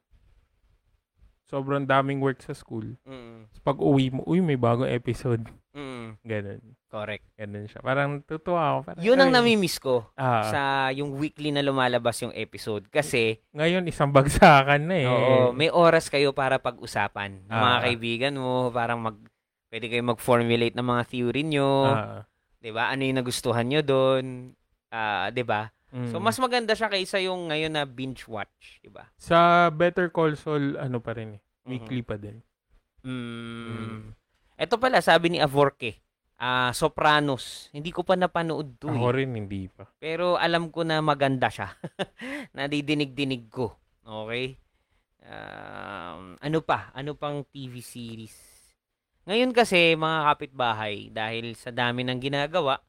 sobrang 1.48 1.82
daming 1.82 2.20
work 2.20 2.38
sa 2.38 2.52
school. 2.52 2.84
Mm. 3.02 3.48
Pag 3.60 3.80
uwi 3.80 4.12
mo, 4.12 4.20
uy, 4.24 4.38
may 4.38 4.54
bagong 4.54 4.86
episode. 4.86 5.48
Mm. 5.72 6.20
Ganun. 6.20 6.60
Correct. 6.88 7.24
Ganun 7.34 7.64
siya. 7.64 7.80
Parang 7.80 8.20
tutuwa 8.22 8.62
ako. 8.72 8.78
Parang, 8.84 9.02
Yun 9.04 9.18
ang 9.18 9.32
nami-miss 9.32 9.76
ko 9.76 10.08
Ah, 10.14 10.44
sa 10.48 10.60
yung 10.90 11.16
weekly 11.16 11.52
na 11.52 11.60
lumalabas 11.60 12.16
yung 12.20 12.32
episode 12.32 12.88
kasi 12.88 13.40
ngayon, 13.52 13.84
isang 13.84 14.08
bagsakan 14.08 14.88
na 14.88 14.96
eh. 14.96 15.06
oo, 15.06 15.52
may 15.52 15.68
oras 15.68 16.08
kayo 16.08 16.32
para 16.32 16.56
pag-usapan 16.56 17.44
ng 17.44 17.52
mga 17.52 17.76
Ah. 17.76 17.82
kaibigan 17.84 18.34
mo, 18.36 18.68
parang 18.68 19.00
mag 19.00 19.16
pwede 19.68 19.92
kayo 19.92 20.00
mag-formulate 20.02 20.72
ng 20.72 20.88
mga 20.88 21.02
theory 21.12 21.44
nyo, 21.44 21.72
Ah, 21.86 22.24
ba? 22.72 22.88
Ano 22.88 23.04
yung 23.04 23.20
nagustuhan 23.20 23.68
nyo 23.68 23.80
doon? 23.84 24.56
Ah, 24.88 25.28
'di 25.28 25.44
ba? 25.44 25.68
Mm. 25.92 26.10
So 26.12 26.20
mas 26.20 26.36
maganda 26.38 26.72
siya 26.76 26.92
kaysa 26.92 27.22
yung 27.22 27.48
ngayon 27.52 27.72
na 27.74 27.84
binge 27.88 28.24
watch, 28.28 28.80
'di 28.82 28.90
ba? 28.92 29.08
Sa 29.16 29.68
Better 29.72 30.12
Call 30.12 30.34
Saul, 30.36 30.76
ano 30.76 30.98
pa 31.00 31.16
rin 31.16 31.38
eh. 31.38 31.40
Mhm. 31.40 31.70
Weekly 31.70 32.02
pa 32.04 32.16
din. 32.16 32.40
Mm. 33.04 34.12
Ito 34.58 34.74
pala 34.76 34.98
sabi 34.98 35.30
ni 35.32 35.38
Avorke, 35.38 36.02
ah 36.40 36.74
Sopranos. 36.74 37.70
Hindi 37.70 37.94
ko 37.94 38.02
pa 38.02 38.18
napanood 38.18 38.80
'to. 38.80 38.90
Ako 38.90 39.14
eh. 39.14 39.16
rin, 39.22 39.30
hindi 39.36 39.70
pa. 39.70 39.86
Pero 40.02 40.34
alam 40.34 40.72
ko 40.72 40.82
na 40.82 40.98
maganda 40.98 41.46
siya. 41.48 41.72
Nadidinig-dinig 42.58 43.46
ko. 43.48 43.76
Okay? 44.02 44.56
Um, 45.28 46.40
ano 46.40 46.58
pa? 46.64 46.88
Ano 46.96 47.12
pang 47.12 47.44
TV 47.44 47.84
series? 47.84 48.34
Ngayon 49.28 49.52
kasi, 49.52 49.92
mga 49.92 50.32
kapitbahay, 50.32 51.12
dahil 51.12 51.52
sa 51.52 51.68
dami 51.68 52.00
ng 52.00 52.16
ginagawa, 52.16 52.80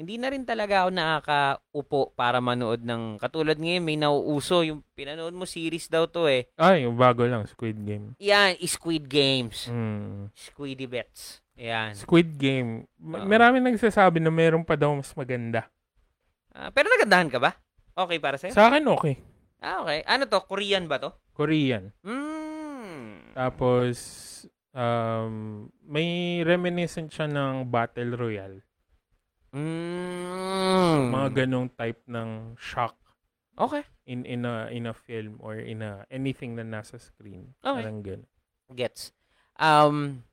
hindi 0.00 0.16
na 0.16 0.32
rin 0.32 0.48
talaga 0.48 0.88
ako 0.88 0.96
nakakaupo 0.96 2.00
para 2.16 2.40
manood 2.40 2.80
ng, 2.80 3.20
katulad 3.20 3.60
ngayon, 3.60 3.84
may 3.84 4.00
nauuso, 4.00 4.64
yung 4.64 4.80
pinanood 4.96 5.36
mo 5.36 5.44
series 5.44 5.92
daw 5.92 6.08
to 6.08 6.24
eh. 6.24 6.48
Ay, 6.56 6.88
yung 6.88 6.96
bago 6.96 7.28
lang, 7.28 7.44
Squid 7.44 7.76
Game. 7.84 8.16
Yan, 8.16 8.56
Squid 8.64 9.04
Games. 9.12 9.68
Mm. 9.68 10.32
Squiddy 10.32 10.88
Bets. 10.88 11.44
Yan. 11.60 11.92
Squid 11.92 12.40
Game. 12.40 12.88
Ma- 12.96 13.20
Oo. 13.20 13.28
Marami 13.28 13.60
nagsasabi 13.60 14.24
na 14.24 14.32
meron 14.32 14.64
pa 14.64 14.72
daw 14.72 14.96
mas 14.96 15.12
maganda. 15.12 15.68
Ah, 16.56 16.72
pero 16.72 16.88
nagandahan 16.88 17.28
ka 17.28 17.36
ba? 17.36 17.52
Okay 17.92 18.16
para 18.16 18.40
sa'yo? 18.40 18.56
Sa 18.56 18.72
akin, 18.72 18.80
okay. 18.96 19.20
Ah, 19.60 19.84
okay. 19.84 20.00
Ano 20.08 20.24
to? 20.24 20.40
Korean 20.48 20.88
ba 20.88 20.96
to? 20.96 21.12
Korean. 21.36 21.92
Mm. 22.00 23.36
Tapos, 23.36 23.96
um, 24.72 25.68
may 25.84 26.40
reminiscent 26.40 27.12
siya 27.12 27.28
ng 27.28 27.68
Battle 27.68 28.16
Royale. 28.16 28.64
Mm. 29.50 31.10
Mga 31.10 31.28
ganong 31.44 31.68
type 31.74 32.00
ng 32.06 32.54
shock 32.54 32.94
Okay. 33.60 33.84
in 34.06 34.24
in 34.24 34.48
a 34.48 34.72
in 34.72 34.88
a 34.88 34.94
film 34.94 35.36
or 35.38 35.58
in 35.58 35.82
a 35.82 36.06
anything 36.08 36.56
na 36.56 36.64
nasa 36.64 36.96
screen. 36.96 37.52
Okay. 37.60 37.82
Parang 37.84 38.00
ganun. 38.00 38.24
Gets. 38.72 39.12
Um, 39.60 40.24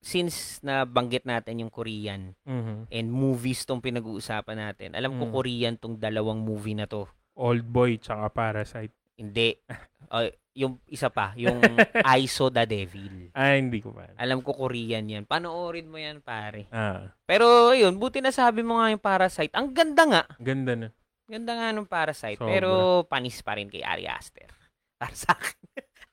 since 0.00 0.58
nabanggit 0.60 1.22
natin 1.22 1.60
yung 1.60 1.70
Korean 1.70 2.34
Mhm. 2.42 2.88
and 2.90 3.06
movies 3.06 3.62
tong 3.62 3.78
pinag-uusapan 3.78 4.56
natin, 4.58 4.90
alam 4.96 5.14
ko 5.14 5.28
Mm. 5.28 5.32
Korean 5.32 5.74
tong 5.76 5.94
dalawang 5.94 6.40
movie 6.40 6.74
na 6.74 6.88
to. 6.88 7.04
Old 7.36 7.62
Boy 7.62 8.00
tsaka 8.00 8.26
Parasite. 8.28 8.96
Hindi. 9.14 9.54
Ah, 10.10 10.26
yung 10.52 10.82
isa 10.84 11.08
pa, 11.08 11.30
yung 11.34 11.58
I 12.18 12.26
Saw 12.26 12.48
the 12.48 12.64
Devil. 12.64 13.30
Ah, 13.32 13.54
hindi 13.54 13.78
ko 13.78 13.90
pa. 13.90 14.10
Alam 14.14 14.40
ko 14.40 14.50
Korean 14.52 15.06
yan. 15.06 15.24
Panoorin 15.24 15.86
mo 15.86 15.94
yan, 15.94 16.18
pare. 16.20 16.66
Ah, 16.68 17.14
Pero 17.22 17.70
yun, 17.70 17.96
buti 17.96 18.18
na 18.18 18.30
sabi 18.30 18.60
mo 18.60 18.76
nga 18.76 18.90
yung 18.90 19.00
Parasite. 19.00 19.54
Ang 19.54 19.70
ganda 19.70 20.02
nga. 20.04 20.22
ganda 20.36 20.74
na. 20.74 20.88
Ganda 21.24 21.52
nga 21.54 21.68
nung 21.70 21.86
Parasite. 21.86 22.34
Sobra. 22.36 22.50
Pero 22.50 22.70
panis 23.06 23.38
pa 23.38 23.54
rin 23.54 23.70
kay 23.70 23.80
Ari 23.80 24.04
Aster. 24.04 24.50
Para 24.98 25.14
sa 25.14 25.32
akin. 25.32 25.54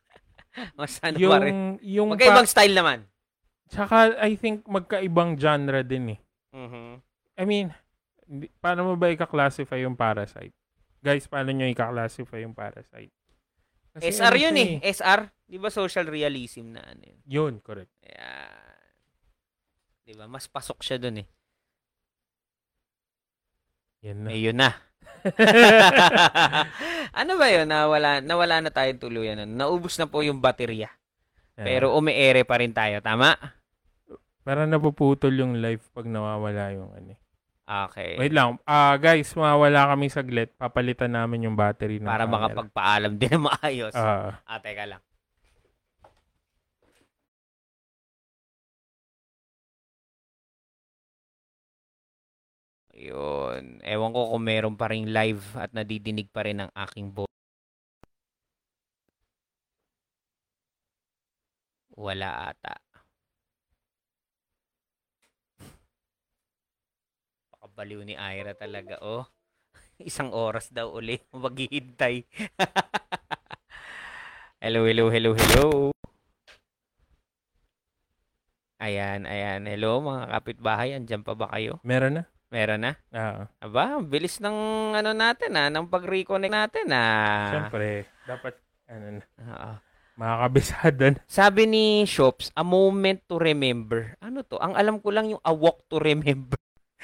Mas 0.77 1.01
ano 1.01 1.17
pa 1.17 1.37
rin. 1.39 1.49
Yung 1.49 1.61
yung 1.81 2.07
Magkaibang 2.13 2.45
pa- 2.45 2.53
style 2.53 2.73
naman. 2.73 2.99
tsaka 3.67 4.15
I 4.21 4.37
think 4.37 4.63
magkaibang 4.63 5.33
genre 5.35 5.81
din 5.81 6.13
eh. 6.13 6.19
Mhm. 6.53 7.01
I 7.35 7.43
mean, 7.43 7.73
paano 8.57 8.85
mo 8.85 8.93
ba 8.93 9.09
i-classify 9.09 9.81
yung 9.81 9.93
Parasite? 9.93 10.53
Guys, 10.97 11.25
paano 11.25 11.49
nyo 11.49 11.65
i-classify 11.65 12.45
yung 12.45 12.53
Parasite? 12.53 13.13
Kasi 13.97 14.13
SR 14.13 14.33
ano 14.33 14.37
yun 14.37 14.55
siya 14.55 14.65
eh. 14.65 14.93
SR. 14.93 15.19
Di 15.47 15.57
ba 15.57 15.69
social 15.73 16.05
realism 16.05 16.75
na 16.77 16.85
ano 16.85 17.01
yun? 17.01 17.19
Yun, 17.25 17.53
correct. 17.65 17.89
Ayan. 18.05 18.77
Di 20.05 20.13
ba? 20.13 20.29
Mas 20.29 20.45
pasok 20.45 20.85
siya 20.85 21.01
dun 21.01 21.19
eh. 21.23 21.27
Yan 24.05 24.17
na. 24.23 24.29
Eh, 24.29 24.39
yun 24.39 24.57
na. 24.57 24.69
ano 27.19 27.31
ba 27.41 27.47
yun? 27.49 27.65
Nawala, 27.65 28.21
nawala 28.21 28.61
na 28.61 28.71
tayo 28.71 28.93
tuluyan. 29.01 29.43
Naubos 29.49 29.97
na 29.97 30.05
po 30.05 30.21
yung 30.21 30.39
baterya. 30.39 30.93
Pero 31.57 31.97
umiere 31.97 32.45
pa 32.45 32.61
rin 32.61 32.69
tayo. 32.69 33.01
Tama? 33.01 33.33
Parang 34.45 34.69
napuputol 34.69 35.33
yung 35.33 35.57
live 35.57 35.81
pag 35.91 36.05
nawawala 36.05 36.71
yung 36.71 36.93
ano. 36.93 37.17
Okay. 37.67 38.15
Wait 38.15 38.31
lang. 38.31 38.55
Ah, 38.63 38.95
guys, 38.95 39.27
mawawala 39.35 39.91
kami 39.91 40.07
saglit. 40.07 40.55
Papalitan 40.55 41.11
namin 41.11 41.51
yung 41.51 41.59
battery 41.59 41.99
ng 41.99 42.07
Para 42.07 42.23
camera. 42.23 42.47
makapagpaalam 42.47 43.13
din 43.19 43.27
na 43.35 43.39
maayos. 43.51 43.91
Ah, 43.91 44.39
ah, 44.47 44.59
teka 44.63 44.87
lang. 44.87 45.03
Yun. 52.97 53.63
Ewan 53.93 54.11
ko 54.15 54.21
kung 54.33 54.43
meron 54.49 54.75
pa 54.79 54.87
rin 54.91 55.05
live 55.13 55.43
at 55.63 55.69
nadidinig 55.77 56.27
pa 56.33 56.41
rin 56.47 56.59
ang 56.65 56.71
aking 56.73 57.07
voice. 57.13 57.35
Wala 61.97 62.29
ata. 62.53 62.73
Pakabaliw 67.77 68.09
ni 68.09 68.17
Ira 68.17 68.57
talaga, 68.57 68.97
oh. 69.05 69.21
Isang 70.01 70.33
oras 70.33 70.73
daw 70.73 70.97
uli 70.97 71.21
maghihintay. 71.29 72.25
hello, 74.65 74.81
hello, 74.89 75.13
hello, 75.13 75.37
hello. 75.37 75.93
Ayan, 78.81 79.29
ayan. 79.29 79.69
Hello 79.69 80.01
mga 80.01 80.25
kapitbahay, 80.25 80.97
andyan 80.97 81.21
pa 81.21 81.37
ba 81.37 81.53
kayo? 81.53 81.77
meron 81.85 82.17
na? 82.17 82.23
Meron 82.49 82.81
na? 82.81 82.97
Ah, 83.13 83.45
Aba, 83.61 84.01
bilis 84.01 84.41
ng 84.41 84.57
ano 84.97 85.13
natin 85.13 85.53
ah, 85.53 85.69
ng 85.69 85.85
pag-reconnect 85.85 86.57
natin 86.57 86.89
ah. 86.97 87.53
Siyempre, 87.53 88.09
dapat 88.25 88.57
ano 88.89 89.21
na, 89.21 89.23
Oo. 89.53 89.73
makakabisado. 90.17 91.13
Sabi 91.29 91.69
ni 91.69 92.09
Shops, 92.09 92.49
a 92.57 92.65
moment 92.65 93.21
to 93.29 93.37
remember. 93.37 94.17
Ano 94.17 94.41
to? 94.41 94.57
Ang 94.57 94.73
alam 94.73 94.97
ko 94.97 95.13
lang 95.13 95.29
yung 95.29 95.43
a 95.45 95.53
walk 95.53 95.85
to 95.93 96.01
remember. 96.01 96.56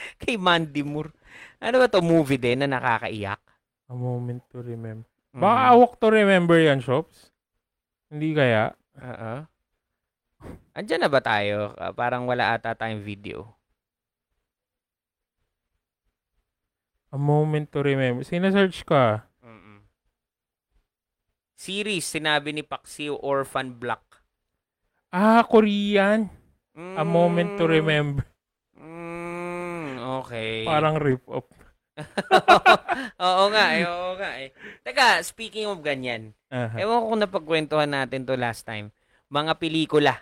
Kay 0.21 0.35
Mandy 0.35 0.83
Moore. 0.83 1.11
Ano 1.59 1.79
ba 1.79 1.87
to 1.87 2.03
movie 2.03 2.37
din 2.37 2.61
na 2.61 2.67
nakakaiyak? 2.67 3.39
A 3.87 3.95
moment 3.95 4.43
to 4.51 4.59
remember. 4.59 5.07
Mhm. 5.33 5.41
Baka 5.41 5.59
awak 5.73 5.93
to 5.97 6.07
remember 6.11 6.57
yan, 6.59 6.79
Shops? 6.79 7.31
Hindi 8.11 8.37
kaya? 8.37 8.75
Oo. 9.01 9.33
Andyan 10.75 11.01
na 11.01 11.09
ba 11.09 11.23
tayo? 11.23 11.73
Ah, 11.79 11.93
parang 11.95 12.27
wala 12.27 12.53
ata 12.53 12.75
tayong 12.75 13.01
video. 13.01 13.47
A 17.13 17.17
moment 17.17 17.69
to 17.69 17.79
remember. 17.85 18.25
Sina-search 18.25 18.85
ka. 18.85 19.25
mm 19.41 19.85
Series, 21.53 22.03
sinabi 22.03 22.51
ni 22.51 22.59
Paxiw, 22.59 23.15
Orphan 23.23 23.71
Black. 23.79 24.03
Ah, 25.13 25.45
Korean. 25.47 26.27
A 26.73 27.05
moment 27.05 27.55
to 27.55 27.69
Mm, 27.69 27.73
remember. 27.79 28.25
Okay. 30.21 30.63
Parang 30.63 30.99
rip-off. 30.99 31.47
oo 33.21 33.43
nga 33.49 33.65
eh, 33.73 33.85
oo 33.85 34.17
nga 34.17 34.31
eh. 34.37 34.49
Teka, 34.81 35.21
speaking 35.21 35.69
of 35.69 35.79
ganyan, 35.79 36.33
Aha. 36.49 36.77
ewan 36.77 37.01
ko 37.01 37.07
kung 37.09 37.21
napagkwentuhan 37.21 37.91
natin 37.91 38.25
to 38.25 38.33
last 38.33 38.65
time. 38.65 38.89
Mga 39.29 39.57
pelikula 39.57 40.13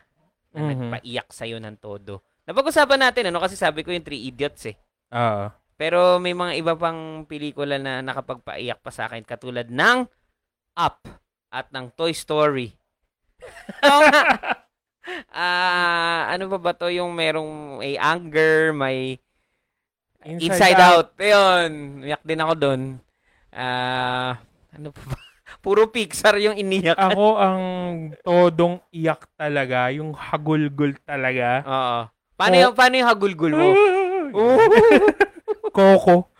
na 0.51 0.59
Mhm. 0.61 0.67
nagpaiyak 0.67 1.27
sa'yo 1.31 1.59
ng 1.59 1.79
todo. 1.79 2.19
Napag-usapan 2.43 2.99
natin, 3.01 3.31
ano, 3.31 3.39
kasi 3.39 3.55
sabi 3.55 3.81
ko 3.81 3.91
yung 3.91 4.03
Three 4.03 4.27
Idiots 4.27 4.67
eh. 4.67 4.75
Oo. 5.11 5.47
Pero 5.75 6.19
may 6.19 6.35
mga 6.35 6.59
iba 6.59 6.73
pang 6.75 7.23
pelikula 7.25 7.79
na 7.79 8.03
nakapagpaiyak 8.03 8.83
pa 8.83 8.91
sa 8.91 9.07
akin 9.07 9.23
katulad 9.23 9.65
ng 9.65 10.05
Up 10.75 11.01
at 11.49 11.67
ng 11.71 11.89
Toy 11.95 12.11
Story. 12.13 12.69
Oo 13.81 13.99
nga. 14.07 14.21
Ah, 15.33 16.29
ano 16.29 16.45
ba 16.47 16.61
ba 16.61 16.71
to 16.71 16.85
yung 16.87 17.11
merong 17.11 17.81
may 17.81 17.97
anger, 17.97 18.69
may 18.71 19.17
Inside, 20.23 20.77
Out. 20.77 21.07
Ayun, 21.17 21.69
umiyak 21.99 22.21
din 22.21 22.39
ako 22.39 22.53
doon. 22.55 22.81
Ah, 23.49 24.37
ano 24.71 24.89
pa 24.89 25.01
ba? 25.03 25.17
Puro 25.63 25.89
Pixar 25.89 26.39
yung 26.39 26.55
iniyak. 26.55 26.95
Ako 26.95 27.37
ang 27.37 27.61
todong 28.21 28.81
iyak 28.89 29.25
talaga. 29.35 29.89
Yung 29.91 30.13
hagulgul 30.13 30.95
talaga. 31.01 31.61
Oo. 31.65 31.99
Paano 32.33 32.55
Oh. 32.57 32.63
yung, 32.69 32.73
paano 32.73 32.93
yung 32.95 33.09
hagulgul 33.09 33.53
mo? 33.53 33.67
Coco. 35.75 36.31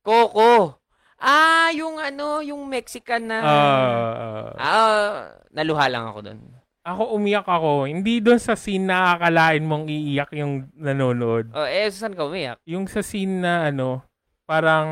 Coco. 0.00 0.78
Ah, 1.16 1.70
yung 1.72 1.98
ano, 1.98 2.42
yung 2.42 2.66
Mexican 2.66 3.30
na... 3.30 3.36
Ah, 3.38 4.46
Ah, 4.58 5.14
naluha 5.50 5.86
lang 5.86 6.04
ako 6.08 6.18
doon. 6.24 6.40
Ako 6.82 7.14
umiyak 7.14 7.46
ako. 7.46 7.86
Hindi 7.86 8.18
doon 8.18 8.38
sa 8.38 8.54
scene 8.54 8.86
na 8.86 9.14
akalain 9.14 9.62
mong 9.62 9.86
iiyak 9.86 10.30
yung 10.34 10.66
nanonood. 10.74 11.50
Oh, 11.50 11.62
eh, 11.62 11.86
saan 11.88 12.12
ka 12.12 12.26
umiyak? 12.26 12.58
Yung 12.66 12.86
sa 12.86 13.00
scene 13.00 13.38
na 13.38 13.70
ano, 13.70 14.02
parang, 14.42 14.86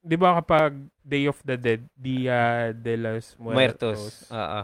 di 0.00 0.16
ba 0.16 0.40
kapag 0.40 0.72
Day 0.98 1.28
of 1.28 1.36
the 1.44 1.54
Dead, 1.54 1.84
Dia 1.92 2.72
de 2.72 2.96
los 2.96 3.36
Muertos, 3.36 4.24
Muertos. 4.24 4.32
Oo. 4.32 4.62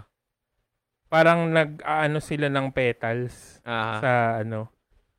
parang 1.07 1.51
nag-ano 1.51 2.23
sila 2.23 2.47
ng 2.47 2.71
petals 2.71 3.59
Ah. 3.61 3.99
sa 3.99 4.13
ano, 4.41 4.71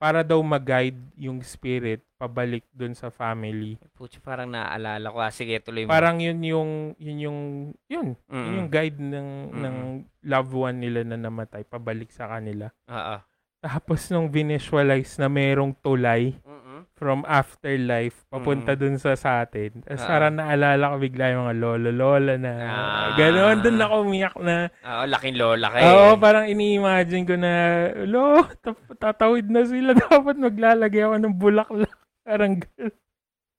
para 0.01 0.25
daw 0.25 0.41
mag-guide 0.41 0.97
yung 1.13 1.45
spirit 1.45 2.01
pabalik 2.17 2.65
dun 2.73 2.97
sa 2.97 3.13
family. 3.13 3.77
Pucha, 3.93 4.17
parang 4.17 4.49
naaalala 4.49 5.13
ko. 5.13 5.17
Ah, 5.21 5.29
sige, 5.29 5.61
tuloy 5.61 5.85
mo. 5.85 5.93
Parang 5.93 6.17
yun 6.17 6.41
yung, 6.41 6.71
yun 6.97 7.17
yung, 7.21 7.39
yun, 7.85 8.07
yun 8.17 8.33
Mm-mm. 8.33 8.53
yung 8.57 8.69
guide 8.73 8.97
ng, 8.97 9.29
Mm-mm. 9.53 9.61
ng 9.61 9.77
loved 10.25 10.53
one 10.57 10.77
nila 10.81 11.05
na 11.05 11.21
namatay, 11.21 11.61
pabalik 11.69 12.09
sa 12.09 12.25
kanila. 12.25 12.73
Oo. 12.89 13.17
Tapos 13.61 14.09
nung 14.09 14.25
visualize 14.25 15.21
na 15.21 15.29
merong 15.29 15.77
tulay 15.85 16.33
Mm-mm. 16.41 16.60
From 17.01 17.25
afterlife 17.25 18.21
papunta 18.29 18.77
Mm. 18.77 18.79
dun 18.79 18.95
sa 18.95 19.17
sa 19.17 19.41
atin. 19.41 19.81
Tapos 19.81 20.05
Ah. 20.05 20.07
parang 20.07 20.37
naalala 20.37 20.93
ko 20.93 21.01
bigla 21.01 21.33
yung 21.33 21.43
mga 21.43 21.55
lolo-lola 21.57 22.33
na 22.37 22.53
Ah. 22.61 23.09
gano'n. 23.17 23.57
Dun 23.59 23.81
ako 23.81 23.95
umiyak 24.05 24.37
na. 24.37 24.69
Oo, 24.85 25.03
laking 25.09 25.33
lola 25.33 25.73
kayo. 25.73 25.81
Oo, 25.89 26.09
parang 26.15 26.45
ini-imagine 26.45 27.25
ko 27.25 27.33
na, 27.35 27.53
lo, 28.05 28.45
tatawid 28.95 29.49
na 29.49 29.65
sila. 29.65 29.97
Dapat 30.21 30.37
maglalagay 30.37 31.01
ako 31.01 31.15
ng 31.17 31.35
bulaklak. 31.35 31.97
Parang 32.21 32.61
gano'n. 32.61 32.93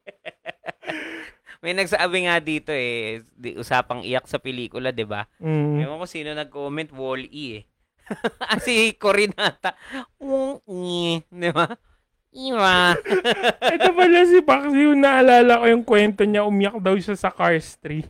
May 1.62 1.74
nagsabi 1.74 2.26
nga 2.26 2.38
dito 2.38 2.70
eh, 2.70 3.22
di, 3.28 3.54
usapang 3.54 4.02
iyak 4.02 4.26
sa 4.26 4.38
pelikula, 4.38 4.90
di 4.90 5.02
ba? 5.02 5.26
Mm. 5.38 5.82
Ewan 5.82 5.98
ko 5.98 6.06
sino 6.06 6.30
nag-comment, 6.30 6.90
Wall-E 6.90 7.46
eh. 7.58 7.62
Ah, 8.42 8.58
si 8.58 8.94
Corinata. 8.94 9.74
Di 11.24 11.50
ba? 11.50 11.66
Iwa. 12.32 12.96
Ito 13.76 13.92
pala 13.92 14.24
si 14.24 14.40
Pax 14.40 14.72
yung 14.72 15.04
naalala 15.04 15.60
ko 15.60 15.64
yung 15.68 15.84
kwento 15.84 16.24
niya, 16.24 16.48
umiyak 16.48 16.80
daw 16.80 16.96
siya 16.96 17.12
sa 17.12 17.28
Cars 17.28 17.76
3. 17.84 18.08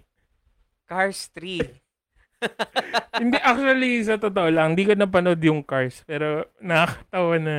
Cars 0.87 1.27
3. 1.35 3.19
hindi, 3.23 3.39
actually, 3.39 4.03
sa 4.07 4.19
totoo 4.19 4.51
lang, 4.51 4.75
hindi 4.75 4.87
ko 4.87 4.95
napanood 4.95 5.43
yung 5.43 5.67
Cars. 5.67 6.07
Pero 6.07 6.47
nakakatawa 6.63 7.35
na 7.43 7.57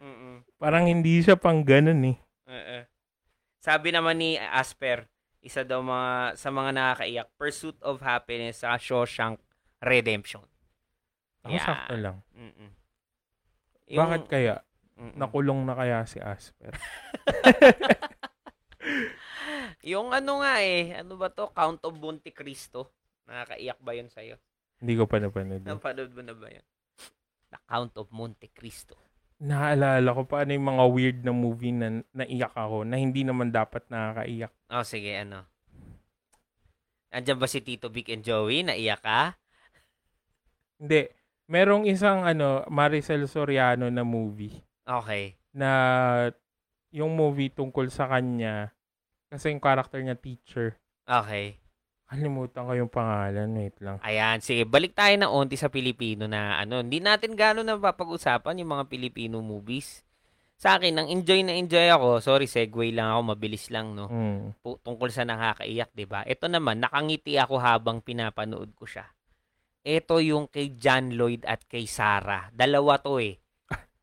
Mm-mm. 0.00 0.44
parang 0.56 0.88
hindi 0.88 1.20
siya 1.20 1.36
pang 1.36 1.60
ganun 1.60 2.16
eh. 2.16 2.16
Oo. 2.48 2.78
Sabi 3.60 3.92
naman 3.92 4.16
ni 4.16 4.40
Asper, 4.40 5.04
isa 5.44 5.60
daw 5.60 5.84
mga 5.84 6.40
sa 6.40 6.48
mga 6.48 6.70
nakakaiyak, 6.72 7.28
Pursuit 7.36 7.76
of 7.84 8.00
Happiness 8.00 8.64
sa 8.64 8.80
Shawshank 8.80 9.36
Redemption. 9.84 10.44
Ako 11.44 11.56
sakto 11.60 11.96
lang. 12.00 12.16
Mm-mm. 12.32 12.70
Bakit 13.92 14.24
kaya? 14.28 14.64
Mm-mm. 14.98 15.14
Nakulong 15.14 15.62
na 15.62 15.78
kaya 15.78 16.02
si 16.10 16.18
Asper? 16.18 16.74
yung 19.94 20.10
ano 20.10 20.42
nga 20.42 20.58
eh, 20.58 20.98
ano 20.98 21.14
ba 21.14 21.30
to? 21.30 21.54
Count 21.54 21.78
of 21.86 21.94
Monte 22.02 22.34
Cristo. 22.34 22.90
Nakakaiyak 23.30 23.78
ba 23.78 23.94
yun 23.94 24.10
sa'yo? 24.10 24.34
Hindi 24.82 24.98
ko 24.98 25.06
pa 25.06 25.22
napanood. 25.22 25.62
Napanood 25.62 26.10
mo 26.10 26.22
na 26.26 26.34
ba 26.34 26.50
yun? 26.50 26.66
The 27.48 27.58
Count 27.70 27.94
of 27.94 28.10
Monte 28.10 28.50
Cristo. 28.50 28.98
Naalala 29.38 30.18
ko 30.18 30.26
paano 30.26 30.50
yung 30.50 30.66
mga 30.66 30.84
weird 30.90 31.18
na 31.22 31.30
movie 31.30 31.70
na 31.70 32.02
naiyak 32.10 32.58
ako 32.58 32.82
na 32.82 32.98
hindi 32.98 33.22
naman 33.22 33.54
dapat 33.54 33.86
nakakaiyak. 33.86 34.50
Oh, 34.74 34.82
sige, 34.82 35.14
ano? 35.14 35.46
Andiyan 37.14 37.38
ba 37.38 37.46
si 37.46 37.62
Tito 37.62 37.86
Vic 37.86 38.10
and 38.10 38.26
Joey? 38.26 38.66
Naiyak 38.66 38.98
ka? 38.98 39.38
Hindi. 40.82 41.06
Merong 41.48 41.86
isang 41.86 42.26
ano, 42.26 42.66
Maricel 42.66 43.30
Soriano 43.30 43.86
na 43.88 44.02
movie 44.02 44.67
Okay. 44.88 45.36
na 45.52 45.70
yung 46.88 47.12
movie 47.12 47.52
tungkol 47.52 47.92
sa 47.92 48.08
kanya 48.08 48.72
kasi 49.28 49.52
yung 49.52 49.60
character 49.60 50.00
niya 50.00 50.16
teacher. 50.16 50.80
Okay. 51.04 51.60
Kalimutan 52.08 52.64
ko 52.64 52.72
yung 52.72 52.88
pangalan. 52.88 53.52
Wait 53.52 53.76
lang. 53.84 54.00
Ayan, 54.00 54.40
sige, 54.40 54.64
balik 54.64 54.96
tayo 54.96 55.12
na 55.20 55.28
onti 55.28 55.60
sa 55.60 55.68
Pilipino 55.68 56.24
na 56.24 56.56
ano, 56.56 56.80
hindi 56.80 57.04
natin 57.04 57.36
gano'n 57.36 57.68
na 57.68 57.76
papag-usapan 57.76 58.64
yung 58.64 58.72
mga 58.72 58.88
Pilipino 58.88 59.44
movies. 59.44 60.00
Sa 60.58 60.80
akin, 60.80 61.04
ang 61.04 61.06
enjoy 61.12 61.44
na 61.44 61.54
enjoy 61.54 61.86
ako, 61.92 62.24
sorry, 62.24 62.48
segue 62.48 62.90
lang 62.90 63.12
ako, 63.12 63.20
mabilis 63.36 63.68
lang, 63.68 63.92
no? 63.94 64.08
Mm. 64.10 64.58
Tungkol 64.82 65.12
sa 65.12 65.22
nakakaiyak, 65.22 65.94
'di 65.94 66.06
ba? 66.08 66.26
Ito 66.26 66.50
naman, 66.50 66.82
nakangiti 66.82 67.38
ako 67.38 67.62
habang 67.62 68.02
pinapanood 68.02 68.74
ko 68.74 68.88
siya. 68.88 69.06
Ito 69.86 70.18
yung 70.18 70.50
kay 70.50 70.74
John 70.74 71.14
Lloyd 71.14 71.46
at 71.46 71.62
kay 71.68 71.86
Sarah. 71.86 72.50
Dalawa 72.50 72.98
to 72.98 73.22
eh. 73.22 73.38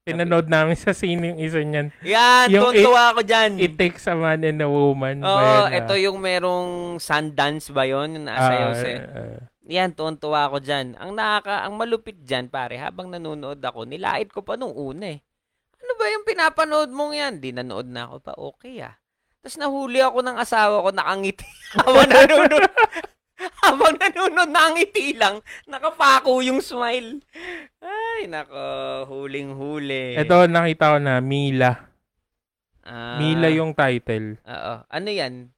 Pinanood 0.05 0.45
namin 0.45 0.77
sa 0.77 0.93
sine 0.93 1.33
yung 1.33 1.41
isa 1.41 1.65
niyan. 1.65 1.89
Yan, 2.05 2.53
Yung 2.53 2.69
tuntua 2.69 3.09
ako 3.09 3.25
dyan. 3.25 3.57
It 3.57 3.73
takes 3.73 4.05
a 4.05 4.13
man 4.13 4.45
and 4.45 4.61
a 4.61 4.69
woman. 4.69 5.25
Oo, 5.25 5.65
yan, 5.65 5.81
ito 5.81 5.97
yung 5.97 6.21
merong 6.21 7.01
Sundance 7.01 7.73
ba 7.73 7.89
yun? 7.89 8.13
Yung 8.13 8.29
naasayaw 8.29 8.69
Ah, 8.69 8.77
sa... 8.77 8.85
ah, 8.85 9.39
Yan, 9.65 9.97
tuwan-tuwa 9.97 10.45
ako 10.45 10.61
dyan. 10.61 10.93
Ang 11.01 11.17
nakaka, 11.17 11.65
ang 11.65 11.73
malupit 11.73 12.21
dyan, 12.21 12.53
pare, 12.53 12.77
habang 12.77 13.09
nanonood 13.09 13.57
ako, 13.57 13.89
nilait 13.89 14.29
ko 14.29 14.45
pa 14.45 14.53
nung 14.53 14.77
una 14.77 15.09
eh. 15.09 15.25
Ano 15.81 15.97
ba 15.97 16.05
yung 16.05 16.21
pinapanood 16.21 16.93
mong 16.93 17.13
yan? 17.17 17.33
Di 17.41 17.49
nanood 17.49 17.89
na 17.89 18.05
ako 18.05 18.15
pa, 18.21 18.33
okay 18.37 18.85
ah. 18.85 18.93
Tapos 19.41 19.57
nahuli 19.57 20.05
ako 20.05 20.21
ng 20.21 20.37
asawa 20.37 20.85
ko, 20.85 20.93
nakangiti. 20.93 21.49
habang 21.81 22.05
nanonood, 22.05 22.69
habang 23.63 23.99
nanonood, 23.99 24.47
nakangiti 24.47 25.11
lang, 25.13 25.43
nakapako 25.67 26.39
yung 26.39 26.63
smile. 26.63 27.19
Ay, 27.83 28.31
nako, 28.31 28.63
huling-huli. 29.07 30.15
Ito, 30.15 30.47
nakita 30.47 30.95
ko 30.95 30.97
na, 30.99 31.19
Mila. 31.19 31.71
Ah, 32.85 33.17
Mila 33.17 33.49
yung 33.49 33.73
title. 33.73 34.37
Oo. 34.41 34.73
Ano 34.85 35.09
yan? 35.09 35.49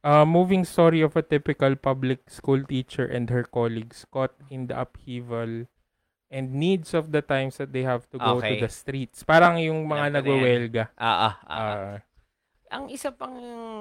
A 0.00 0.22
moving 0.22 0.62
story 0.62 1.02
of 1.02 1.18
a 1.18 1.24
typical 1.26 1.74
public 1.74 2.22
school 2.30 2.62
teacher 2.62 3.02
and 3.04 3.28
her 3.28 3.42
colleagues 3.42 4.06
caught 4.08 4.32
in 4.46 4.70
the 4.70 4.76
upheaval 4.78 5.66
and 6.30 6.54
needs 6.54 6.94
of 6.94 7.10
the 7.10 7.18
times 7.18 7.58
that 7.58 7.74
they 7.74 7.82
have 7.82 8.06
to 8.08 8.16
go 8.16 8.38
Okay. 8.38 8.56
to 8.56 8.64
the 8.64 8.70
streets. 8.70 9.26
Parang 9.26 9.58
yung 9.58 9.84
Alam 9.84 9.90
mga 9.90 9.98
ko 9.98 9.98
na 9.98 10.06
yan. 10.06 10.14
nagwewelga. 10.14 10.84
Ah, 10.94 11.02
ah, 11.02 11.34
ah. 11.42 11.58
Ah, 11.58 11.96
Ang 12.70 12.92
isa 12.92 13.10
pang 13.10 13.34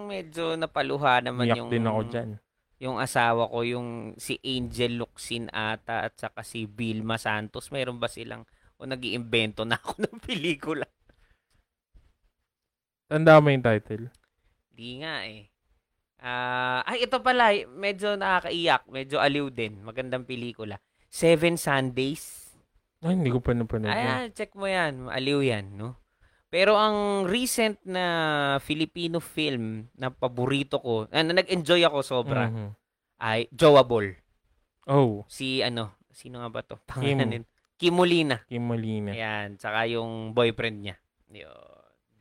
medyo 0.10 0.58
napaluha 0.58 1.22
naman 1.22 1.46
Umiyak 1.46 1.58
yung 1.60 1.70
din 1.70 1.86
ako 1.86 2.02
dyan. 2.10 2.30
Yung 2.78 3.02
asawa 3.02 3.50
ko, 3.50 3.66
yung 3.66 4.14
si 4.22 4.38
Angel 4.46 5.02
Luxin 5.02 5.50
ata 5.50 6.06
at 6.06 6.14
saka 6.18 6.46
si 6.46 6.70
Vilma 6.70 7.18
Santos. 7.18 7.74
Meron 7.74 7.98
ba 7.98 8.06
silang 8.06 8.46
o 8.78 8.86
nag-iimbento 8.86 9.66
na 9.66 9.82
ako 9.82 9.98
ng 10.06 10.18
pelikula? 10.22 10.86
Tanda 13.10 13.42
mo 13.42 13.50
yung 13.50 13.66
title. 13.66 14.14
Di 14.70 15.02
nga 15.02 15.26
eh. 15.26 15.50
Ah, 16.18 16.82
ay 16.86 17.06
ito 17.06 17.22
pala, 17.22 17.54
medyo 17.78 18.18
nakakaiyak, 18.18 18.90
medyo 18.90 19.18
aliw 19.22 19.50
din. 19.54 19.82
Magandang 19.82 20.26
pelikula. 20.26 20.78
Seven 21.10 21.58
Sundays. 21.58 22.54
Ay, 23.02 23.14
hindi 23.14 23.30
ko 23.30 23.38
pa 23.42 23.54
napanood. 23.54 23.94
Ayan, 23.94 24.34
check 24.34 24.58
mo 24.58 24.66
yan. 24.66 25.10
Aliw 25.10 25.46
yan, 25.46 25.78
no? 25.78 25.98
Pero 26.58 26.74
ang 26.74 27.30
recent 27.30 27.78
na 27.86 28.06
Filipino 28.58 29.22
film 29.22 29.86
na 29.94 30.10
paborito 30.10 30.82
ko, 30.82 31.06
ah, 31.06 31.22
na 31.22 31.38
nag-enjoy 31.38 31.86
ako 31.86 32.02
sobra, 32.02 32.50
Mhm. 32.50 32.74
ay 33.22 33.46
Joable. 33.54 34.18
Oh, 34.90 35.22
Si 35.30 35.62
ano, 35.62 36.02
sino 36.10 36.42
nga 36.42 36.50
ba 36.50 36.66
to? 36.66 36.82
Pangalan. 36.82 37.46
Kim 37.78 37.94
Molina. 37.94 38.42
Kim 38.50 38.66
Molina. 38.66 39.14
Ayan, 39.14 39.62
tsaka 39.62 39.86
yung 39.86 40.34
boyfriend 40.34 40.82
niya. 40.82 40.98
Yun, 41.30 41.54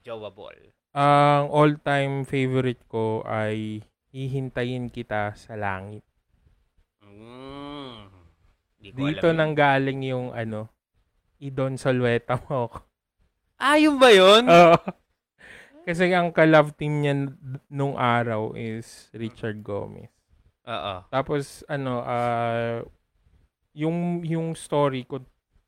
Joable. 0.05 0.77
Ang 0.93 1.49
all-time 1.49 2.29
favorite 2.29 2.85
ko 2.93 3.25
ay 3.25 3.81
Hihintayin 4.13 4.93
Kita 4.93 5.33
sa 5.33 5.57
Langit. 5.57 6.05
Mm. 7.01 8.13
Dito 8.85 9.01
alam 9.01 9.17
yun. 9.17 9.33
nang 9.33 9.55
galing 9.57 10.01
yung 10.05 10.37
ano, 10.37 10.69
Idon 11.41 11.81
Solweta 11.81 12.37
mo. 12.45 12.69
Ah, 13.59 13.81
yun 13.81 13.97
ba 13.97 14.12
yun? 14.12 14.45
Oo. 14.45 14.77
Kasi 15.87 16.11
ang 16.12 16.35
ka-love 16.35 16.74
team 16.77 17.01
niya 17.01 17.15
nung 17.70 17.97
araw 17.97 18.53
is 18.53 19.09
Richard 19.16 19.62
Gomez. 19.62 20.11
Oo. 20.66 20.95
Tapos 21.09 21.62
ano, 21.70 22.03
ah 22.03 22.83
yung 23.73 24.24
yung 24.27 24.53
story 24.59 25.07
kung 25.07 25.24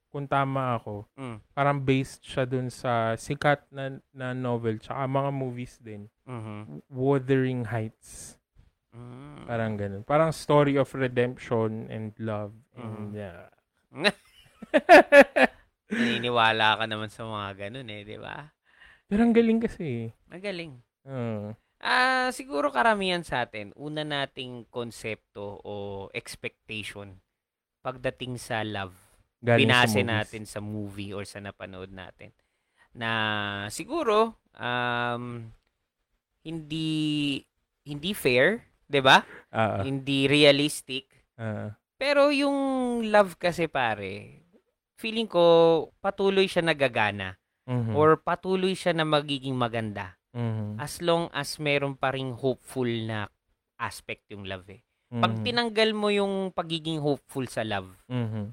kung 0.08 0.24
tama 0.26 0.80
ako, 0.80 1.04
Mm. 1.20 1.38
parang 1.52 1.78
based 1.78 2.24
siya 2.24 2.48
dun 2.48 2.72
sa 2.72 3.12
sikat 3.14 3.68
na, 3.70 4.00
na 4.10 4.32
novel 4.32 4.80
tsaka 4.80 5.04
mga 5.04 5.30
movies 5.30 5.76
din. 5.78 6.08
Mhm. 6.26 6.80
Wuthering 6.90 7.68
Heights. 7.68 8.40
Mm. 8.90 9.44
Parang 9.46 9.72
ganun. 9.78 10.02
Parang 10.02 10.32
story 10.32 10.80
of 10.80 10.88
redemption 10.96 11.86
and 11.92 12.10
love. 12.18 12.52
And 12.74 13.12
Mhm. 13.12 13.38
Naniniwala 15.88 16.76
ka 16.78 16.84
naman 16.84 17.08
sa 17.08 17.24
mga 17.24 17.68
ganun 17.68 17.88
eh, 17.88 18.04
di 18.04 18.16
ba? 18.20 18.52
Pero 19.08 19.24
ang 19.24 19.32
galing 19.32 19.60
kasi. 19.60 20.12
Magaling. 20.28 20.76
Uh, 21.08 21.52
Ah, 21.78 22.34
siguro 22.34 22.74
karamihan 22.74 23.22
sa 23.22 23.46
atin, 23.46 23.70
una 23.78 24.02
nating 24.02 24.66
konsepto 24.66 25.62
o 25.62 25.74
expectation 26.10 27.14
pagdating 27.80 28.34
sa 28.34 28.66
love. 28.66 28.98
galing 29.38 29.70
sa 29.70 29.86
binase 29.86 30.02
movies. 30.02 30.10
natin 30.10 30.42
sa 30.44 30.58
movie 30.60 31.14
or 31.14 31.22
sa 31.22 31.38
napanood 31.38 31.94
natin. 31.94 32.34
Na 32.90 33.10
siguro 33.70 34.34
um 34.58 35.46
hindi 36.42 37.38
hindi 37.86 38.10
fair, 38.12 38.66
'di 38.90 39.00
ba? 39.00 39.22
Ah, 39.54 39.86
Hindi 39.86 40.26
realistic. 40.26 41.06
ah, 41.38 41.78
Pero 41.94 42.34
yung 42.34 42.58
love 43.06 43.38
kasi 43.38 43.70
pare, 43.70 44.37
feeling 44.98 45.30
ko 45.30 45.44
patuloy 46.02 46.50
siya 46.50 46.60
nagagana 46.66 47.38
mhm, 47.70 47.94
or 47.94 48.18
patuloy 48.18 48.74
siya 48.74 48.92
na 48.92 49.06
magiging 49.06 49.54
maganda. 49.54 50.18
Mhm, 50.34 50.76
as 50.76 51.00
long 51.00 51.30
as 51.32 51.56
meron 51.56 51.96
pa 51.96 52.12
ring 52.12 52.36
hopeful 52.36 52.84
na 52.84 53.30
aspect 53.80 54.28
yung 54.28 54.44
love 54.44 54.66
eh. 54.68 54.82
Pag 55.08 55.40
mhm, 55.40 55.42
tinanggal 55.46 55.90
mo 55.96 56.12
yung 56.12 56.52
pagiging 56.52 57.00
hopeful 57.00 57.46
sa 57.48 57.64
love, 57.64 57.88
mhm, 58.10 58.52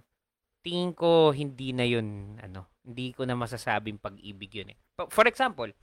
tingin 0.63 0.95
ko 0.95 1.35
hindi 1.35 1.75
na 1.75 1.83
yun 1.83 2.39
ano, 2.39 2.69
hindi 2.85 3.11
ko 3.11 3.25
na 3.27 3.35
masasabing 3.35 3.99
pag-ibig 3.99 4.53
yun 4.55 4.71
eh. 4.71 4.77
For 5.11 5.27
example, 5.27 5.73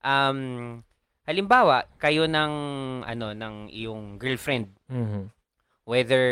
um 0.00 0.80
halimbawa 1.28 1.84
kayo 2.00 2.24
ng 2.26 2.52
ano 3.04 3.26
ng 3.36 3.68
iyong 3.70 4.16
girlfriend. 4.16 4.72
Mhm, 4.88 5.30
whether 5.84 6.24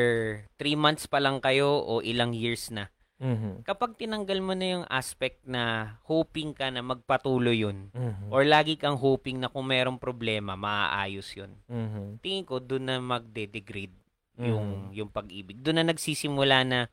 3 0.56 0.78
months 0.78 1.04
pa 1.10 1.18
lang 1.18 1.42
kayo 1.42 1.82
o 1.82 2.00
ilang 2.00 2.32
years 2.32 2.70
na. 2.72 2.88
Mhm, 3.18 3.66
Kapag 3.66 3.98
tinanggal 3.98 4.38
mo 4.40 4.54
na 4.54 4.66
yung 4.78 4.86
aspect 4.88 5.42
na 5.44 5.94
hoping 6.06 6.54
ka 6.54 6.70
na 6.70 6.80
magpatuloy 6.80 7.62
yun 7.66 7.90
mhm, 7.92 8.30
or 8.32 8.46
lagi 8.46 8.78
kang 8.78 8.96
hoping 8.96 9.42
na 9.42 9.50
kung 9.50 9.66
merong 9.66 9.98
problema, 9.98 10.54
maaayos 10.54 11.28
yun. 11.34 11.52
mhm, 11.66 12.22
Tingin 12.22 12.46
ko 12.46 12.62
doon 12.62 12.84
na 12.86 12.96
magde-degrade 13.02 13.94
yung 14.38 14.94
yung 14.94 15.10
pag-ibig. 15.10 15.58
Doon 15.58 15.82
na 15.82 15.90
nagsisimula 15.90 16.62
na 16.62 16.86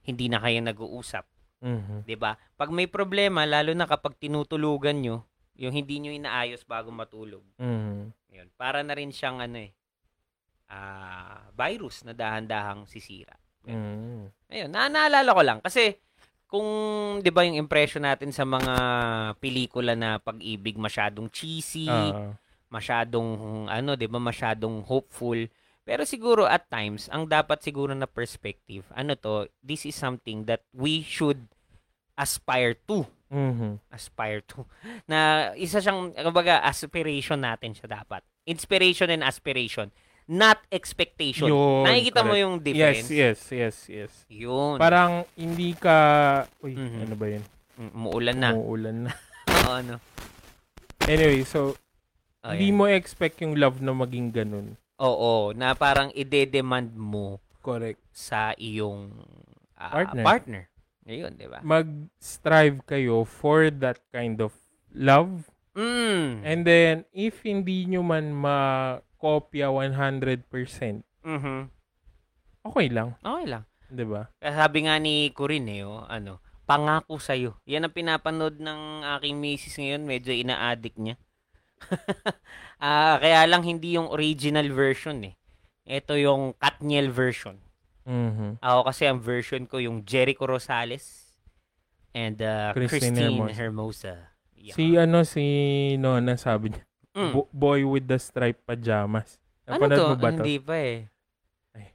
hindi 0.00 0.32
na 0.32 0.40
kayo 0.40 0.64
nag-uusap. 0.64 1.28
Mhm. 1.60 2.04
'di 2.04 2.16
ba? 2.16 2.36
Pag 2.56 2.72
may 2.72 2.88
problema, 2.88 3.44
lalo 3.48 3.72
na 3.72 3.88
kapag 3.88 4.16
tinutulugan 4.20 5.00
nyo, 5.00 5.24
yung 5.56 5.72
hindi 5.72 6.00
nyo 6.00 6.12
inaayos 6.12 6.64
bago 6.68 6.92
matulog. 6.92 7.44
Mhm. 7.60 8.12
Yun, 8.32 8.48
para 8.60 8.84
na 8.84 8.92
rin 8.92 9.08
siyang 9.12 9.40
ano 9.40 9.56
eh, 9.64 9.72
ah, 10.68 11.48
virus 11.56 12.04
na 12.04 12.12
dahan-dahang 12.12 12.84
sisira. 12.88 13.36
Mhm. 13.66 14.30
Ayun, 14.46 14.70
na 14.70 14.86
naalala 14.86 15.30
ko 15.34 15.42
lang 15.42 15.58
kasi 15.60 15.98
kung 16.46 16.66
'di 17.18 17.30
ba 17.34 17.42
yung 17.42 17.58
impression 17.58 18.06
natin 18.06 18.30
sa 18.30 18.46
mga 18.46 18.74
pelikula 19.42 19.98
na 19.98 20.22
pag-ibig 20.22 20.78
masyadong 20.78 21.26
cheesy, 21.28 21.90
Ah. 21.90 22.38
masyadong 22.70 23.66
ano, 23.66 23.98
'di 23.98 24.06
ba, 24.06 24.22
masyadong 24.22 24.86
hopeful. 24.86 25.36
Pero 25.82 26.02
siguro 26.02 26.46
at 26.46 26.66
times, 26.66 27.06
ang 27.10 27.26
dapat 27.26 27.62
siguro 27.62 27.94
na 27.94 28.06
perspective, 28.06 28.86
ano 28.94 29.14
to, 29.14 29.46
this 29.62 29.86
is 29.86 29.94
something 29.94 30.46
that 30.46 30.62
we 30.70 31.02
should 31.02 31.46
aspire 32.14 32.74
to 32.86 33.06
Mhm. 33.26 33.82
aspire 33.90 34.38
to. 34.46 34.62
Na 35.10 35.50
isa 35.58 35.82
siyang, 35.82 36.14
kumbaga, 36.14 36.62
aspiration 36.62 37.42
natin 37.42 37.74
siya 37.74 37.90
dapat. 37.90 38.22
Inspiration 38.46 39.10
and 39.10 39.26
aspiration. 39.26 39.90
Not 40.26 40.58
expectation. 40.68 41.46
Yun, 41.46 41.86
Nakikita 41.86 42.20
mo 42.20 42.34
correct. 42.34 42.42
yung 42.42 42.54
Yes, 42.58 42.64
difference? 42.66 43.08
yes, 43.08 43.38
yes, 43.48 43.76
yes. 43.86 44.12
Yun. 44.26 44.74
Parang 44.76 45.22
hindi 45.32 45.70
ka 45.72 45.96
Uy, 46.58 46.74
Mhm. 46.74 46.98
ano 47.06 47.14
ba 47.14 47.26
'yun? 47.30 47.44
Mm, 47.78 47.90
Umuulan 47.94 48.36
na. 48.36 48.48
Umuulan 48.50 48.96
na. 49.06 49.10
Oo, 49.54 49.72
ano. 49.72 49.94
Anyway, 51.02 51.42
so 51.42 51.78
Oh, 52.42 52.54
hindi 52.54 52.70
mo 52.70 52.86
expect 52.86 53.42
yung 53.42 53.54
love 53.54 53.78
na 53.78 53.90
maging 53.90 54.30
ganun. 54.30 54.78
Oo, 54.98 55.50
na 55.50 55.74
parang 55.74 56.14
ide-demand 56.14 56.94
mo 56.94 57.42
Correct. 57.58 57.98
sa 58.10 58.54
iyong 58.54 59.10
ah, 59.74 59.90
Partner. 59.92 60.22
partner. 60.22 60.62
Ayun, 61.04 61.34
di 61.34 61.46
ba? 61.46 61.58
Mag-strive 61.60 62.82
kayo 62.82 63.22
for 63.22 63.66
that 63.68 63.98
kind 64.10 64.38
of 64.38 64.54
love. 64.90 65.50
Mm. 65.74 66.42
And 66.42 66.60
then, 66.62 66.94
if 67.10 67.42
hindi 67.42 67.82
nyo 67.84 68.00
man 68.00 68.30
makopya 69.16 69.72
100%, 69.72 71.00
Mhm. 71.24 71.72
okay 72.62 72.88
lang. 72.92 73.16
Okay 73.24 73.46
lang. 73.48 73.64
'di 73.88 74.04
ba? 74.04 74.28
Sabi 74.38 74.84
nga 74.84 75.00
ni 75.00 75.32
Corinne, 75.32 75.80
eh, 75.80 75.86
oh, 75.88 76.04
ano, 76.04 76.42
pangako 76.68 77.16
sa'yo. 77.16 77.56
Yan 77.64 77.88
ang 77.88 77.94
pinapanood 77.96 78.60
ng 78.60 79.06
aking 79.16 79.38
misis 79.40 79.78
ngayon. 79.78 80.04
Medyo 80.04 80.36
ina-addict 80.36 80.98
niya. 81.00 81.16
Ah, 82.76 83.16
kaya 83.16 83.48
lang 83.48 83.64
hindi 83.64 83.96
yung 83.96 84.12
original 84.12 84.68
version 84.68 85.24
eh. 85.24 85.32
Ito 85.88 86.12
yung 86.20 86.52
Katniel 86.60 87.08
version. 87.08 87.56
Mhm. 88.04 88.60
Ako 88.60 88.84
kasi 88.84 89.08
ang 89.08 89.16
version 89.16 89.64
ko 89.64 89.80
yung 89.80 90.04
Jericho 90.04 90.44
Rosales 90.44 91.32
and 92.12 92.36
uh, 92.44 92.76
Christine 92.76 93.16
Christine, 93.16 93.32
Hermosa. 93.32 93.56
Hermosa. 93.56 94.14
Yeah. 94.60 94.76
Si 94.76 94.84
ano 95.00 95.24
si 95.24 95.44
Nona 95.96 96.36
sabi 96.36 96.76
niya, 96.76 96.84
Mm. 97.16 97.32
"Bo- 97.32 97.48
boy 97.48 97.80
with 97.88 98.04
the 98.04 98.20
striped 98.20 98.60
pajamas. 98.62 99.40
ano 99.64 99.80
Napanood 99.80 99.96
to? 99.96 100.04
mo 100.04 100.14
ba 100.14 100.30
to? 100.30 100.44
Hindi 100.44 100.56
pa 100.60 100.74
eh. 100.76 100.98
Ay. 101.72 101.86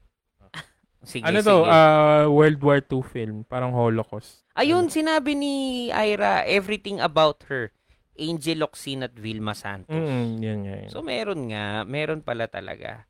Sige, 1.06 1.24
ano 1.24 1.40
to? 1.40 1.56
sige. 1.62 1.70
Ah, 1.70 2.26
World 2.26 2.60
War 2.60 2.80
II 2.82 3.02
film, 3.02 3.38
parang 3.46 3.70
Holocaust. 3.72 4.42
Ayun, 4.54 4.90
sinabi 4.90 5.34
ni 5.34 5.54
Ira, 5.88 6.44
everything 6.44 6.98
about 7.00 7.46
her. 7.48 7.70
Angel 8.18 8.60
Locsin 8.60 9.02
at 9.02 9.16
Vilma 9.16 9.56
Santos. 9.56 9.90
Mm, 9.90 10.30
yan 10.38 10.58
nga. 10.62 10.76
yun. 10.84 10.90
So 10.92 11.00
meron 11.00 11.48
nga, 11.48 11.88
meron 11.88 12.22
pala 12.22 12.46
talaga. 12.46 13.08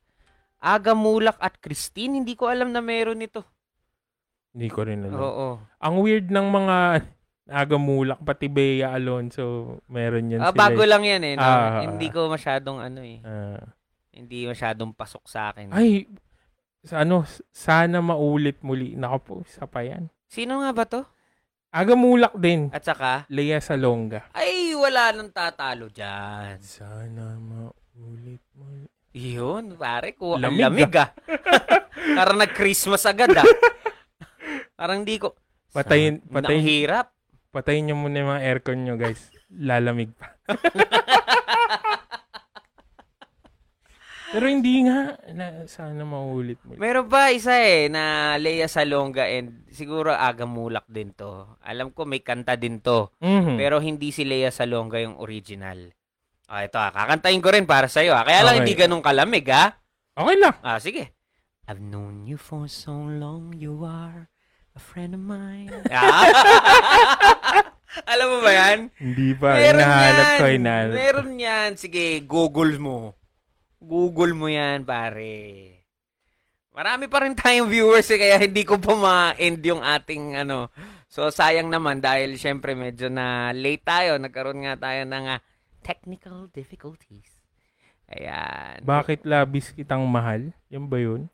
Aga 0.56 0.94
Mulak 0.94 1.36
at 1.36 1.58
Christine, 1.58 2.22
hindi 2.22 2.32
ko 2.32 2.46
alam 2.46 2.70
na 2.70 2.78
meron 2.78 3.18
ito. 3.18 3.42
Hindi 4.54 4.68
ko 4.70 4.86
rin 4.86 5.02
alam. 5.02 5.18
Oo. 5.18 5.48
Ang 5.80 5.94
weird 5.98 6.30
ng 6.30 6.46
mga 6.46 6.76
agamulak, 7.52 8.18
pati 8.18 8.48
Bea 8.48 8.90
Alonso, 8.90 9.44
meron 9.86 10.26
yan 10.26 10.40
Ah, 10.40 10.48
sila. 10.48 10.58
bago 10.58 10.80
eh. 10.80 10.88
lang 10.88 11.02
yan 11.02 11.22
eh. 11.22 11.34
No? 11.36 11.44
Ah. 11.44 11.84
hindi 11.84 12.08
ko 12.08 12.26
masyadong 12.26 12.80
ano 12.80 13.00
eh. 13.00 13.20
Ah. 13.20 13.60
Hindi 14.10 14.44
masyadong 14.44 14.92
pasok 14.92 15.24
sa 15.24 15.52
akin. 15.52 15.70
ay, 15.70 16.08
sa 16.82 17.00
ano, 17.00 17.22
sana 17.48 18.00
maulit 18.00 18.58
muli. 18.60 18.92
Naka 18.92 19.18
po, 19.18 19.32
isa 19.40 19.64
pa 19.64 19.80
yan. 19.80 20.10
Sino 20.26 20.58
nga 20.58 20.72
ba 20.72 20.84
to? 20.84 21.04
Agamulak 21.70 22.34
din. 22.34 22.68
At 22.68 22.82
saka, 22.82 23.24
Lea 23.28 23.56
Salonga. 23.56 24.28
ay 24.32 24.74
wala 24.74 25.12
nang 25.12 25.30
tatalo 25.30 25.88
dyan. 25.88 26.60
Sana 26.60 27.36
maulit 27.36 28.42
muli. 28.52 28.84
Yun, 29.12 29.76
pare 29.76 30.12
ko. 30.12 30.36
Ang 30.36 30.48
Lamig, 30.48 30.64
lamig 30.88 30.92
ah. 30.96 31.12
Parang 32.16 32.36
nag-Christmas 32.36 33.04
agad 33.04 33.32
ah. 33.32 33.44
Parang 34.78 35.04
hindi 35.04 35.16
ko. 35.16 35.36
Patayin- 35.70 36.20
Sa- 36.20 36.32
patayin- 36.34 36.60
Ang 36.60 36.66
hirap. 36.66 37.06
Patayin 37.52 37.84
nyo 37.84 37.96
muna 38.00 38.16
yung 38.24 38.30
mga 38.32 38.44
aircon 38.48 38.80
nyo, 38.80 38.96
guys. 38.96 39.28
Lalamig 39.52 40.08
pa. 40.16 40.32
Pero 44.32 44.48
hindi 44.48 44.88
nga. 44.88 45.12
Na, 45.36 45.68
sana 45.68 46.08
maulit 46.08 46.56
muli. 46.64 46.80
Meron 46.80 47.04
pa 47.04 47.28
isa 47.28 47.52
eh 47.60 47.92
na 47.92 48.32
Lea 48.40 48.64
Salonga 48.64 49.28
and 49.28 49.68
siguro 49.68 50.08
Aga 50.08 50.48
Mulak 50.48 50.88
din 50.88 51.12
to. 51.12 51.44
Alam 51.60 51.92
ko 51.92 52.08
may 52.08 52.24
kanta 52.24 52.56
din 52.56 52.80
to. 52.80 53.12
Mhm. 53.20 53.60
Pero 53.60 53.84
hindi 53.84 54.08
si 54.08 54.24
Lea 54.24 54.48
Salonga 54.48 55.04
yung 55.04 55.20
original. 55.20 55.92
Ah, 56.48 56.64
ito 56.64 56.80
ah. 56.80 56.88
Kakantahin 56.88 57.44
ko 57.44 57.52
rin 57.52 57.68
para 57.68 57.92
sa'yo 57.92 58.16
ah. 58.16 58.24
Kaya 58.24 58.40
lang 58.40 58.56
Okay. 58.56 58.64
hindi 58.64 58.74
ganun 58.80 59.04
kalamig 59.04 59.44
ah. 59.52 59.76
Okay 60.16 60.36
lang. 60.40 60.56
Ah, 60.64 60.80
sige. 60.80 61.12
I've 61.68 61.84
known 61.84 62.24
you 62.24 62.40
for 62.40 62.64
so 62.72 62.96
long, 62.96 63.52
you 63.52 63.84
are 63.84 64.32
a 64.72 64.80
friend 64.80 65.12
of 65.12 65.20
mine. 65.20 65.68
Ah. 65.92 66.24
Alam 68.08 68.26
mo 68.28 68.38
ba 68.40 68.52
yan? 68.52 68.78
Hindi 68.96 69.36
pa. 69.36 69.52
Meron 69.52 69.80
Hinahanap 69.80 70.24
yan. 70.24 70.38
ko, 70.38 70.44
hinahanap. 70.48 70.94
Meron 70.96 71.30
yan. 71.36 71.70
Sige, 71.76 72.04
Google 72.24 72.80
mo. 72.80 73.12
Google 73.76 74.32
mo 74.32 74.46
yan, 74.48 74.86
pare. 74.86 75.68
Marami 76.72 77.04
pa 77.04 77.20
rin 77.20 77.36
tayong 77.36 77.68
viewers 77.68 78.08
eh, 78.08 78.16
kaya 78.16 78.40
hindi 78.40 78.64
ko 78.64 78.80
pa 78.80 78.96
ma-end 78.96 79.60
yung 79.60 79.84
ating 79.84 80.40
ano. 80.40 80.72
So, 81.04 81.28
sayang 81.28 81.68
naman 81.68 82.00
dahil 82.00 82.40
syempre 82.40 82.72
medyo 82.72 83.12
na 83.12 83.52
late 83.52 83.84
tayo. 83.84 84.16
Nagkaroon 84.16 84.64
nga 84.64 84.80
tayo 84.80 85.04
ng 85.04 85.24
ah, 85.28 85.40
technical 85.84 86.48
difficulties. 86.48 87.28
Ayan. 88.08 88.80
Bakit 88.80 89.28
labis 89.28 89.72
kitang 89.76 90.04
mahal? 90.08 90.56
Yan 90.72 90.88
ba 90.88 90.96
yun? 90.96 91.28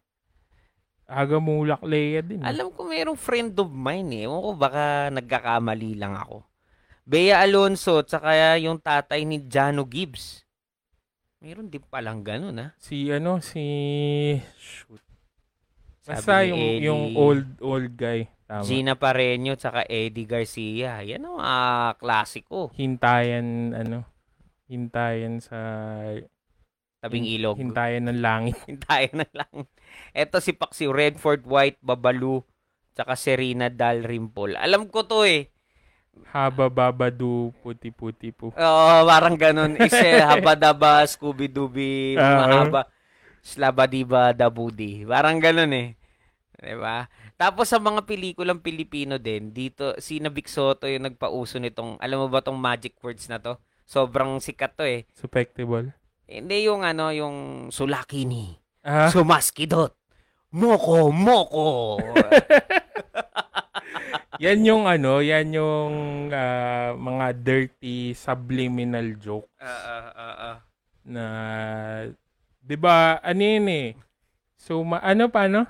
Aga 1.08 1.40
mulak 1.40 1.80
Lea 1.88 2.20
din. 2.20 2.44
eh. 2.44 2.52
Alam 2.52 2.68
ko 2.68 2.84
mayroong 2.84 3.16
friend 3.16 3.56
of 3.56 3.72
mine 3.72 4.12
eh. 4.12 4.28
Ewan 4.28 4.44
ko 4.44 4.50
baka 4.52 5.08
nagkakamali 5.08 5.96
lang 5.96 6.12
ako. 6.12 6.44
Bea 7.08 7.40
Alonso, 7.40 8.04
tsaka 8.04 8.60
yung 8.60 8.76
tatay 8.76 9.24
ni 9.24 9.40
Jano 9.48 9.88
Gibbs. 9.88 10.44
Mayroon 11.40 11.72
din 11.72 11.80
palang 11.88 12.20
ganun 12.20 12.60
ah. 12.60 12.70
Si 12.76 13.08
ano, 13.08 13.40
si... 13.40 13.64
Shoot. 14.60 15.00
Basta 16.04 16.44
yung, 16.44 16.60
Eddie, 16.60 16.84
yung 16.84 17.16
old, 17.16 17.48
old 17.64 17.96
guy. 17.96 18.28
Tama. 18.44 18.64
Gina 18.64 18.92
Pareño 18.96 19.56
tsaka 19.56 19.88
Eddie 19.88 20.28
Garcia. 20.28 21.00
Yan 21.00 21.24
ang 21.24 21.40
ah, 21.40 21.92
klasiko. 21.96 22.68
Hintayan, 22.76 23.72
ano, 23.72 24.04
hintayan 24.68 25.40
sa... 25.40 25.56
Tabing 27.00 27.24
ilog. 27.24 27.56
Hintayan 27.56 28.10
ng 28.12 28.20
langit. 28.20 28.58
Hintayin 28.68 29.22
na 29.22 29.28
lang. 29.32 29.64
Eto 30.12 30.40
si 30.40 30.52
Paxi 30.52 30.88
Redford 30.88 31.44
White, 31.44 31.78
Babalu, 31.80 32.40
tsaka 32.92 33.14
Serena 33.14 33.68
Dalrymple. 33.68 34.58
Alam 34.58 34.90
ko 34.90 35.06
to 35.06 35.22
eh. 35.22 35.48
Haba 36.34 36.66
babadu 36.66 37.54
puti-puti 37.62 38.34
po. 38.34 38.50
Oo, 38.50 38.94
parang 39.06 39.38
ganun. 39.38 39.78
Ise, 39.78 40.18
habadaba, 40.28 41.06
Scooby-Dooby, 41.06 42.18
Ah. 42.18 42.42
mahaba, 42.42 42.80
Slabadiba, 43.38 44.34
Dabudi. 44.34 45.06
Parang 45.06 45.38
ganun 45.38 45.70
eh. 45.72 45.88
Diba? 46.58 47.06
Tapos 47.38 47.70
sa 47.70 47.78
mga 47.78 48.02
pelikulang 48.02 48.58
Pilipino 48.58 49.14
din, 49.14 49.54
dito, 49.54 49.94
si 50.02 50.18
Vic 50.18 50.50
Soto 50.50 50.90
yung 50.90 51.06
nagpauso 51.06 51.62
nitong, 51.62 52.02
alam 52.02 52.18
mo 52.18 52.26
ba 52.26 52.42
tong 52.42 52.58
magic 52.58 52.98
words 52.98 53.30
na 53.30 53.38
to? 53.38 53.54
Sobrang 53.86 54.42
sikat 54.42 54.74
to 54.74 54.82
eh. 54.82 55.06
Suspectable. 55.14 55.94
Hindi 56.26 56.66
yung 56.66 56.82
ano, 56.82 57.14
yung 57.14 57.70
sulakini, 57.70 58.58
Ah, 58.80 59.10
sumaskidot, 59.10 59.92
moko, 60.50 61.10
moko. 61.10 61.98
yan 64.44 64.62
yung 64.62 64.84
ano, 64.86 65.18
yan 65.18 65.50
yung 65.50 65.92
ah, 66.30 66.94
mga 66.94 67.26
dirty 67.36 68.14
subliminal 68.14 69.18
joke 69.18 69.50
Ah, 69.58 69.66
ah, 69.66 70.10
ah, 70.14 70.36
ah. 70.38 70.56
na 71.04 71.24
'di 72.62 72.76
ba 72.76 73.18
ano 73.18 73.42
yun 73.42 73.66
eh. 73.68 73.88
So 74.54 74.82
ma- 74.82 75.02
ano 75.02 75.26
pa 75.26 75.46
no? 75.46 75.66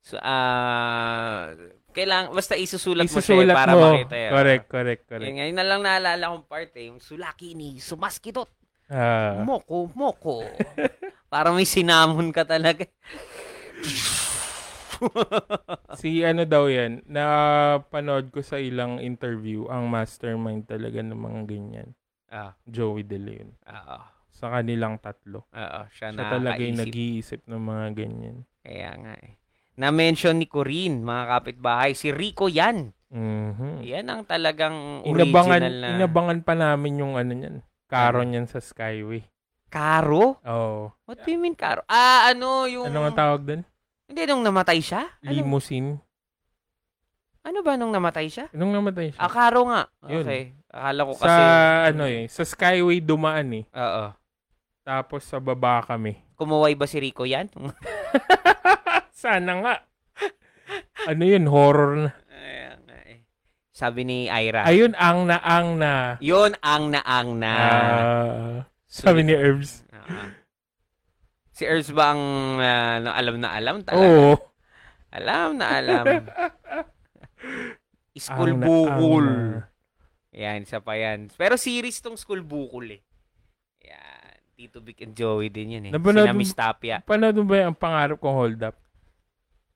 So, 0.00 0.16
ah, 0.16 1.52
kailang, 1.92 2.32
basta 2.32 2.56
isusulat, 2.56 3.04
mo 3.04 3.20
siya 3.20 3.22
eh, 3.36 3.44
Isusulat 3.44 3.54
para 3.54 3.72
mo. 3.76 3.92
makita 3.92 4.16
yun. 4.16 4.32
Correct, 4.32 4.64
correct, 4.66 5.02
correct. 5.06 5.28
nga, 5.28 5.44
yun 5.44 5.56
na 5.60 5.66
lang 5.68 5.80
naalala 5.84 6.32
kong 6.32 6.48
part 6.48 6.72
eh, 6.74 6.88
yung 6.88 6.98
sulakini, 7.04 7.76
sumaskidot, 7.78 8.48
Ah, 8.90 9.46
moko, 9.46 9.86
moko. 9.94 10.42
Parang 11.30 11.54
may 11.54 11.64
sinamon 11.64 12.34
ka 12.34 12.42
talaga. 12.42 12.90
si 15.96 16.26
ano 16.26 16.42
daw 16.44 16.66
yan, 16.66 17.06
napanood 17.06 18.34
ko 18.34 18.42
sa 18.42 18.58
ilang 18.58 18.98
interview, 18.98 19.70
ang 19.70 19.86
mastermind 19.88 20.66
talaga 20.66 21.00
ng 21.00 21.16
mga 21.16 21.40
ganyan. 21.46 21.88
Ah, 22.30 22.52
Joey 22.66 23.06
De 23.06 23.18
Leon. 23.18 23.50
oo. 23.62 23.98
Sa 24.30 24.50
kanilang 24.50 24.98
tatlo. 24.98 25.44
Oo, 25.52 25.80
siya, 25.92 26.10
Siya 26.10 26.26
talaga 26.26 26.58
yung 26.58 26.80
nag-iisip 26.80 27.44
ng 27.46 27.60
mga 27.60 27.86
ganyan. 27.92 28.36
Kaya 28.64 28.90
nga 28.96 29.14
eh. 29.20 29.36
Na-mention 29.76 30.36
ni 30.40 30.46
Corinne, 30.50 31.00
mga 31.00 31.24
kapitbahay, 31.28 31.92
si 31.94 32.10
Rico 32.10 32.50
yan. 32.50 32.90
Mhm. 33.10 33.82
Yan 33.82 34.06
ang 34.06 34.22
talagang 34.26 35.02
Inabangan, 35.02 35.60
original 35.62 35.74
na... 35.78 35.88
inabangan 35.98 36.38
pa 36.42 36.54
namin 36.54 37.00
yung 37.02 37.14
ano 37.18 37.32
niyan. 37.34 37.56
Karo 37.90 38.22
niyan 38.22 38.46
sa 38.46 38.62
Skyway. 38.62 39.26
Karo? 39.66 40.38
Oh. 40.46 40.94
What 41.10 41.26
do 41.26 41.34
you 41.34 41.42
mean 41.42 41.58
Karo? 41.58 41.82
Ah, 41.90 42.30
ano 42.30 42.70
yung... 42.70 42.86
Ano 42.86 43.02
nga 43.10 43.26
tawag 43.26 43.42
doon? 43.42 43.62
Hindi, 44.06 44.20
nung 44.30 44.46
namatay 44.46 44.78
siya? 44.78 45.10
Ano, 45.22 45.34
Limousine. 45.34 45.98
ano 47.42 47.58
ba 47.66 47.74
nung 47.74 47.90
namatay 47.90 48.30
siya? 48.30 48.46
Nung 48.54 48.70
namatay 48.70 49.14
siya. 49.14 49.20
Ah, 49.22 49.30
Karo 49.30 49.66
nga. 49.66 49.90
Yun. 50.06 50.22
Okay. 50.22 50.42
Akala 50.70 51.00
ko 51.02 51.12
sa 51.18 51.22
kasi... 51.26 51.42
ano 51.90 52.04
eh, 52.06 52.22
sa 52.30 52.42
Skyway 52.46 53.02
dumaan 53.02 53.50
eh. 53.58 53.64
Oo. 53.74 54.06
Tapos 54.86 55.26
sa 55.26 55.42
baba 55.42 55.82
kami. 55.82 56.18
Kumuway 56.38 56.78
ba 56.78 56.86
si 56.86 57.02
Rico 57.02 57.26
yan? 57.26 57.50
Sana 59.22 59.52
nga. 59.62 59.74
Ano 61.10 61.22
yun, 61.26 61.50
horror 61.50 61.92
na. 61.98 62.10
Sabi 63.80 64.04
ni 64.04 64.28
Ira. 64.28 64.62
Ayun, 64.62 64.92
ang 64.92 65.24
na, 65.24 65.40
ang 65.40 65.74
na. 65.74 66.20
Yun 66.20 66.52
ang 66.60 66.92
naang 66.92 67.34
na. 67.34 67.54
Ah, 67.56 68.56
sabi 68.84 69.24
ni 69.24 69.32
Herbs. 69.32 69.88
Ah. 69.88 70.36
Si 71.50 71.64
Ers 71.64 71.88
ba 71.88 72.12
ang 72.12 72.22
na- 72.56 73.10
alam 73.10 73.36
na 73.36 73.48
alam 73.52 73.74
talaga? 73.80 74.00
Oo. 74.02 74.32
Alam 75.10 75.56
na 75.56 75.66
alam. 75.72 76.04
School 78.20 78.52
Ang 78.52 78.60
na- 78.60 78.66
bukol. 78.68 79.24
ang 79.24 79.40
na. 79.56 79.60
Yan, 80.30 80.62
isa 80.62 80.78
pa 80.78 80.94
yan. 80.94 81.26
Pero 81.32 81.56
series 81.56 81.98
tong 81.98 82.14
school 82.14 82.44
bukol 82.44 82.86
eh. 82.86 83.00
Yan. 83.82 84.36
Tito 84.52 84.78
Vic 84.78 85.00
and 85.00 85.12
Joey 85.12 85.48
din 85.48 85.74
yun 85.74 85.82
eh. 85.88 85.90
Napanood 85.90 86.22
Sina 86.22 86.36
mo- 86.36 86.38
Miss 86.38 86.52
Tapia. 86.52 87.00
Panood 87.00 87.34
mo 87.34 87.44
ba 87.48 87.64
yung 87.64 87.74
pangarap 87.74 88.14
kong 88.16 88.36
hold 88.36 88.60
up? 88.62 88.76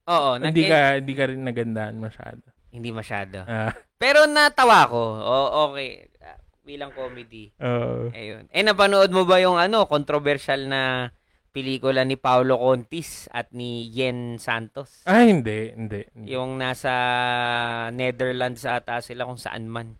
Oo. 0.07 0.37
nag- 0.37 0.53
Hindi 0.53 0.63
ka, 0.69 0.77
hindi 1.01 1.13
ka 1.15 1.23
rin 1.27 1.41
nagandaan 1.43 1.97
masyado. 1.97 2.45
Hindi 2.69 2.89
masyado. 2.91 3.39
Ah, 3.45 3.71
Pero 4.05 4.29
natawa 4.29 4.85
ko. 4.85 5.01
O, 5.01 5.35
okay. 5.67 6.13
Bilang 6.61 6.93
comedy. 6.93 7.49
oo. 7.57 8.09
Ayun. 8.11 8.49
Eh, 8.49 8.61
napanood 8.61 9.09
mo 9.09 9.25
ba 9.25 9.41
yung 9.41 9.57
ano, 9.57 9.85
controversial 9.85 10.65
na 10.65 11.09
pelikula 11.51 12.03
ni 12.03 12.17
Paolo 12.17 12.57
Contis 12.57 13.29
at 13.31 13.49
ni 13.51 13.87
Yen 13.89 14.37
Santos? 14.37 15.05
ah, 15.05 15.23
hindi, 15.23 15.71
hindi. 15.71 16.03
hindi. 16.11 16.29
Yung 16.33 16.57
nasa 16.57 16.91
Netherlands 17.89 18.65
ata 18.65 18.99
sila 18.99 19.25
kung 19.25 19.39
saan 19.39 19.69
man. 19.69 19.97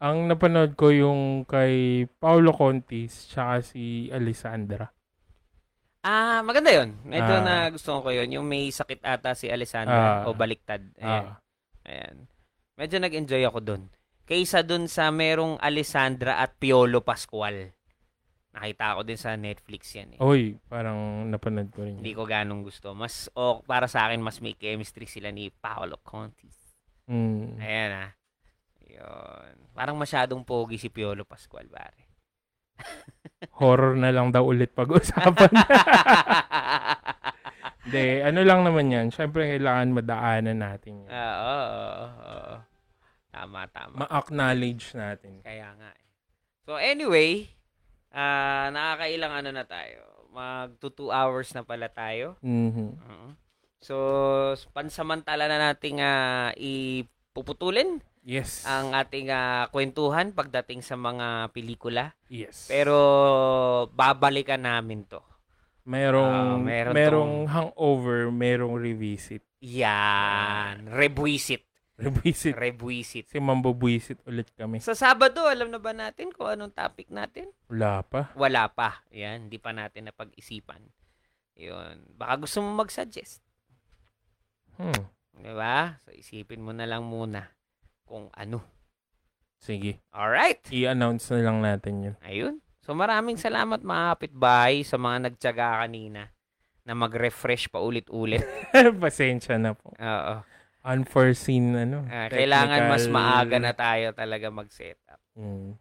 Ang 0.00 0.26
napanood 0.26 0.74
ko 0.74 0.90
yung 0.90 1.44
kay 1.44 2.04
Paulo 2.18 2.50
Contis 2.50 3.30
tsaka 3.30 3.62
si 3.62 4.10
Alessandra. 4.10 4.90
Ah, 6.02 6.40
maganda 6.40 6.72
yun. 6.72 6.98
Medyo 7.04 7.34
Ah. 7.36 7.44
na 7.44 7.54
gusto 7.68 8.00
ko 8.00 8.08
yun. 8.08 8.26
Yung 8.32 8.46
may 8.46 8.68
sakit 8.68 9.04
ata 9.04 9.36
si 9.36 9.46
Alessandra 9.46 10.24
Ah. 10.24 10.26
o 10.26 10.34
baliktad. 10.34 10.82
Ayan. 10.98 11.24
Ah, 11.26 11.36
Ayan. 11.84 12.16
Medyo 12.78 13.02
nag-enjoy 13.02 13.42
ako 13.42 13.58
dun. 13.58 13.82
Kaysa 14.22 14.62
dun 14.62 14.86
sa 14.86 15.10
merong 15.10 15.58
Alessandra 15.58 16.38
at 16.38 16.54
Piolo 16.62 17.02
Pascual. 17.02 17.74
Nakita 18.54 18.94
ko 18.94 19.02
din 19.02 19.18
sa 19.18 19.34
Netflix 19.34 19.98
yan 19.98 20.14
eh. 20.14 20.18
oy, 20.22 20.54
parang 20.70 21.26
napanood 21.26 21.74
ko 21.74 21.82
rin. 21.82 21.98
Hindi 21.98 22.14
ko 22.14 22.22
ganong 22.22 22.62
gusto. 22.62 22.94
Mas, 22.94 23.26
o 23.34 23.66
para 23.66 23.90
sa 23.90 24.06
akin, 24.06 24.22
mas 24.22 24.38
may 24.38 24.54
chemistry 24.54 25.10
sila 25.10 25.34
ni 25.34 25.50
Paolo 25.50 25.98
Contis. 26.06 26.54
Mm. 27.10 27.58
Ayan 27.58 27.92
ah. 27.98 28.10
Yun. 28.86 29.54
Parang 29.74 29.98
masyadong 29.98 30.46
pogi 30.46 30.78
si 30.78 30.86
Piolo 30.86 31.26
Pascual, 31.26 31.66
pare. 31.66 32.06
Horror 33.58 33.98
na 33.98 34.14
lang 34.14 34.30
daw 34.30 34.46
ulit 34.46 34.70
pag-usapan. 34.70 35.50
Hindi, 37.88 38.20
ano 38.22 38.40
lang 38.44 38.60
naman 38.62 38.92
yan. 38.92 39.06
Siyempre, 39.08 39.48
kailangan 39.50 39.96
madaanan 39.96 40.58
natin 40.60 41.08
yan. 41.08 41.10
Ah, 41.10 41.34
Oo, 41.42 41.58
oo, 41.64 42.06
oo. 42.22 42.56
Tama, 43.38 43.70
tama. 43.70 43.94
Ma-acknowledge 44.02 44.90
natin. 44.92 45.38
Kaya 45.40 45.70
nga 45.78 45.94
eh. 45.94 46.06
So 46.66 46.74
anyway, 46.74 47.46
ah 48.10 48.66
nakakailang 48.68 49.30
ano 49.32 49.50
na 49.54 49.62
tayo. 49.62 50.02
Mag 50.34 50.74
2 50.76 50.90
hours 51.08 51.54
na 51.54 51.62
pala 51.62 51.86
tayo. 51.86 52.34
Mhm. 52.42 52.98
Oo. 52.98 53.28
So, 53.78 53.94
pansamantala 54.74 55.46
na 55.46 55.70
nating 55.70 56.02
ah, 56.02 56.50
ipuputulin 56.58 58.02
Yes. 58.26 58.66
ang 58.66 58.90
ating 58.90 59.30
ah, 59.30 59.70
kwentuhan 59.70 60.34
pagdating 60.34 60.82
sa 60.82 60.98
mga 60.98 61.54
pelikula. 61.54 62.10
yes. 62.26 62.66
Pero 62.66 62.98
babalikan 63.94 64.66
namin 64.66 65.06
to. 65.06 65.22
Merong 65.88 66.60
meron 66.60 66.92
merong 66.92 67.34
hangover, 67.48 68.28
merong 68.28 68.76
revisit. 68.76 69.40
Yan. 69.62 70.90
Revisit. 70.90 71.64
Rebuisit. 71.98 73.26
Si 73.26 73.38
mambubuisit 73.42 74.22
ulit 74.22 74.46
kami. 74.54 74.78
Sa 74.78 74.94
Sabado, 74.94 75.50
alam 75.50 75.66
na 75.74 75.82
ba 75.82 75.90
natin 75.90 76.30
kung 76.30 76.46
anong 76.46 76.70
topic 76.70 77.10
natin? 77.10 77.50
Wala 77.66 78.06
pa. 78.06 78.30
Wala 78.38 78.70
pa. 78.70 79.02
Yan, 79.10 79.50
hindi 79.50 79.58
pa 79.58 79.74
natin 79.74 80.06
napag-isipan. 80.06 80.78
Yun. 81.58 82.06
Baka 82.14 82.46
gusto 82.46 82.62
mo 82.62 82.70
mag-suggest. 82.78 83.42
Hmm. 84.78 85.10
Di 85.34 85.50
ba? 85.50 85.98
So, 86.06 86.14
isipin 86.14 86.62
mo 86.62 86.70
na 86.70 86.86
lang 86.86 87.02
muna 87.02 87.50
kung 88.06 88.30
ano. 88.30 88.62
Sige. 89.58 89.98
Alright. 90.14 90.70
I-announce 90.70 91.34
na 91.34 91.50
lang 91.50 91.58
natin 91.58 91.94
yun. 92.06 92.16
Ayun. 92.22 92.62
So, 92.86 92.94
maraming 92.94 93.42
salamat 93.42 93.82
mga 93.82 94.04
kapitbahay 94.14 94.86
sa 94.86 95.02
mga 95.02 95.28
nagtyaga 95.28 95.82
kanina 95.82 96.30
na 96.86 96.94
mag-refresh 96.94 97.68
pa 97.68 97.82
ulit-ulit. 97.82 98.46
Pasensya 99.02 99.58
na 99.58 99.74
po. 99.74 99.90
Oo. 99.98 100.34
Unforeseen, 100.88 101.76
ano. 101.76 102.08
Ah, 102.08 102.32
kailangan 102.32 102.88
mas 102.88 103.04
maaga 103.12 103.60
na 103.60 103.76
tayo 103.76 104.16
talaga 104.16 104.48
mag-setup. 104.48 105.20
Mm. 105.36 105.76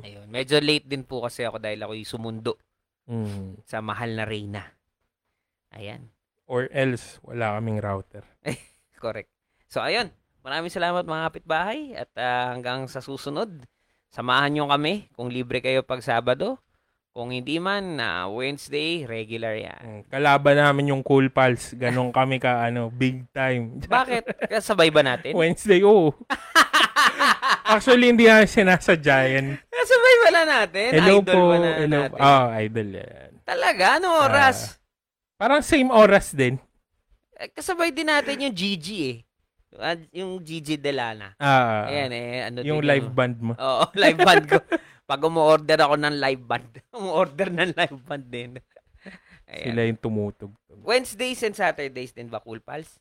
Ayun. 0.00 0.26
Medyo 0.28 0.56
late 0.64 0.88
din 0.88 1.04
po 1.04 1.20
kasi 1.24 1.44
ako 1.44 1.60
dahil 1.60 1.84
ako 1.84 1.92
sumundo 2.04 2.56
Mm. 3.08 3.60
sa 3.64 3.80
mahal 3.80 4.16
na 4.16 4.24
Reyna. 4.24 4.64
Ayan. 5.72 6.08
Or 6.48 6.68
else, 6.72 7.20
wala 7.24 7.56
kaming 7.56 7.80
router. 7.80 8.24
Correct. 9.04 9.28
So, 9.68 9.84
ayun. 9.84 10.08
Maraming 10.44 10.72
salamat 10.72 11.04
mga 11.04 11.26
kapitbahay 11.28 11.92
at 11.92 12.08
ah, 12.16 12.56
hanggang 12.56 12.88
sa 12.88 13.04
susunod, 13.04 13.52
samahan 14.08 14.48
nyo 14.52 14.64
kami 14.68 15.12
kung 15.12 15.28
libre 15.28 15.60
kayo 15.60 15.84
pag 15.84 16.00
Sabado. 16.00 16.56
Kung 17.10 17.34
hindi 17.34 17.58
man, 17.58 17.98
na 17.98 18.28
Wednesday, 18.28 19.02
regular 19.02 19.58
yan. 19.58 19.82
Mm. 19.82 20.02
Kalaban 20.06 20.54
namin 20.54 20.92
yung 20.92 21.02
Cool 21.02 21.28
Pals. 21.28 21.74
Ganon 21.74 22.14
kami 22.14 22.38
ka, 22.38 22.60
ano, 22.68 22.88
big 22.88 23.26
time. 23.32 23.80
Bakit? 23.90 24.46
Kasabay 24.46 24.88
ba 24.88 25.02
natin? 25.02 25.34
Wednesday, 25.34 25.82
oo. 25.82 26.14
Actually, 27.68 28.08
hindi 28.08 28.24
na 28.24 28.44
sinasadya 28.44 29.16
yan. 29.30 29.46
Kasabay 29.66 30.14
wala 30.24 30.40
natin? 30.46 30.88
Hello 30.94 31.16
Idol 31.18 31.26
po. 31.26 31.40
ba 31.44 31.56
na 31.56 31.70
Hello. 31.76 31.98
natin? 32.00 32.18
Ah, 32.18 32.46
idol 32.58 32.88
yan. 32.96 33.30
Talaga? 33.44 33.84
Ano 33.98 34.06
oras? 34.18 34.56
Parang 35.36 35.60
same 35.60 35.88
oras 35.88 36.32
din. 36.32 36.56
Eh, 37.34 37.48
Kasabay 37.50 37.90
din 37.90 38.08
natin 38.08 38.40
yung 38.40 38.54
Gigi 38.54 38.98
eh. 39.04 39.16
Ah, 39.76 39.94
Yung 40.10 40.40
Gigi 40.40 40.74
Delana. 40.74 41.36
Ah, 41.36 41.86
Ayan 41.86 42.10
eh. 42.10 42.28
Ano 42.46 42.56
yung 42.64 42.80
live 42.80 43.04
ano. 43.04 43.14
band 43.14 43.36
mo. 43.38 43.52
Oo, 43.54 43.84
live 43.94 44.18
band 44.18 44.44
ko. 44.48 44.58
Pag 45.08 45.24
umu-order 45.24 45.80
ako 45.80 45.96
ng 45.96 46.16
live 46.20 46.44
band, 46.44 46.68
umu-order 46.98 47.48
ng 47.48 47.72
live 47.72 48.00
band 48.04 48.26
din. 48.28 48.50
Ayan. 49.48 49.64
Sila 49.72 49.80
yung 49.82 49.96
tumutugtog. 49.96 50.78
Wednesdays 50.84 51.40
and 51.40 51.56
Saturdays 51.56 52.12
din 52.12 52.28
ba, 52.28 52.44
Cool 52.44 52.60
Pals? 52.60 53.00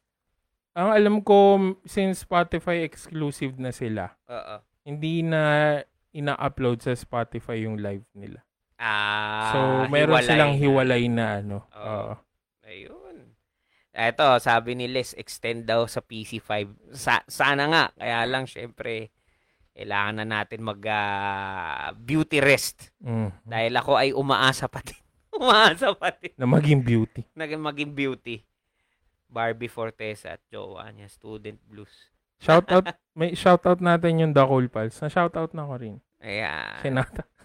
Ang 0.71 0.95
alam 0.95 1.15
ko, 1.19 1.59
since 1.84 2.23
Spotify 2.23 2.88
exclusive 2.88 3.59
na 3.59 3.75
sila, 3.75 4.15
Oo. 4.23 4.63
hindi 4.88 5.19
na 5.19 5.75
ina-upload 6.15 6.79
sa 6.79 6.95
Spotify 6.95 7.67
yung 7.67 7.84
live 7.84 8.07
nila. 8.15 8.39
Ah, 8.79 9.51
So, 9.51 9.59
meron 9.91 10.15
hiwalay 10.15 10.29
silang 10.29 10.53
na. 10.53 10.59
hiwalay 10.61 11.03
na 11.09 11.25
ano. 11.41 11.57
Oo. 11.67 11.84
Oo. 11.84 12.13
Ayun. 12.63 13.17
Eto, 13.91 14.38
sabi 14.38 14.77
ni 14.77 14.85
Les, 14.85 15.17
extend 15.17 15.65
daw 15.65 15.89
sa 15.89 15.99
PC5. 15.99 16.71
Sa, 16.93 17.25
sana 17.25 17.65
nga. 17.67 17.84
Kaya 17.97 18.23
lang, 18.29 18.45
syempre, 18.45 19.09
kailangan 19.78 20.18
na 20.18 20.26
natin 20.26 20.66
mag 20.66 20.82
ah, 20.90 21.94
beauty 21.94 22.41
rest. 22.41 22.90
Mm. 22.98 23.30
Dahil 23.45 23.74
ako 23.78 23.94
ay 23.94 24.10
umaasa 24.10 24.66
pa 24.66 24.82
din. 24.82 24.98
umaasa 25.38 25.94
pa 25.94 26.10
din. 26.18 26.34
Na 26.34 26.49
maging 26.49 26.82
beauty. 26.82 27.22
Naging 27.38 27.62
maging 27.62 27.94
beauty. 27.94 28.41
Barbie 29.30 29.70
Fortesa 29.70 30.41
at 30.41 30.41
jowa 30.49 30.90
niya, 30.90 31.06
Student 31.14 31.62
Blues. 31.70 31.94
Shoutout, 32.41 32.90
may 33.20 33.38
shoutout 33.38 33.78
natin 33.78 34.18
yung 34.26 34.34
The 34.34 34.41
Cool 34.49 34.66
Pals. 34.66 34.98
Na 34.98 35.14
shoutout 35.14 35.54
na 35.54 35.70
ko 35.70 35.78
rin. 35.78 36.02
Ayan. 36.26 36.82
Sinata. 36.82 37.22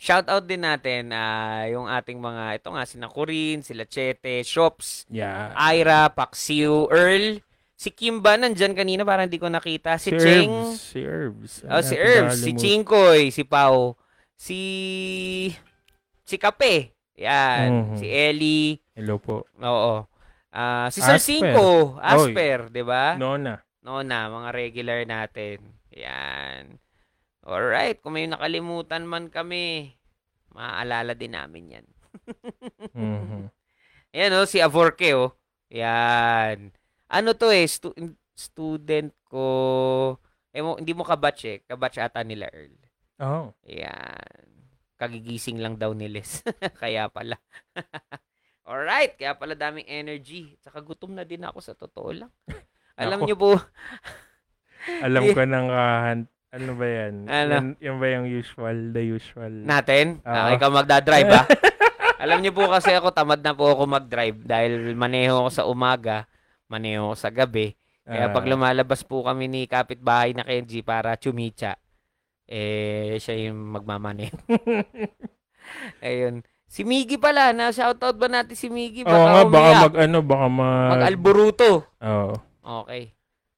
shout 0.00 0.26
out 0.26 0.48
din 0.50 0.66
natin 0.66 1.14
ah, 1.14 1.70
yung 1.70 1.86
ating 1.86 2.18
mga, 2.18 2.58
ito 2.58 2.68
nga, 2.74 2.82
sina 2.82 3.06
Corinne, 3.06 3.62
sila 3.62 3.86
Chete, 3.86 4.42
Shops, 4.42 5.06
Yeah. 5.06 5.54
Ira, 5.54 6.10
Paxiu, 6.10 6.90
Earl, 6.90 7.38
si 7.80 7.88
Kimba 7.88 8.36
nandyan 8.36 8.76
kanina, 8.76 9.08
parang 9.08 9.24
hindi 9.24 9.40
ko 9.40 9.48
nakita, 9.48 9.96
si, 9.96 10.12
si 10.12 10.20
Cheng, 10.20 10.52
Herbs. 10.52 10.80
Si 10.84 11.00
Herbs. 11.00 11.52
oh, 11.64 11.80
si 11.80 11.94
Herbs, 11.96 12.36
si. 12.36 12.52
Chinkoy, 12.52 13.32
si 13.32 13.42
Pau, 13.42 13.96
si, 14.36 14.60
si 16.22 16.36
Kape, 16.36 16.92
yan, 17.16 17.68
Mhm. 17.72 17.96
si 17.96 18.06
Ellie, 18.06 18.70
Hello 18.92 19.16
po. 19.16 19.48
oo, 19.56 20.04
Ah, 20.50 20.90
si 20.90 20.98
Sir 20.98 21.14
Asper. 21.14 21.54
Cinco, 21.54 21.94
Asper, 22.02 22.74
di 22.74 22.82
ba? 22.82 23.14
Nona. 23.14 23.62
No 23.86 24.02
na, 24.02 24.26
mga 24.26 24.50
regular 24.50 25.00
natin. 25.06 25.62
Yan. 25.94 26.74
Alright, 27.46 28.02
kung 28.02 28.18
may 28.18 28.26
nakalimutan 28.26 29.06
man 29.06 29.30
kami, 29.30 29.94
maaalala 30.50 31.14
din 31.14 31.38
namin 31.38 31.78
yan. 31.78 31.86
Mhm. 32.98 33.46
Ayan 34.10 34.34
oh, 34.34 34.44
si 34.44 34.58
Avorke 34.58 35.14
oh. 35.14 35.38
Yan. 35.70 36.74
Ano 37.10 37.34
to 37.34 37.50
eh, 37.50 37.66
stu- 37.66 37.96
student 38.38 39.10
ko, 39.26 39.44
eh, 40.54 40.62
mo, 40.62 40.78
hindi 40.78 40.94
mo 40.94 41.02
kabatch 41.02 41.42
eh, 41.50 41.58
kabatch 41.66 41.98
ata 41.98 42.22
nila 42.22 42.46
Earl. 42.54 42.78
Oh. 43.20 43.52
Yan. 43.66 44.46
Kagigising 44.94 45.58
lang 45.58 45.74
daw 45.74 45.90
ni 45.90 46.06
Les. 46.06 46.46
kaya 46.82 47.10
pala. 47.10 47.36
Alright, 48.70 49.18
kaya 49.18 49.34
pala 49.34 49.58
daming 49.58 49.88
energy. 49.90 50.54
Saka 50.62 50.78
gutom 50.78 51.18
na 51.18 51.26
din 51.26 51.42
ako 51.42 51.58
sa 51.58 51.74
totoo 51.74 52.14
lang. 52.14 52.30
Alam 53.00 53.26
niyo 53.26 53.34
po, 53.34 53.58
Alam 55.02 55.34
ko 55.34 55.40
ng 55.42 55.68
kahan. 55.68 56.18
Ano 56.50 56.70
ba 56.74 56.86
yan? 56.86 57.14
Ano? 57.30 57.52
Yan, 57.54 57.66
yan 57.78 57.96
ba 57.98 58.06
yung 58.10 58.26
usual? 58.26 58.76
The 58.90 59.02
usual? 59.06 59.54
natin. 59.66 60.18
Oo. 60.22 60.30
Ah, 60.30 60.50
ikaw 60.54 60.70
magdadrive 60.70 61.30
ah. 61.30 61.46
Alam 62.20 62.42
niyo 62.42 62.52
po 62.52 62.68
kasi 62.68 62.92
ako 62.92 63.14
tamad 63.14 63.40
na 63.40 63.56
po 63.56 63.70
ako 63.70 63.86
mag-drive 63.86 64.44
dahil 64.44 64.92
maneho 64.92 65.40
ako 65.40 65.50
sa 65.50 65.64
umaga, 65.64 66.28
maneho 66.70 67.10
ako 67.10 67.16
sa 67.18 67.28
gabi. 67.28 67.74
Kaya 68.00 68.26
Ah, 68.26 68.32
pag 68.32 68.46
lumalabas 68.46 69.02
po 69.02 69.22
kami 69.22 69.46
ni 69.46 69.66
kapitbahay 69.66 70.32
na 70.32 70.42
Kenji 70.42 70.80
para 70.80 71.14
chumicha, 71.14 71.76
eh 72.46 73.18
siya 73.18 73.50
yung 73.50 73.70
magmamaneho. 73.70 74.34
Ayun. 76.02 76.42
Si 76.70 76.86
Miggy 76.86 77.18
pala, 77.18 77.50
na 77.50 77.70
shoutout 77.70 78.14
ba 78.14 78.30
natin 78.30 78.54
si 78.54 78.70
Miggy? 78.70 79.02
Oo 79.02 79.10
nga, 79.10 79.42
baka 79.42 79.58
umiyak. 79.68 79.82
mag 79.82 79.94
ano, 79.98 80.18
baka 80.22 80.46
mag... 80.46 80.90
Mag-alburuto. 80.94 81.70
Oo. 81.98 82.34
Okay. 82.86 83.10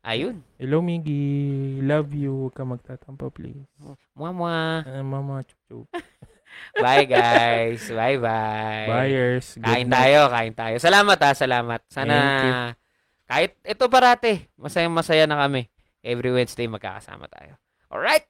Ayun. 0.03 0.41
Hello, 0.57 0.81
Miggy. 0.81 1.79
Love 1.79 2.11
you. 2.11 2.49
Huwag 2.49 2.57
ka 2.57 2.65
magtatampo, 2.65 3.29
please. 3.29 3.69
Mwa 4.17 4.83
Ah, 4.83 5.05
mama, 5.05 5.45
chup. 5.45 5.87
Bye 6.85 7.05
guys. 7.07 7.89
Bye-bye. 7.89 8.89
Buyers. 8.89 9.57
good 9.57 9.65
Kain 9.65 9.89
night. 9.89 9.93
tayo, 9.95 10.21
kain 10.29 10.53
tayo. 10.53 10.77
Salamat 10.77 11.17
ha, 11.17 11.31
salamat. 11.33 11.81
Sana 11.89 12.13
Thank 12.13 12.45
you. 12.45 12.82
Kahit 13.33 13.57
ito 13.65 13.89
parate, 13.89 14.53
masayang 14.61 14.93
masaya 14.93 15.25
na 15.25 15.41
kami. 15.41 15.73
Every 16.05 16.37
Wednesday 16.37 16.69
magkakasama 16.69 17.33
tayo. 17.33 17.57
Alright, 17.89 18.29